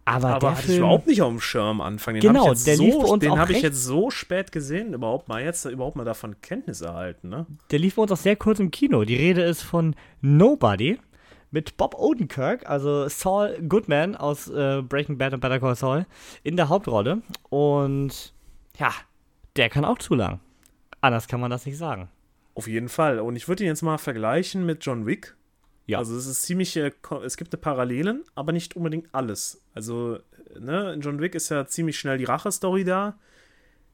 Aber, 0.10 0.28
Aber 0.30 0.39
der 0.39 0.49
hatte 0.51 0.62
Film, 0.64 0.74
ich 0.74 0.80
überhaupt 0.80 1.07
nicht 1.07 1.22
auf 1.22 1.30
dem 1.30 1.39
Schirm 1.39 1.82
anfangen. 1.82 2.20
Den 2.20 2.34
Genau, 2.34 2.53
der 2.53 2.76
so, 2.76 2.84
lief 2.84 2.97
bei 2.97 3.05
uns 3.05 3.20
Den 3.22 3.38
habe 3.38 3.53
ich 3.53 3.62
jetzt 3.62 3.84
so 3.84 4.10
spät 4.10 4.51
gesehen, 4.51 4.93
überhaupt 4.93 5.28
mal 5.28 5.43
jetzt 5.43 5.66
überhaupt 5.66 5.95
mal 5.95 6.05
davon 6.05 6.41
Kenntnis 6.41 6.82
erhalten, 6.82 7.30
ne? 7.30 7.45
der 7.72 7.80
lief 7.80 7.95
bei 7.95 8.01
uns 8.01 8.12
auch 8.12 8.18
sehr 8.18 8.36
kurz 8.36 8.60
im 8.60 8.72
Kino. 8.72 9.03
Die 9.03 9.16
Rede 9.16 9.43
ist 9.43 9.62
von 9.62 9.95
Nobody 10.22 10.99
mit 11.51 11.78
Bob 11.78 11.95
Odenkirk, 11.95 12.70
also 12.70 13.07
Saul 13.07 13.57
Goodman 13.68 14.16
aus 14.16 14.47
äh, 14.49 14.82
Breaking 14.82 15.18
Bad 15.18 15.34
und 15.34 15.39
Better 15.39 15.60
Call 15.60 15.76
Saul, 15.76 16.05
in 16.43 16.55
der 16.55 16.70
Hauptrolle. 16.70 17.22
Und 17.49 18.34
ja, 18.78 18.91
der 19.55 19.70
kann 19.70 19.86
auch 19.86 19.97
zulangen. 19.97 20.39
Anders 21.01 21.28
kann 21.28 21.39
man 21.39 21.49
das 21.49 21.66
nicht 21.66 21.78
sagen. 21.78 22.10
Auf 22.55 22.68
jeden 22.68 22.89
Fall. 22.89 23.20
Und 23.20 23.36
ich 23.36 23.47
würde 23.47 23.64
ihn 23.64 23.68
jetzt 23.68 23.82
mal 23.82 23.97
vergleichen 23.97 24.66
mit 24.66 24.86
John 24.86 25.05
Wick. 25.05 25.36
Ja. 25.90 25.98
Also 25.98 26.16
es 26.16 26.28
ist 26.28 26.44
ziemlich, 26.44 26.78
äh, 26.78 26.92
es 27.26 27.36
gibt 27.36 27.52
eine 27.52 27.60
Parallelen, 27.60 28.24
aber 28.36 28.52
nicht 28.52 28.76
unbedingt 28.76 29.08
alles. 29.12 29.64
Also, 29.74 30.18
äh, 30.18 30.60
ne, 30.60 30.94
in 30.94 31.02
John 31.02 31.20
Wick 31.20 31.34
ist 31.34 31.50
ja 31.50 31.66
ziemlich 31.66 31.98
schnell 31.98 32.20
die 32.20 32.26
Rache-Story 32.26 32.84
da. 32.84 33.18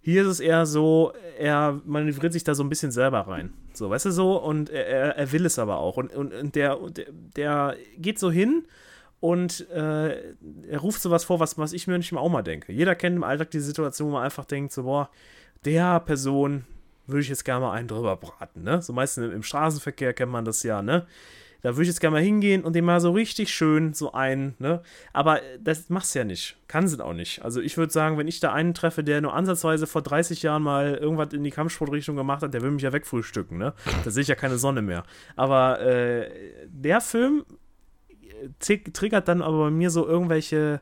Hier 0.02 0.24
ist 0.24 0.28
es 0.28 0.40
eher 0.42 0.66
so, 0.66 1.14
er 1.40 1.80
manövriert 1.86 2.34
sich 2.34 2.44
da 2.44 2.54
so 2.54 2.64
ein 2.64 2.70
bisschen 2.70 2.92
selber 2.92 3.22
rein. 3.22 3.54
So, 3.74 3.90
weißt 3.90 4.08
du 4.08 4.12
so? 4.12 4.36
Und 4.36 4.70
er, 4.70 5.16
er, 5.16 5.32
will 5.32 5.46
es 5.46 5.58
aber 5.58 5.78
auch. 5.78 5.96
Und, 5.96 6.14
und, 6.14 6.34
und 6.34 6.56
der, 6.56 6.78
der, 7.38 7.78
geht 7.98 8.20
so 8.20 8.30
hin 8.30 8.66
und 9.22 9.68
äh, 9.70 10.34
er 10.68 10.80
ruft 10.80 11.02
sowas 11.02 11.24
vor, 11.24 11.40
was, 11.40 11.58
was 11.58 11.72
ich 11.72 11.88
mir 11.88 11.98
nicht 11.98 12.14
auch 12.14 12.30
mal 12.30 12.44
denke. 12.44 12.74
Jeder 12.74 12.94
kennt 12.96 13.16
im 13.16 13.24
Alltag 13.24 13.52
die 13.52 13.62
Situation, 13.62 14.10
wo 14.10 14.14
man 14.14 14.24
einfach 14.24 14.44
denkt, 14.44 14.74
so, 14.74 14.84
boah, 14.84 15.10
der 15.64 16.02
Person 16.02 16.66
würde 17.08 17.22
ich 17.22 17.30
jetzt 17.30 17.46
gerne 17.46 17.66
mal 17.66 17.72
einen 17.72 17.88
drüber 17.88 18.18
braten, 18.18 18.64
ne? 18.64 18.82
So 18.82 18.92
meistens 18.92 19.28
im, 19.28 19.32
im 19.32 19.44
Straßenverkehr 19.44 20.14
kennt 20.14 20.32
man 20.32 20.44
das 20.44 20.62
ja, 20.62 20.82
ne? 20.82 21.08
Da 21.66 21.72
würde 21.72 21.82
ich 21.82 21.88
jetzt 21.88 22.00
gerne 22.00 22.18
mal 22.18 22.22
hingehen 22.22 22.64
und 22.64 22.76
den 22.76 22.86
mal 22.86 23.02
so 23.02 23.12
richtig 23.12 23.52
schön 23.52 23.96
so 23.96 24.12
ein, 24.12 24.54
ne? 24.60 24.84
Aber 25.14 25.42
das 25.60 25.90
machst 25.90 26.14
du 26.14 26.20
ja 26.20 26.24
nicht. 26.24 26.58
Kann 26.68 26.88
sie 26.88 27.04
auch 27.04 27.14
nicht. 27.14 27.42
Also 27.44 27.60
ich 27.60 27.76
würde 27.76 27.92
sagen, 27.92 28.20
wenn 28.20 28.28
ich 28.28 28.40
da 28.40 28.54
einen 28.54 28.76
treffe, 28.76 29.04
der 29.04 29.20
nur 29.20 29.34
ansatzweise 29.34 29.88
vor 29.88 30.04
30 30.04 30.44
Jahren 30.44 30.62
mal 30.62 30.94
irgendwas 30.94 31.34
in 31.34 31.44
die 31.44 31.50
Kampfsportrichtung 31.50 32.16
gemacht 32.16 32.44
hat, 32.44 32.54
der 32.54 32.62
will 32.62 32.70
mich 32.70 32.84
ja 32.84 32.94
wegfrühstücken, 32.94 33.58
ne? 33.58 33.74
Da 34.04 34.12
sehe 34.12 34.22
ich 34.22 34.28
ja 34.28 34.36
keine 34.36 34.60
Sonne 34.60 34.84
mehr. 34.84 35.06
Aber 35.36 35.82
äh, 35.82 36.30
der 36.68 37.02
Film 37.02 37.46
äh, 38.10 38.92
triggert 38.92 39.28
dann 39.28 39.42
aber 39.42 39.58
bei 39.64 39.72
mir 39.72 39.90
so 39.90 40.06
irgendwelche 40.06 40.82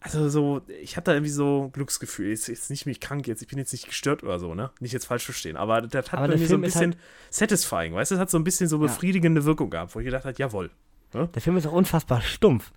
also 0.00 0.28
so, 0.28 0.60
ich 0.80 0.96
habe 0.96 1.04
da 1.04 1.12
irgendwie 1.12 1.32
so 1.32 1.70
Glücksgefühl. 1.72 2.30
Jetzt 2.30 2.48
ist 2.48 2.70
nicht 2.70 2.86
mich 2.86 3.00
krank 3.00 3.26
jetzt, 3.26 3.42
ich 3.42 3.48
bin 3.48 3.58
jetzt 3.58 3.72
nicht 3.72 3.86
gestört 3.86 4.22
oder 4.22 4.38
so, 4.38 4.54
ne? 4.54 4.70
Nicht 4.80 4.92
jetzt 4.92 5.06
falsch 5.06 5.24
verstehen. 5.24 5.56
Aber 5.56 5.82
das 5.82 6.12
hat 6.12 6.14
aber 6.14 6.28
bei 6.28 6.34
mir 6.34 6.38
Film 6.38 6.48
so 6.48 6.54
ein 6.54 6.60
bisschen 6.60 6.92
halt 6.92 6.98
satisfying, 7.30 7.94
weißt 7.94 8.12
du? 8.12 8.14
Das 8.14 8.20
hat 8.20 8.30
so 8.30 8.38
ein 8.38 8.44
bisschen 8.44 8.68
so 8.68 8.78
befriedigende 8.78 9.40
ja. 9.40 9.46
Wirkung 9.46 9.70
gehabt, 9.70 9.94
wo 9.94 9.98
ich 9.98 10.04
gedacht 10.04 10.24
habe, 10.24 10.36
jawohl. 10.38 10.70
Ne? 11.14 11.28
Der 11.34 11.42
Film 11.42 11.56
ist 11.56 11.66
auch 11.66 11.72
unfassbar 11.72 12.20
stumpf. 12.20 12.70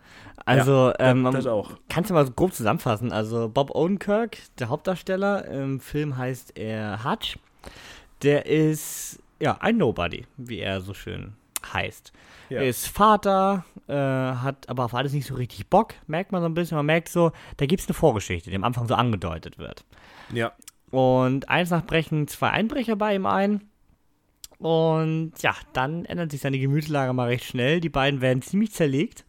Also, 0.46 0.72
ja, 0.72 0.96
ähm, 1.00 1.30
das 1.32 1.46
auch. 1.46 1.78
kannst 1.90 2.10
du 2.10 2.14
mal 2.14 2.26
so 2.26 2.32
grob 2.32 2.54
zusammenfassen. 2.54 3.12
Also, 3.12 3.50
Bob 3.50 3.76
Odenkirk, 3.76 4.38
der 4.58 4.70
Hauptdarsteller, 4.70 5.46
im 5.46 5.80
Film 5.80 6.18
heißt 6.18 6.58
er 6.58 7.04
Hutch. 7.04 7.38
Der 8.24 8.46
ist, 8.48 9.20
ja, 9.40 9.58
ein 9.60 9.78
Nobody, 9.78 10.26
wie 10.38 10.60
er 10.60 10.82
so 10.82 10.94
schön 10.94 11.34
heißt. 11.72 12.14
Ja. 12.52 12.60
Er 12.60 12.68
ist 12.68 12.90
Vater, 12.90 13.64
äh, 13.88 13.94
hat 13.94 14.68
aber 14.68 14.84
auf 14.84 14.94
alles 14.94 15.14
nicht 15.14 15.26
so 15.26 15.36
richtig 15.36 15.70
Bock, 15.70 15.94
merkt 16.08 16.34
man 16.34 16.42
so 16.42 16.50
ein 16.50 16.54
bisschen. 16.54 16.76
Man 16.76 16.86
merkt 16.86 17.08
so, 17.08 17.32
da 17.56 17.66
gibt 17.66 17.82
es 17.82 17.88
eine 17.88 17.94
Vorgeschichte, 17.94 18.50
die 18.50 18.56
am 18.58 18.66
Anfang 18.66 18.90
so 18.90 18.94
angedeutet 18.94 19.58
wird. 19.58 19.86
Ja. 20.34 20.52
Und 20.90 21.48
eins 21.48 21.70
nach 21.70 21.86
brechen 21.86 22.28
zwei 22.28 22.50
Einbrecher 22.50 22.98
bei 22.98 23.16
ihm 23.16 23.26
ein. 23.26 23.70
Und 24.58 25.32
ja, 25.40 25.56
dann 25.72 26.04
ändert 26.04 26.32
sich 26.32 26.42
seine 26.42 26.60
Gemütslage 26.60 27.14
mal 27.14 27.30
recht 27.30 27.46
schnell. 27.46 27.80
Die 27.80 27.88
beiden 27.88 28.20
werden 28.20 28.42
ziemlich 28.42 28.74
zerlegt. 28.74 29.24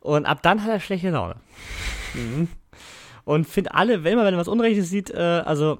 Und 0.00 0.26
ab 0.26 0.42
dann 0.42 0.62
hat 0.62 0.68
er 0.68 0.78
schlechte 0.78 1.08
Laune. 1.08 1.36
Mhm. 2.12 2.48
Und 3.24 3.46
findet 3.46 3.74
alle, 3.74 4.04
wenn 4.04 4.16
man, 4.16 4.26
wenn 4.26 4.34
er 4.34 4.40
was 4.40 4.46
Unrechtes 4.46 4.90
sieht, 4.90 5.08
äh, 5.08 5.42
also 5.46 5.78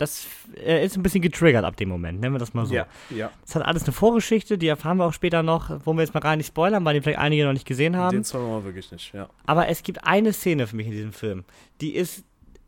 das 0.00 0.26
äh, 0.56 0.84
ist 0.84 0.96
ein 0.96 1.02
bisschen 1.02 1.20
getriggert 1.20 1.64
ab 1.64 1.76
dem 1.76 1.88
Moment, 1.88 2.20
nennen 2.20 2.34
wir 2.34 2.38
das 2.38 2.54
mal 2.54 2.66
so. 2.66 2.74
Ja, 2.74 2.86
ja. 3.10 3.30
Das 3.44 3.54
hat 3.54 3.64
alles 3.64 3.84
eine 3.84 3.92
Vorgeschichte, 3.92 4.56
die 4.56 4.68
erfahren 4.68 4.96
wir 4.96 5.06
auch 5.06 5.12
später 5.12 5.42
noch, 5.42 5.70
wo 5.84 5.92
wir 5.92 6.00
jetzt 6.00 6.14
mal 6.14 6.20
gar 6.20 6.36
nicht 6.36 6.46
spoilern, 6.46 6.84
weil 6.84 6.94
die 6.94 7.02
vielleicht 7.02 7.18
einige 7.18 7.44
noch 7.44 7.52
nicht 7.52 7.66
gesehen 7.66 7.96
haben. 7.96 8.16
Den 8.16 8.24
spoilern 8.24 8.50
wir 8.50 8.64
wirklich 8.64 8.90
nicht, 8.92 9.12
ja. 9.12 9.28
Aber 9.46 9.68
es 9.68 9.82
gibt 9.82 10.04
eine 10.04 10.32
Szene 10.32 10.66
für 10.66 10.76
mich 10.76 10.86
in 10.86 10.92
diesem 10.92 11.12
Film, 11.12 11.44
die 11.80 11.94
ist, 11.94 12.24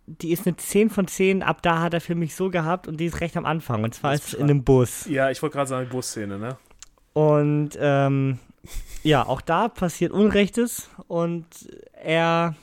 die 0.07 0.33
ist 0.33 0.47
eine 0.47 0.57
10 0.57 0.91
von 0.91 1.07
10, 1.07 1.43
ab 1.43 1.63
da 1.63 1.81
hat 1.81 1.95
er 1.95 2.01
für 2.01 2.15
mich 2.15 2.35
so 2.35 2.51
gehabt 2.51 2.87
und 2.89 2.99
die 2.99 3.07
ist 3.07 3.21
recht 3.21 3.37
am 3.37 3.47
Anfang, 3.47 3.83
und 3.85 3.95
zwar 3.95 4.15
ist 4.15 4.29
es 4.29 4.35
in 4.35 4.45
einem 4.45 4.65
Bus. 4.65 5.07
Ja, 5.07 5.31
ich 5.31 5.41
wollte 5.43 5.55
gerade 5.55 5.69
sagen, 5.69 5.89
Busszene, 5.89 6.39
ne? 6.39 6.57
Und, 7.15 7.71
ähm, 7.81 8.39
ja, 9.03 9.27
auch 9.27 9.41
da 9.41 9.69
passiert 9.69 10.13
Unrechtes 10.13 10.89
und 11.09 11.47
er 11.95 12.55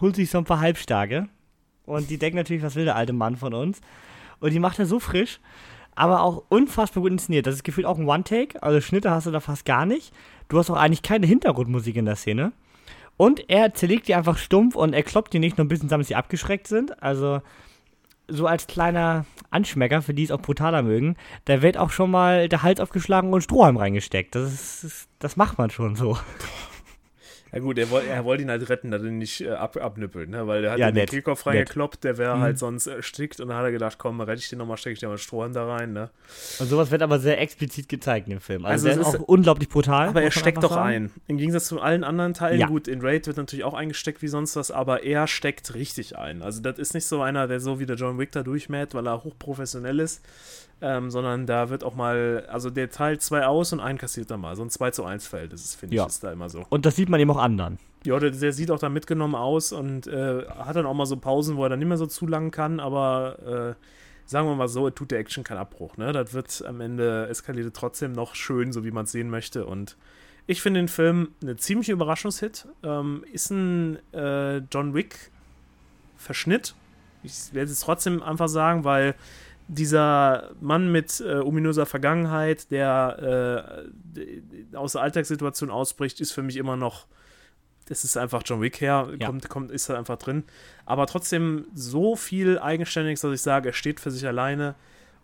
holt 0.00 0.16
sich 0.16 0.30
so 0.30 0.38
ein 0.38 0.44
paar 0.44 0.60
Halbstarke 0.60 1.28
und 1.86 2.10
die 2.10 2.18
denken 2.18 2.36
natürlich, 2.36 2.62
was 2.62 2.74
will 2.74 2.84
der 2.84 2.96
alte 2.96 3.12
Mann 3.12 3.36
von 3.36 3.54
uns? 3.54 3.80
Und 4.40 4.52
die 4.52 4.58
macht 4.58 4.78
er 4.78 4.86
so 4.86 5.00
frisch, 5.00 5.40
aber 5.94 6.22
auch 6.22 6.44
unfassbar 6.48 7.02
gut 7.02 7.12
inszeniert. 7.12 7.46
Das 7.46 7.54
ist 7.54 7.64
gefühlt 7.64 7.86
auch 7.86 7.98
ein 7.98 8.08
One-Take. 8.08 8.62
Also 8.62 8.80
Schnitte 8.80 9.10
hast 9.10 9.26
du 9.26 9.30
da 9.30 9.40
fast 9.40 9.64
gar 9.64 9.86
nicht. 9.86 10.12
Du 10.48 10.58
hast 10.58 10.70
auch 10.70 10.76
eigentlich 10.76 11.02
keine 11.02 11.26
Hintergrundmusik 11.26 11.96
in 11.96 12.04
der 12.04 12.16
Szene. 12.16 12.52
Und 13.16 13.48
er 13.48 13.72
zerlegt 13.72 14.08
die 14.08 14.14
einfach 14.14 14.36
stumpf 14.36 14.76
und 14.76 14.92
er 14.92 15.02
kloppt 15.02 15.32
die 15.32 15.38
nicht 15.38 15.56
nur 15.56 15.64
ein 15.64 15.68
bisschen, 15.68 15.88
damit 15.88 16.06
sie 16.06 16.16
abgeschreckt 16.16 16.66
sind. 16.66 17.02
Also 17.02 17.40
so 18.28 18.46
als 18.46 18.66
kleiner 18.66 19.24
Anschmecker, 19.50 20.02
für 20.02 20.12
die 20.12 20.24
es 20.24 20.30
auch 20.30 20.42
brutaler 20.42 20.82
mögen, 20.82 21.16
da 21.46 21.62
wird 21.62 21.78
auch 21.78 21.90
schon 21.90 22.10
mal 22.10 22.48
der 22.48 22.62
Hals 22.62 22.80
aufgeschlagen 22.80 23.32
und 23.32 23.42
Strohhalm 23.42 23.76
reingesteckt. 23.76 24.34
Das, 24.34 24.84
ist, 24.84 25.08
das 25.18 25.36
macht 25.36 25.56
man 25.56 25.70
schon 25.70 25.96
so. 25.96 26.18
Ja 27.52 27.60
gut, 27.60 27.78
er, 27.78 27.90
wollte, 27.90 28.42
ihn 28.42 28.50
halt 28.50 28.68
retten, 28.68 28.90
dass 28.90 29.02
er 29.02 29.08
ihn 29.08 29.18
nicht 29.18 29.40
äh, 29.40 29.50
ab, 29.50 29.76
abnippelt, 29.76 30.28
ne? 30.28 30.46
weil 30.46 30.62
der 30.62 30.72
hat 30.72 30.78
ja, 30.78 30.90
den 30.90 31.06
Kehlkopf 31.06 31.46
reingekloppt, 31.46 32.02
der 32.02 32.18
wäre 32.18 32.36
mhm. 32.36 32.40
halt 32.40 32.58
sonst 32.58 32.86
erstickt 32.86 33.40
und 33.40 33.48
dann 33.48 33.56
hat 33.56 33.64
er 33.64 33.72
gedacht, 33.72 33.98
komm, 33.98 34.20
rette 34.20 34.40
ich 34.40 34.48
den 34.48 34.58
nochmal, 34.58 34.76
stecke 34.76 34.94
ich 34.94 34.98
dir 34.98 35.08
mal 35.08 35.16
Strohhalm 35.16 35.52
da 35.52 35.66
rein. 35.66 35.92
Ne? 35.92 36.10
Und 36.58 36.68
sowas 36.68 36.90
wird 36.90 37.02
aber 37.02 37.18
sehr 37.20 37.40
explizit 37.40 37.88
gezeigt 37.88 38.26
in 38.26 38.32
dem 38.32 38.40
Film. 38.40 38.64
Also, 38.64 38.88
also 38.88 39.00
der 39.00 39.08
ist 39.08 39.20
auch 39.20 39.28
unglaublich 39.28 39.68
brutal. 39.68 40.08
Aber 40.08 40.22
er 40.22 40.32
steckt 40.32 40.62
doch 40.62 40.76
ein. 40.76 41.12
Im 41.28 41.38
Gegensatz 41.38 41.66
zu 41.66 41.80
allen 41.80 42.02
anderen 42.02 42.34
Teilen, 42.34 42.60
ja. 42.60 42.66
gut, 42.66 42.88
in 42.88 43.00
Raid 43.00 43.26
wird 43.26 43.36
natürlich 43.36 43.64
auch 43.64 43.74
eingesteckt 43.74 44.22
wie 44.22 44.28
sonst 44.28 44.56
was, 44.56 44.70
aber 44.70 45.04
er 45.04 45.26
steckt 45.28 45.74
richtig 45.74 46.18
ein. 46.18 46.42
Also 46.42 46.60
das 46.60 46.78
ist 46.78 46.94
nicht 46.94 47.06
so 47.06 47.22
einer, 47.22 47.46
der 47.46 47.60
so 47.60 47.78
wie 47.78 47.86
der 47.86 47.96
John 47.96 48.18
Wick 48.18 48.32
da 48.32 48.42
durchmäht, 48.42 48.92
weil 48.94 49.06
er 49.06 49.22
hochprofessionell 49.22 50.00
ist 50.00 50.22
ähm, 50.80 51.10
sondern 51.10 51.46
da 51.46 51.70
wird 51.70 51.84
auch 51.84 51.94
mal, 51.94 52.46
also 52.50 52.70
der 52.70 52.90
teilt 52.90 53.22
zwei 53.22 53.46
aus 53.46 53.72
und 53.72 53.80
einen 53.80 53.98
kassiert 53.98 54.30
dann 54.30 54.40
mal. 54.40 54.56
So 54.56 54.62
ein 54.62 54.70
2 54.70 54.90
zu 54.90 55.04
1 55.04 55.26
Verhältnis, 55.26 55.74
finde 55.74 55.96
ja. 55.96 56.02
ich, 56.02 56.08
ist 56.08 56.24
da 56.24 56.32
immer 56.32 56.50
so. 56.50 56.64
Und 56.68 56.84
das 56.84 56.96
sieht 56.96 57.08
man 57.08 57.18
eben 57.18 57.30
auch 57.30 57.38
anderen. 57.38 57.78
Ja, 58.04 58.18
der, 58.18 58.30
der 58.30 58.52
sieht 58.52 58.70
auch 58.70 58.78
da 58.78 58.88
mitgenommen 58.88 59.34
aus 59.34 59.72
und 59.72 60.06
äh, 60.06 60.44
hat 60.46 60.76
dann 60.76 60.86
auch 60.86 60.94
mal 60.94 61.06
so 61.06 61.16
Pausen, 61.16 61.56
wo 61.56 61.64
er 61.64 61.70
dann 61.70 61.78
nicht 61.78 61.88
mehr 61.88 61.96
so 61.96 62.06
zu 62.06 62.26
lang 62.26 62.50
kann, 62.50 62.78
aber 62.78 63.74
äh, 63.76 63.82
sagen 64.26 64.48
wir 64.48 64.54
mal 64.54 64.68
so, 64.68 64.90
tut 64.90 65.10
der 65.10 65.18
Action 65.18 65.44
keinen 65.44 65.58
Abbruch. 65.58 65.96
Ne? 65.96 66.12
Das 66.12 66.34
wird 66.34 66.62
am 66.66 66.80
Ende 66.80 67.26
eskaliert 67.28 67.74
trotzdem 67.74 68.12
noch 68.12 68.34
schön, 68.34 68.72
so 68.72 68.84
wie 68.84 68.90
man 68.90 69.04
es 69.04 69.12
sehen 69.12 69.30
möchte. 69.30 69.64
Und 69.64 69.96
ich 70.46 70.60
finde 70.60 70.80
den 70.80 70.88
Film 70.88 71.30
eine 71.42 71.56
ziemliche 71.56 71.92
Überraschungshit. 71.92 72.66
Ähm, 72.82 73.24
ist 73.32 73.50
ein 73.50 73.98
äh, 74.12 74.58
John 74.58 74.94
Wick-Verschnitt. 74.94 76.74
Ich 77.22 77.52
werde 77.52 77.72
es 77.72 77.80
trotzdem 77.80 78.22
einfach 78.22 78.48
sagen, 78.48 78.84
weil 78.84 79.14
dieser 79.68 80.50
Mann 80.60 80.92
mit 80.92 81.20
äh, 81.20 81.38
ominöser 81.38 81.86
Vergangenheit, 81.86 82.70
der 82.70 83.84
äh, 84.14 84.76
aus 84.76 84.92
der 84.92 85.02
Alltagssituation 85.02 85.70
ausbricht, 85.70 86.20
ist 86.20 86.32
für 86.32 86.42
mich 86.42 86.56
immer 86.56 86.76
noch, 86.76 87.06
das 87.86 88.04
ist 88.04 88.16
einfach 88.16 88.42
John 88.44 88.60
Wick 88.60 88.80
her, 88.80 89.08
ja. 89.18 89.26
kommt, 89.26 89.48
kommt, 89.48 89.70
ist 89.70 89.88
da 89.88 89.98
einfach 89.98 90.18
drin. 90.18 90.44
Aber 90.84 91.06
trotzdem 91.06 91.66
so 91.74 92.16
viel 92.16 92.58
eigenständig, 92.58 93.20
dass 93.20 93.32
ich 93.32 93.42
sage, 93.42 93.70
er 93.70 93.72
steht 93.72 94.00
für 94.00 94.10
sich 94.10 94.26
alleine 94.26 94.74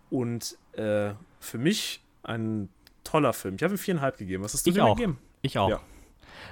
und 0.09 0.57
äh, 0.73 1.11
für 1.39 1.57
mich 1.57 2.01
ein 2.23 2.69
toller 3.03 3.33
Film. 3.33 3.55
Ich 3.55 3.63
habe 3.63 3.73
ihm 3.73 3.77
viereinhalb 3.77 4.17
gegeben. 4.17 4.43
Was 4.43 4.53
hast 4.53 4.65
du 4.65 4.71
ich 4.71 4.81
auch. 4.81 4.95
gegeben? 4.95 5.19
Ich 5.41 5.57
auch. 5.57 5.69
Ja. 5.69 5.81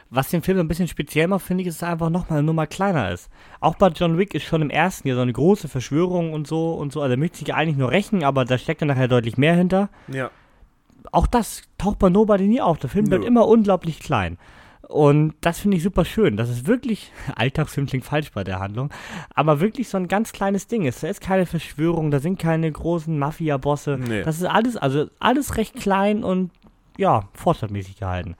Was 0.09 0.29
den 0.29 0.41
Film 0.41 0.57
so 0.57 0.63
ein 0.63 0.67
bisschen 0.67 0.87
speziell 0.87 1.27
macht, 1.27 1.45
finde 1.45 1.61
ich, 1.61 1.67
ist, 1.67 1.81
dass 1.81 1.89
er 1.89 1.93
einfach 1.93 2.09
nochmal 2.09 2.39
eine 2.39 2.45
Nummer 2.45 2.67
kleiner 2.67 3.11
ist. 3.11 3.29
Auch 3.59 3.75
bei 3.75 3.87
John 3.87 4.17
Wick 4.17 4.33
ist 4.33 4.43
schon 4.43 4.61
im 4.61 4.69
ersten 4.69 5.07
Jahr 5.07 5.15
so 5.15 5.21
eine 5.21 5.33
große 5.33 5.67
Verschwörung 5.67 6.33
und 6.33 6.47
so 6.47 6.73
und 6.73 6.91
so. 6.91 7.01
Also 7.01 7.13
er 7.13 7.17
möchte 7.17 7.37
sich 7.37 7.53
eigentlich 7.53 7.77
nur 7.77 7.91
rächen, 7.91 8.23
aber 8.23 8.45
da 8.45 8.57
steckt 8.57 8.81
dann 8.81 8.87
nachher 8.89 9.07
deutlich 9.07 9.37
mehr 9.37 9.55
hinter. 9.55 9.89
Ja. 10.07 10.31
Auch 11.11 11.27
das 11.27 11.63
taucht 11.77 11.99
bei 11.99 12.09
Nobody 12.09 12.47
nie 12.47 12.61
auf. 12.61 12.77
Der 12.77 12.89
Film 12.89 13.05
Nö. 13.05 13.11
wird 13.11 13.25
immer 13.25 13.47
unglaublich 13.47 13.99
klein. 13.99 14.37
Und 14.91 15.35
das 15.39 15.59
finde 15.59 15.77
ich 15.77 15.83
super 15.83 16.03
schön. 16.03 16.35
Das 16.35 16.49
ist 16.49 16.67
wirklich, 16.67 17.11
Alltagsfilm 17.35 17.87
klingt 17.87 18.05
falsch 18.05 18.31
bei 18.33 18.43
der 18.43 18.59
Handlung, 18.59 18.89
aber 19.33 19.61
wirklich 19.61 19.87
so 19.87 19.97
ein 19.97 20.07
ganz 20.07 20.33
kleines 20.33 20.67
Ding 20.67 20.83
ist. 20.83 21.01
Da 21.01 21.07
ist 21.07 21.21
keine 21.21 21.45
Verschwörung, 21.45 22.11
da 22.11 22.19
sind 22.19 22.37
keine 22.39 22.69
großen 22.69 23.17
Mafia-Bosse. 23.17 23.97
Nee. 23.97 24.23
Das 24.23 24.37
ist 24.37 24.45
alles, 24.45 24.75
also 24.75 25.07
alles 25.19 25.55
recht 25.57 25.75
klein 25.75 26.23
und 26.23 26.51
ja, 26.97 27.29
fortschrittmäßig 27.33 27.97
gehalten. 27.97 28.35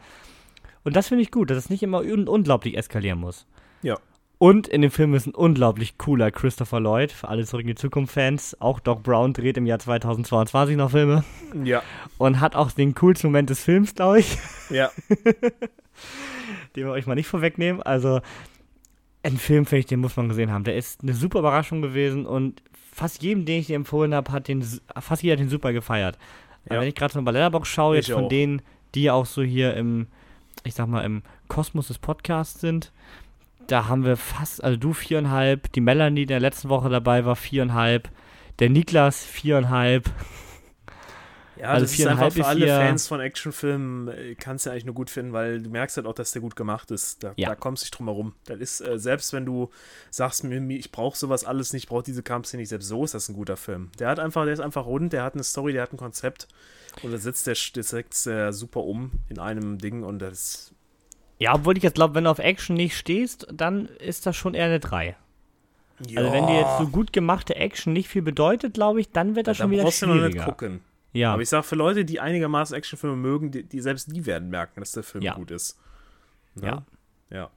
Und 0.84 0.96
das 0.96 1.08
finde 1.08 1.24
ich 1.24 1.32
gut, 1.32 1.50
dass 1.50 1.58
es 1.58 1.70
nicht 1.70 1.84
immer 1.84 2.00
un 2.00 2.28
unglaublich 2.28 2.78
eskalieren 2.78 3.20
muss. 3.20 3.46
Ja. 3.82 3.98
Und 4.38 4.68
in 4.68 4.82
dem 4.82 4.90
Film 4.90 5.14
ist 5.14 5.28
ein 5.28 5.36
unglaublich 5.36 6.00
cooler 6.00 6.32
Christopher 6.32 6.80
Lloyd, 6.80 7.12
für 7.12 7.28
alle 7.28 7.46
Zurück 7.46 7.62
in 7.62 7.68
die 7.68 7.76
Zukunft-Fans. 7.76 8.60
Auch 8.60 8.80
Doc 8.80 9.04
Brown 9.04 9.34
dreht 9.34 9.56
im 9.58 9.68
Jahr 9.68 9.78
2022 9.78 10.78
noch 10.78 10.90
Filme. 10.90 11.24
Ja. 11.64 11.84
Und 12.18 12.40
hat 12.40 12.56
auch 12.56 12.72
den 12.72 12.96
coolsten 12.96 13.28
Moment 13.28 13.52
des 13.52 13.64
Films, 13.64 13.94
glaube 13.94 14.22
ich. 14.22 14.40
Ja. 14.72 14.90
den 16.76 16.86
wir 16.86 16.92
euch 16.92 17.06
mal 17.06 17.14
nicht 17.14 17.28
vorwegnehmen. 17.28 17.84
Also, 17.84 18.22
ein 19.22 19.38
Film, 19.38 19.68
finde 19.68 19.82
ich, 19.82 19.86
den 19.86 20.00
muss 20.00 20.18
man 20.18 20.28
gesehen 20.28 20.52
haben. 20.52 20.64
Der 20.64 20.76
ist 20.76 21.04
eine 21.04 21.14
super 21.14 21.40
Überraschung 21.40 21.84
gewesen 21.84 22.26
und 22.26 22.64
fast 22.92 23.22
jedem, 23.22 23.46
den 23.46 23.60
ich 23.60 23.68
dir 23.68 23.76
empfohlen 23.76 24.16
habe, 24.16 24.32
hat 24.32 24.48
den, 24.48 24.66
fast 25.00 25.22
jeder 25.22 25.36
den 25.36 25.50
super 25.50 25.72
gefeiert. 25.72 26.18
Ja. 26.70 26.80
Wenn 26.80 26.88
ich 26.88 26.96
gerade 26.96 27.14
so 27.14 27.22
bei 27.22 27.32
Letterbox 27.32 27.68
schaue, 27.68 27.96
jetzt 27.96 28.10
von 28.12 28.30
denen, 28.30 28.62
die 28.96 29.12
auch 29.12 29.26
so 29.26 29.44
hier 29.44 29.76
im 29.76 30.08
ich 30.64 30.76
sag 30.76 30.88
mal, 30.88 31.04
im 31.04 31.24
Kosmos 31.48 31.88
des 31.88 32.00
Podcasts 32.00 32.60
sind. 32.60 32.92
Da 33.68 33.88
haben 33.88 34.04
wir 34.04 34.18
fast, 34.18 34.64
also 34.64 34.78
du 34.78 34.94
viereinhalb, 34.94 35.72
die 35.74 35.82
Melanie, 35.82 36.26
die 36.26 36.34
in 36.34 36.40
der 36.40 36.40
letzten 36.40 36.70
Woche 36.70 36.90
dabei 36.90 37.26
war, 37.26 37.36
viereinhalb, 37.36 38.10
der 38.60 38.70
Niklas 38.70 39.24
viereinhalb. 39.24 40.10
Ja, 41.62 41.74
also 41.74 41.86
das 41.86 42.00
ist 42.00 42.08
einfach 42.08 42.32
für 42.32 42.46
alle 42.48 42.66
Fans 42.66 43.08
von 43.08 43.20
Actionfilmen, 43.20 44.08
äh, 44.08 44.36
kannst 44.36 44.66
du 44.66 44.72
eigentlich 44.72 44.86
nur 44.86 44.96
gut 44.96 45.12
finden, 45.12 45.32
weil 45.32 45.62
du 45.62 45.70
merkst 45.70 45.96
halt 45.96 46.08
auch, 46.08 46.16
dass 46.16 46.32
der 46.32 46.42
gut 46.42 46.56
gemacht 46.56 46.90
ist. 46.90 47.24
Da, 47.24 47.34
ja. 47.36 47.50
da 47.50 47.56
kommst 47.56 47.84
du 47.84 47.86
nicht 47.86 48.00
drum 48.00 48.08
herum. 48.08 48.34
Das 48.46 48.60
ist, 48.60 48.82
äh, 48.82 48.98
selbst 48.98 49.32
wenn 49.32 49.46
du 49.46 49.70
sagst, 50.10 50.44
ich 50.44 50.92
brauche 50.92 51.16
sowas 51.16 51.46
alles 51.46 51.72
nicht, 51.72 51.84
ich 51.84 51.90
brauche 51.90 52.02
diese 52.02 52.24
Kampfszene 52.24 52.62
nicht, 52.62 52.70
selbst 52.70 52.88
so 52.88 53.04
ist 53.04 53.14
das 53.14 53.30
ein 53.30 53.36
guter 53.36 53.58
Film. 53.58 53.92
Der 54.00 54.10
hat 54.10 54.20
einfach, 54.20 54.46
der 54.46 54.54
ist 54.54 54.60
einfach 54.60 54.88
rund, 54.88 55.14
der 55.14 55.24
hat 55.24 55.36
eine 55.36 55.44
Story, 55.44 55.72
der 55.74 55.84
hat 55.84 55.94
ein 55.94 55.98
Konzept 55.98 56.48
und 57.04 57.12
da 57.12 57.20
setzt 57.20 57.46
der, 57.46 57.56
der 57.76 57.84
setzt 57.84 58.26
der 58.26 58.54
super 58.54 58.84
um 58.84 59.12
in 59.30 59.38
einem 59.38 59.78
Ding 59.78 60.02
und 60.02 60.18
das. 60.18 60.74
Ja, 61.38 61.54
obwohl 61.54 61.78
ich 61.78 61.84
jetzt 61.84 61.96
glaube, 61.96 62.16
wenn 62.16 62.24
du 62.24 62.32
auf 62.32 62.40
Action 62.40 62.76
nicht 62.76 62.98
stehst, 62.98 63.46
dann 63.54 63.86
ist 63.86 64.26
das 64.26 64.36
schon 64.36 64.56
eher 64.56 64.66
eine 64.66 64.80
3. 64.80 65.16
Ja. 66.08 66.22
Also 66.22 66.34
wenn 66.34 66.48
dir 66.48 66.60
jetzt 66.60 66.80
so 66.80 66.88
gut 66.88 67.14
gemachte 67.14 67.56
Action 67.56 67.94
nicht 67.94 68.10
viel 68.10 68.24
bedeutet, 68.24 68.74
glaube 68.74 69.00
ich, 69.00 69.12
dann 69.12 69.36
wird 69.36 69.46
das 69.46 69.60
ja, 69.60 69.66
schon 69.66 69.72
wieder 69.72 69.92
schwieriger. 69.92 70.16
Du 70.16 70.22
noch 70.22 70.34
nicht 70.34 70.46
gucken. 70.46 70.82
Ja. 71.14 71.34
Aber 71.34 71.42
ich 71.42 71.50
sag, 71.50 71.66
für 71.66 71.76
Leute, 71.76 72.06
die 72.06 72.20
einigermaßen 72.20 72.76
Actionfilme 72.76 73.16
mögen, 73.18 73.52
die, 73.52 73.64
die 73.64 73.82
selbst 73.82 74.12
die 74.16 74.26
werden 74.26 74.50
merken, 74.50 74.80
dass 74.80 74.92
der 74.94 75.04
Film 75.04 75.24
Ja. 75.24 75.34
gut 75.36 75.52
ist. 75.52 75.78
Ja. 76.62 76.84
Ja. 77.30 77.50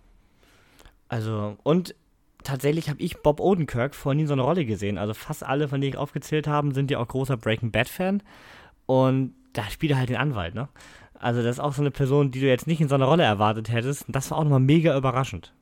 Also, 1.08 1.56
und 1.62 1.94
tatsächlich 2.42 2.88
habe 2.88 3.00
ich 3.00 3.18
Bob 3.18 3.40
Odenkirk 3.40 3.94
vorhin 3.94 4.20
in 4.20 4.26
so 4.26 4.32
eine 4.32 4.42
Rolle 4.42 4.64
gesehen. 4.64 4.98
Also 4.98 5.14
fast 5.14 5.44
alle, 5.44 5.68
von 5.68 5.80
denen 5.80 5.92
ich 5.92 5.98
aufgezählt 5.98 6.46
habe, 6.46 6.72
sind 6.74 6.90
ja 6.90 6.98
auch 6.98 7.08
großer 7.08 7.36
Breaking 7.36 7.70
Bad-Fan. 7.70 8.22
Und 8.86 9.34
da 9.52 9.64
spielt 9.70 9.92
er 9.92 9.98
halt 9.98 10.08
den 10.08 10.16
Anwalt, 10.16 10.54
ne? 10.54 10.68
Also 11.14 11.42
das 11.42 11.56
ist 11.56 11.60
auch 11.60 11.72
so 11.72 11.80
eine 11.80 11.90
Person, 11.90 12.32
die 12.32 12.40
du 12.40 12.46
jetzt 12.46 12.66
nicht 12.66 12.80
in 12.80 12.88
so 12.88 12.96
einer 12.96 13.06
Rolle 13.06 13.22
erwartet 13.22 13.70
hättest. 13.70 14.06
Und 14.08 14.16
das 14.16 14.30
war 14.30 14.38
auch 14.38 14.42
nochmal 14.42 14.60
mega 14.60 14.96
überraschend. 14.96 15.52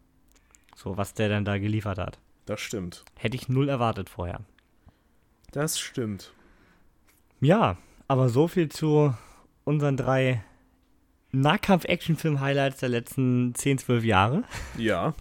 So, 0.74 0.96
was 0.96 1.14
der 1.14 1.28
dann 1.28 1.44
da 1.44 1.58
geliefert 1.58 1.98
hat. 1.98 2.18
Das 2.46 2.60
stimmt. 2.60 3.04
Hätte 3.18 3.36
ich 3.36 3.48
null 3.48 3.68
erwartet 3.68 4.08
vorher. 4.08 4.40
Das 5.52 5.78
stimmt. 5.78 6.32
Ja, 7.42 7.76
aber 8.06 8.28
so 8.28 8.46
viel 8.46 8.68
zu 8.68 9.12
unseren 9.64 9.96
drei 9.96 10.44
Nahkampf-Action-Film-Highlights 11.32 12.78
der 12.78 12.88
letzten 12.88 13.52
10, 13.54 13.78
12 13.78 14.04
Jahre. 14.04 14.44
Ja. 14.78 15.14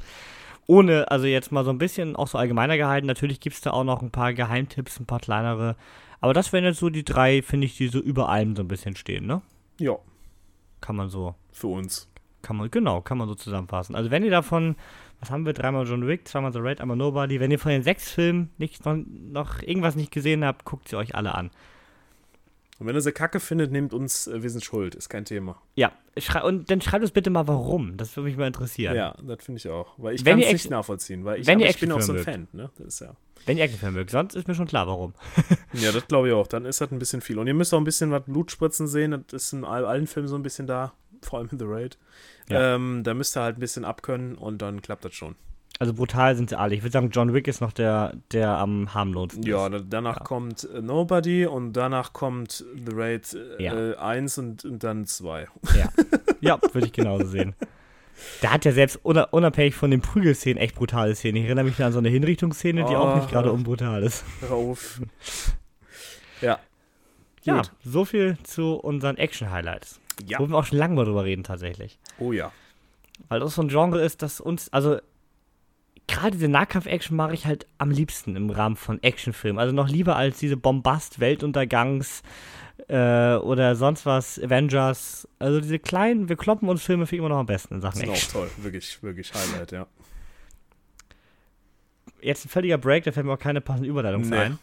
Ohne, 0.68 1.10
also 1.10 1.26
jetzt 1.26 1.52
mal 1.52 1.66
so 1.66 1.72
ein 1.72 1.80
bisschen 1.80 2.16
auch 2.16 2.28
so 2.28 2.38
allgemeiner 2.38 2.78
gehalten. 2.78 3.08
Natürlich 3.08 3.40
gibt 3.40 3.56
es 3.56 3.62
da 3.62 3.72
auch 3.72 3.84
noch 3.84 4.04
ein 4.04 4.12
paar 4.12 4.34
Geheimtipps, 4.36 5.00
ein 5.00 5.08
paar 5.08 5.20
kleinere. 5.20 5.76
Aber 6.20 6.36
das 6.36 6.54
wären 6.54 6.64
jetzt 6.64 6.80
so 6.80 6.92
die 6.92 7.04
drei, 7.04 7.42
finde 7.42 7.66
ich, 7.66 7.76
die 7.78 7.88
so 7.88 8.00
über 8.00 8.30
allem 8.30 8.56
so 8.56 8.62
ein 8.62 8.68
bisschen 8.68 8.96
stehen, 8.96 9.26
ne? 9.26 9.42
Ja. 9.80 9.98
Kann 10.80 10.96
man 10.96 11.10
so, 11.10 11.34
Für 11.52 11.68
uns. 11.68 12.08
kann 12.44 12.56
man, 12.56 12.70
genau, 12.70 13.02
kann 13.02 13.18
man 13.18 13.28
so 13.28 13.34
zusammenfassen. 13.34 13.96
Also 13.96 14.12
wenn 14.12 14.24
ihr 14.24 14.30
davon, 14.30 14.76
was 15.20 15.32
haben 15.32 15.46
wir, 15.48 15.54
dreimal 15.54 15.88
John 15.88 16.08
Wick, 16.08 16.28
zweimal 16.28 16.54
The 16.54 16.60
Raid, 16.60 16.82
einmal 16.82 16.98
Nobody, 16.98 17.40
wenn 17.40 17.50
ihr 17.50 17.60
von 17.60 17.72
den 17.72 17.82
sechs 17.82 18.12
Filmen 18.12 18.52
nicht, 18.60 18.86
noch, 18.86 18.98
noch 19.08 19.64
irgendwas 19.64 19.96
nicht 19.96 20.12
gesehen 20.12 20.46
habt, 20.46 20.66
guckt 20.66 20.88
sie 20.88 20.98
euch 20.98 21.16
alle 21.16 21.34
an. 21.34 21.50
Und 22.82 22.88
wenn 22.88 22.96
ihr 22.96 23.02
sie 23.02 23.12
kacke 23.12 23.40
findet, 23.40 23.72
nehmt 23.72 23.94
uns, 23.94 24.26
äh, 24.26 24.42
wir 24.42 24.50
sind 24.50 24.64
schuld. 24.64 24.96
Ist 24.96 25.08
kein 25.08 25.24
Thema. 25.24 25.62
Ja, 25.76 25.92
und 26.44 26.72
dann 26.72 26.82
schreibt 26.82 27.04
uns 27.04 27.12
bitte 27.12 27.30
mal, 27.30 27.48
warum. 27.48 27.96
Das 27.96 28.18
würde 28.18 28.28
mich 28.28 28.38
mal 28.38 28.48
interessieren. 28.48 28.96
Ja, 28.96 29.14
das 29.22 29.46
finde 29.46 29.60
ich 29.60 29.70
auch. 29.70 29.94
Weil 29.98 30.16
ich 30.16 30.26
kann 30.26 30.40
es 30.42 30.52
nicht 30.52 30.70
nachvollziehen. 30.72 31.24
Weil 31.24 31.42
ich, 31.42 31.46
wenn 31.46 31.60
aber 31.60 31.70
ich 31.70 31.80
bin 31.80 31.92
auch 31.92 32.02
so 32.02 32.14
ein 32.14 32.20
Fan. 32.24 32.48
Ne? 32.54 32.72
Das 32.80 32.88
ist 32.88 33.00
ja. 33.02 33.16
Wenn 33.46 33.58
ihr 33.58 33.66
Actionfilme 33.66 34.00
mögt, 34.00 34.10
sonst 34.10 34.36
ist 34.36 34.48
mir 34.48 34.56
schon 34.56 34.66
klar, 34.66 34.88
warum. 34.88 35.14
Ja, 35.74 35.92
das 35.92 36.08
glaube 36.08 36.30
ich 36.30 36.34
auch. 36.34 36.48
Dann 36.48 36.66
ist 36.66 36.82
das 36.82 36.92
ein 36.92 36.98
bisschen 36.98 37.22
viel. 37.22 37.38
Und 37.38 37.46
ihr 37.46 37.54
müsst 37.54 37.72
auch 37.74 37.78
ein 37.78 37.84
bisschen 37.84 38.10
was 38.10 38.24
Blutspritzen 38.26 38.88
sehen. 38.88 39.12
Das 39.28 39.44
ist 39.44 39.54
in 39.54 39.64
all- 39.64 39.86
allen 39.86 40.08
Filmen 40.08 40.28
so 40.28 40.36
ein 40.36 40.42
bisschen 40.44 40.66
da. 40.66 40.94
Vor 41.22 41.38
allem 41.38 41.50
in 41.52 41.60
The 41.60 41.66
Raid. 41.68 42.00
Ja. 42.50 42.74
Ähm, 42.76 43.04
da 43.04 43.14
müsst 43.14 43.38
ihr 43.38 43.42
halt 43.44 43.58
ein 43.58 43.60
bisschen 43.60 43.86
abkönnen 43.86 44.34
und 44.36 44.64
dann 44.64 44.82
klappt 44.82 45.06
das 45.06 45.14
schon. 45.14 45.36
Also 45.82 45.96
brutal 45.96 46.36
sind 46.36 46.50
sie 46.52 46.60
alle. 46.60 46.76
Ich 46.76 46.84
würde 46.84 46.92
sagen, 46.92 47.10
John 47.12 47.34
Wick 47.34 47.48
ist 47.48 47.60
noch 47.60 47.72
der, 47.72 48.14
der 48.32 48.50
am 48.50 48.94
harmlosesten 48.94 49.42
Ja, 49.44 49.66
ist. 49.66 49.74
da, 49.74 49.80
danach 49.80 50.18
Ja. 50.18 50.24
kommt 50.24 50.70
äh, 50.72 50.80
Nobody 50.80 51.48
und 51.48 51.74
danach 51.74 52.14
kommt 52.14 52.52
The 52.76 52.92
Raid 52.94 53.34
äh, 53.58 53.64
Ja. 53.64 53.98
1 54.00 54.38
und, 54.38 54.64
und 54.64 54.84
dann 54.84 55.08
2. 55.08 55.48
Ja, 55.76 55.90
ja 56.40 56.60
würde 56.72 56.86
ich 56.86 56.94
genauso 56.94 57.26
sehen. 57.26 57.56
Der 58.44 58.54
hat 58.54 58.64
ja 58.64 58.74
selbst 58.74 59.00
una- 59.04 59.24
unabhängig 59.32 59.74
von 59.74 59.90
den 59.90 60.02
Prügelszenen 60.02 60.58
echt 60.62 60.76
brutale 60.76 61.16
Szenen. 61.16 61.38
Ich 61.38 61.46
erinnere 61.46 61.66
mich 61.66 61.78
da 61.78 61.88
an 61.88 61.94
so 61.94 61.98
eine 61.98 62.10
Hinrichtungsszene, 62.10 62.86
die 62.86 62.96
auch 62.96 63.14
Oh. 63.14 63.18
nicht 63.18 63.32
gerade 63.32 63.52
unbrutal 63.52 64.04
ist. 64.04 64.24
Hör 64.42 64.52
auf. 64.52 65.02
ja. 66.42 66.60
Ja, 67.44 67.58
Gut. 67.58 67.72
so 67.84 68.06
viel 68.06 68.38
zu 68.44 68.76
unseren 68.76 69.18
Action-Highlights. 69.18 70.00
Ja. 70.28 70.38
Wo 70.38 70.46
wir 70.48 70.56
auch 70.60 70.66
schon 70.66 70.78
lange 70.78 70.94
mal 70.94 71.06
drüber 71.06 71.24
reden 71.24 71.44
tatsächlich. 71.44 71.98
Oh 72.20 72.32
ja. 72.32 72.52
Weil 73.30 73.40
das 73.40 73.56
so 73.56 73.64
ein 73.64 73.70
Genre 73.70 74.00
ist, 74.04 74.22
das 74.22 74.40
uns, 74.40 74.72
also 74.72 75.00
gerade 76.08 76.32
diese 76.32 76.48
Nahkampf-Action 76.48 77.16
mache 77.16 77.34
ich 77.34 77.46
halt 77.46 77.66
am 77.78 77.90
liebsten 77.92 78.36
im 78.36 78.50
Rahmen 78.50 78.76
von 78.76 79.02
Actionfilmen. 79.02 79.60
Also 79.60 79.74
noch 79.74 79.88
lieber 79.90 80.16
als 80.16 80.40
diese 80.40 80.56
Bombast-Weltuntergangs- 80.58 82.22
äh, 82.88 83.36
oder 83.36 83.76
sonst 83.76 84.06
was, 84.06 84.40
Avengers. 84.42 85.28
Also 85.40 85.62
diese 85.62 85.78
kleinen, 85.80 86.30
wir 86.30 86.36
kloppen 86.36 86.68
uns 86.68 86.82
Filme 86.84 87.06
für 87.06 87.16
immer 87.16 87.30
noch 87.30 87.38
am 87.38 87.46
besten 87.46 87.76
in 87.76 87.82
Sachen 87.82 88.02
auch 88.10 88.14
Action. 88.14 88.32
toll. 88.34 88.50
Wirklich, 88.58 89.02
wirklich 89.04 89.32
Highlight, 89.34 89.72
ja. 89.72 89.88
Jetzt 92.22 92.46
ein 92.46 92.50
völliger 92.50 92.78
Break, 92.78 93.04
da 93.04 93.12
fällt 93.12 93.26
mir 93.26 93.34
auch 93.34 93.40
keine 93.40 93.62
passende 93.62 93.90
Überleitung 93.90 94.22
Nee. 94.30 94.36
ein. 94.38 94.60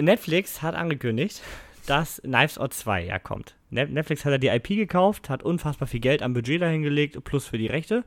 Netflix 0.00 0.62
hat 0.62 0.74
angekündigt, 0.74 1.42
dass 1.86 2.20
Knives 2.22 2.58
Out 2.58 2.74
2 2.74 3.04
ja 3.04 3.18
kommt. 3.18 3.54
Ne- 3.70 3.86
Netflix 3.88 4.24
hat 4.24 4.32
ja 4.32 4.38
die 4.38 4.48
IP 4.48 4.68
gekauft, 4.76 5.28
hat 5.28 5.42
unfassbar 5.42 5.86
viel 5.86 6.00
Geld 6.00 6.22
am 6.22 6.32
Budget 6.32 6.62
dahingelegt, 6.62 7.22
plus 7.24 7.46
für 7.46 7.58
die 7.58 7.66
Rechte 7.66 8.04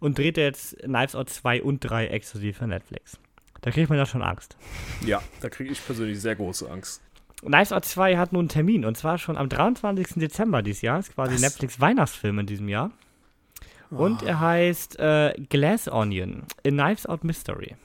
und 0.00 0.18
dreht 0.18 0.36
jetzt 0.36 0.76
Knives 0.78 1.14
Out 1.14 1.30
2 1.30 1.62
und 1.62 1.80
3 1.80 2.08
exklusiv 2.08 2.58
für 2.58 2.66
Netflix. 2.66 3.18
Da 3.60 3.70
kriegt 3.70 3.88
man 3.90 3.98
ja 3.98 4.06
schon 4.06 4.22
Angst. 4.22 4.56
Ja, 5.04 5.22
da 5.40 5.48
kriege 5.50 5.70
ich 5.70 5.84
persönlich 5.84 6.20
sehr 6.20 6.34
große 6.36 6.70
Angst. 6.70 7.02
Knives 7.42 7.72
Out 7.72 7.84
2 7.84 8.16
hat 8.16 8.32
nun 8.32 8.40
einen 8.40 8.48
Termin 8.48 8.84
und 8.84 8.96
zwar 8.96 9.18
schon 9.18 9.36
am 9.36 9.48
23. 9.48 10.14
Dezember 10.16 10.62
dieses 10.62 10.82
Jahr. 10.82 10.98
Ist 10.98 11.14
quasi 11.14 11.34
Was? 11.34 11.40
Netflix 11.40 11.80
Weihnachtsfilm 11.80 12.38
in 12.40 12.46
diesem 12.46 12.68
Jahr. 12.68 12.90
Und 13.90 14.22
Ah. 14.22 14.26
er 14.26 14.40
heißt 14.40 14.98
äh, 14.98 15.34
Glass 15.48 15.88
Onion, 15.88 16.44
A 16.64 16.68
Knives 16.70 17.06
Out 17.06 17.24
Mystery. 17.24 17.76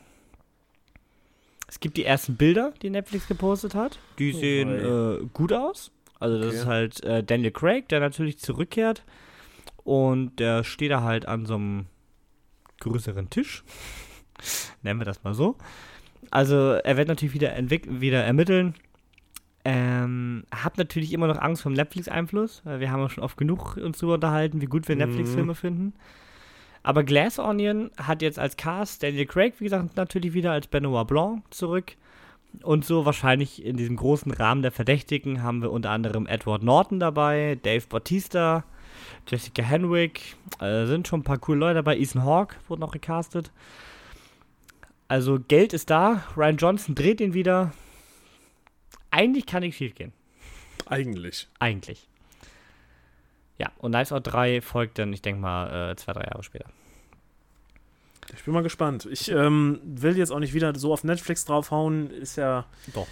Es 1.67 1.79
gibt 1.79 1.97
die 1.97 2.05
ersten 2.05 2.35
Bilder, 2.35 2.73
die 2.81 2.89
Netflix 2.89 3.27
gepostet 3.27 3.73
hat. 3.75 3.97
Die 4.19 4.33
Oh 4.33 4.39
sehen 4.39 4.69
äh, 4.69 5.25
gut 5.33 5.51
aus. 5.51 5.91
Also 6.19 6.37
das 6.37 6.47
Okay. 6.49 6.57
ist 6.57 6.65
halt 6.65 7.03
äh, 7.03 7.23
Daniel 7.23 7.51
Craig, 7.51 7.89
der 7.89 7.99
natürlich 7.99 8.37
zurückkehrt. 8.39 9.03
Und 9.83 10.39
der 10.39 10.63
steht 10.63 10.91
da 10.91 11.01
halt 11.01 11.27
an 11.27 11.45
so 11.45 11.55
einem 11.55 11.85
größeren 12.79 13.29
Tisch. 13.29 13.63
Nennen 14.81 14.99
wir 14.99 15.05
das 15.05 15.23
mal 15.23 15.33
so. 15.33 15.55
Also 16.31 16.71
er 16.71 16.97
wird 16.97 17.07
natürlich 17.07 17.33
wieder, 17.33 17.53
wieder 17.59 18.23
ermitteln. 18.23 18.75
Ähm, 19.63 20.43
hab 20.53 20.77
natürlich 20.77 21.11
immer 21.13 21.27
noch 21.27 21.39
Angst 21.39 21.63
vom 21.63 21.73
Netflix-Einfluss. 21.73 22.61
weil 22.65 22.79
Wir 22.79 22.91
haben 22.91 23.01
ja 23.01 23.09
schon 23.09 23.23
oft 23.23 23.37
genug 23.37 23.77
uns 23.77 23.97
darüber 23.97 24.15
unterhalten, 24.15 24.61
wie 24.61 24.67
gut 24.67 24.87
wir 24.87 24.95
Mhm. 24.95 25.01
Netflix-Filme 25.01 25.55
finden. 25.55 25.93
Aber 26.83 27.03
Glass 27.03 27.39
Onion 27.39 27.89
hat 27.97 28.21
jetzt 28.21 28.37
als 28.37 28.57
Cast 28.57 29.01
Daniel 29.01 29.25
Craig, 29.25 29.55
wie 29.57 29.63
gesagt, 29.63 29.95
natürlich 29.97 30.33
wieder 30.33 30.51
als 30.51 30.67
Benoit 30.67 31.07
Blanc 31.07 31.41
zurück. 31.49 31.93
Und 32.61 32.85
so 32.85 33.05
wahrscheinlich 33.05 33.65
in 33.65 33.75
diesem 33.75 33.95
großen 33.95 34.31
Rahmen 34.31 34.61
der 34.61 34.71
Verdächtigen 34.71 35.41
haben 35.41 35.61
wir 35.63 35.71
unter 35.71 35.89
anderem 35.89 36.27
Edward 36.27 36.63
Norton 36.63 36.99
dabei, 36.99 37.57
Dave 37.63 37.85
Bautista, 37.89 38.63
Jessica 39.27 39.63
Henwick, 39.63 40.35
äh, 40.59 40.85
sind 40.85 41.07
schon 41.07 41.21
ein 41.21 41.23
paar 41.23 41.37
coole 41.37 41.59
Leute 41.59 41.75
dabei. 41.75 41.97
Ethan 41.97 42.23
Hawke 42.23 42.55
wurde 42.67 42.81
noch 42.81 42.91
gecastet. 42.91 43.51
Also 45.07 45.39
Geld 45.39 45.73
ist 45.73 45.89
da, 45.89 46.23
Ryan 46.35 46.57
Johnson 46.57 46.95
dreht 46.95 47.21
ihn 47.21 47.33
wieder. 47.33 47.71
Eigentlich 49.11 49.45
kann 49.45 49.61
nichts 49.61 49.77
schief 49.77 49.95
gehen. 49.95 50.13
Eigentlich. 50.87 51.47
Eigentlich. 51.59 52.07
Ja, 53.57 53.71
und 53.77 53.91
Knives 53.91 54.11
Out 54.11 54.27
3 54.27 54.61
folgt 54.61 54.99
dann, 54.99 55.13
ich 55.13 55.21
denke 55.21 55.41
mal, 55.41 55.91
äh, 55.91 55.95
zwei, 55.95 56.13
drei 56.13 56.25
Jahre 56.25 56.43
später. 56.43 56.69
Ich 58.33 58.43
bin 58.43 58.53
mal 58.53 58.63
gespannt. 58.63 59.07
Ich 59.09 59.29
ähm, 59.31 59.79
will 59.83 60.17
jetzt 60.17 60.31
auch 60.31 60.39
nicht 60.39 60.53
wieder 60.53 60.75
so 60.75 60.91
auf 60.91 61.03
Netflix 61.03 61.45
draufhauen. 61.45 62.09
Ist 62.09 62.37
ja. 62.37 62.65
Doch. 62.93 63.07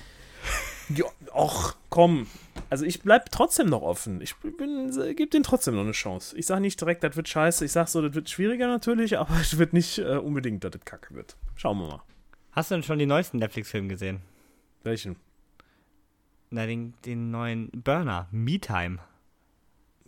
Ja, 0.90 1.06
och, 1.34 1.76
komm. 1.90 2.28
Also 2.70 2.86
ich 2.86 3.02
bleib 3.02 3.32
trotzdem 3.32 3.70
noch 3.70 3.82
offen. 3.82 4.22
Ich 4.22 4.36
bin, 4.36 4.92
gebe 5.16 5.28
denen 5.28 5.44
trotzdem 5.44 5.76
noch 5.76 5.84
eine 5.84 5.92
Chance. 5.92 6.38
Ich 6.38 6.46
sage 6.46 6.62
nicht 6.62 6.80
direkt, 6.80 7.04
das 7.04 7.16
wird 7.16 7.30
scheiße. 7.30 7.66
Ich 7.66 7.72
sage 7.72 7.90
so, 7.90 8.02
das 8.02 8.14
wird 8.14 8.30
schwieriger 8.30 8.68
natürlich, 8.68 9.18
aber 9.20 9.40
es 9.40 9.58
wird 9.58 9.74
nicht 9.74 10.00
äh, 10.00 10.18
unbedingt, 10.18 10.64
dass 10.64 10.72
das 10.72 10.86
kacke 10.86 11.14
wird. 11.16 11.36
Schauen 11.56 11.80
wir 11.80 11.88
mal. 11.88 12.02
Hast 12.52 12.72
du 12.72 12.76
denn 12.76 12.84
schon 12.84 13.00
die 13.00 13.06
neuesten 13.06 13.38
Netflix-Filme 13.38 13.88
gesehen? 13.88 14.22
Welchen? 14.84 15.16
Na, 16.50 16.66
den, 16.66 16.94
den 17.06 17.32
neuen 17.32 17.70
Burner, 17.72 18.28
Me 18.32 18.60
Time. 18.60 19.00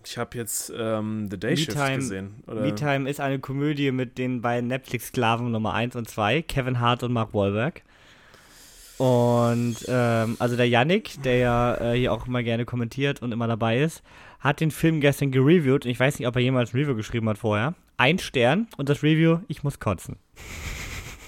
Ich 0.04 0.20
habe 0.20 0.38
jetzt 0.38 0.72
ähm, 0.78 1.28
The 1.32 1.40
Day 1.40 1.52
Me 1.52 1.58
Shift 1.58 1.72
Time- 1.72 1.96
gesehen. 1.96 2.44
Oder? 2.46 2.62
Me 2.62 2.76
Time 2.76 3.10
ist 3.10 3.20
eine 3.20 3.40
Komödie 3.40 3.92
mit 3.92 4.20
den 4.20 4.42
beiden 4.42 4.68
Netflix-Sklaven 4.68 5.52
Nummer 5.52 5.74
1 5.74 5.96
und 5.96 6.08
2, 6.08 6.44
Kevin 6.44 6.80
Hart 6.80 7.02
und 7.02 7.14
Mark 7.14 7.34
Wahlberg. 7.34 7.82
Und 8.98 9.78
ähm, 9.88 10.38
also 10.40 10.56
der 10.56 10.70
Yannick, 10.70 11.22
der 11.24 11.38
ja 11.38 11.76
äh, 11.76 11.98
hier 11.98 12.14
auch 12.14 12.28
immer 12.28 12.44
gerne 12.44 12.66
kommentiert 12.66 13.22
und 13.22 13.32
immer 13.32 13.48
dabei 13.48 13.82
ist, 13.82 14.04
hat 14.40 14.62
den 14.62 14.72
Film 14.72 15.02
gestern 15.02 15.32
gereviewt. 15.32 15.86
Und 15.86 15.92
ich 15.92 16.00
weiß 16.00 16.20
nicht, 16.20 16.28
ob 16.28 16.36
er 16.36 16.42
jemals 16.42 16.74
ein 16.74 16.80
Review 16.80 16.96
geschrieben 16.96 17.28
hat 17.30 17.38
vorher. 17.38 17.74
Ein 17.98 18.20
Stern 18.20 18.68
und 18.78 18.90
das 18.90 19.04
Review, 19.04 19.40
ich 19.48 19.64
muss 19.64 19.80
kotzen. 19.80 20.18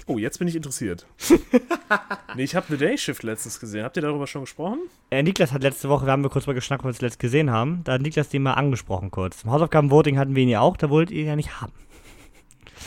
Oh, 0.06 0.16
jetzt 0.16 0.38
bin 0.38 0.48
ich 0.48 0.56
interessiert. 0.56 1.06
nee, 2.34 2.42
ich 2.42 2.56
habe 2.56 2.64
The 2.70 2.78
Day 2.78 2.96
Shift 2.96 3.22
letztens 3.22 3.60
gesehen. 3.60 3.84
Habt 3.84 3.96
ihr 3.96 4.02
darüber 4.02 4.26
schon 4.26 4.40
gesprochen? 4.40 4.78
Äh, 5.10 5.22
Niklas 5.22 5.52
hat 5.52 5.62
letzte 5.62 5.90
Woche, 5.90 6.06
da 6.06 6.12
haben 6.12 6.22
wir 6.22 6.30
kurz 6.30 6.46
mal 6.46 6.54
geschnackt, 6.54 6.82
was 6.82 6.94
wir 6.94 6.98
zuletzt 7.00 7.18
gesehen 7.18 7.50
haben. 7.50 7.82
Da 7.84 7.92
hat 7.92 8.00
Niklas 8.00 8.30
den 8.30 8.42
mal 8.42 8.54
angesprochen 8.54 9.10
kurz. 9.10 9.44
Im 9.44 9.50
Hausaufgaben-Voting 9.50 10.16
hatten 10.16 10.34
wir 10.34 10.42
ihn 10.42 10.48
ja 10.48 10.60
auch, 10.60 10.78
da 10.78 10.88
wollt 10.88 11.10
ihr 11.10 11.20
ihn 11.20 11.26
ja 11.26 11.36
nicht 11.36 11.60
haben. 11.60 11.72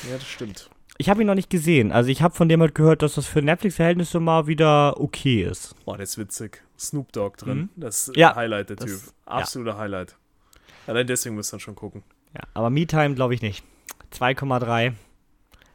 Ja, 0.09 0.15
das 0.15 0.27
stimmt. 0.27 0.71
Ich 1.01 1.09
habe 1.09 1.21
ihn 1.21 1.25
noch 1.25 1.33
nicht 1.33 1.49
gesehen. 1.49 1.91
Also 1.91 2.11
ich 2.11 2.21
habe 2.21 2.35
von 2.35 2.47
dem 2.47 2.61
halt 2.61 2.75
gehört, 2.75 3.01
dass 3.01 3.15
das 3.15 3.25
für 3.25 3.41
Netflix-Verhältnisse 3.41 4.19
mal 4.19 4.45
wieder 4.45 5.01
okay 5.01 5.41
ist. 5.41 5.73
Boah, 5.83 5.97
der 5.97 6.03
ist 6.03 6.19
witzig. 6.19 6.61
Snoop 6.77 7.11
Dogg 7.11 7.37
drin. 7.37 7.69
Das 7.75 8.09
ist 8.09 8.15
Ja, 8.15 8.35
Highlight, 8.35 8.69
der 8.69 8.75
das- 8.75 8.85
Typ. 8.85 9.01
ja. 9.25 9.31
Absoluter 9.33 9.79
Highlight. 9.79 10.15
Allein 10.85 11.07
deswegen 11.07 11.33
müsst 11.33 11.55
ihr 11.55 11.59
schon 11.59 11.73
gucken. 11.73 12.03
Ja, 12.35 12.41
aber 12.53 12.69
MeTime 12.69 13.15
glaube 13.15 13.33
ich 13.33 13.41
nicht. 13.41 13.63
2,3. 14.11 14.93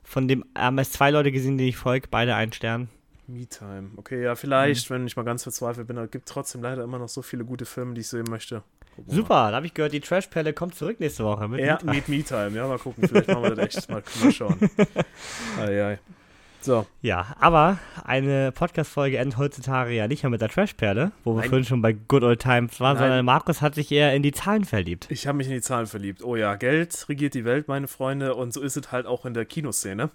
Von 0.05 0.29
dem 0.29 0.45
haben 0.57 0.79
es 0.79 0.93
zwei 0.93 1.11
Leute 1.11 1.33
gesehen, 1.33 1.59
die 1.59 1.71
ich 1.71 1.77
folge, 1.77 2.07
beide 2.09 2.37
ein 2.37 2.53
Stern. 2.53 2.89
Me-Time. 3.27 3.91
Okay, 3.97 4.23
ja, 4.23 4.37
vielleicht, 4.37 4.89
mhm. 4.89 4.95
wenn 4.95 5.07
ich 5.09 5.17
mal 5.17 5.25
ganz 5.25 5.43
verzweifelt 5.43 5.89
bin, 5.89 5.97
aber 5.97 6.05
es 6.05 6.13
gibt 6.13 6.29
trotzdem 6.29 6.63
leider 6.63 6.85
immer 6.85 7.01
noch 7.01 7.09
so 7.09 7.23
viele 7.23 7.45
gute 7.45 7.65
Filme, 7.65 7.95
die 7.95 8.03
ich 8.03 8.09
sehen 8.09 8.27
möchte. 8.31 8.63
Super, 9.07 9.51
da 9.51 9.57
habe 9.57 9.67
ich 9.67 9.75
gehört, 9.75 9.93
die 9.93 10.01
Trashperle 10.01 10.53
kommt 10.53 10.75
zurück 10.75 11.01
nächste 11.01 11.25
Woche. 11.25 11.49
Mit 11.49 11.61
ja, 11.61 11.79
Meet 11.85 12.09
Me 12.09 12.23
Time. 12.23 12.51
Ja, 12.51 12.67
mal 12.67 12.79
gucken. 12.79 13.07
Vielleicht 13.07 13.29
machen 13.29 13.43
wir 13.43 13.55
das 13.55 13.77
echt 13.77 13.91
mal, 13.91 14.03
mal 14.23 14.33
schauen. 14.33 14.59
Ei, 15.61 15.83
ei. 15.83 15.99
So. 16.67 16.85
Ja, 17.01 17.37
aber 17.39 17.79
eine 18.05 18.51
Podcast-Folge 18.51 19.19
endet 19.19 19.39
heutzutage 19.39 19.93
ja 19.93 20.09
nicht 20.09 20.25
mehr 20.25 20.31
mit 20.31 20.41
der 20.41 20.49
Trashperle, 20.49 21.13
wo 21.23 21.35
wir 21.35 21.43
Nein. 21.43 21.49
vorhin 21.49 21.65
schon 21.65 21.81
bei 21.81 21.93
Good 21.93 22.25
Old 22.25 22.41
Times 22.41 22.81
waren, 22.81 22.95
Nein. 22.97 23.05
sondern 23.05 23.25
Markus 23.25 23.63
hat 23.63 23.77
sich 23.77 23.93
eher 23.93 24.15
in 24.15 24.25
die 24.25 24.33
Zahlen 24.33 24.65
verliebt. 24.65 25.07
Ich 25.11 25.29
habe 25.29 25.39
mich 25.39 25.47
in 25.47 25.53
die 25.53 25.61
Zahlen 25.61 25.87
verliebt. 25.87 26.25
Oh 26.25 26.35
ja, 26.35 26.57
Geld 26.57 27.09
regiert 27.09 27.35
die 27.35 27.45
Welt, 27.45 27.69
meine 27.69 27.87
Freunde, 27.87 28.35
und 28.35 28.53
so 28.53 28.61
ist 28.61 28.77
es 28.77 28.91
halt 28.91 29.07
auch 29.07 29.25
in 29.25 29.35
der 29.35 29.45
Kinoszene. 29.45 30.11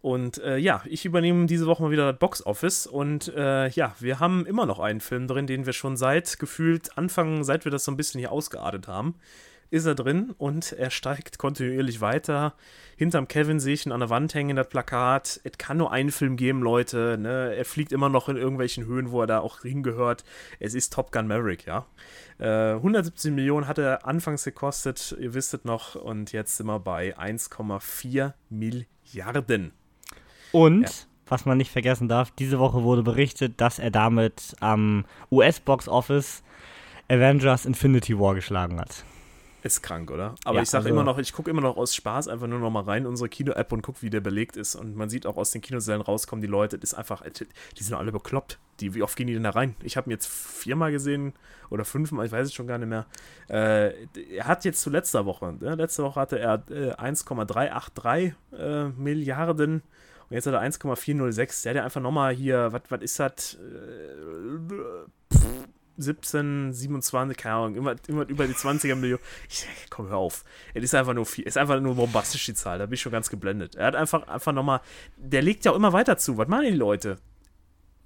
Und 0.00 0.38
äh, 0.38 0.58
ja, 0.58 0.82
ich 0.86 1.04
übernehme 1.04 1.46
diese 1.46 1.66
Woche 1.66 1.82
mal 1.82 1.90
wieder 1.90 2.10
das 2.12 2.18
Box 2.18 2.46
Office 2.46 2.86
und 2.86 3.32
äh, 3.36 3.68
ja, 3.70 3.94
wir 3.98 4.20
haben 4.20 4.46
immer 4.46 4.64
noch 4.64 4.78
einen 4.78 5.00
Film 5.00 5.26
drin, 5.26 5.46
den 5.46 5.66
wir 5.66 5.72
schon 5.72 5.96
seit 5.96 6.38
gefühlt 6.38 6.96
Anfang, 6.96 7.42
seit 7.42 7.64
wir 7.64 7.72
das 7.72 7.84
so 7.84 7.90
ein 7.90 7.96
bisschen 7.96 8.20
hier 8.20 8.30
ausgeartet 8.30 8.86
haben, 8.86 9.16
ist 9.70 9.86
er 9.86 9.94
drin 9.94 10.34
und 10.38 10.72
er 10.72 10.90
steigt 10.90 11.38
kontinuierlich 11.38 12.00
weiter. 12.00 12.54
Hinterm 12.96 13.28
Kevin 13.28 13.60
sehe 13.60 13.74
ich 13.74 13.86
ihn 13.86 13.92
an 13.92 14.00
der 14.00 14.08
Wand 14.08 14.34
hängen, 14.34 14.56
das 14.56 14.68
Plakat. 14.68 15.40
Es 15.44 15.58
kann 15.58 15.76
nur 15.76 15.92
einen 15.92 16.10
Film 16.10 16.36
geben, 16.36 16.62
Leute. 16.62 17.18
Ne? 17.18 17.54
Er 17.54 17.64
fliegt 17.64 17.92
immer 17.92 18.08
noch 18.08 18.28
in 18.28 18.36
irgendwelchen 18.36 18.86
Höhen, 18.86 19.10
wo 19.10 19.20
er 19.20 19.26
da 19.26 19.40
auch 19.40 19.62
hingehört. 19.62 20.24
Es 20.58 20.74
ist 20.74 20.92
Top 20.92 21.12
Gun 21.12 21.26
Maverick, 21.26 21.66
ja. 21.66 21.86
Äh, 22.38 22.74
117 22.74 23.34
Millionen 23.34 23.68
hat 23.68 23.78
er 23.78 24.06
anfangs 24.06 24.44
gekostet, 24.44 25.16
ihr 25.20 25.34
wisstet 25.34 25.64
noch, 25.64 25.96
und 25.96 26.32
jetzt 26.32 26.56
sind 26.56 26.66
wir 26.66 26.78
bei 26.78 27.16
1,4 27.18 28.32
Milliarden. 28.48 29.72
Und, 30.52 30.82
ja. 30.82 30.90
was 31.26 31.44
man 31.44 31.58
nicht 31.58 31.70
vergessen 31.70 32.08
darf, 32.08 32.30
diese 32.30 32.58
Woche 32.58 32.82
wurde 32.82 33.02
berichtet, 33.02 33.60
dass 33.60 33.78
er 33.78 33.90
damit 33.90 34.56
am 34.60 35.04
US-Box 35.30 35.88
Office 35.88 36.42
Avengers 37.08 37.66
Infinity 37.66 38.18
War 38.18 38.34
geschlagen 38.34 38.80
hat. 38.80 39.04
Ist 39.62 39.82
krank, 39.82 40.10
oder? 40.12 40.36
Aber 40.44 40.56
ja, 40.56 40.62
ich 40.62 40.70
sage 40.70 40.84
also 40.84 40.94
immer 40.94 41.02
noch, 41.02 41.18
ich 41.18 41.32
gucke 41.32 41.50
immer 41.50 41.60
noch 41.60 41.76
aus 41.76 41.92
Spaß 41.94 42.28
einfach 42.28 42.46
nur 42.46 42.60
noch 42.60 42.70
mal 42.70 42.84
rein 42.84 43.02
in 43.02 43.08
unsere 43.08 43.28
Kino-App 43.28 43.72
und 43.72 43.82
gucke, 43.82 44.02
wie 44.02 44.10
der 44.10 44.20
belegt 44.20 44.56
ist. 44.56 44.76
Und 44.76 44.94
man 44.94 45.10
sieht 45.10 45.26
auch 45.26 45.36
aus 45.36 45.50
den 45.50 45.60
Kinosälen 45.62 46.00
rauskommen, 46.00 46.40
die 46.40 46.48
Leute, 46.48 46.78
das 46.78 46.92
ist 46.92 46.98
einfach, 46.98 47.22
die 47.22 47.82
sind 47.82 47.96
alle 47.96 48.12
bekloppt. 48.12 48.58
Die, 48.78 48.94
wie 48.94 49.02
oft 49.02 49.16
gehen 49.16 49.26
die 49.26 49.34
denn 49.34 49.42
da 49.42 49.50
rein? 49.50 49.74
Ich 49.82 49.96
habe 49.96 50.08
ihn 50.08 50.12
jetzt 50.12 50.28
viermal 50.28 50.92
gesehen 50.92 51.32
oder 51.70 51.84
fünfmal, 51.84 52.24
ich 52.24 52.30
weiß 52.30 52.46
es 52.46 52.54
schon 52.54 52.68
gar 52.68 52.78
nicht 52.78 52.88
mehr. 52.88 53.06
Äh, 53.48 54.06
er 54.36 54.44
hat 54.44 54.64
jetzt 54.64 54.80
zu 54.80 54.90
letzter 54.90 55.26
Woche, 55.26 55.52
ne? 55.60 55.74
letzte 55.74 56.04
Woche 56.04 56.20
hatte 56.20 56.38
er 56.38 56.62
äh, 56.70 56.92
1,383 56.92 58.34
äh, 58.56 58.84
Milliarden 58.90 59.82
und 60.30 60.34
jetzt 60.34 60.46
hat 60.46 60.54
er 60.54 60.60
1,406. 60.60 61.62
Der 61.62 61.70
hat 61.70 61.76
ja 61.76 61.84
einfach 61.84 62.00
nochmal 62.00 62.34
hier, 62.34 62.72
was 62.72 63.02
ist 63.02 63.18
das? 63.18 63.54
Äh, 63.54 65.38
17, 65.98 66.72
27, 66.72 67.36
keine 67.36 67.54
Ahnung, 67.56 67.74
immer, 67.74 67.96
immer 68.06 68.28
über 68.28 68.46
die 68.46 68.52
20er 68.52 68.94
Millionen. 68.94 69.22
Ich, 69.48 69.66
komm, 69.90 70.08
hör 70.08 70.18
auf. 70.18 70.44
Es 70.74 70.84
ist 70.84 70.94
einfach 70.94 71.14
nur 71.14 71.26
viel, 71.26 71.44
ist 71.44 71.58
einfach 71.58 71.80
nur 71.80 71.96
bombastisch 71.96 72.46
die 72.46 72.54
Zahl, 72.54 72.78
da 72.78 72.86
bin 72.86 72.94
ich 72.94 73.00
schon 73.00 73.10
ganz 73.12 73.28
geblendet. 73.30 73.74
Er 73.74 73.86
hat 73.86 73.96
einfach, 73.96 74.28
einfach 74.28 74.52
nochmal, 74.52 74.80
der 75.16 75.42
legt 75.42 75.64
ja 75.64 75.72
auch 75.72 75.76
immer 75.76 75.92
weiter 75.92 76.16
zu. 76.16 76.38
Was 76.38 76.46
machen 76.46 76.66
die 76.66 76.70
Leute? 76.70 77.18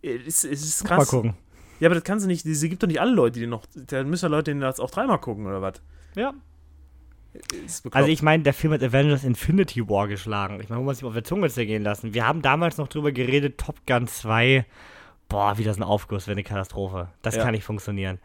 Es, 0.01 0.45
es 0.45 0.63
ist 0.63 0.85
krass. 0.85 0.99
Mal 0.99 1.07
gucken. 1.07 1.35
Ja, 1.81 1.89
aber 1.89 1.97
das 1.97 2.05
kannst 2.05 2.25
du 2.25 2.29
nicht, 2.29 2.45
sie 2.45 2.69
gibt 2.69 2.83
doch 2.83 2.89
nicht 2.89 3.01
alle 3.01 3.13
Leute, 3.13 3.41
die 3.41 3.47
noch, 3.47 3.67
da 3.75 4.05
müssen 4.05 4.25
ja 4.25 4.31
Leute, 4.31 4.55
die 4.55 4.61
das 4.61 4.81
auch 4.81 4.91
dreimal 4.91 5.19
gucken, 5.19 5.47
oder 5.47 5.61
was? 5.61 5.83
Ja, 6.15 6.33
also 7.93 8.09
ich 8.09 8.23
meine, 8.23 8.43
der 8.43 8.53
Film 8.53 8.73
hat 8.73 8.83
Avengers 8.83 9.25
Infinity 9.25 9.89
War 9.89 10.09
geschlagen. 10.09 10.61
Ich 10.61 10.69
meine, 10.69 10.81
wo 10.81 10.85
man 10.85 10.95
sich 10.95 11.05
auf 11.05 11.15
der 11.15 11.25
Zunge 11.25 11.49
zergehen 11.49 11.83
lassen. 11.83 12.15
Wir 12.15 12.27
haben 12.27 12.43
damals 12.43 12.77
noch 12.77 12.89
drüber 12.89 13.13
geredet, 13.13 13.59
Top 13.59 13.87
Gun 13.87 14.07
2, 14.07 14.67
boah, 15.29 15.57
wie 15.59 15.65
das 15.65 15.79
ein 15.79 15.83
Aufguss, 15.83 16.27
wäre 16.27 16.35
eine 16.35 16.45
Katastrophe. 16.45 17.09
Das 17.23 17.37
ja. 17.37 17.43
kann 17.43 17.53
nicht 17.53 17.65
funktionieren. 17.65 18.19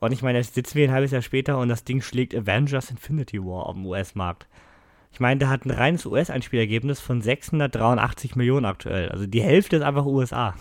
Und 0.00 0.12
ich 0.12 0.22
meine, 0.22 0.38
jetzt 0.38 0.54
sitzen 0.54 0.76
wir 0.76 0.88
ein 0.88 0.94
halbes 0.94 1.10
Jahr 1.10 1.22
später 1.22 1.58
und 1.58 1.68
das 1.68 1.84
Ding 1.84 2.02
schlägt 2.02 2.34
Avengers 2.34 2.90
Infinity 2.90 3.42
War 3.44 3.66
auf 3.66 3.74
dem 3.74 3.86
US-Markt. 3.86 4.46
Ich 5.12 5.20
meine, 5.20 5.38
der 5.38 5.48
hat 5.48 5.64
ein 5.64 5.70
reines 5.70 6.06
US-Einspielergebnis 6.06 7.00
von 7.00 7.22
683 7.22 8.36
Millionen 8.36 8.66
aktuell. 8.66 9.08
Also 9.08 9.26
die 9.26 9.42
Hälfte 9.42 9.76
ist 9.76 9.82
einfach 9.82 10.04
USA. 10.04 10.54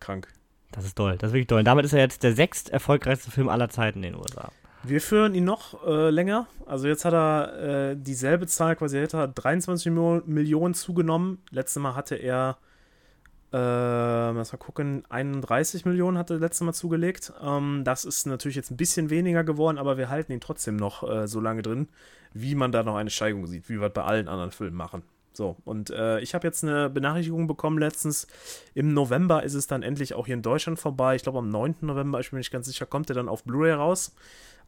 Krank. 0.00 0.28
Das 0.72 0.84
ist 0.84 0.96
toll, 0.96 1.16
das 1.18 1.28
ist 1.28 1.34
wirklich 1.34 1.46
toll. 1.46 1.60
Und 1.60 1.66
damit 1.66 1.84
ist 1.84 1.92
er 1.92 2.00
jetzt 2.00 2.22
der 2.22 2.34
sechst 2.34 2.70
erfolgreichste 2.70 3.30
Film 3.30 3.48
aller 3.48 3.68
Zeiten 3.68 4.02
in 4.02 4.14
den 4.14 4.20
USA. 4.20 4.50
Wir 4.84 5.00
führen 5.00 5.34
ihn 5.34 5.44
noch 5.44 5.86
äh, 5.86 6.10
länger. 6.10 6.48
Also 6.66 6.88
jetzt 6.88 7.04
hat 7.04 7.14
er 7.14 7.90
äh, 7.90 7.96
dieselbe 7.96 8.48
Zahl, 8.48 8.74
quasi 8.74 8.98
er 8.98 9.28
23 9.28 9.92
Millionen 10.26 10.74
zugenommen. 10.74 11.38
Letztes 11.50 11.80
Mal 11.80 11.94
hatte 11.94 12.16
er, 12.16 12.58
äh, 13.52 13.56
lass 13.56 14.52
mal 14.52 14.58
gucken, 14.58 15.04
31 15.08 15.84
Millionen 15.84 16.18
hat 16.18 16.30
er 16.30 16.38
letztes 16.38 16.66
Mal 16.66 16.72
zugelegt. 16.72 17.32
Ähm, 17.40 17.82
das 17.84 18.04
ist 18.04 18.26
natürlich 18.26 18.56
jetzt 18.56 18.72
ein 18.72 18.76
bisschen 18.76 19.08
weniger 19.08 19.44
geworden, 19.44 19.78
aber 19.78 19.98
wir 19.98 20.08
halten 20.08 20.32
ihn 20.32 20.40
trotzdem 20.40 20.76
noch 20.76 21.08
äh, 21.08 21.28
so 21.28 21.40
lange 21.40 21.62
drin, 21.62 21.88
wie 22.32 22.56
man 22.56 22.72
da 22.72 22.82
noch 22.82 22.96
eine 22.96 23.10
Steigung 23.10 23.46
sieht, 23.46 23.68
wie 23.68 23.80
wir 23.80 23.88
bei 23.88 24.02
allen 24.02 24.26
anderen 24.26 24.50
Filmen 24.50 24.76
machen. 24.76 25.04
So, 25.32 25.56
und 25.64 25.90
äh, 25.90 26.20
ich 26.20 26.34
habe 26.34 26.46
jetzt 26.46 26.62
eine 26.64 26.90
Benachrichtigung 26.90 27.46
bekommen 27.46 27.78
letztens. 27.78 28.26
Im 28.74 28.92
November 28.92 29.44
ist 29.44 29.54
es 29.54 29.66
dann 29.66 29.82
endlich 29.82 30.14
auch 30.14 30.26
hier 30.26 30.34
in 30.34 30.42
Deutschland 30.42 30.78
vorbei. 30.78 31.14
Ich 31.14 31.22
glaube, 31.22 31.38
am 31.38 31.48
9. 31.48 31.76
November, 31.82 32.20
ich 32.20 32.30
bin 32.30 32.38
nicht 32.38 32.50
ganz 32.50 32.66
sicher, 32.66 32.84
kommt 32.84 33.08
er 33.10 33.14
dann 33.14 33.28
auf 33.28 33.44
Blu-ray 33.44 33.72
raus. 33.72 34.14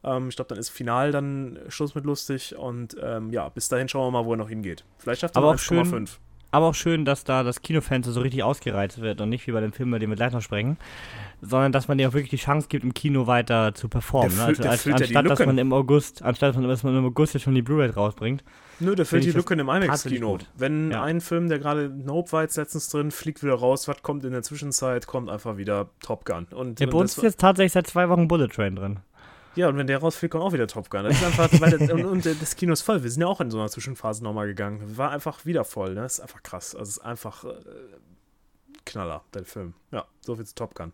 Ähm, 0.05 0.29
ich 0.29 0.35
glaube, 0.35 0.49
dann 0.49 0.57
ist 0.57 0.69
Final 0.69 1.11
dann 1.11 1.59
Schluss 1.67 1.95
mit 1.95 2.05
lustig 2.05 2.55
und 2.55 2.95
ähm, 3.01 3.31
ja, 3.31 3.49
bis 3.49 3.67
dahin 3.67 3.89
schauen 3.89 4.07
wir 4.07 4.19
mal, 4.19 4.25
wo 4.25 4.33
er 4.33 4.37
noch 4.37 4.49
hingeht. 4.49 4.85
Vielleicht 4.97 5.21
schafft 5.21 5.35
er 5.35 5.41
1,5. 5.41 6.17
Aber 6.51 6.67
auch 6.67 6.75
schön, 6.75 7.03
dass 7.03 7.25
da 7.25 7.43
das 7.43 7.61
Kinofenster 7.61 8.13
so 8.13 8.21
richtig 8.21 8.41
ausgereizt 8.43 9.01
wird 9.01 9.19
und 9.19 9.27
nicht 9.27 9.45
wie 9.45 9.51
bei 9.51 9.59
den 9.59 9.73
Filmen, 9.73 9.99
die 9.99 10.07
wir 10.07 10.15
gleich 10.15 10.31
noch 10.31 10.41
sprechen, 10.41 10.77
sondern 11.41 11.73
dass 11.73 11.89
man 11.89 11.97
dir 11.97 12.07
auch 12.07 12.13
wirklich 12.13 12.29
die 12.29 12.37
Chance 12.37 12.67
gibt, 12.69 12.85
im 12.85 12.93
Kino 12.93 13.27
weiter 13.27 13.73
zu 13.73 13.89
performen. 13.89 14.29
Der 14.29 14.37
ne? 14.37 14.45
also, 14.45 14.63
als, 14.63 14.87
anstatt, 14.87 15.29
dass 15.29 15.45
man 15.45 15.57
im 15.57 15.73
August, 15.73 16.21
anstatt 16.21 16.55
dass 16.55 16.83
man 16.83 16.95
im 16.95 17.05
August 17.05 17.33
jetzt 17.33 17.43
schon 17.43 17.55
die 17.55 17.61
Blu-ray 17.61 17.89
rausbringt. 17.89 18.41
Nö, 18.79 18.95
der 18.95 19.05
füllt 19.05 19.25
die 19.25 19.31
Lücken 19.31 19.59
im 19.59 19.67
IMAX-Kino. 19.67 20.37
Wenn 20.55 20.91
ja. 20.91 21.03
ein 21.03 21.19
Film, 21.19 21.49
der 21.49 21.59
gerade 21.59 21.89
Nope 21.89 22.31
war 22.31 22.43
jetzt 22.43 22.55
letztens 22.55 22.87
drin, 22.87 23.11
fliegt 23.11 23.43
wieder 23.43 23.55
raus, 23.55 23.89
was 23.89 24.01
kommt 24.01 24.23
in 24.23 24.31
der 24.31 24.43
Zwischenzeit, 24.43 25.07
kommt 25.07 25.29
einfach 25.29 25.57
wieder 25.57 25.89
Top 25.99 26.23
Gun. 26.23 26.45
Und, 26.55 26.79
der 26.79 26.87
bei 26.87 26.97
uns 26.97 27.17
ist 27.17 27.23
jetzt 27.23 27.39
tatsächlich 27.41 27.73
seit 27.73 27.87
zwei 27.87 28.07
Wochen 28.07 28.29
Bullet 28.29 28.47
Train 28.47 28.77
drin. 28.77 28.99
Ja, 29.55 29.69
und 29.69 29.77
wenn 29.77 29.87
der 29.87 29.99
rausfliegt, 29.99 30.31
kommt 30.31 30.43
auch 30.43 30.53
wieder 30.53 30.67
Top 30.67 30.89
Gun. 30.89 31.03
Das 31.03 31.15
ist 31.15 31.23
einfach, 31.23 31.49
weil 31.59 31.77
das, 31.77 31.89
und, 31.89 32.05
und, 32.05 32.25
das 32.25 32.55
Kino 32.55 32.73
ist 32.73 32.81
voll. 32.81 33.03
Wir 33.03 33.09
sind 33.09 33.21
ja 33.21 33.27
auch 33.27 33.41
in 33.41 33.51
so 33.51 33.59
einer 33.59 33.69
Zwischenphase 33.69 34.23
nochmal 34.23 34.47
gegangen. 34.47 34.97
War 34.97 35.11
einfach 35.11 35.45
wieder 35.45 35.63
voll. 35.63 35.93
Ne? 35.93 36.01
Das 36.01 36.15
ist 36.15 36.19
einfach 36.19 36.43
krass. 36.43 36.75
Also 36.75 36.89
es 36.89 36.97
ist 36.97 37.03
einfach 37.03 37.45
äh, 37.45 37.53
Knaller, 38.85 39.23
der 39.33 39.45
Film. 39.45 39.73
Ja, 39.91 40.05
so 40.21 40.35
viel 40.35 40.45
zu 40.45 40.55
Top 40.55 40.75
Gun. 40.75 40.93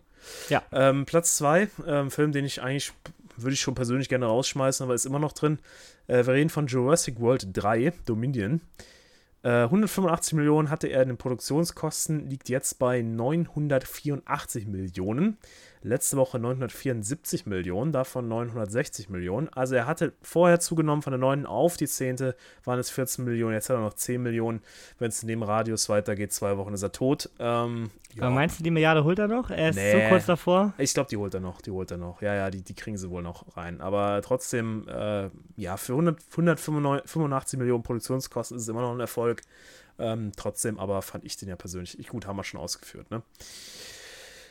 Ja. 0.49 0.63
Ähm, 0.71 1.05
Platz 1.05 1.37
2, 1.37 1.69
ähm, 1.87 2.11
Film, 2.11 2.31
den 2.31 2.45
ich 2.45 2.61
eigentlich, 2.61 2.93
würde 3.37 3.53
ich 3.53 3.61
schon 3.61 3.75
persönlich 3.75 4.09
gerne 4.09 4.25
rausschmeißen, 4.25 4.83
aber 4.83 4.93
ist 4.93 5.05
immer 5.05 5.19
noch 5.19 5.33
drin. 5.33 5.59
Äh, 6.07 6.25
wir 6.25 6.33
reden 6.33 6.49
von 6.49 6.67
Jurassic 6.67 7.19
World 7.19 7.47
3, 7.53 7.93
Dominion. 8.05 8.61
185 9.43 10.33
äh, 10.33 10.35
Millionen 10.35 10.69
hatte 10.69 10.87
er 10.87 11.01
in 11.01 11.07
den 11.07 11.17
Produktionskosten, 11.17 12.29
liegt 12.29 12.47
jetzt 12.47 12.77
bei 12.77 13.01
984 13.01 14.67
Millionen. 14.67 15.37
Letzte 15.83 16.15
Woche 16.17 16.37
974 16.37 17.47
Millionen, 17.47 17.91
davon 17.91 18.27
960 18.27 19.09
Millionen. 19.09 19.49
Also 19.49 19.73
er 19.73 19.87
hatte 19.87 20.13
vorher 20.21 20.59
zugenommen 20.59 21.01
von 21.01 21.11
der 21.11 21.19
9. 21.19 21.47
auf 21.47 21.75
die 21.75 21.87
10. 21.87 22.33
waren 22.63 22.77
es 22.79 22.91
14 22.91 23.25
Millionen, 23.25 23.53
jetzt 23.53 23.69
hat 23.69 23.77
er 23.77 23.81
noch 23.81 23.95
10 23.95 24.21
Millionen. 24.21 24.61
Wenn 24.99 25.09
es 25.09 25.23
in 25.23 25.27
dem 25.27 25.41
Radius 25.41 25.89
weitergeht, 25.89 26.33
zwei 26.33 26.57
Wochen 26.57 26.75
ist 26.75 26.83
er 26.83 26.91
tot. 26.91 27.31
Ähm, 27.39 27.89
ja. 28.13 28.23
Aber 28.23 28.31
meinst 28.31 28.59
du, 28.59 28.63
die 28.63 28.69
Milliarde 28.69 29.03
holt 29.03 29.17
er 29.17 29.27
noch? 29.27 29.49
Er 29.49 29.69
ist 29.69 29.75
nee. 29.75 29.91
so 29.91 30.09
kurz 30.09 30.27
davor? 30.27 30.73
Ich 30.77 30.93
glaube, 30.93 31.09
die 31.09 31.17
holt 31.17 31.33
er 31.33 31.39
noch, 31.39 31.61
die 31.61 31.71
holt 31.71 31.89
er 31.89 31.97
noch. 31.97 32.21
Ja, 32.21 32.35
ja, 32.35 32.51
die, 32.51 32.61
die 32.61 32.75
kriegen 32.75 32.97
sie 32.97 33.09
wohl 33.09 33.23
noch 33.23 33.57
rein. 33.57 33.81
Aber 33.81 34.21
trotzdem, 34.21 34.87
äh, 34.87 35.29
ja, 35.55 35.77
für 35.77 35.93
100, 35.93 36.19
185 36.29 37.57
Millionen 37.57 37.81
Produktionskosten 37.81 38.55
ist 38.57 38.63
es 38.63 38.69
immer 38.69 38.81
noch 38.81 38.93
ein 38.93 38.99
Erfolg. 38.99 39.41
Ähm, 39.97 40.31
trotzdem 40.35 40.77
aber 40.77 41.01
fand 41.01 41.25
ich 41.25 41.37
den 41.37 41.49
ja 41.49 41.55
persönlich, 41.55 41.99
ich, 41.99 42.07
gut, 42.07 42.27
haben 42.27 42.37
wir 42.37 42.43
schon 42.43 42.59
ausgeführt, 42.59 43.09
ne? 43.09 43.23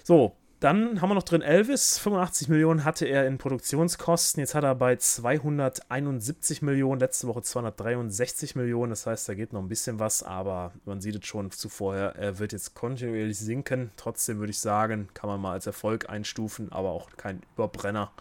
So, 0.02 0.36
dann 0.60 1.00
haben 1.00 1.08
wir 1.08 1.14
noch 1.14 1.22
drin 1.22 1.40
Elvis. 1.40 1.98
85 1.98 2.48
Millionen 2.48 2.84
hatte 2.84 3.06
er 3.06 3.26
in 3.26 3.38
Produktionskosten. 3.38 4.40
Jetzt 4.40 4.54
hat 4.54 4.62
er 4.62 4.74
bei 4.74 4.94
271 4.94 6.60
Millionen, 6.60 7.00
letzte 7.00 7.26
Woche 7.28 7.40
263 7.40 8.56
Millionen. 8.56 8.90
Das 8.90 9.06
heißt, 9.06 9.26
da 9.26 9.34
geht 9.34 9.54
noch 9.54 9.62
ein 9.62 9.68
bisschen 9.68 9.98
was, 9.98 10.22
aber 10.22 10.72
man 10.84 11.00
sieht 11.00 11.16
es 11.16 11.26
schon 11.26 11.50
zuvorher. 11.50 12.14
Er 12.16 12.38
wird 12.38 12.52
jetzt 12.52 12.74
kontinuierlich 12.74 13.38
sinken. 13.38 13.90
Trotzdem 13.96 14.38
würde 14.38 14.50
ich 14.50 14.58
sagen, 14.58 15.08
kann 15.14 15.30
man 15.30 15.40
mal 15.40 15.52
als 15.52 15.66
Erfolg 15.66 16.10
einstufen, 16.10 16.70
aber 16.70 16.90
auch 16.90 17.08
kein 17.16 17.40
Überbrenner. 17.54 18.12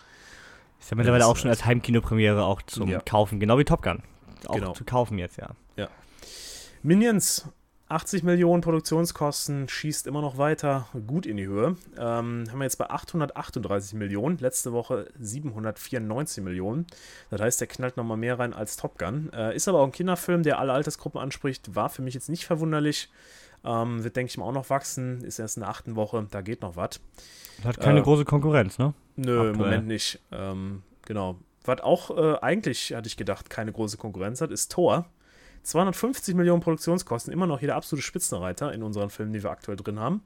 Ist 0.79 0.91
ja 0.91 0.95
mittlerweile 0.95 1.27
auch 1.27 1.35
schon 1.35 1.49
als 1.49 1.65
Heimkinopremiere 1.65 2.45
auch 2.45 2.61
zum 2.61 2.87
ja. 2.87 3.01
Kaufen, 3.01 3.41
genau 3.41 3.57
wie 3.57 3.65
Top 3.65 3.81
Gun. 3.81 4.01
Auch 4.47 4.55
genau. 4.55 4.71
zu 4.71 4.85
kaufen 4.85 5.17
jetzt, 5.17 5.37
ja. 5.37 5.49
Ja. 5.75 5.89
Minions 6.83 7.45
80 7.89 8.21
Millionen 8.23 8.61
Produktionskosten, 8.61 9.67
schießt 9.67 10.05
immer 10.05 10.21
noch 10.21 10.37
weiter 10.37 10.87
gut 11.07 11.25
in 11.25 11.37
die 11.37 11.47
Höhe. 11.47 11.75
Ähm, 11.97 12.45
haben 12.49 12.57
wir 12.59 12.63
jetzt 12.63 12.77
bei 12.77 12.89
838 12.89 13.93
Millionen, 13.95 14.37
letzte 14.37 14.71
Woche 14.73 15.07
794 15.19 16.43
Millionen. 16.43 16.85
Das 17.31 17.41
heißt, 17.41 17.59
der 17.61 17.67
knallt 17.67 17.97
nochmal 17.97 18.17
mehr 18.17 18.37
rein 18.37 18.53
als 18.53 18.77
Top 18.77 18.97
Gun. 18.99 19.31
Äh, 19.33 19.55
ist 19.55 19.67
aber 19.67 19.79
auch 19.79 19.85
ein 19.85 19.91
Kinderfilm, 19.91 20.43
der 20.43 20.59
alle 20.59 20.71
Altersgruppen 20.73 21.19
anspricht. 21.19 21.75
War 21.75 21.89
für 21.89 22.01
mich 22.03 22.13
jetzt 22.13 22.29
nicht 22.29 22.45
verwunderlich. 22.45 23.09
Ähm, 23.65 24.03
wird, 24.03 24.15
denke 24.15 24.29
ich 24.29 24.37
mal, 24.37 24.45
auch 24.45 24.53
noch 24.53 24.69
wachsen. 24.69 25.21
Ist 25.23 25.39
erst 25.39 25.57
in 25.57 25.61
der 25.61 25.69
achten 25.69 25.95
Woche, 25.95 26.25
da 26.29 26.41
geht 26.41 26.61
noch 26.61 26.75
was. 26.75 26.99
Hat 27.63 27.79
keine 27.79 27.99
Äh, 27.99 28.03
große 28.03 28.23
Konkurrenz, 28.23 28.77
ne? 28.77 28.93
Nö, 29.15 29.31
Aktuell. 29.35 29.51
im 29.53 29.57
Moment 29.57 29.87
nicht. 29.87 30.19
Ähm, 30.31 30.83
genau. 31.05 31.37
Was 31.65 31.81
auch 31.81 32.15
äh, 32.15 32.37
eigentlich, 32.41 32.93
hatte 32.93 33.07
ich 33.07 33.17
gedacht, 33.17 33.49
keine 33.49 33.71
große 33.73 33.97
Konkurrenz 33.97 34.41
hat, 34.41 34.51
ist 34.51 34.71
Thor. 34.71 35.07
250 35.63 36.35
Millionen 36.35 36.61
Produktionskosten, 36.61 37.33
immer 37.33 37.47
noch 37.47 37.59
hier 37.59 37.67
der 37.67 37.75
absolute 37.75 38.05
Spitzenreiter 38.05 38.73
in 38.73 38.83
unseren 38.83 39.09
Filmen, 39.09 39.33
die 39.33 39.43
wir 39.43 39.51
aktuell 39.51 39.77
drin 39.77 39.99
haben. 39.99 40.23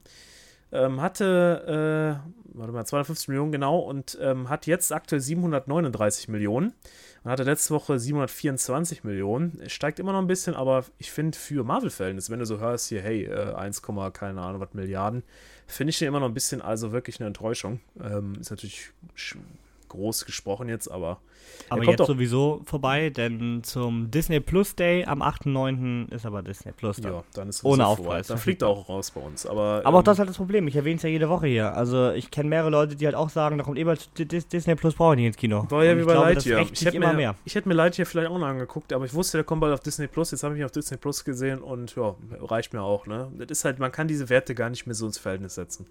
Ähm, 0.74 1.02
hatte, 1.02 2.20
äh, 2.26 2.58
warte 2.58 2.74
mal, 2.74 2.84
250 2.84 3.28
Millionen 3.28 3.52
genau 3.52 3.78
und 3.78 4.18
ähm, 4.20 4.50
hat 4.50 4.66
jetzt 4.66 4.92
aktuell 4.92 5.22
739 5.22 6.30
Millionen 6.30 6.74
und 7.24 7.30
hatte 7.30 7.44
letzte 7.44 7.76
Woche 7.76 8.00
724 8.00 9.04
Millionen. 9.04 9.62
Steigt 9.68 10.00
immer 10.00 10.14
noch 10.14 10.20
ein 10.20 10.26
bisschen, 10.26 10.56
aber 10.56 10.84
ich 10.98 11.12
finde 11.12 11.38
für 11.38 11.64
Marvel-Verhältnisse, 11.64 12.32
wenn 12.32 12.40
du 12.40 12.48
so 12.48 12.60
hörst 12.60 12.90
hier, 12.90 13.04
hey, 13.04 13.26
äh, 13.26 13.54
1, 13.54 13.84
keine 14.14 14.42
Ahnung, 14.42 14.62
was 14.62 14.74
Milliarden, 14.74 15.22
finde 15.68 15.92
ich 15.92 16.00
den 16.00 16.08
immer 16.08 16.20
noch 16.20 16.28
ein 16.28 16.34
bisschen, 16.34 16.60
also 16.64 16.92
wirklich 16.92 17.20
eine 17.20 17.28
Enttäuschung. 17.28 17.80
Ähm, 18.02 18.34
ist 18.40 18.50
natürlich 18.50 18.92
groß 19.94 20.26
gesprochen 20.26 20.68
jetzt, 20.70 20.88
aber 20.92 21.20
Aber 21.70 21.80
kommt 21.80 21.90
jetzt 21.92 22.00
doch- 22.02 22.08
sowieso 22.08 22.62
vorbei, 22.66 23.10
denn 23.10 23.64
zum 23.64 24.12
Disney 24.12 24.40
Plus 24.40 24.76
Day 24.76 25.06
am 25.06 25.22
8.9. 25.22 26.12
ist 26.12 26.26
aber 26.26 26.42
Disney 26.42 26.72
Plus 26.72 26.98
dann. 26.98 27.14
ja, 27.14 27.24
dann 27.34 27.50
ist 27.50 27.64
Ohne 27.64 27.86
Aufpreis. 27.88 28.28
Dann 28.28 28.38
fliegt 28.38 28.62
er 28.64 28.70
auch 28.70 28.90
raus 28.90 29.12
bei 29.12 29.22
uns. 29.22 29.46
Aber, 29.46 29.82
Aber 29.86 29.98
auch 29.98 30.02
ähm, 30.02 30.06
das 30.06 30.14
ist 30.16 30.20
halt 30.20 30.30
das 30.30 30.38
Problem. 30.38 30.68
Ich 30.68 30.76
erwähne 30.76 30.98
es 30.98 31.04
ja 31.04 31.10
jede 31.10 31.30
Woche 31.30 31.48
hier. 31.48 31.76
Also 31.76 32.12
ich 32.12 32.32
kenne 32.32 32.50
mehrere 32.50 32.70
Leute, 32.70 32.96
die 32.96 33.06
halt 33.06 33.16
auch 33.16 33.30
sagen, 33.30 33.58
da 33.58 33.64
kommt 33.64 33.78
eh 33.78 33.84
bald 33.84 34.10
Di- 34.18 34.26
Dis- 34.26 34.48
Disney 34.48 34.76
Plus, 34.76 34.96
brauche 34.96 35.14
ich 35.14 35.18
nicht 35.18 35.28
ins 35.28 35.38
Kino. 35.38 35.66
War 35.70 35.84
ja 35.84 35.96
wie 35.96 36.02
ich 36.02 36.06
bei 36.08 36.14
Lightyear. 36.14 36.62
Ich 36.72 36.84
hätte 36.86 37.00
mir, 37.00 37.14
mehr. 37.14 37.36
ich 37.46 37.56
hätte 37.56 37.68
mir 37.68 37.76
Lightyear 37.76 38.06
vielleicht 38.06 38.30
auch 38.30 38.38
noch 38.40 38.48
angeguckt, 38.48 38.92
aber 38.94 39.06
ich 39.06 39.14
wusste, 39.14 39.38
der 39.38 39.46
kommt 39.46 39.62
bald 39.62 39.74
auf 39.74 39.80
Disney 39.80 40.08
Plus. 40.08 40.32
Jetzt 40.32 40.44
habe 40.44 40.56
ich 40.56 40.60
ihn 40.60 40.66
auf 40.66 40.72
Disney 40.72 40.98
Plus 40.98 41.24
gesehen 41.24 41.60
und 41.62 41.96
ja, 41.96 42.16
reicht 42.42 42.74
mir 42.74 42.82
auch. 42.82 43.06
Ne? 43.06 43.32
Das 43.38 43.50
ist 43.52 43.66
halt, 43.66 43.80
man 43.80 43.92
kann 43.92 44.08
diese 44.08 44.30
Werte 44.30 44.56
gar 44.56 44.70
nicht 44.70 44.86
mehr 44.88 44.96
so 44.96 45.06
ins 45.06 45.18
Verhältnis 45.18 45.56
setzen. 45.56 45.86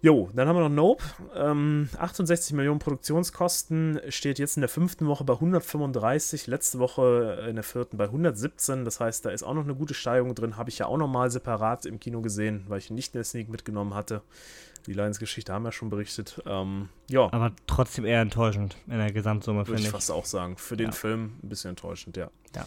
Jo, 0.00 0.30
dann 0.32 0.46
haben 0.46 0.54
wir 0.56 0.68
noch 0.68 0.74
Nope. 0.74 1.02
Ähm, 1.34 1.88
68 1.98 2.52
Millionen 2.54 2.78
Produktionskosten 2.78 4.00
steht 4.10 4.38
jetzt 4.38 4.56
in 4.56 4.60
der 4.60 4.68
fünften 4.68 5.06
Woche 5.08 5.24
bei 5.24 5.32
135, 5.34 6.46
letzte 6.46 6.78
Woche 6.78 7.46
in 7.48 7.56
der 7.56 7.64
vierten 7.64 7.96
bei 7.96 8.04
117. 8.04 8.84
Das 8.84 9.00
heißt, 9.00 9.24
da 9.24 9.30
ist 9.30 9.42
auch 9.42 9.54
noch 9.54 9.64
eine 9.64 9.74
gute 9.74 9.94
Steigerung 9.94 10.34
drin. 10.36 10.56
Habe 10.56 10.70
ich 10.70 10.78
ja 10.78 10.86
auch 10.86 10.98
nochmal 10.98 11.30
separat 11.30 11.84
im 11.84 11.98
Kino 11.98 12.20
gesehen, 12.20 12.64
weil 12.68 12.78
ich 12.78 12.90
nicht 12.90 13.14
in 13.14 13.18
der 13.18 13.24
Sneak 13.24 13.48
mitgenommen 13.48 13.94
hatte. 13.94 14.22
Die 14.86 14.92
Lions-Geschichte 14.94 15.52
haben 15.52 15.64
wir 15.64 15.72
schon 15.72 15.90
berichtet. 15.90 16.40
Ähm, 16.46 16.88
ja, 17.10 17.24
Aber 17.32 17.52
trotzdem 17.66 18.04
eher 18.04 18.20
enttäuschend 18.22 18.76
in 18.86 18.98
der 18.98 19.12
Gesamtsumme, 19.12 19.58
würde 19.60 19.66
finde 19.70 19.80
ich 19.82 19.86
ich. 19.88 19.92
fast 19.92 20.10
auch 20.12 20.24
sagen. 20.24 20.56
Für 20.56 20.76
den 20.76 20.86
Ja. 20.86 20.92
Film 20.92 21.32
ein 21.42 21.48
bisschen 21.48 21.70
enttäuschend, 21.70 22.16
ja. 22.16 22.30
Ja. 22.54 22.64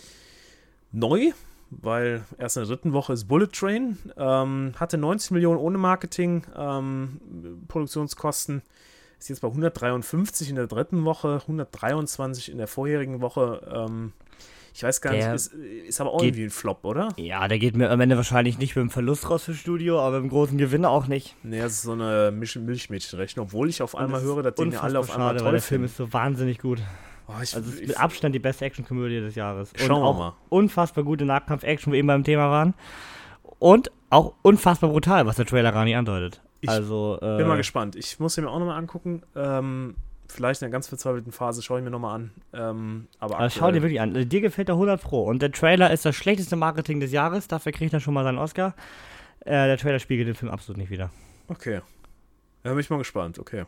Neu, 0.91 1.31
weil 1.71 2.23
erst 2.37 2.57
in 2.57 2.63
der 2.63 2.69
dritten 2.75 2.93
Woche 2.93 3.13
ist 3.13 3.25
Bullet 3.27 3.47
Train. 3.47 3.97
Ähm, 4.17 4.73
hatte 4.77 4.97
90 4.97 5.31
Millionen 5.31 5.57
ohne 5.57 5.77
Marketing, 5.77 6.43
ähm, 6.55 7.19
Produktionskosten. 7.67 8.61
Ist 9.19 9.29
jetzt 9.29 9.41
bei 9.41 9.47
153 9.47 10.49
in 10.49 10.55
der 10.55 10.67
dritten 10.67 11.03
Woche, 11.05 11.39
123 11.41 12.51
in 12.51 12.57
der 12.57 12.67
vorherigen 12.67 13.21
Woche. 13.21 13.61
Ähm, 13.71 14.13
ich 14.73 14.83
weiß 14.83 15.01
gar 15.01 15.11
Der 15.13 15.33
nicht, 15.33 15.35
ist, 15.35 15.53
ist 15.53 15.99
aber 16.01 16.11
auch 16.13 16.19
geht- 16.21 16.29
irgendwie 16.29 16.45
ein 16.45 16.49
Flop, 16.49 16.85
oder? 16.85 17.09
Ja, 17.17 17.47
der 17.47 17.59
geht 17.59 17.75
mir 17.75 17.89
am 17.89 17.99
Ende 17.99 18.15
wahrscheinlich 18.15 18.57
nicht 18.57 18.75
mit 18.75 18.83
dem 18.83 18.89
Verlust 18.89 19.29
raus 19.29 19.43
fürs 19.43 19.57
Studio, 19.57 19.99
aber 19.99 20.21
mit 20.21 20.29
dem 20.29 20.33
großen 20.33 20.57
Gewinn 20.57 20.85
auch 20.85 21.07
nicht. 21.07 21.35
Nee, 21.43 21.59
das 21.59 21.73
ist 21.73 21.81
so 21.83 21.91
eine 21.91 22.31
Milch 22.31 22.55
Milchmädchenrechnung, 22.55 23.47
obwohl 23.47 23.69
ich 23.69 23.81
auf 23.81 23.95
einmal 23.95 24.21
höre, 24.21 24.43
dass 24.43 24.53
ja 24.57 24.79
alle 24.81 24.99
auf 24.99 25.11
einmal 25.11 25.27
schade, 25.29 25.39
weil 25.39 25.43
toll 25.43 25.51
der 25.51 25.61
Film 25.61 25.83
ist 25.83 25.97
so 25.97 26.11
wahnsinnig 26.13 26.59
gut. 26.59 26.79
Oh, 27.27 27.33
ich, 27.41 27.55
Also 27.55 27.59
es 27.69 27.75
ist 27.75 27.81
ich, 27.81 27.87
mit 27.89 27.99
Abstand 27.99 28.35
die 28.35 28.39
beste 28.39 28.65
Actionkomödie 28.65 29.19
des 29.19 29.35
Jahres. 29.35 29.71
Schauen 29.75 30.01
wir 30.01 30.07
auch 30.07 30.17
mal. 30.17 30.33
unfassbar 30.49 31.03
gute 31.03 31.25
Nahkampf-Action, 31.25 31.91
wo 31.91 31.93
wir 31.93 31.99
eben 31.99 32.07
beim 32.07 32.23
Thema 32.23 32.49
waren. 32.49 32.73
Und 33.59 33.91
auch 34.09 34.33
unfassbar 34.41 34.89
brutal, 34.89 35.25
was 35.25 35.37
der 35.37 35.45
Trailer 35.45 35.71
gar 35.71 35.85
nicht 35.85 35.95
andeutet. 35.95 36.41
Ich 36.61 36.69
also, 36.69 37.17
äh, 37.21 37.37
Bin 37.37 37.47
mal 37.47 37.57
gespannt. 37.57 37.95
Ich 37.95 38.19
muss 38.19 38.37
ihn 38.37 38.43
mir 38.43 38.49
auch 38.49 38.59
nochmal 38.59 38.77
angucken. 38.77 39.23
Ähm, 39.35 39.95
vielleicht 40.27 40.61
in 40.61 40.65
einer 40.65 40.71
ganz 40.71 40.87
verzweifelten 40.87 41.31
Phase 41.31 41.61
schaue 41.61 41.79
ich 41.79 41.83
mir 41.83 41.89
nochmal 41.91 42.15
an. 42.15 42.31
Ähm, 42.53 43.07
aber 43.19 43.39
Also 43.39 43.59
schau 43.59 43.71
dir 43.71 43.81
wirklich 43.81 44.01
an. 44.01 44.15
Also 44.15 44.27
Dir 44.27 44.41
gefällt 44.41 44.67
der 44.67 44.75
100 44.75 45.01
Pro. 45.01 45.23
Und 45.23 45.41
der 45.41 45.51
Trailer 45.51 45.91
ist 45.91 46.05
das 46.05 46.15
schlechteste 46.15 46.55
Marketing 46.55 46.99
des 46.99 47.11
Jahres. 47.11 47.47
Dafür 47.47 47.71
kriegt 47.71 47.93
er 47.93 47.99
schon 47.99 48.13
mal 48.13 48.23
seinen 48.23 48.37
Oscar. 48.37 48.75
Äh, 49.41 49.67
der 49.67 49.77
Trailer 49.77 49.99
spiegelt 49.99 50.27
den 50.27 50.35
Film 50.35 50.51
absolut 50.51 50.77
nicht 50.77 50.91
wieder. 50.91 51.09
Okay. 51.47 51.81
Ja, 52.63 52.71
bin 52.71 52.79
ich 52.79 52.89
mal 52.89 52.97
gespannt. 52.99 53.39
Okay. 53.39 53.65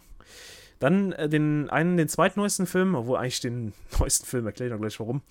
Dann 0.80 1.12
äh, 1.14 1.30
den 1.30 1.70
einen, 1.70 1.98
den 1.98 2.08
zweitneuesten 2.08 2.66
Film, 2.66 2.96
obwohl 2.96 3.18
eigentlich 3.18 3.40
den 3.40 3.74
neuesten 4.00 4.26
Film, 4.26 4.46
erkläre 4.46 4.70
ich 4.70 4.74
noch 4.74 4.82
gleich 4.82 5.00
warum, 5.00 5.22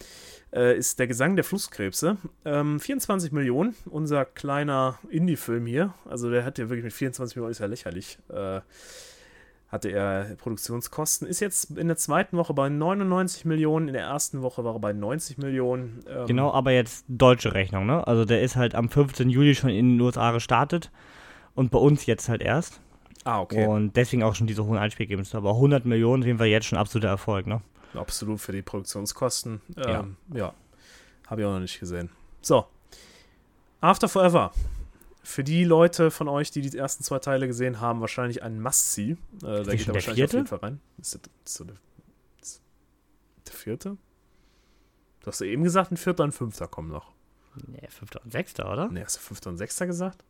äh, 0.53 0.77
ist 0.77 0.99
Der 0.99 1.07
Gesang 1.07 1.37
der 1.37 1.45
Flusskrebse. 1.45 2.17
Ähm, 2.45 2.81
24 2.81 3.33
Millionen, 3.33 3.75
unser 3.87 4.25
kleiner 4.25 4.99
Indie-Film 5.11 5.67
hier. 5.67 5.95
Also 6.09 6.31
der 6.31 6.45
hat 6.45 6.59
ja 6.59 6.69
wirklich 6.69 6.85
mit 6.85 6.93
24 6.93 7.37
Millionen, 7.37 7.53
ist 7.53 7.61
ja 7.61 7.67
lächerlich. 7.67 8.19
Äh, 8.29 8.61
hatte 9.73 9.89
er 9.89 10.37
Produktionskosten. 10.37 11.27
Ist 11.27 11.41
jetzt 11.41 11.71
in 11.79 11.89
der 11.89 11.97
zweiten 11.97 12.37
Woche 12.37 12.53
bei 12.53 12.69
99 12.69 13.47
Millionen, 13.47 13.89
in 13.89 13.95
der 13.95 14.03
ersten 14.03 14.43
Woche 14.43 14.63
war 14.65 14.75
er 14.75 14.81
bei 14.81 14.93
90 14.93 15.39
Millionen. 15.39 16.05
Ähm, 16.07 16.27
Genau, 16.27 16.53
aber 16.53 16.73
jetzt 16.73 17.07
deutsche 17.09 17.55
Rechnung, 17.55 17.87
ne? 17.87 18.07
Also 18.07 18.27
der 18.27 18.43
ist 18.43 18.55
halt 18.55 18.75
am 18.75 18.91
15. 18.91 19.31
Juli 19.31 19.55
schon 19.55 19.71
in 19.71 19.97
den 19.97 20.01
USA 20.01 20.33
gestartet. 20.33 20.91
Und 21.55 21.71
bei 21.71 21.79
uns 21.79 22.05
jetzt 22.05 22.29
halt 22.29 22.43
erst. 22.43 22.81
Ah, 23.25 23.41
okay. 23.41 23.67
Und 23.67 23.97
deswegen 23.97 24.23
auch 24.23 24.35
schon 24.35 24.47
diese 24.47 24.65
hohen 24.65 24.79
Einspielgebnisse. 24.79 25.37
Aber 25.37 25.51
100 25.51 25.85
Millionen 25.85 26.23
jeden 26.23 26.39
Fall 26.39 26.49
jetzt 26.49 26.67
schon 26.67 26.79
absoluter 26.79 27.09
Erfolg, 27.09 27.47
ne? 27.47 27.61
Absolut 27.95 28.41
für 28.41 28.53
die 28.53 28.63
Produktionskosten. 28.63 29.61
Ja. 29.77 30.01
Ähm, 30.01 30.17
ja. 30.35 30.55
Habe 31.27 31.43
ich 31.43 31.47
auch 31.47 31.53
noch 31.53 31.61
nicht 31.61 31.79
gesehen. 31.79 32.11
So. 32.41 32.67
After 33.81 34.09
Forever. 34.09 34.53
Für 35.23 35.45
die 35.45 35.65
Leute 35.65 36.11
von 36.11 36.29
euch, 36.29 36.51
die 36.51 36.63
die 36.63 36.77
ersten 36.77 37.05
zwei 37.05 37.21
Teile 37.21 37.47
gesehen 37.47 37.81
haben, 37.81 38.01
wahrscheinlich 38.01 38.43
ein 38.43 38.61
Must-See. 38.61 39.11
Äh, 39.11 39.17
da 39.41 39.63
geht 39.63 39.87
er 39.87 39.95
wahrscheinlich 39.95 40.09
auf 40.09 40.17
vierte? 40.17 40.37
jeden 40.39 40.47
Fall 40.49 40.59
rein. 40.59 40.81
Ist, 40.99 41.15
das, 41.15 41.23
ist 41.45 41.55
so 41.55 41.65
der, 41.65 41.77
ist 42.41 42.61
der 43.47 43.55
vierte? 43.55 43.97
Du 45.21 45.27
hast 45.29 45.41
ja 45.41 45.47
eben 45.47 45.63
gesagt, 45.63 45.93
ein 45.93 45.97
vierter 45.97 46.25
und 46.25 46.31
ein 46.31 46.33
fünfter 46.33 46.67
kommen 46.67 46.91
noch. 46.91 47.13
Nee, 47.69 47.87
5. 47.89 48.11
und 48.25 48.33
6. 48.33 48.61
oder? 48.61 48.89
Ne, 48.89 49.05
hast 49.05 49.17
du 49.17 49.21
fünfter 49.21 49.51
und 49.51 49.59
sechster 49.59 49.87
gesagt? 49.87 50.25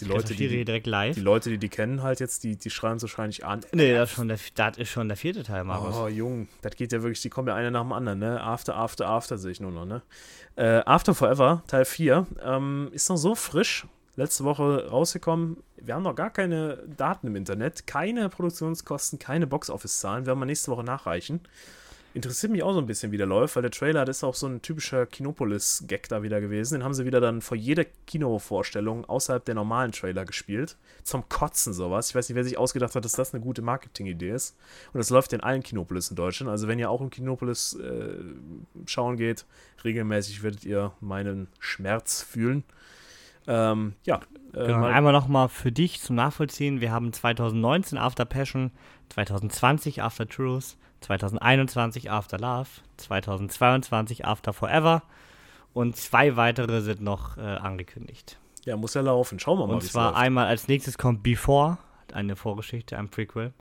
Die 0.00 0.04
Leute, 0.04 0.34
die, 0.34 0.48
die, 0.48 0.64
direkt 0.64 0.86
live. 0.86 1.14
die 1.14 1.20
Leute, 1.20 1.50
die 1.50 1.58
die 1.58 1.68
kennen 1.68 2.02
halt 2.02 2.20
jetzt, 2.20 2.44
die, 2.44 2.56
die 2.56 2.70
schreien 2.70 2.98
so 2.98 3.04
wahrscheinlich 3.04 3.44
an. 3.44 3.60
nee, 3.72 3.94
das 3.94 4.10
ist, 4.10 4.16
schon 4.16 4.28
der, 4.28 4.38
das 4.54 4.76
ist 4.78 4.88
schon 4.88 5.08
der 5.08 5.16
vierte 5.16 5.42
Teil, 5.42 5.64
Markus. 5.64 5.94
Oh, 5.96 6.08
Jung, 6.08 6.48
das 6.62 6.74
geht 6.76 6.92
ja 6.92 7.02
wirklich, 7.02 7.22
die 7.22 7.30
kommen 7.30 7.48
ja 7.48 7.54
einer 7.54 7.70
nach 7.70 7.82
dem 7.82 7.92
anderen, 7.92 8.18
ne? 8.18 8.40
After, 8.40 8.76
After, 8.76 9.08
After 9.08 9.38
sehe 9.38 9.52
ich 9.52 9.60
nur 9.60 9.70
noch, 9.70 9.84
ne? 9.84 10.02
Äh, 10.56 10.82
After 10.84 11.14
Forever, 11.14 11.62
Teil 11.66 11.84
4, 11.84 12.26
ähm, 12.44 12.88
ist 12.92 13.08
noch 13.08 13.16
so 13.16 13.34
frisch, 13.34 13.86
letzte 14.16 14.44
Woche 14.44 14.88
rausgekommen. 14.88 15.58
Wir 15.76 15.94
haben 15.94 16.02
noch 16.02 16.14
gar 16.14 16.30
keine 16.30 16.78
Daten 16.96 17.26
im 17.28 17.36
Internet, 17.36 17.86
keine 17.86 18.28
Produktionskosten, 18.28 19.18
keine 19.18 19.46
Box-Office-Zahlen, 19.46 20.26
werden 20.26 20.38
wir 20.38 20.46
nächste 20.46 20.70
Woche 20.70 20.84
nachreichen. 20.84 21.40
Interessiert 22.14 22.52
mich 22.52 22.62
auch 22.62 22.72
so 22.72 22.78
ein 22.78 22.86
bisschen, 22.86 23.10
wie 23.10 23.16
der 23.16 23.26
läuft, 23.26 23.56
weil 23.56 23.62
der 23.62 23.72
Trailer, 23.72 24.04
das 24.04 24.18
ist 24.18 24.24
auch 24.24 24.36
so 24.36 24.46
ein 24.46 24.62
typischer 24.62 25.04
Kinopolis-Gag 25.04 26.08
da 26.08 26.22
wieder 26.22 26.40
gewesen. 26.40 26.74
Den 26.74 26.84
haben 26.84 26.94
sie 26.94 27.04
wieder 27.04 27.20
dann 27.20 27.40
vor 27.42 27.56
jeder 27.56 27.84
Kinovorstellung 28.06 29.04
außerhalb 29.04 29.44
der 29.44 29.56
normalen 29.56 29.90
Trailer 29.90 30.24
gespielt. 30.24 30.76
Zum 31.02 31.28
Kotzen 31.28 31.72
sowas. 31.72 32.10
Ich 32.10 32.14
weiß 32.14 32.28
nicht, 32.28 32.36
wer 32.36 32.44
sich 32.44 32.56
ausgedacht 32.56 32.94
hat, 32.94 33.04
dass 33.04 33.12
das 33.12 33.34
eine 33.34 33.42
gute 33.42 33.62
Marketingidee 33.62 34.30
ist. 34.30 34.56
Und 34.92 34.98
das 34.98 35.10
läuft 35.10 35.32
in 35.32 35.40
allen 35.40 35.64
Kinopolis 35.64 36.08
in 36.10 36.14
Deutschland. 36.16 36.50
Also 36.50 36.68
wenn 36.68 36.78
ihr 36.78 36.88
auch 36.88 37.00
im 37.00 37.10
Kinopolis 37.10 37.74
äh, 37.74 38.14
schauen 38.86 39.16
geht, 39.16 39.44
regelmäßig 39.82 40.44
werdet 40.44 40.64
ihr 40.64 40.92
meinen 41.00 41.48
Schmerz 41.58 42.22
fühlen. 42.22 42.62
Ähm, 43.48 43.94
ja. 44.04 44.20
Äh, 44.52 44.66
Genau, 44.66 44.78
mal- 44.78 44.92
einmal 44.92 45.12
nochmal 45.12 45.48
für 45.48 45.72
dich 45.72 46.00
zum 46.00 46.14
Nachvollziehen. 46.14 46.80
Wir 46.80 46.92
haben 46.92 47.12
2019 47.12 47.98
After 47.98 48.24
Passion, 48.24 48.70
2020 49.10 50.00
After 50.02 50.28
Truth, 50.28 50.76
2021 51.04 52.10
After 52.10 52.38
Love, 52.38 52.68
2022 52.96 54.24
After 54.24 54.52
Forever 54.52 55.02
und 55.72 55.96
zwei 55.96 56.36
weitere 56.36 56.80
sind 56.80 57.00
noch 57.02 57.36
äh, 57.36 57.40
angekündigt. 57.40 58.38
ja, 58.64 58.76
muss 58.76 58.94
ja 58.94 59.02
laufen. 59.02 59.38
Schauen 59.38 59.58
wir 59.58 59.66
mal, 59.66 59.74
Und 59.74 59.82
zwar 59.82 60.10
läuft. 60.12 60.22
einmal 60.22 60.46
als 60.46 60.68
nächstes 60.68 60.96
kommt 60.98 61.22
Before, 61.22 61.78
eine 62.12 62.36
Vorgeschichte, 62.36 62.96
ein 62.98 63.08
Prequel. 63.08 63.52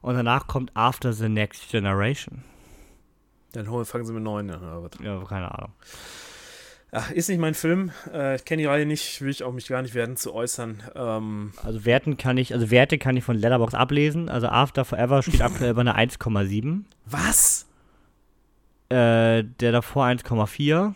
Und 0.00 0.14
danach 0.14 0.46
kommt 0.46 0.70
After 0.76 1.12
the 1.12 1.28
Next 1.28 1.70
Generation. 1.70 2.44
Dann 3.52 3.66
fangen 3.84 4.04
sie 4.06 4.12
mit 4.12 4.22
neun 4.22 4.50
an. 4.50 4.62
oder 4.62 4.82
was? 4.84 4.90
Ja, 5.02 5.18
keine 5.24 5.52
Ahnung. 5.52 5.72
Ach, 6.94 7.10
ist 7.10 7.28
nicht 7.30 7.38
mein 7.38 7.54
Film. 7.54 7.90
Äh, 8.12 8.36
ich 8.36 8.44
kenne 8.44 8.60
die 8.62 8.66
Reihe 8.66 8.84
nicht, 8.84 9.22
will 9.22 9.30
ich 9.30 9.42
auch 9.42 9.52
mich 9.52 9.66
gar 9.66 9.80
nicht 9.80 9.94
werden 9.94 10.16
zu 10.18 10.34
äußern. 10.34 10.82
Ähm, 10.94 11.52
Also 11.62 11.86
Werten 11.86 12.18
kann 12.18 12.36
ich, 12.36 12.52
also 12.52 12.70
Werte 12.70 12.98
kann 12.98 13.16
ich 13.16 13.24
von 13.24 13.36
Letterbox 13.38 13.72
ablesen. 13.74 14.28
Also 14.28 14.48
After 14.48 14.84
Forever 14.84 15.22
steht 15.22 15.40
aktuell 15.42 15.72
bei 15.72 15.80
einer 15.80 15.96
1,7. 15.96 16.84
was? 17.06 17.66
Äh, 18.90 19.44
der 19.60 19.72
davor 19.72 20.04
1,4. 20.04 20.94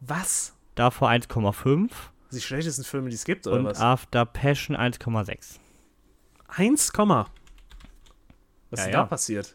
Was? 0.00 0.54
Davor 0.74 1.08
1,5 1.08 1.90
Die 2.32 2.40
schlechtesten 2.40 2.84
Filme, 2.84 3.08
die 3.08 3.14
es 3.14 3.24
gibt, 3.24 3.46
oder 3.46 3.56
und 3.60 3.64
was? 3.64 3.80
After 3.80 4.26
Passion 4.26 4.76
1,6. 4.76 5.58
1, 6.48 6.92
Komma. 6.92 7.28
was 8.70 8.80
Ja, 8.80 8.82
ist 8.82 8.84
denn 8.84 8.92
ja. 8.92 9.00
da 9.00 9.06
passiert? 9.06 9.54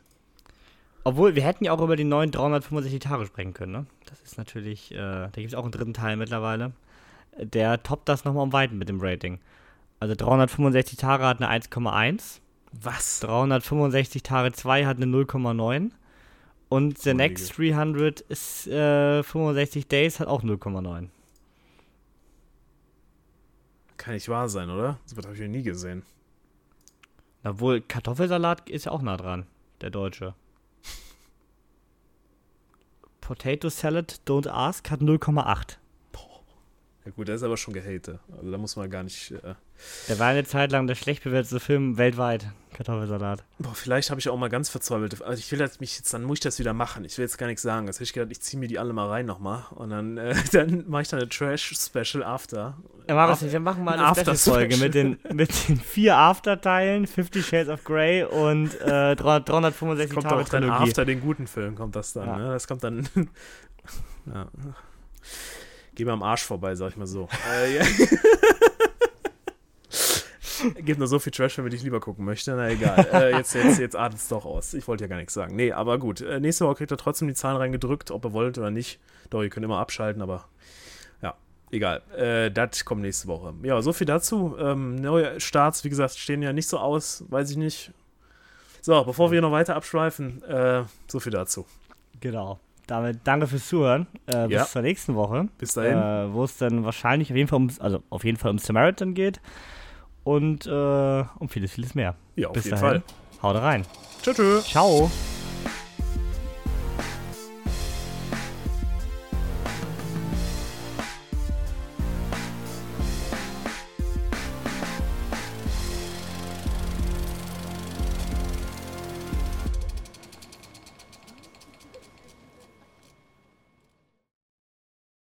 Obwohl, 1.08 1.36
wir 1.36 1.44
hätten 1.44 1.64
ja 1.64 1.72
auch 1.72 1.82
über 1.82 1.96
die 1.96 2.04
neuen 2.04 2.32
365 2.32 3.00
Tage 3.00 3.28
sprechen 3.28 3.54
können, 3.54 3.72
ne? 3.72 3.86
Das 4.08 4.20
ist 4.22 4.40
natürlich, 4.40 4.92
äh, 4.92 4.98
da 4.98 5.30
gibt 5.36 5.50
es 5.50 5.54
auch 5.54 5.62
einen 5.62 5.72
dritten 5.72 5.94
Teil 5.94 6.18
mittlerweile. 6.18 6.74
der 7.38 7.84
toppt 7.84 8.10
das 8.10 8.24
nochmal 8.26 8.44
um 8.44 8.54
Weiten 8.54 8.78
mit 8.78 8.90
dem 8.90 9.00
Rating. 9.02 9.40
Also 10.00 10.16
365 10.16 10.98
Tage 10.98 11.26
hat 11.26 11.42
eine 11.42 11.50
1,1. 11.50 12.40
Was? 12.72 13.20
365 13.20 14.24
Tage 14.24 14.52
2 14.54 14.86
hat 14.86 14.98
eine 14.98 15.06
0,9. 15.06 15.92
Und 16.70 16.98
The 16.98 17.10
Meine 17.10 17.24
Next 17.24 17.58
300 17.58 18.22
ist 18.22 18.68
äh, 18.68 19.22
65 19.22 19.88
Days 19.88 20.20
hat 20.20 20.28
auch 20.28 20.44
0,9. 20.44 21.10
Kann 23.98 24.14
nicht 24.14 24.30
wahr 24.30 24.50
sein, 24.50 24.70
oder? 24.72 24.98
So 25.06 25.18
was 25.18 25.26
habe 25.26 25.36
ich 25.36 25.42
noch 25.42 25.50
nie 25.50 25.64
gesehen. 25.64 26.04
Obwohl, 27.44 27.82
Kartoffelsalat 27.82 28.70
ist 28.70 28.86
ja 28.86 28.92
auch 28.92 29.04
nah 29.04 29.18
dran, 29.18 29.46
der 29.82 29.92
Deutsche. 29.92 30.34
Potato 33.26 33.70
Salad, 33.70 34.20
Don't 34.26 34.46
Ask, 34.46 34.92
hat 34.92 35.02
0,8. 35.02 35.80
Ja 37.06 37.12
gut, 37.12 37.28
der 37.28 37.36
ist 37.36 37.44
aber 37.44 37.56
schon 37.56 37.74
gehatet. 37.76 38.20
Also 38.36 38.52
da 38.52 38.58
muss 38.58 38.76
man 38.76 38.90
gar 38.90 39.04
nicht. 39.04 39.30
Äh, 39.32 39.54
Der 40.08 40.18
war 40.18 40.28
eine 40.30 40.44
Zeit 40.44 40.72
lang 40.72 40.88
der 40.88 40.96
schlecht 40.96 41.24
bewertete 41.24 41.60
Film 41.60 42.00
weltweit, 42.00 42.48
Kartoffelsalat. 42.74 43.44
boah, 43.60 43.76
vielleicht 43.76 44.10
habe 44.10 44.20
ich 44.20 44.28
auch 44.28 44.38
mal 44.38 44.50
ganz 44.50 44.70
verzweifelt. 44.70 45.22
Also 45.22 45.38
ich 45.40 45.52
will 45.52 45.60
das 45.60 45.80
mich 45.80 45.98
jetzt, 45.98 46.12
dann 46.16 46.24
muss 46.24 46.38
ich 46.38 46.40
das 46.40 46.58
wieder 46.58 46.74
machen. 46.74 47.06
Ich 47.06 47.16
will 47.20 47.24
jetzt 47.26 47.38
gar 47.38 47.46
nichts 47.46 47.62
sagen. 47.62 47.86
Jetzt 47.86 47.98
hätte 47.98 48.06
ich 48.06 48.14
gedacht, 48.14 48.32
ich 48.32 48.42
ziehe 48.42 48.60
mir 48.60 48.68
die 48.68 48.80
alle 48.80 48.92
mal 48.92 49.08
rein 49.08 49.28
nochmal. 49.28 49.66
Und 49.76 49.92
dann, 49.92 50.18
äh, 50.18 50.34
dann 50.52 50.86
mache 50.88 51.04
ich 51.04 51.08
dann 51.10 51.20
eine 51.20 51.30
Trash-Special 51.30 52.24
After. 52.24 52.76
Ja, 53.08 53.14
Marius, 53.14 53.44
Af- 53.44 53.52
wir 53.52 53.60
machen 53.60 53.84
mal 53.84 53.92
ein 53.94 54.00
eine 54.00 54.08
After 54.08 54.36
Special-Folge 54.36 54.74
Special. 54.76 54.88
mit 54.88 54.96
den, 54.96 55.36
mit 55.36 55.68
den 55.70 55.78
vier 55.80 56.18
After-Teilen, 56.18 57.06
50 57.06 57.46
Shades 57.46 57.70
of 57.70 57.84
Grey 57.84 58.24
und 58.24 58.74
äh, 58.82 59.16
300 59.16 59.48
365 59.48 60.12
Kommt 60.16 60.24
Tage 60.28 60.42
doch 60.44 60.50
dann 60.50 60.62
Trilogie. 60.64 60.84
After 60.90 61.06
den 61.06 61.22
guten 61.22 61.46
Film, 61.46 61.76
kommt 61.76 61.96
das 61.96 62.14
dann. 62.14 62.28
Ja. 62.28 62.38
Ne? 62.40 62.48
Das 62.48 62.68
kommt 62.68 62.84
dann. 62.84 63.08
ja. 64.26 64.48
Geh 65.96 66.06
mir 66.06 66.12
am 66.12 66.24
Arsch 66.24 66.44
vorbei, 66.44 66.76
sag 66.76 66.90
ich 66.90 66.98
mal 66.98 67.08
so. 67.08 67.28
äh, 67.52 67.78
ja. 67.78 67.84
Gibt 70.84 71.00
nur 71.00 71.08
so 71.08 71.20
viel 71.20 71.32
Trash, 71.32 71.58
wenn 71.58 71.72
ich 71.72 71.84
lieber 71.84 72.00
gucken 72.00 72.26
möchte. 72.26 72.52
Na 72.56 72.70
egal. 72.70 73.08
Äh, 73.12 73.38
jetzt 73.38 73.54
jetzt, 73.54 73.80
jetzt 73.80 73.96
artet 73.96 74.20
es 74.20 74.28
doch 74.28 74.46
aus. 74.46 74.74
Ich 74.74 74.88
wollte 74.88 75.04
ja 75.04 75.08
gar 75.08 75.18
nichts 75.18 75.34
sagen. 75.34 75.56
Nee, 75.56 75.72
aber 75.72 75.98
gut. 76.00 76.22
Äh, 76.22 76.40
nächste 76.40 76.66
Woche 76.66 76.76
kriegt 76.76 76.92
ihr 76.92 76.98
trotzdem 76.98 77.28
die 77.28 77.34
Zahlen 77.34 77.58
reingedrückt, 77.58 78.12
ob 78.12 78.26
ihr 78.26 78.34
wollt 78.34 78.58
oder 78.58 78.72
nicht. 78.72 79.00
Doch, 79.30 79.44
ihr 79.44 79.50
könnt 79.50 79.64
immer 79.64 79.80
abschalten, 79.80 80.22
aber 80.22 80.46
ja, 81.22 81.36
egal. 81.72 82.02
Äh, 82.18 82.52
das 82.52 82.84
kommt 82.84 83.02
nächste 83.02 83.28
Woche. 83.28 83.54
Ja, 83.64 83.82
so 83.82 83.94
viel 83.94 84.08
dazu. 84.08 84.56
Ähm, 84.60 84.96
neue 84.96 85.40
Starts, 85.40 85.84
wie 85.84 85.90
gesagt, 85.90 86.16
stehen 86.18 86.42
ja 86.42 86.52
nicht 86.52 86.68
so 86.68 86.80
aus. 86.80 87.24
Weiß 87.30 87.52
ich 87.52 87.58
nicht. 87.58 87.92
So, 88.82 89.04
bevor 89.04 89.32
wir 89.32 89.42
noch 89.42 89.52
weiter 89.52 89.76
abschweifen, 89.76 90.44
äh, 90.44 90.84
so 91.08 91.20
viel 91.20 91.32
dazu. 91.32 91.66
Genau. 92.22 92.60
Damit 92.88 93.20
danke 93.24 93.48
fürs 93.48 93.68
Zuhören. 93.68 94.08
Äh, 94.28 94.48
bis 94.48 94.52
Ja. 94.56 94.66
zur 94.66 94.82
nächsten 94.84 95.16
Woche. 95.16 95.48
Bis 95.58 95.74
dahin. 95.74 95.98
Äh, 95.98 96.34
wo 96.34 96.44
es 96.44 96.58
dann 96.58 96.84
wahrscheinlich 96.86 97.32
auf 97.32 97.36
jeden 97.38 97.48
Fall 97.48 97.58
ums, 97.58 97.80
also 97.80 98.04
auf 98.10 98.24
jeden 98.24 98.38
Fall 98.38 98.52
um 98.52 98.58
Samaritan 98.60 99.14
geht. 99.14 99.42
Und 100.24 100.66
äh, 100.66 100.70
um 101.40 101.50
vieles, 101.50 101.72
vieles 101.74 101.96
mehr. 101.96 102.16
ja, 102.36 102.48
auf 102.48 102.54
bis 102.54 102.66
jeden 102.66 102.80
dahin. 102.80 103.02
Fall. 103.02 103.42
Haut 103.44 103.56
rein. 103.62 103.84
Tschüss. 104.22 104.36
tschüss. 104.38 104.66
Ciao. 104.68 105.10